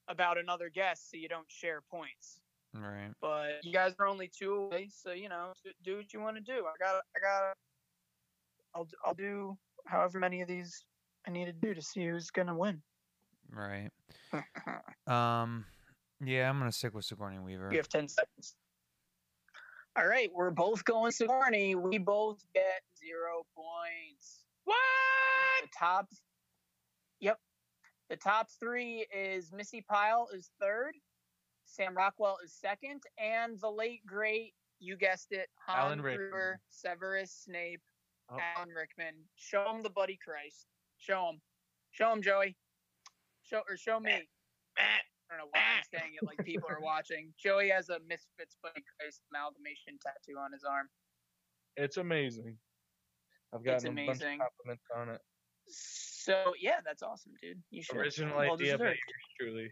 about 0.07 0.37
another 0.37 0.69
guest 0.69 1.09
so 1.09 1.17
you 1.17 1.29
don't 1.29 1.49
share 1.49 1.81
points. 1.89 2.41
Right. 2.73 3.11
But 3.21 3.63
you 3.63 3.73
guys 3.73 3.93
are 3.99 4.07
only 4.07 4.29
two 4.29 4.53
away, 4.53 4.89
so 4.91 5.11
you 5.11 5.29
know, 5.29 5.53
do, 5.63 5.71
do 5.83 5.97
what 5.97 6.13
you 6.13 6.21
want 6.21 6.37
to 6.37 6.41
do. 6.41 6.65
I 6.65 6.73
got 6.79 7.01
I 7.15 7.19
got 7.19 7.57
I'll 8.73 8.87
I'll 9.05 9.13
do 9.13 9.57
however 9.85 10.19
many 10.19 10.41
of 10.41 10.47
these 10.47 10.85
I 11.27 11.31
need 11.31 11.45
to 11.45 11.53
do 11.53 11.73
to 11.73 11.81
see 11.81 12.05
who's 12.05 12.31
gonna 12.31 12.55
win. 12.55 12.81
Right. 13.51 13.89
Um, 15.07 15.65
yeah, 16.23 16.49
I'm 16.49 16.57
gonna 16.59 16.71
stick 16.71 16.93
with 16.93 17.03
Sigourney 17.03 17.39
Weaver. 17.39 17.69
You 17.71 17.77
have 17.77 17.89
10 17.89 18.07
seconds. 18.07 18.55
All 19.97 20.07
right, 20.07 20.29
we're 20.33 20.51
both 20.51 20.85
going 20.85 21.11
Sigourney. 21.11 21.75
We 21.75 21.97
both 21.97 22.41
get 22.53 22.81
zero 22.97 23.45
points. 23.53 24.45
what? 24.63 24.77
The 25.63 25.67
top, 25.77 26.07
yep. 27.19 27.39
The 28.09 28.15
top 28.15 28.47
three 28.57 29.05
is 29.13 29.51
Missi 29.51 29.81
Pyle 29.81 30.29
is 30.33 30.51
third, 30.61 30.93
Sam 31.71 31.95
Rockwell 31.95 32.37
is 32.43 32.53
second, 32.53 33.03
and 33.17 33.59
the 33.61 33.69
late 33.71 34.05
great, 34.05 34.53
you 34.79 34.97
guessed 34.97 35.31
it, 35.31 35.47
Han 35.67 35.77
Alan 35.77 36.01
Rickman. 36.01 36.29
Kruger, 36.29 36.59
Severus 36.69 37.31
Snape, 37.31 37.81
Oh. 38.29 38.37
Alan 38.55 38.69
Rickman. 38.69 39.15
Show 39.35 39.69
him 39.73 39.81
the 39.81 39.89
Buddy 39.89 40.17
Christ. 40.23 40.65
Show 40.97 41.29
him. 41.29 41.41
Show 41.91 42.11
him, 42.13 42.21
Joey. 42.21 42.55
Show 43.43 43.61
or 43.69 43.75
show 43.77 43.99
me. 43.99 44.11
I 44.77 44.83
don't 45.29 45.37
know 45.39 45.47
why 45.51 45.59
I'm 45.77 45.83
saying 45.99 46.13
it 46.21 46.25
like 46.25 46.37
people 46.45 46.67
are 46.69 46.79
watching. 46.81 47.33
Joey 47.37 47.69
has 47.69 47.89
a 47.89 47.99
Misfits 48.07 48.55
Buddy 48.63 48.83
Christ 48.99 49.21
amalgamation 49.33 49.97
tattoo 50.01 50.37
on 50.39 50.51
his 50.53 50.63
arm. 50.63 50.87
It's 51.77 51.97
amazing. 51.97 52.57
I've 53.53 53.61
It's 53.65 53.83
gotten 53.83 53.97
a 53.97 54.05
bunch 54.05 54.17
of 54.17 54.21
amazing. 54.23 54.39
compliments 54.39 54.83
on 54.95 55.09
it. 55.09 55.21
So 55.67 56.53
yeah, 56.59 56.79
that's 56.85 57.03
awesome, 57.03 57.33
dude. 57.41 57.61
You 57.69 57.81
should. 57.83 57.97
Original 57.97 58.37
Well 58.37 58.53
idea 58.53 58.77
by 58.77 58.83
deserved. 58.85 58.99
yours 59.07 59.25
truly. 59.39 59.71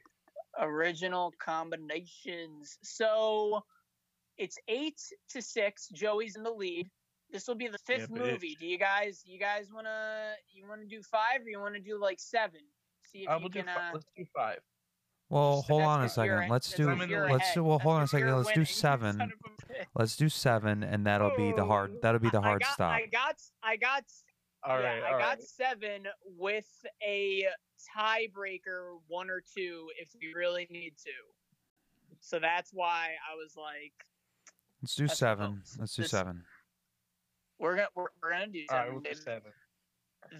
Original 0.59 1.33
combinations. 1.39 2.77
So 2.83 3.61
it's 4.37 4.57
eight 4.67 4.99
to 5.29 5.41
six. 5.41 5.87
Joey's 5.89 6.35
in 6.35 6.43
the 6.43 6.51
lead. 6.51 6.89
This 7.31 7.47
will 7.47 7.55
be 7.55 7.67
the 7.67 7.77
fifth 7.79 8.09
but 8.09 8.21
it's- 8.21 8.31
movie. 8.33 8.55
Do 8.59 8.65
you 8.65 8.77
guys 8.79 9.21
you 9.25 9.39
guys 9.39 9.67
wanna 9.71 10.33
you 10.51 10.67
wanna 10.67 10.85
do 10.85 11.01
five 11.03 11.41
or 11.45 11.49
you 11.49 11.59
wanna 11.59 11.79
do 11.79 11.99
like 11.99 12.19
seven? 12.19 12.61
See 13.11 13.19
if 13.23 13.29
I 13.29 13.37
you 13.37 13.43
will 13.43 13.49
do 13.49 13.59
can 13.63 13.67
five. 13.67 13.77
uh, 13.77 13.93
Let's 13.93 14.05
do 14.17 14.25
five. 14.35 14.59
Well, 15.29 15.57
Just- 15.57 15.67
hold 15.67 15.83
on 15.83 16.03
a 16.03 16.09
second. 16.09 16.43
a- 16.43 16.47
Let's 16.51 16.71
do. 16.73 16.87
Let's 16.87 17.01
ahead. 17.03 17.53
do. 17.53 17.63
Well, 17.63 17.77
That's 17.77 17.83
hold 17.83 17.95
on 17.97 18.03
a 18.03 18.07
second. 18.07 18.27
Let's 18.35 18.47
do 18.47 18.51
winning, 18.51 18.59
you 18.61 18.65
son 18.65 18.99
seven. 18.99 19.21
of 19.21 19.29
a 19.29 19.73
bitch. 19.73 19.85
Let's 19.95 20.15
do 20.17 20.27
seven, 20.29 20.83
and 20.83 21.05
that'll 21.05 21.35
be 21.37 21.51
the 21.51 21.65
hard. 21.65 22.01
That'll 22.01 22.19
be 22.19 22.31
the 22.31 22.41
hard 22.41 22.63
I 22.63 22.65
got, 22.65 22.73
stop. 22.73 22.93
I 22.93 23.05
got 23.05 23.35
I 23.61 23.77
got 23.77 24.03
All 24.63 24.79
yeah, 24.79 24.85
right, 24.87 25.03
I 25.03 25.13
all 25.13 25.19
got 25.19 25.37
right. 25.37 25.43
seven 25.43 26.07
with 26.25 26.67
a 27.03 27.45
tiebreaker 27.97 28.97
one 29.07 29.29
or 29.29 29.41
two 29.55 29.87
if 29.99 30.09
we 30.19 30.33
really 30.35 30.67
need 30.69 30.93
to. 31.03 31.11
So 32.21 32.39
that's 32.39 32.71
why 32.73 33.09
I 33.31 33.35
was 33.35 33.55
like, 33.55 33.93
Let's 34.81 34.95
do 34.95 35.07
seven. 35.07 35.53
close. 35.57 35.77
Let's 35.79 35.95
do 35.95 36.01
This- 36.03 36.11
seven. 36.11 36.43
we're 37.59 37.75
gonna 37.75 37.87
we're, 37.95 38.07
we're 38.21 38.31
gonna 38.31 38.47
do 38.47 38.65
All 38.69 38.77
right, 38.77 38.83
seven. 38.85 38.93
we'll 38.93 39.03
do 39.03 39.13
seven. 39.15 39.51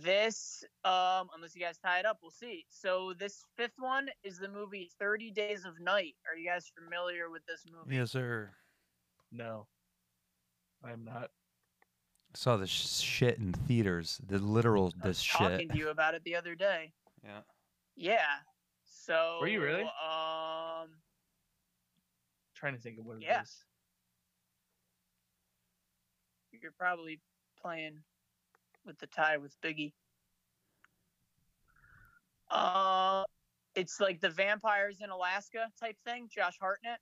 This, 0.02 0.64
um, 0.84 1.30
unless 1.34 1.56
you 1.56 1.62
guys 1.62 1.78
tie 1.78 2.00
it 2.00 2.06
up, 2.06 2.20
we'll 2.22 2.32
see. 2.32 2.66
So 2.70 3.14
this 3.18 3.46
fifth 3.56 3.74
one 3.80 4.10
is 4.24 4.38
the 4.38 4.50
movie 4.50 4.92
Thirty 5.00 5.32
Days 5.32 5.66
of 5.66 5.80
Night. 5.80 6.16
Are 6.30 6.38
you 6.38 6.48
guys 6.50 6.72
familiar 6.78 7.30
with 7.30 7.42
this 7.48 7.66
movie? 7.72 7.96
Yes, 7.96 8.12
sir. 8.12 8.52
No, 9.32 9.68
I'm 10.84 11.04
not. 11.06 11.30
I 12.34 12.38
Saw 12.38 12.58
this 12.58 12.70
shit 12.70 13.40
in 13.40 13.54
theaters. 13.54 14.20
The 14.28 14.38
literal 14.38 14.92
the 14.92 14.96
shit 14.96 15.04
I 15.04 15.08
was 15.08 15.24
talking 15.26 15.60
shit. 15.60 15.72
to 15.72 15.78
you 15.78 15.90
about 15.90 16.14
it 16.14 16.24
the 16.24 16.36
other 16.36 16.56
day. 16.56 16.92
Yeah. 17.24 17.42
Yeah. 17.96 18.26
So 18.86 19.38
Were 19.42 19.48
you 19.48 19.62
really? 19.62 19.84
Um, 19.84 20.90
trying 22.56 22.76
to 22.76 22.82
think 22.82 23.00
of 23.00 23.06
what 23.06 23.18
it 23.18 23.24
is. 23.24 23.28
Yeah. 23.28 23.44
you're 26.62 26.72
probably 26.78 27.22
playing 27.62 28.00
with 28.86 28.98
the 29.00 29.08
tie 29.08 29.38
with 29.38 29.56
Biggie. 29.62 29.94
Uh, 32.52 33.24
it's 33.76 34.00
like 34.00 34.20
the 34.20 34.30
vampires 34.30 35.00
in 35.02 35.10
Alaska 35.10 35.68
type 35.80 35.96
thing. 36.06 36.28
Josh 36.34 36.58
Hartnett. 36.60 37.00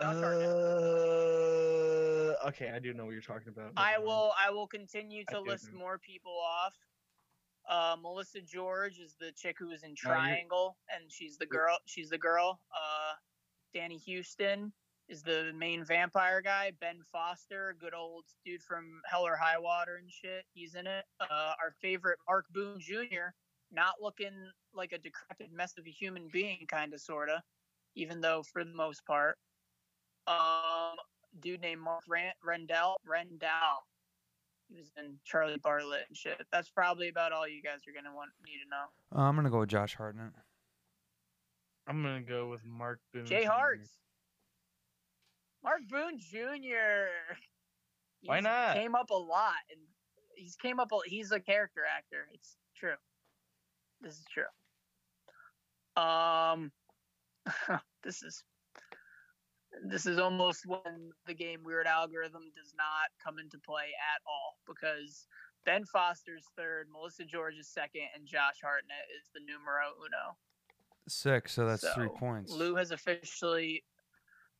Josh 0.00 0.16
Hartnett. 0.16 0.48
Uh, 0.48 2.48
okay, 2.48 2.70
I 2.74 2.78
do 2.78 2.94
know 2.94 3.04
what 3.04 3.12
you're 3.12 3.20
talking 3.20 3.48
about. 3.48 3.72
I 3.76 3.92
Never 3.92 3.98
mind. 3.98 4.06
will. 4.06 4.32
I 4.38 4.50
will 4.50 4.66
continue 4.66 5.24
to 5.26 5.34
do 5.34 5.40
list 5.50 5.72
know. 5.72 5.78
more 5.80 5.98
people 5.98 6.32
off. 6.38 6.74
Uh, 7.68 7.96
Melissa 8.00 8.40
George 8.40 8.98
is 8.98 9.16
the 9.18 9.32
chick 9.32 9.56
who 9.58 9.68
was 9.68 9.82
in 9.82 9.94
Triangle, 9.94 10.76
and 10.88 11.10
she's 11.10 11.36
the 11.36 11.46
girl. 11.46 11.76
She's 11.86 12.10
the 12.10 12.18
girl. 12.18 12.60
Uh, 12.72 13.14
Danny 13.74 14.00
Huston 14.06 14.72
is 15.08 15.22
the 15.22 15.52
main 15.56 15.84
vampire 15.84 16.40
guy. 16.40 16.72
Ben 16.80 17.00
Foster, 17.10 17.76
good 17.80 17.94
old 17.94 18.24
dude 18.44 18.62
from 18.62 19.00
Hell 19.06 19.26
or 19.26 19.36
High 19.36 19.58
Water 19.58 19.96
and 19.96 20.10
shit. 20.10 20.44
He's 20.52 20.74
in 20.74 20.86
it. 20.86 21.04
Uh, 21.20 21.52
our 21.62 21.72
favorite 21.80 22.18
Mark 22.28 22.46
Boone 22.52 22.78
Jr. 22.80 23.30
Not 23.72 23.94
looking 24.00 24.32
like 24.74 24.92
a 24.92 24.98
decrepit 24.98 25.52
mess 25.52 25.74
of 25.78 25.86
a 25.86 25.90
human 25.90 26.28
being, 26.32 26.66
kind 26.68 26.94
of, 26.94 27.00
sorta. 27.00 27.42
Even 27.94 28.20
though 28.20 28.42
for 28.52 28.62
the 28.62 28.74
most 28.74 29.04
part, 29.06 29.38
um, 30.26 30.96
dude 31.40 31.60
named 31.60 31.80
Mark 31.80 32.02
Ran- 32.08 32.32
Rendall. 32.46 32.94
Rendall. 33.08 33.82
He 34.68 34.76
was 34.76 34.90
in 34.96 35.14
Charlie 35.24 35.58
Bartlett 35.62 36.04
and 36.08 36.16
shit. 36.16 36.40
That's 36.52 36.68
probably 36.68 37.08
about 37.08 37.32
all 37.32 37.46
you 37.46 37.62
guys 37.62 37.80
are 37.86 37.94
gonna 37.94 38.14
want 38.14 38.30
need 38.44 38.58
to 38.64 38.68
know. 38.68 39.20
Uh, 39.20 39.28
I'm 39.28 39.36
gonna 39.36 39.50
go 39.50 39.60
with 39.60 39.68
Josh 39.68 39.94
Hartnett. 39.94 40.32
I'm 41.86 42.02
gonna 42.02 42.22
go 42.22 42.48
with 42.48 42.64
Mark 42.64 43.00
Boone. 43.12 43.26
Jay 43.26 43.44
Jr. 43.44 43.50
Hart's. 43.50 43.90
Mark 45.62 45.80
Boone 45.88 46.18
Jr. 46.18 47.08
Why 48.24 48.40
not? 48.40 48.74
Came 48.74 48.94
up 48.94 49.10
a 49.10 49.14
lot, 49.14 49.54
and 49.70 49.80
he's 50.34 50.56
came 50.56 50.80
up. 50.80 50.90
A, 50.92 50.98
he's 51.04 51.32
a 51.32 51.40
character 51.40 51.82
actor. 51.96 52.28
It's 52.32 52.56
true. 52.76 52.94
This 54.00 54.14
is 54.14 54.24
true. 54.32 54.44
Um, 56.02 56.72
this 58.02 58.22
is 58.22 58.42
this 59.84 60.06
is 60.06 60.18
almost 60.18 60.66
when 60.66 61.10
the 61.26 61.34
game 61.34 61.60
Weird 61.64 61.86
Algorithm 61.86 62.42
does 62.54 62.72
not 62.76 63.10
come 63.22 63.38
into 63.38 63.58
play 63.58 63.92
at 64.14 64.20
all 64.26 64.56
because 64.66 65.26
Ben 65.64 65.84
Foster's 65.84 66.46
third, 66.56 66.86
Melissa 66.92 67.24
George 67.24 67.56
is 67.58 67.68
second, 67.68 68.08
and 68.14 68.26
Josh 68.26 68.62
Hartnett 68.62 69.06
is 69.18 69.28
the 69.34 69.40
numero 69.40 69.92
uno. 69.98 70.36
Six, 71.08 71.52
so 71.52 71.66
that's 71.66 71.86
three 71.94 72.08
points. 72.08 72.52
Lou 72.52 72.74
has 72.76 72.90
officially. 72.90 73.84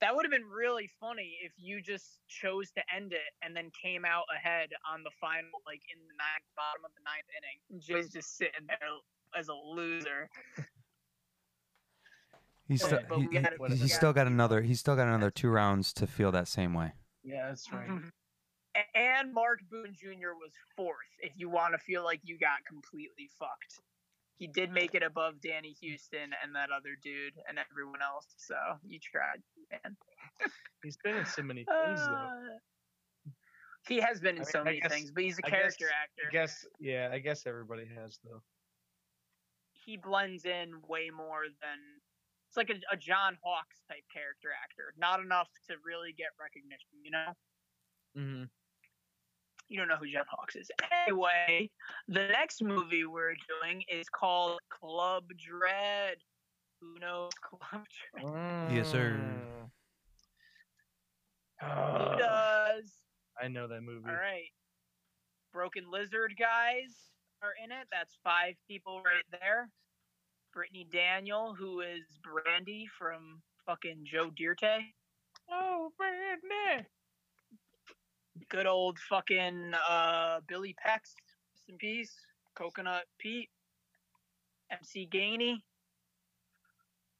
That 0.03 0.15
would 0.15 0.27
have 0.27 0.31
been 0.31 0.45
really 0.45 0.91
funny 1.01 1.39
if 1.43 1.53
you 1.57 1.81
just 1.81 2.21
chose 2.29 2.71
to 2.73 2.83
end 2.95 3.15
it 3.15 3.33
and 3.41 3.57
then 3.57 3.71
came 3.83 4.05
out 4.05 4.25
ahead 4.29 4.69
on 4.85 5.03
the 5.03 5.11
final, 5.19 5.49
like 5.65 5.81
in 5.89 5.99
the 6.05 6.13
ninth, 6.13 6.45
bottom 6.53 6.85
of 6.85 6.93
the 6.93 7.01
ninth 7.01 7.25
inning. 7.33 7.81
Jay's 7.81 8.13
just 8.13 8.37
sitting 8.37 8.67
there 8.69 8.93
as 9.35 9.49
a 9.49 9.55
loser. 9.55 10.29
He's 12.69 12.81
Yeah, 12.83 12.87
still 12.89 13.01
but 13.09 13.19
he, 13.19 13.23
he- 13.25 13.29
gotta- 13.41 13.57
he's 13.69 13.79
gotta 13.81 13.89
still 13.89 14.13
got 14.13 14.27
another 14.27 14.63
he's 14.63 14.81
still 14.81 14.97
got 14.97 15.07
another 15.09 15.31
two 15.31 15.49
rounds 15.49 15.93
to 15.95 16.07
feel 16.07 16.33
that 16.33 16.49
same 16.49 16.75
way. 16.75 16.93
Yeah, 17.23 17.49
that's 17.49 17.73
right. 17.73 17.89
A- 18.77 18.99
And 18.99 19.33
Mark 19.33 19.61
Boone 19.71 19.95
Jr. 19.95 20.35
was 20.39 20.53
fourth. 20.77 20.97
If 21.21 21.33
you 21.37 21.49
want 21.49 21.73
to 21.75 21.79
feel 21.79 22.05
like 22.05 22.21
you 22.25 22.39
got 22.39 22.65
completely 22.69 23.31
fucked, 23.39 23.81
he 24.39 24.47
did 24.47 24.71
make 24.71 24.95
it 24.95 25.03
above 25.03 25.41
Danny 25.41 25.75
Huston 25.83 26.31
and 26.43 26.55
that 26.55 26.71
other 26.71 26.97
dude 27.03 27.33
and 27.49 27.59
everyone 27.71 28.03
else. 28.03 28.27
So 28.37 28.55
you 28.87 28.99
tried, 29.01 29.41
man. 29.71 29.97
He's 30.85 30.99
been 31.03 31.17
in 31.17 31.25
so 31.27 31.43
many 31.43 31.65
things 31.65 32.01
though. 32.07 32.13
Uh, 32.13 33.31
he 33.89 34.01
has 34.01 34.19
been 34.21 34.35
in 34.37 34.43
I 34.43 34.45
mean, 34.45 34.51
so 34.51 34.65
many 34.65 34.81
guess- 34.81 34.93
things, 34.93 35.11
but 35.13 35.23
he's 35.23 35.39
a 35.39 35.43
character 35.43 35.87
guess- 35.87 35.93
actor. 36.03 36.29
I 36.29 36.33
guess 36.33 36.67
yeah, 36.81 37.09
I 37.13 37.19
guess 37.21 37.47
everybody 37.47 37.87
has 37.97 38.19
though. 38.25 38.43
He 39.73 39.97
blends 39.97 40.45
in 40.45 40.73
way 40.89 41.11
more 41.17 41.45
than 41.63 41.79
it's 42.57 42.71
like 42.71 42.71
a, 42.71 42.95
a 42.95 42.97
John 42.97 43.37
Hawkes 43.43 43.83
type 43.89 44.05
character 44.13 44.49
actor. 44.63 44.95
Not 44.99 45.21
enough 45.21 45.49
to 45.69 45.75
really 45.85 46.13
get 46.17 46.29
recognition, 46.41 46.89
you 47.03 47.11
know. 47.11 47.27
Mm-hmm. 48.17 48.45
You 49.69 49.79
don't 49.79 49.89
know 49.89 49.97
who 49.97 50.09
John 50.09 50.25
Hawkes 50.31 50.57
is. 50.57 50.71
Anyway, 51.07 51.71
the 52.09 52.29
next 52.29 52.63
movie 52.63 53.05
we're 53.05 53.35
doing 53.61 53.83
is 53.89 54.09
called 54.09 54.59
Club 54.71 55.25
Dread. 55.37 56.17
Who 56.81 56.99
knows 57.01 57.33
Club 57.43 57.85
Dread? 58.23 58.73
Yes, 58.73 58.89
sir. 58.89 59.19
Who 61.61 61.67
Uh, 61.67 62.17
does? 62.17 62.93
I 63.41 63.49
know 63.49 63.67
that 63.69 63.83
movie. 63.83 64.09
All 64.09 64.15
right. 64.15 64.49
Broken 65.53 65.85
Lizard 65.91 66.35
guys 66.39 66.95
are 67.43 67.53
in 67.63 67.71
it. 67.73 67.87
That's 67.91 68.17
five 68.25 68.55
people 68.69 69.03
right 69.05 69.25
there. 69.41 69.69
Brittany 70.57 70.87
Daniel, 70.91 71.55
who 71.55 71.83
is 71.83 72.05
Brandy 72.25 72.89
from 72.99 73.43
fucking 73.67 74.07
Joe 74.11 74.31
Dirt. 74.35 74.59
Oh, 75.53 75.93
Brittany. 75.99 76.89
Good 78.49 78.67
old 78.67 78.99
fucking 78.99 79.73
uh, 79.87 80.41
Billy 80.49 80.75
Pex. 80.83 81.13
Rest 81.53 81.69
in 81.69 81.77
peace. 81.77 82.15
Coconut 82.55 83.03
Pete. 83.19 83.51
MC 84.73 85.07
Gainey. 85.13 85.57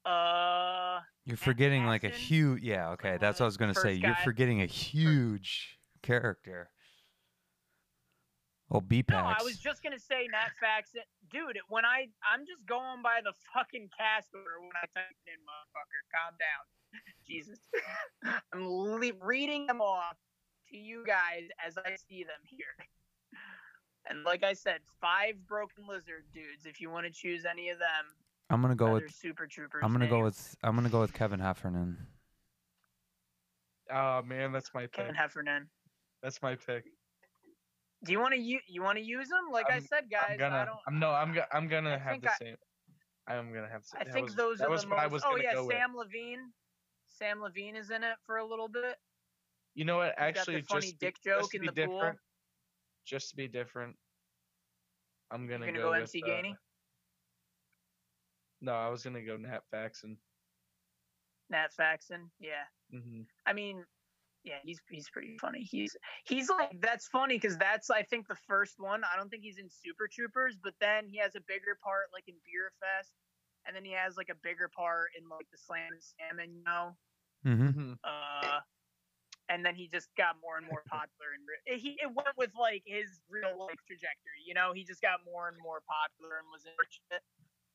Uh, 0.07 1.01
You're 1.27 1.37
forgetting 1.37 1.85
like 1.85 2.05
a 2.05 2.09
huge 2.09 2.63
yeah, 2.63 2.91
okay, 2.93 3.19
that's 3.21 3.41
what 3.41 3.45
I 3.45 3.49
was 3.49 3.59
gonna 3.59 3.75
the 3.75 3.81
say. 3.81 3.95
first 3.95 4.03
You're 4.03 4.17
forgetting 4.25 4.63
a 4.63 4.67
huge 4.67 5.79
character. 6.03 6.71
Oh 8.71 8.81
B 8.81 9.05
No. 9.09 9.19
I 9.19 9.43
was 9.45 9.59
just 9.59 9.83
gonna 9.83 9.99
say 9.99 10.29
Nat 10.31 10.51
Faxon, 10.61 11.03
dude. 11.31 11.59
When 11.69 11.85
I 11.85 12.09
I'm 12.27 12.45
just 12.47 12.67
going 12.67 13.03
by 13.03 13.21
the 13.23 13.33
fucking 13.55 13.91
cast 13.97 14.35
order 14.35 14.61
when 14.61 14.71
I 14.75 14.87
type 14.95 15.15
it 15.27 15.31
in, 15.31 15.39
motherfucker. 15.47 16.01
Calm 16.11 16.35
down, 16.39 17.03
Jesus. 17.27 17.61
I'm 18.53 18.67
le- 18.67 19.13
reading 19.23 19.67
them 19.67 19.81
off 19.81 20.17
to 20.71 20.77
you 20.77 21.05
guys 21.07 21.49
as 21.65 21.79
I 21.79 21.95
see 22.09 22.25
them 22.25 22.43
here. 22.45 22.75
And 24.09 24.25
like 24.25 24.45
I 24.45 24.53
said, 24.53 24.81
five 25.01 25.35
broken 25.47 25.85
lizard 25.89 26.25
dudes. 26.33 26.67
If 26.67 26.81
you 26.81 26.91
want 26.91 27.07
to 27.07 27.13
choose 27.13 27.45
any 27.45 27.71
of 27.71 27.79
them, 27.79 28.05
I'm 28.51 28.63
gonna 28.63 28.75
go 28.75 28.93
with 28.93 29.13
Super 29.13 29.47
Troopers. 29.47 29.83
I'm 29.85 29.93
gonna 29.93 30.09
go 30.09 30.23
with 30.23 30.57
I'm 30.63 30.75
gonna 30.75 30.89
go 30.89 31.01
with 31.01 31.13
Kevin 31.13 31.41
Heffernan. 31.41 31.97
Oh 33.93 34.23
man, 34.23 34.51
that's 34.53 34.73
my 34.75 34.83
pick. 34.83 34.93
Kevin 34.93 35.15
Heffernan. 35.15 35.69
That's 36.23 36.43
my 36.43 36.57
pick. 36.57 36.85
Do 38.07 38.13
you 38.13 38.21
want 38.21 38.35
to 38.35 38.41
use 38.41 38.63
you 38.69 38.83
want 38.83 38.99
to 38.99 39.05
use 39.05 39.29
them? 39.29 39.47
Like 39.51 39.67
i 39.71 39.75
I'm- 39.75 39.87
said, 39.87 40.11
guys, 40.11 40.23
I'm 40.31 40.39
gonna. 40.39 40.57
I 40.57 40.65
don't. 40.65 40.79
I'm 40.87 40.99
no. 40.99 41.11
I'm. 41.11 41.35
Go, 41.35 41.43
I'm 41.53 41.69
gonna 41.69 41.95
I 41.95 41.99
have 41.99 42.21
the 42.21 42.31
I- 42.31 42.35
same. 42.41 42.57
I'm 43.29 43.53
gonna 43.53 43.69
have. 43.69 43.83
The, 43.83 43.89
same. 43.89 44.03
I 44.03 44.13
think 44.13 44.27
was, 44.27 44.35
those 44.37 44.61
are 44.61 44.71
was 44.71 44.83
the 44.83 44.89
most. 44.89 45.25
I 45.25 45.29
oh 45.29 45.37
yeah, 45.37 45.55
go 45.55 45.67
with. 45.67 45.77
Sam 45.77 45.97
Levine. 45.97 46.53
Sam 47.07 47.41
Levine 47.41 47.77
is 47.77 47.91
in 47.91 48.05
it 48.05 48.17
for 48.27 48.37
a 48.37 48.45
little 48.45 48.69
bit. 48.69 48.97
You 49.75 49.85
know 49.85 49.99
what? 49.99 50.15
Actually, 50.17 50.63
funny 50.63 50.87
just 50.89 50.99
dick 50.99 51.17
to, 51.23 51.31
just 51.31 51.53
joke 51.53 51.55
in 51.55 51.61
be 51.63 51.67
the 51.69 51.73
pool. 51.87 51.97
different, 51.99 52.19
just 53.05 53.31
to 53.31 53.37
be 53.37 53.49
different, 53.49 53.97
I'm 55.31 55.47
gonna, 55.47 55.67
You're 55.67 55.75
gonna 55.75 55.85
go, 55.85 55.93
go 55.93 56.01
with, 56.01 56.01
MC 56.03 56.23
uh, 56.23 56.27
Gainey? 56.29 56.55
No, 58.61 58.73
I 58.73 58.89
was 58.89 59.03
gonna 59.03 59.23
go 59.23 59.37
Nat 59.37 59.61
Faxon. 59.71 60.17
Nat 61.51 61.73
Faxon. 61.73 62.31
Yeah. 62.41 62.65
hmm 62.91 63.23
I 63.47 63.53
mean, 63.53 63.85
yeah, 64.47 64.63
he's 64.63 64.81
he's 64.89 65.11
pretty 65.11 65.37
funny. 65.41 65.63
He's 65.63 65.97
he's 66.25 66.49
like 66.49 66.81
that's 66.81 67.09
funny 67.09 67.35
because 67.37 67.59
that's 67.59 67.91
I 67.91 68.03
think 68.03 68.29
the 68.29 68.39
first 68.47 68.75
one. 68.79 69.03
I 69.05 69.17
don't 69.17 69.29
think 69.29 69.43
he's 69.43 69.59
in 69.59 69.69
Super 69.69 70.09
Troopers, 70.09 70.57
but 70.63 70.75
then 70.81 71.09
he 71.09 71.19
has 71.19 71.35
a 71.35 71.43
bigger 71.49 71.77
part 71.83 72.07
like 72.15 72.25
in 72.29 72.35
Beer 72.47 72.71
Fest, 72.81 73.13
and 73.67 73.75
then 73.75 73.85
he 73.85 73.93
has 73.93 74.17
like 74.17 74.31
a 74.31 74.39
bigger 74.43 74.71
part 74.75 75.11
in 75.19 75.29
like 75.29 75.51
the 75.51 75.59
Slammin' 75.59 75.99
Salmon, 76.01 76.55
you 76.55 76.63
know. 76.65 76.97
Mm-hmm. 77.45 77.71
hmm 77.71 77.93
Uh, 78.05 78.61
and 79.49 79.65
then 79.67 79.75
he 79.75 79.89
just 79.89 80.09
got 80.17 80.37
more 80.43 80.59
and 80.59 80.67
more 80.67 80.83
popular 80.91 81.35
and 81.35 81.43
re- 81.47 81.79
he 81.79 81.99
it 82.03 82.11
went 82.15 82.35
with 82.39 82.51
like 82.59 82.83
his 82.87 83.21
real 83.31 83.59
life 83.59 83.79
trajectory. 83.87 84.43
You 84.47 84.55
know, 84.55 84.73
he 84.75 84.85
just 84.85 85.03
got 85.03 85.21
more 85.27 85.49
and 85.49 85.59
more 85.63 85.83
popular 85.87 86.39
and 86.39 86.47
was 86.51 86.67
in. 86.67 87.19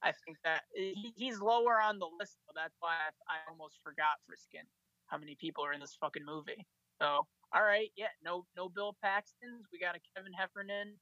I 0.04 0.12
think 0.26 0.38
that 0.44 0.64
he, 0.74 1.14
he's 1.16 1.40
lower 1.40 1.80
on 1.80 2.00
the 2.00 2.10
list, 2.20 2.38
so 2.48 2.54
that's 2.56 2.76
why 2.80 2.96
I, 2.98 3.12
I 3.30 3.38
almost 3.52 3.80
forgot 3.84 4.18
Friskin 4.26 4.66
how 5.12 5.18
many 5.18 5.36
people 5.36 5.64
are 5.66 5.74
in 5.74 5.80
this 5.82 5.98
fucking 6.00 6.26
movie. 6.26 6.66
So, 7.02 7.28
all 7.54 7.64
right, 7.64 7.90
yeah, 7.98 8.08
no 8.24 8.46
no 8.56 8.70
Bill 8.70 8.96
Paxtons. 9.04 9.66
We 9.72 9.80
got 9.80 9.96
a 9.96 10.00
Kevin 10.16 10.32
Heffernan 10.34 10.96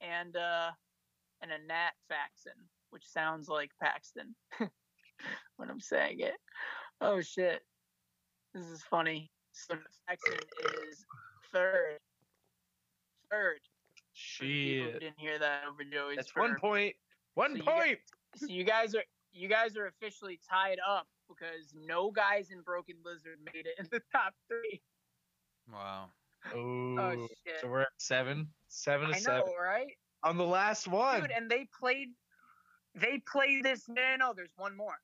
and 0.00 0.36
uh 0.36 0.70
and 1.42 1.50
a 1.50 1.58
Nat 1.66 1.92
Faxon, 2.08 2.52
which 2.90 3.04
sounds 3.06 3.48
like 3.48 3.70
Paxton 3.82 4.34
when 5.56 5.68
I'm 5.70 5.80
saying 5.80 6.20
it. 6.20 6.34
Oh 7.00 7.20
shit. 7.20 7.60
This 8.54 8.66
is 8.66 8.82
funny. 8.82 9.30
So 9.52 9.74
Faxon 10.08 10.38
is 10.90 11.04
third. 11.52 11.98
Third. 13.30 13.60
For 14.28 14.36
the 14.38 14.46
people 14.46 14.84
who 14.84 14.90
Shit. 14.92 15.00
didn't 15.00 15.18
hear 15.18 15.38
that 15.38 15.62
over 15.68 15.82
Joey's. 15.84 16.16
That's 16.16 16.34
one 16.36 16.56
point. 16.60 16.94
One 17.34 17.52
So 17.52 17.56
you 17.56 17.62
got- 17.64 17.74
point. 17.78 17.98
So 18.36 18.46
you 18.46 18.64
guys 18.64 18.94
are 18.94 19.04
you 19.32 19.48
guys 19.48 19.76
are 19.76 19.86
officially 19.86 20.38
tied 20.48 20.78
up 20.88 21.06
because 21.38 21.72
no 21.74 22.10
guys 22.10 22.50
in 22.50 22.60
Broken 22.62 22.96
Lizard 23.04 23.38
made 23.54 23.66
it 23.66 23.74
in 23.78 23.88
the 23.90 24.00
top 24.12 24.34
three. 24.48 24.80
Wow. 25.72 26.10
Oh, 26.54 26.96
Oh 26.98 27.28
shit. 27.46 27.60
so 27.60 27.68
we're 27.68 27.82
at 27.82 27.88
seven. 27.98 28.48
Seven 28.68 29.08
to 29.10 29.14
I 29.14 29.18
seven 29.18 29.42
know, 29.46 29.54
right? 29.62 29.92
on 30.22 30.36
the 30.36 30.46
last 30.46 30.88
one. 30.88 31.20
Dude, 31.22 31.30
and 31.30 31.50
they 31.50 31.66
played 31.78 32.08
they 32.94 33.22
played 33.30 33.62
this 33.64 33.88
no 33.88 33.94
no, 33.94 34.16
no 34.16 34.32
there's 34.34 34.52
one 34.56 34.76
more. 34.76 34.98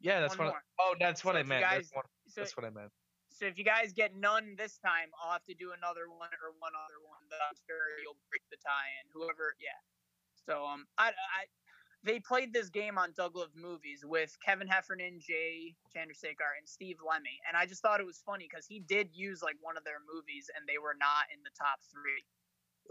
yeah, 0.00 0.20
that's 0.20 0.36
one 0.38 0.46
what. 0.48 0.52
more. 0.54 0.62
oh, 0.80 0.94
that's 0.98 1.24
what 1.24 1.34
So 1.34 1.40
I 1.40 1.42
meant. 1.44 1.62
guys- 1.62 1.82
that's, 1.88 1.94
what, 1.94 2.06
So 2.28 2.40
that's 2.40 2.56
what 2.56 2.64
I 2.66 2.70
meant. 2.70 2.90
so 3.28 3.46
if 3.46 3.58
you 3.58 3.64
guys 3.64 3.92
get 3.92 4.14
none 4.16 4.54
this 4.56 4.78
time, 4.78 5.08
I'll 5.22 5.32
have 5.32 5.44
to 5.44 5.54
do 5.54 5.72
another 5.72 6.08
one 6.08 6.30
or 6.42 6.52
one 6.58 6.72
other 6.74 6.98
one 7.06 7.20
that 7.30 7.38
I'm 7.48 7.56
sure 7.68 8.00
you'll 8.02 8.18
break 8.30 8.42
the 8.50 8.56
tie 8.56 8.88
in. 9.02 9.10
Whoever 9.12 9.54
yeah. 9.60 9.78
So 10.46 10.64
um, 10.64 10.86
I, 10.98 11.08
I 11.10 11.44
they 12.06 12.20
played 12.20 12.52
this 12.54 12.70
game 12.70 12.98
on 12.98 13.12
Doug 13.16 13.36
Love 13.36 13.54
Movies 13.56 14.04
with 14.06 14.36
Kevin 14.44 14.66
Heffernan, 14.68 15.20
Jay 15.20 15.76
Chandrasekhar, 15.94 16.56
and 16.58 16.66
Steve 16.68 16.98
Lemme, 17.06 17.26
and 17.48 17.56
I 17.56 17.66
just 17.66 17.82
thought 17.82 18.00
it 18.00 18.06
was 18.06 18.18
funny 18.18 18.48
because 18.50 18.66
he 18.66 18.80
did 18.80 19.10
use 19.14 19.42
like 19.42 19.56
one 19.60 19.76
of 19.76 19.84
their 19.84 19.98
movies, 20.12 20.50
and 20.56 20.66
they 20.68 20.78
were 20.78 20.96
not 20.98 21.26
in 21.34 21.42
the 21.44 21.50
top 21.58 21.80
three. 21.92 22.24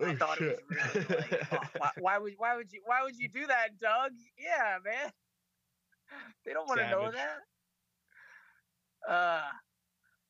I 0.05 0.11
Oh, 0.11 0.15
thought 0.17 0.41
it 0.41 0.47
was 0.47 0.59
really 0.69 1.05
like, 1.15 1.53
oh, 1.53 1.59
why, 1.77 1.91
why 1.99 2.17
would 2.17 2.33
why 2.37 2.55
would 2.57 2.71
you 2.71 2.81
why 2.85 3.03
would 3.03 3.17
you 3.17 3.29
do 3.29 3.47
that, 3.47 3.79
Doug? 3.79 4.11
Yeah, 4.37 4.77
man. 4.83 5.11
They 6.45 6.53
don't 6.53 6.67
want 6.67 6.81
to 6.81 6.89
know 6.89 7.11
that. 7.11 7.39
Uh, 9.07 9.49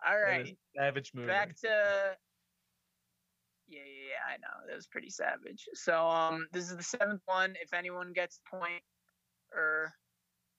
all 0.06 0.20
right 0.20 0.58
savage 0.76 1.14
movie. 1.14 1.28
back 1.28 1.56
to 1.56 2.18
yeah, 3.68 3.80
yeah, 3.80 4.10
yeah, 4.10 4.34
I 4.34 4.38
know. 4.38 4.68
That 4.68 4.76
was 4.76 4.88
pretty 4.88 5.10
savage. 5.10 5.68
So 5.74 6.08
um 6.08 6.48
this 6.52 6.70
is 6.70 6.78
the 6.78 6.84
seventh 6.84 7.22
one. 7.26 7.56
If 7.62 7.74
anyone 7.74 8.14
gets 8.14 8.40
point 8.50 8.84
or 9.54 9.94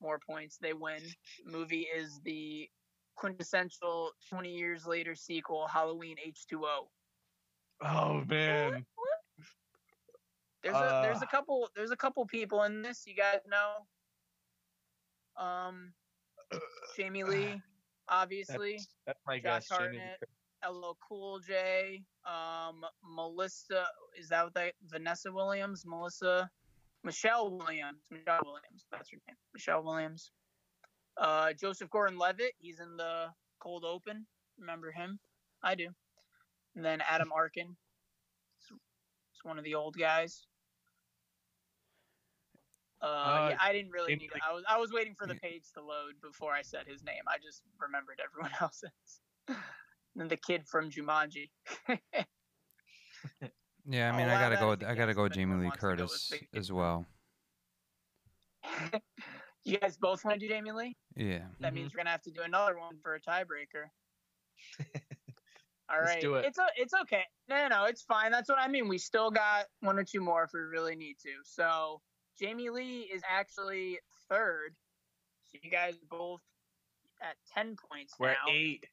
more 0.00 0.18
points, 0.18 0.58
they 0.58 0.72
win. 0.72 1.02
movie 1.44 1.86
is 1.94 2.20
the 2.24 2.68
quintessential 3.16 4.12
20 4.28 4.54
years 4.54 4.86
later 4.86 5.14
sequel, 5.14 5.66
Halloween 5.66 6.16
H2O. 6.26 6.88
oh 7.82 8.24
man. 8.26 8.84
There's 10.62 10.74
a 10.76 11.00
there's 11.02 11.22
Uh. 11.22 11.24
a 11.24 11.28
couple 11.28 11.70
there's 11.76 11.92
a 11.92 11.96
couple 11.96 12.26
people 12.26 12.62
in 12.64 12.82
this, 12.82 13.06
you 13.06 13.14
guys 13.14 13.40
know. 13.46 13.86
Um 15.36 15.94
Jamie 16.96 17.24
Lee, 17.24 17.60
obviously. 18.08 18.80
That's 19.06 19.20
my 19.26 19.38
Josh 19.38 19.68
guess. 19.68 19.78
Jamie 19.78 19.92
Lee 19.92 19.98
Hartnett. 19.98 20.20
Curtis. 20.20 20.35
LL 20.68 20.96
Cool 21.06 21.40
J, 21.40 22.02
um, 22.24 22.84
Melissa, 23.04 23.86
is 24.18 24.28
that 24.28 24.44
what 24.44 24.54
they, 24.54 24.72
Vanessa 24.86 25.32
Williams, 25.32 25.84
Melissa, 25.86 26.50
Michelle 27.04 27.50
Williams, 27.56 28.02
Michelle 28.10 28.42
Williams, 28.44 28.86
that's 28.90 29.10
her 29.10 29.18
name, 29.28 29.36
Michelle 29.54 29.82
Williams. 29.84 30.30
Uh, 31.16 31.52
Joseph 31.52 31.88
Gordon-Levitt, 31.90 32.52
he's 32.58 32.80
in 32.80 32.96
the 32.96 33.26
Cold 33.60 33.84
Open. 33.84 34.26
Remember 34.58 34.90
him? 34.90 35.18
I 35.62 35.74
do. 35.74 35.88
And 36.74 36.84
then 36.84 37.00
Adam 37.08 37.32
Arkin, 37.32 37.76
he's 38.58 39.44
one 39.44 39.58
of 39.58 39.64
the 39.64 39.74
old 39.74 39.96
guys. 39.96 40.46
Uh, 43.02 43.06
Uh, 43.06 43.48
yeah, 43.50 43.56
I 43.60 43.72
didn't 43.72 43.92
really 43.92 44.16
need. 44.16 44.30
Lee- 44.34 44.40
I 44.46 44.52
was 44.52 44.64
I 44.68 44.78
was 44.78 44.90
waiting 44.92 45.14
for 45.14 45.26
the 45.26 45.34
page 45.34 45.64
to 45.74 45.82
load 45.82 46.14
before 46.22 46.52
I 46.52 46.62
said 46.62 46.86
his 46.86 47.04
name. 47.04 47.22
I 47.28 47.36
just 47.38 47.62
remembered 47.78 48.20
everyone 48.24 48.50
else's. 48.60 49.20
And 50.18 50.30
the 50.30 50.36
kid 50.36 50.66
from 50.66 50.90
Jumanji. 50.90 51.50
Yeah, 53.88 54.12
I 54.12 54.16
mean, 54.16 54.28
I 54.28 54.40
gotta 54.40 54.56
go. 54.56 54.72
as 54.72 54.78
With, 54.78 54.88
a 54.88 54.90
I 54.90 54.94
gotta 54.94 55.14
go 55.14 55.22
with 55.24 55.34
Jamie 55.34 55.54
Lee 55.54 55.64
wants 55.64 55.78
to 55.78 55.82
go 55.82 55.90
with 55.90 55.98
Curtis 55.98 56.32
as 56.54 56.72
well. 56.72 57.06
you 59.64 59.78
guys 59.78 59.96
both 59.96 60.24
want 60.24 60.40
to 60.40 60.46
do 60.46 60.52
Jamie 60.52 60.72
Lee? 60.72 60.96
Yeah. 61.16 61.44
That 61.60 61.72
means 61.72 61.88
mm-hmm. 61.88 61.96
we're 61.96 62.00
gonna 62.00 62.10
have 62.10 62.22
to 62.22 62.32
do 62.32 62.42
another 62.42 62.78
one 62.78 62.98
for 63.00 63.14
a 63.14 63.20
tiebreaker. 63.20 63.86
All 65.88 66.00
right. 66.00 66.06
Let's 66.06 66.20
do 66.20 66.34
it. 66.34 66.46
it's 66.46 66.58
o- 66.58 66.74
it's 66.76 66.94
okay. 67.02 67.22
No, 67.48 67.56
no, 67.56 67.68
no, 67.68 67.84
it's 67.84 68.02
fine. 68.02 68.32
That's 68.32 68.48
what 68.48 68.58
I 68.58 68.66
mean. 68.66 68.88
We 68.88 68.98
still 68.98 69.30
got 69.30 69.66
one 69.80 69.98
or 69.98 70.04
two 70.04 70.20
more 70.20 70.42
if 70.42 70.50
we 70.52 70.60
really 70.60 70.96
need 70.96 71.14
to. 71.22 71.30
So 71.44 72.00
Jamie 72.40 72.70
Lee 72.70 73.08
is 73.12 73.22
actually 73.28 74.00
third. 74.28 74.74
So 75.44 75.58
you 75.62 75.70
guys 75.70 75.94
both 76.10 76.40
at 77.22 77.36
ten 77.54 77.76
points 77.88 78.14
We're 78.18 78.30
now. 78.30 78.34
at 78.48 78.52
eight. 78.52 78.84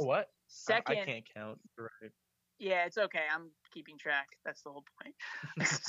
Oh, 0.00 0.06
what? 0.06 0.28
I- 0.50 0.74
Second, 0.82 0.98
I 0.98 1.04
can't 1.04 1.24
count. 1.34 1.58
Right. 1.78 2.10
Yeah, 2.58 2.84
it's 2.84 2.98
okay. 2.98 3.24
I'm 3.32 3.50
keeping 3.72 3.96
track. 3.96 4.26
That's 4.44 4.62
the 4.62 4.70
whole 4.70 4.84
point. 5.00 5.14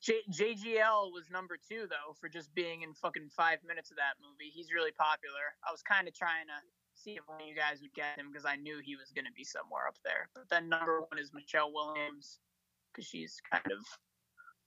J- 0.00 0.22
JGL 0.30 1.10
was 1.12 1.28
number 1.30 1.56
two 1.56 1.86
though 1.90 2.14
for 2.20 2.28
just 2.28 2.54
being 2.54 2.82
in 2.82 2.94
fucking 2.94 3.30
five 3.36 3.58
minutes 3.66 3.90
of 3.90 3.96
that 3.96 4.14
movie. 4.22 4.50
He's 4.52 4.72
really 4.72 4.92
popular. 4.92 5.56
I 5.66 5.72
was 5.72 5.82
kind 5.82 6.06
of 6.06 6.14
trying 6.14 6.46
to 6.46 6.54
see 6.94 7.12
if 7.16 7.26
one 7.26 7.40
of 7.40 7.48
you 7.48 7.54
guys 7.56 7.80
would 7.82 7.92
get 7.94 8.16
him 8.16 8.28
because 8.30 8.44
I 8.44 8.54
knew 8.56 8.78
he 8.84 8.94
was 8.94 9.10
going 9.12 9.24
to 9.24 9.32
be 9.32 9.42
somewhere 9.42 9.88
up 9.88 9.96
there. 10.04 10.28
But 10.34 10.44
then 10.50 10.68
number 10.68 11.00
one 11.00 11.18
is 11.18 11.32
Michelle 11.34 11.72
Williams 11.72 12.38
because 12.94 13.08
she's 13.08 13.40
kind 13.50 13.66
of 13.66 13.84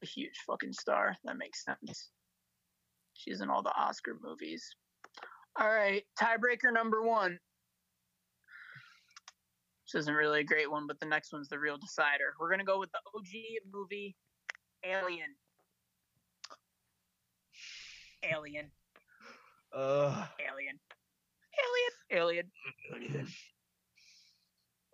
a 0.02 0.06
huge 0.06 0.36
fucking 0.46 0.74
star. 0.74 1.16
That 1.24 1.38
makes 1.38 1.64
sense. 1.64 2.10
She's 3.14 3.40
in 3.40 3.50
all 3.50 3.64
the 3.64 3.74
Oscar 3.78 4.18
movies. 4.22 4.68
All 5.60 5.70
right, 5.70 6.04
tiebreaker 6.20 6.74
number 6.74 7.04
one. 7.04 7.40
This 9.94 10.02
isn't 10.02 10.16
really 10.16 10.40
a 10.40 10.44
great 10.44 10.72
one, 10.72 10.88
but 10.88 11.00
the 11.00 11.06
next 11.06 11.32
one's 11.32 11.50
the 11.50 11.60
real 11.60 11.78
decider. 11.78 12.34
We're 12.40 12.50
gonna 12.50 12.64
go 12.64 12.80
with 12.80 12.90
the 12.92 13.00
OG 13.16 13.60
movie, 13.72 14.16
Alien. 14.84 15.36
Alien. 18.24 18.72
Uh, 19.72 20.26
Alien. 20.40 20.80
Alien. 22.12 22.52
Alien. 22.92 23.28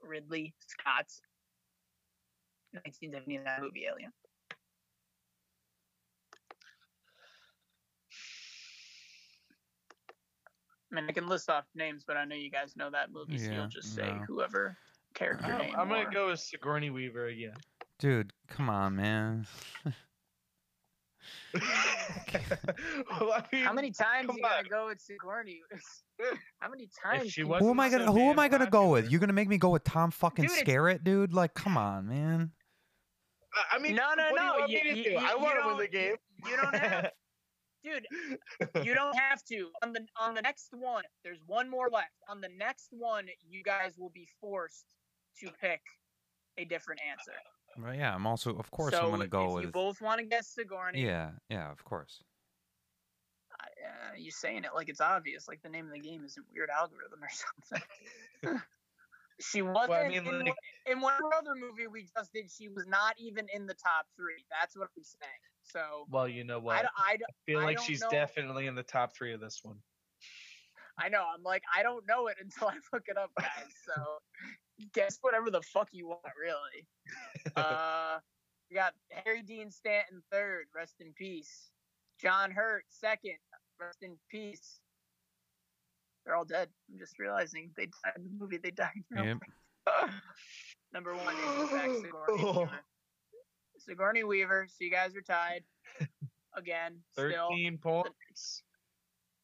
Ridley 0.03 0.53
Scott's 0.67 1.21
1979 2.73 3.61
movie 3.61 3.85
Alien. 3.85 4.11
I 10.91 10.95
mean, 10.95 11.05
I 11.07 11.11
can 11.13 11.27
list 11.27 11.49
off 11.49 11.65
names, 11.76 12.03
but 12.05 12.17
I 12.17 12.26
know 12.26 12.35
you 12.35 12.49
guys 12.49 12.76
know 12.76 12.89
that 12.89 13.11
movie, 13.13 13.38
so 13.38 13.45
Yeah, 13.45 13.57
you'll 13.59 13.67
just 13.67 13.93
say 13.95 14.07
no. 14.07 14.23
whoever 14.27 14.76
character 15.14 15.45
I'm, 15.45 15.57
name. 15.60 15.76
I'm 15.77 15.90
gonna 15.90 16.10
go 16.11 16.27
with 16.27 16.40
Sigourney 16.40 16.90
Weaver 16.90 17.27
again. 17.27 17.53
Dude, 17.99 18.31
come 18.48 18.69
on, 18.69 18.95
man. 18.95 19.45
well, 21.53 23.31
I 23.34 23.44
mean, 23.52 23.65
How 23.65 23.73
many 23.73 23.91
times 23.91 24.27
come 24.27 24.38
you 24.38 24.44
gonna 24.44 24.56
on. 24.57 24.65
go 24.69 24.88
with 24.88 24.99
Sigourney? 25.02 25.61
How 26.60 26.69
many 26.69 26.88
times? 27.03 27.31
she 27.31 27.41
can 27.41 27.49
wasn't 27.49 27.65
Who 27.65 27.72
am 27.72 27.80
I 27.80 27.90
gonna 27.90 28.11
Who 28.11 28.30
am 28.30 28.40
I 28.40 28.48
gonna 28.48 28.69
go 28.69 28.90
with? 28.91 29.10
You're 29.11 29.19
gonna 29.19 29.34
make 29.34 29.48
me 29.48 29.57
go 29.57 29.69
with 29.69 29.84
Tom 29.84 30.11
fucking 30.11 30.45
Dude, 30.45 30.57
Skerritt, 30.65 31.03
dude? 31.03 31.34
Like, 31.34 31.53
come 31.53 31.77
on, 31.77 32.07
man. 32.07 32.52
I- 33.53 33.76
I 33.77 33.80
mean, 33.80 33.95
No, 33.95 34.14
no, 34.15 34.30
what 34.31 34.40
do 34.40 34.45
no, 34.45 34.53
You 34.53 34.60
want 34.60 34.72
you- 34.72 34.77
me 34.77 34.84
to 34.91 34.98
you- 34.98 35.03
do? 35.03 35.10
you- 35.11 35.18
I 35.18 35.36
want 35.36 35.60
to 35.61 35.68
win 35.68 35.77
the 35.77 35.88
game. 35.88 36.15
You 36.45 36.56
don't 36.57 36.76
have, 36.76 37.11
dude. 37.84 38.06
You 38.86 38.94
don't 38.94 39.18
have 39.18 39.44
to. 39.45 39.69
On 39.84 39.91
the 39.91 40.06
on 40.18 40.36
the 40.36 40.41
next 40.41 40.69
one, 40.73 41.03
there's 41.23 41.40
one 41.48 41.69
more 41.69 41.90
left. 41.91 42.11
On 42.30 42.40
the 42.41 42.49
next 42.57 42.90
one, 42.91 43.27
you 43.48 43.64
guys 43.64 43.95
will 43.98 44.11
be 44.11 44.27
forced 44.40 44.86
to 45.39 45.51
pick 45.61 45.81
a 46.57 46.65
different 46.65 47.01
answer. 47.09 47.33
Well, 47.77 47.93
yeah, 47.95 48.13
I'm 48.13 48.25
also, 48.27 48.55
of 48.57 48.69
course, 48.71 48.93
so 48.93 49.01
I'm 49.03 49.11
gonna 49.11 49.27
go 49.27 49.47
if 49.49 49.53
with. 49.55 49.63
you 49.65 49.71
both 49.71 50.01
want 50.01 50.19
to 50.19 50.25
guess 50.25 50.47
Sigourney, 50.47 51.03
yeah, 51.05 51.31
yeah, 51.49 51.71
of 51.71 51.83
course. 51.83 52.21
uh, 53.59 54.15
you 54.17 54.31
saying 54.31 54.63
it 54.63 54.71
like 54.75 54.89
it's 54.89 55.01
obvious, 55.01 55.47
like 55.47 55.61
the 55.61 55.69
name 55.69 55.85
of 55.87 55.93
the 55.93 55.99
game 55.99 56.23
isn't 56.25 56.45
Weird 56.53 56.69
Algorithm 56.69 57.19
or 57.23 57.29
something. 57.31 57.87
she 59.39 59.61
wasn't 59.61 59.89
Well, 59.89 60.05
I 60.05 60.07
mean, 60.09 60.17
in, 60.17 60.25
like- 60.25 60.45
one, 60.47 60.55
in 60.87 61.01
one 61.01 61.13
other 61.37 61.55
movie 61.55 61.87
we 61.87 62.05
just 62.17 62.33
did. 62.33 62.49
She 62.51 62.67
was 62.67 62.85
not 62.87 63.15
even 63.17 63.47
in 63.53 63.65
the 63.67 63.75
top 63.75 64.05
three. 64.17 64.43
That's 64.49 64.75
what 64.75 64.89
I'm 64.97 65.03
saying. 65.03 65.31
So 65.63 66.05
Well, 66.09 66.27
you 66.27 66.43
know 66.43 66.59
what? 66.59 66.77
I, 66.77 66.79
I, 66.79 67.11
don't- 67.17 67.21
I, 67.29 67.45
feel 67.45 67.59
I 67.59 67.63
like 67.65 67.79
she's 67.79 68.01
know. 68.01 68.09
definitely 68.09 68.67
in 68.67 68.75
the 68.75 68.83
top 68.83 69.15
three 69.15 69.33
of 69.33 69.39
this 69.39 69.59
one. 69.63 69.77
I 70.97 71.07
know. 71.07 71.23
I'm 71.33 71.43
like, 71.43 71.63
I 71.73 71.83
don't 71.83 72.05
know 72.07 72.27
it 72.27 72.35
until 72.41 72.67
I 72.67 72.73
look 72.91 73.03
it 73.07 73.17
up, 73.17 73.31
guys. 73.39 73.49
So 73.85 73.93
guess 74.93 75.18
whatever 75.22 75.49
the 75.51 75.61
fuck 75.61 75.89
you 75.91 76.07
want, 76.07 76.22
really. 76.39 76.88
Uh, 77.56 78.19
we 78.69 78.76
got 78.76 78.93
Harry 79.10 79.41
Dean 79.41 79.72
Stanton 79.72 80.22
third, 80.31 80.65
rest 80.76 80.95
in 80.99 81.11
peace. 81.14 81.72
John 82.22 82.51
Hurt 82.51 82.84
second, 82.89 83.38
rest 83.80 83.99
in 84.03 84.15
peace. 84.30 84.80
They're 86.26 86.35
all 86.35 86.45
dead. 86.45 86.69
I'm 86.91 86.99
just 86.99 87.18
realizing 87.18 87.72
they 87.76 87.85
died 87.85 88.14
in 88.18 88.23
the 88.26 88.30
movie. 88.38 88.57
They 88.57 88.72
died. 88.72 88.91
real 89.10 89.26
Yep. 89.26 89.38
Number 90.93 91.15
one 91.15 91.34
is 91.35 91.72
in 91.72 92.01
Sigourney 92.01 92.11
Oh. 92.43 92.60
Weaver. 92.60 92.80
Sigourney 93.80 94.23
Weaver. 94.23 94.68
So 94.69 94.84
you 94.84 94.91
guys 94.91 95.15
are 95.15 95.22
tied 95.22 95.64
again. 96.56 96.97
Still, 97.14 97.49
Thirteen 97.49 97.77
points. 97.77 98.61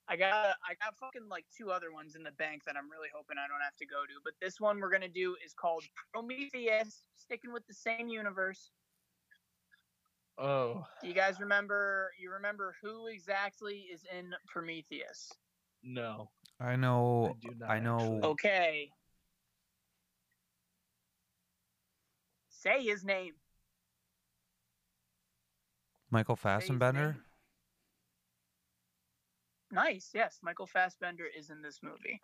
I 0.07 0.15
got 0.15 0.55
I 0.63 0.75
got 0.83 0.95
fucking 0.99 1.27
like 1.29 1.45
two 1.55 1.71
other 1.71 1.91
ones 1.91 2.15
in 2.15 2.23
the 2.23 2.31
bank 2.31 2.63
that 2.65 2.75
I'm 2.77 2.89
really 2.89 3.09
hoping 3.13 3.37
I 3.37 3.47
don't 3.47 3.61
have 3.63 3.75
to 3.77 3.85
go 3.85 4.03
to. 4.05 4.19
But 4.23 4.33
this 4.39 4.59
one 4.59 4.79
we're 4.79 4.91
gonna 4.91 5.07
do 5.09 5.35
is 5.43 5.53
called 5.53 5.83
Prometheus, 6.13 7.03
sticking 7.15 7.51
with 7.51 7.65
the 7.67 7.73
same 7.73 8.07
universe. 8.07 8.69
Oh 10.37 10.85
Do 11.01 11.07
you 11.07 11.13
guys 11.13 11.39
remember? 11.39 12.11
You 12.19 12.31
remember 12.31 12.75
who 12.81 13.07
exactly 13.07 13.87
is 13.91 14.03
in 14.15 14.33
Prometheus? 14.47 15.31
no, 15.83 16.29
I 16.59 16.75
know. 16.75 17.35
I 17.35 17.47
do 17.47 17.53
not. 17.59 17.69
I 17.69 17.79
know. 17.79 17.99
actually. 17.99 18.21
Okay. 18.21 18.89
Say 22.49 22.83
his 22.83 23.03
name. 23.03 23.33
Michael 26.09 26.35
Say 26.35 26.55
his 26.55 26.67
Fassbender. 26.67 27.17
Nice. 29.75 30.11
Yes, 30.13 30.39
Michael 30.41 30.67
Fassbender 30.67 31.25
is 31.37 31.49
in 31.49 31.61
this 31.61 31.79
movie. 31.83 32.19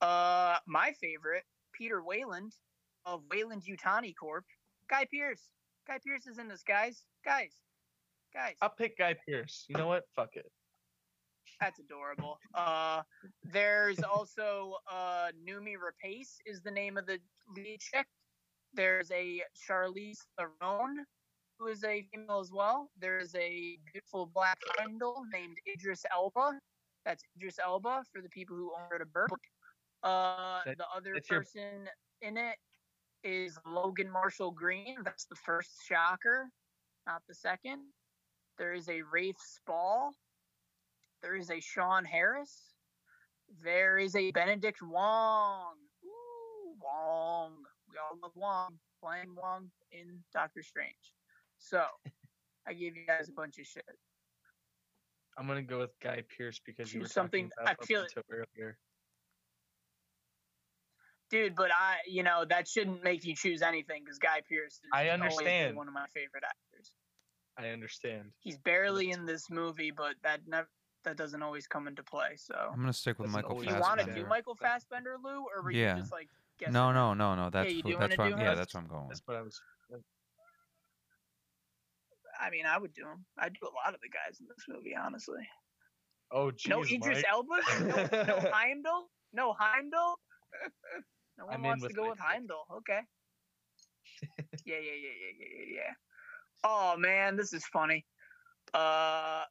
Uh, 0.00 0.56
my 0.66 0.92
favorite, 1.00 1.44
Peter 1.72 2.02
Weyland 2.02 2.52
of 3.06 3.22
Weyland 3.30 3.62
Yutani 3.62 4.14
Corp. 4.18 4.44
Guy 4.90 5.06
Pearce. 5.10 5.52
Guy 5.86 5.98
Pearce 6.04 6.26
is 6.26 6.38
in 6.38 6.48
this, 6.48 6.62
guys. 6.62 7.04
Guys. 7.24 7.54
guys, 8.34 8.56
I'll 8.60 8.70
pick 8.76 8.98
Guy 8.98 9.14
Pearce. 9.26 9.64
You 9.68 9.76
know 9.76 9.86
what? 9.86 10.04
Fuck 10.14 10.30
it. 10.34 10.50
that's 11.60 11.78
adorable. 11.78 12.38
Uh, 12.54 13.02
there's 13.44 14.00
also 14.00 14.74
uh, 14.90 15.28
Noomi 15.48 15.74
Rapace 15.76 16.36
is 16.46 16.60
the 16.62 16.70
name 16.70 16.96
of 16.96 17.06
the 17.06 17.18
lead 17.56 17.80
chick. 17.80 18.06
There's 18.74 19.10
a 19.10 19.42
Charlize 19.56 20.18
Theron 20.36 21.04
who 21.58 21.68
is 21.68 21.84
a 21.84 22.06
female 22.12 22.40
as 22.40 22.52
well. 22.52 22.90
There's 23.00 23.34
a 23.34 23.78
beautiful 23.92 24.30
black 24.32 24.58
Heimdall 24.76 25.24
named 25.32 25.56
Idris 25.72 26.04
Elba. 26.14 26.58
That's 27.04 27.22
Idris 27.36 27.58
Elba 27.58 28.04
for 28.12 28.20
the 28.22 28.28
people 28.28 28.56
who 28.56 28.72
own 28.74 28.94
it 28.94 29.00
a 29.02 29.06
bird. 29.06 29.30
Uh, 30.02 30.62
That- 30.64 30.78
the 30.78 30.88
other 30.90 31.14
that's 31.14 31.28
your- 31.30 31.40
person 31.40 31.88
in 32.20 32.36
it 32.36 32.58
is 33.24 33.58
Logan 33.66 34.10
Marshall 34.10 34.50
Green. 34.52 35.02
That's 35.02 35.24
the 35.26 35.36
first 35.36 35.82
shocker, 35.84 36.50
not 37.06 37.22
the 37.26 37.34
second. 37.34 37.92
There 38.58 38.72
is 38.72 38.88
a 38.88 39.02
Rafe 39.02 39.38
Spall. 39.40 40.12
There 41.22 41.34
is 41.36 41.50
a 41.50 41.60
Sean 41.60 42.04
Harris. 42.04 42.74
There 43.48 43.98
is 43.98 44.14
a 44.14 44.30
Benedict 44.32 44.82
Wong. 44.82 45.76
Ooh, 46.04 46.76
Wong. 46.80 47.64
We 47.90 47.96
all 47.98 48.16
love 48.18 48.36
Wong. 48.36 48.78
Playing 49.00 49.34
Wong 49.34 49.70
in 49.92 50.24
Doctor 50.32 50.62
Strange. 50.62 51.14
So, 51.58 51.84
I 52.66 52.74
gave 52.74 52.96
you 52.96 53.06
guys 53.06 53.28
a 53.28 53.32
bunch 53.32 53.58
of 53.58 53.66
shit. 53.66 53.98
I'm 55.38 55.46
gonna 55.46 55.62
go 55.62 55.78
with 55.78 55.98
Guy 56.00 56.22
Pearce 56.36 56.60
because 56.64 56.92
you 56.92 57.00
were 57.00 57.06
something- 57.06 57.50
talking 57.50 57.62
about 57.62 57.76
I 57.82 57.86
feel 57.86 58.02
it- 58.02 58.12
Memento 58.16 58.46
earlier. 58.56 58.78
Dude, 61.30 61.54
but 61.54 61.70
I, 61.72 61.98
you 62.06 62.22
know, 62.22 62.44
that 62.46 62.66
shouldn't 62.66 63.04
make 63.04 63.24
you 63.24 63.36
choose 63.36 63.60
anything 63.62 64.02
because 64.02 64.18
Guy 64.18 64.40
Pearce 64.48 64.74
is 64.74 64.80
I 64.92 65.10
always 65.10 65.12
understand. 65.34 65.76
one 65.76 65.86
of 65.86 65.94
my 65.94 66.06
favorite 66.14 66.42
actors. 66.44 66.92
I 67.58 67.68
understand. 67.68 68.32
He's 68.40 68.56
barely 68.58 69.10
in 69.10 69.26
this 69.26 69.50
movie, 69.50 69.90
but 69.90 70.14
that 70.22 70.40
never 70.46 70.68
that 71.04 71.16
doesn't 71.16 71.42
always 71.42 71.66
come 71.66 71.86
into 71.86 72.02
play. 72.02 72.34
So, 72.36 72.54
I'm 72.72 72.80
gonna 72.80 72.92
stick 72.92 73.18
with 73.18 73.26
Doesn't 73.28 73.38
Michael 73.42 73.52
always 73.52 73.68
you 73.68 73.78
want 73.78 74.00
to 74.00 74.12
do 74.12 74.26
Michael 74.26 74.56
Fassbender, 74.56 75.16
Lou, 75.22 75.44
or 75.54 75.62
were 75.62 75.70
Yeah. 75.70 75.94
you 75.94 76.00
just 76.00 76.12
like 76.12 76.28
guessing? 76.58 76.72
No, 76.72 76.92
no, 76.92 77.14
no, 77.14 77.34
no. 77.36 77.50
That's 77.50 77.72
you 77.72 77.82
who- 77.82 77.96
that's 77.96 78.16
wanna 78.18 78.32
what 78.32 78.40
I'm, 78.40 78.44
yeah, 78.44 78.54
that's 78.54 78.74
what 78.74 78.80
I'm 78.80 78.88
going. 78.88 79.08
That's 79.08 79.22
what 79.24 79.36
I 79.36 79.42
was. 79.42 79.62
I 82.40 82.50
mean, 82.50 82.66
I 82.66 82.78
would 82.78 82.92
do 82.92 83.02
him. 83.02 83.24
I'd 83.38 83.54
do 83.54 83.66
a 83.66 83.74
lot 83.84 83.94
of 83.94 84.00
the 84.00 84.08
guys 84.08 84.38
in 84.40 84.46
this 84.48 84.64
movie, 84.68 84.94
honestly. 84.94 85.46
Oh, 86.30 86.50
geez, 86.50 86.68
no 86.68 86.82
Idris 86.82 87.22
Mike. 87.22 87.24
Elba, 87.30 87.56
no, 87.80 88.24
no 88.24 88.50
Heimdall, 88.52 89.10
no 89.32 89.54
Heimdall. 89.58 90.18
No 91.38 91.46
one 91.46 91.54
I'm 91.54 91.62
wants 91.62 91.86
to 91.86 91.92
go 91.92 92.10
with. 92.10 92.18
Heimdall. 92.18 92.64
Okay. 92.78 92.98
yeah, 94.64 94.74
yeah, 94.74 94.74
yeah, 94.74 94.76
yeah, 94.76 95.32
yeah, 95.38 95.46
yeah, 95.56 95.74
yeah. 95.76 95.92
Oh 96.64 96.96
man, 96.96 97.36
this 97.36 97.52
is 97.52 97.64
funny. 97.66 98.04
Uh, 98.74 99.44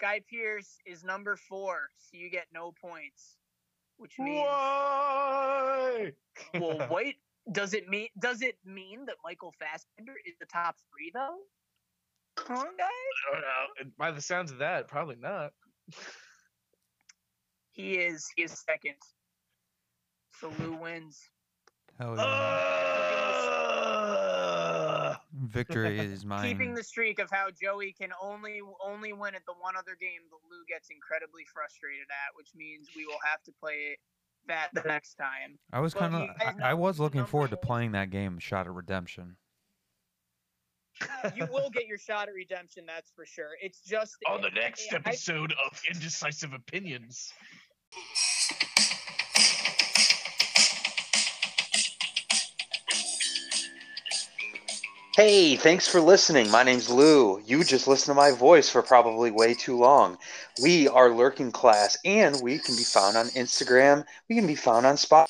Guy 0.00 0.22
Pearce 0.30 0.78
is 0.86 1.04
number 1.04 1.36
four, 1.36 1.90
so 1.98 2.16
you 2.16 2.30
get 2.30 2.46
no 2.52 2.72
points, 2.80 3.36
which 3.98 4.18
means 4.18 4.46
Why? 4.46 6.12
well, 6.54 6.88
wait. 6.90 7.16
Does 7.52 7.74
it 7.74 7.88
mean 7.88 8.08
does 8.18 8.42
it 8.42 8.56
mean 8.64 9.06
that 9.06 9.16
Michael 9.24 9.54
Fassbender 9.58 10.14
is 10.26 10.34
the 10.38 10.46
top 10.46 10.76
three 10.90 11.10
though? 11.12 11.36
Huh, 12.46 12.64
guys? 12.78 12.88
I 13.28 13.32
don't 13.32 13.40
know. 13.40 13.92
By 13.98 14.10
the 14.10 14.22
sounds 14.22 14.50
of 14.50 14.58
that, 14.58 14.88
probably 14.88 15.16
not. 15.16 15.52
He 17.72 17.94
is. 17.94 18.26
He 18.36 18.42
is 18.42 18.52
second. 18.52 18.96
So 20.40 20.52
Lou 20.60 20.72
wins. 20.74 21.20
Hell 21.98 22.16
yeah. 22.16 22.22
Uh, 25.10 25.14
Victory 25.46 25.98
is 25.98 26.24
mine. 26.24 26.42
Keeping 26.48 26.74
the 26.74 26.82
streak 26.82 27.18
of 27.18 27.30
how 27.30 27.48
Joey 27.50 27.92
can 27.92 28.10
only 28.22 28.60
only 28.84 29.12
win 29.12 29.34
at 29.34 29.44
the 29.46 29.54
one 29.60 29.76
other 29.76 29.96
game 30.00 30.20
that 30.30 30.36
Lou 30.50 30.64
gets 30.68 30.90
incredibly 30.90 31.44
frustrated 31.52 32.06
at, 32.10 32.36
which 32.36 32.48
means 32.54 32.88
we 32.96 33.04
will 33.06 33.18
have 33.24 33.42
to 33.44 33.52
play 33.60 33.92
it 33.92 33.98
that 34.46 34.68
the 34.74 34.82
next 34.86 35.14
time. 35.14 35.58
I 35.72 35.80
was 35.80 35.94
kind 35.94 36.14
of, 36.14 36.30
I, 36.40 36.70
I 36.70 36.74
was 36.74 36.98
looking 37.00 37.24
forward 37.26 37.50
to 37.50 37.56
playing 37.56 37.92
that 37.92 38.10
game, 38.10 38.38
Shot 38.38 38.66
at 38.66 38.72
Redemption. 38.72 39.36
You 41.36 41.46
will 41.52 41.70
get 41.70 41.86
your 41.86 41.98
shot 41.98 42.28
at 42.28 42.34
redemption, 42.34 42.84
that's 42.86 43.10
for 43.10 43.24
sure. 43.26 43.50
It's 43.60 43.80
just 43.80 44.16
on 44.28 44.42
the 44.42 44.50
next 44.50 44.92
I- 44.92 44.96
episode 44.96 45.52
of 45.66 45.80
Indecisive 45.90 46.52
Opinions. 46.52 47.32
Hey, 55.14 55.56
thanks 55.56 55.88
for 55.88 56.00
listening. 56.00 56.48
My 56.48 56.62
name's 56.62 56.88
Lou. 56.88 57.40
You 57.44 57.64
just 57.64 57.88
listened 57.88 58.14
to 58.14 58.20
my 58.20 58.30
voice 58.30 58.70
for 58.70 58.82
probably 58.82 59.32
way 59.32 59.52
too 59.52 59.76
long. 59.76 60.16
We 60.62 60.86
are 60.86 61.08
Lürking 61.08 61.52
Class, 61.52 61.96
and 62.04 62.40
we 62.40 62.58
can 62.58 62.76
be 62.76 62.84
found 62.84 63.16
on 63.16 63.26
Instagram. 63.30 64.04
We 64.28 64.36
can 64.36 64.46
be 64.46 64.54
found 64.54 64.86
on 64.86 64.96
Spot. 64.96 65.28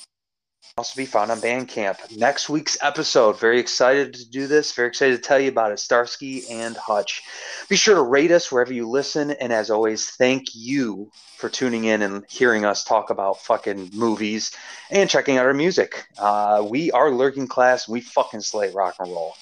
Also 0.79 0.97
be 0.97 1.07
found 1.07 1.33
on 1.33 1.41
Bandcamp. 1.41 2.17
Next 2.17 2.49
week's 2.49 2.79
episode. 2.81 3.41
Very 3.41 3.59
excited 3.59 4.15
to 4.15 4.31
do 4.31 4.47
this. 4.47 4.71
Very 4.71 4.87
excited 4.87 5.17
to 5.17 5.21
tell 5.21 5.41
you 5.41 5.49
about 5.49 5.73
it. 5.73 5.81
Starsky 5.81 6.49
and 6.49 6.77
Hutch. 6.77 7.21
Be 7.69 7.75
sure 7.75 7.97
to 7.97 8.03
rate 8.03 8.31
us 8.31 8.53
wherever 8.53 8.73
you 8.73 8.89
listen. 8.89 9.33
And 9.33 9.53
as 9.53 9.71
always, 9.71 10.11
thank 10.11 10.55
you 10.55 11.11
for 11.37 11.49
tuning 11.49 11.83
in 11.83 12.03
and 12.03 12.25
hearing 12.29 12.65
us 12.65 12.85
talk 12.85 13.11
about 13.11 13.41
fucking 13.41 13.91
movies 13.93 14.53
and 14.89 15.11
checking 15.11 15.37
out 15.37 15.47
our 15.47 15.53
music. 15.53 16.07
Uh, 16.17 16.65
we 16.71 16.93
are 16.93 17.11
Lürking 17.11 17.49
Class. 17.49 17.89
We 17.89 18.01
fucking 18.01 18.43
slay 18.43 18.71
rock 18.71 18.95
and 19.01 19.11
roll. 19.11 19.35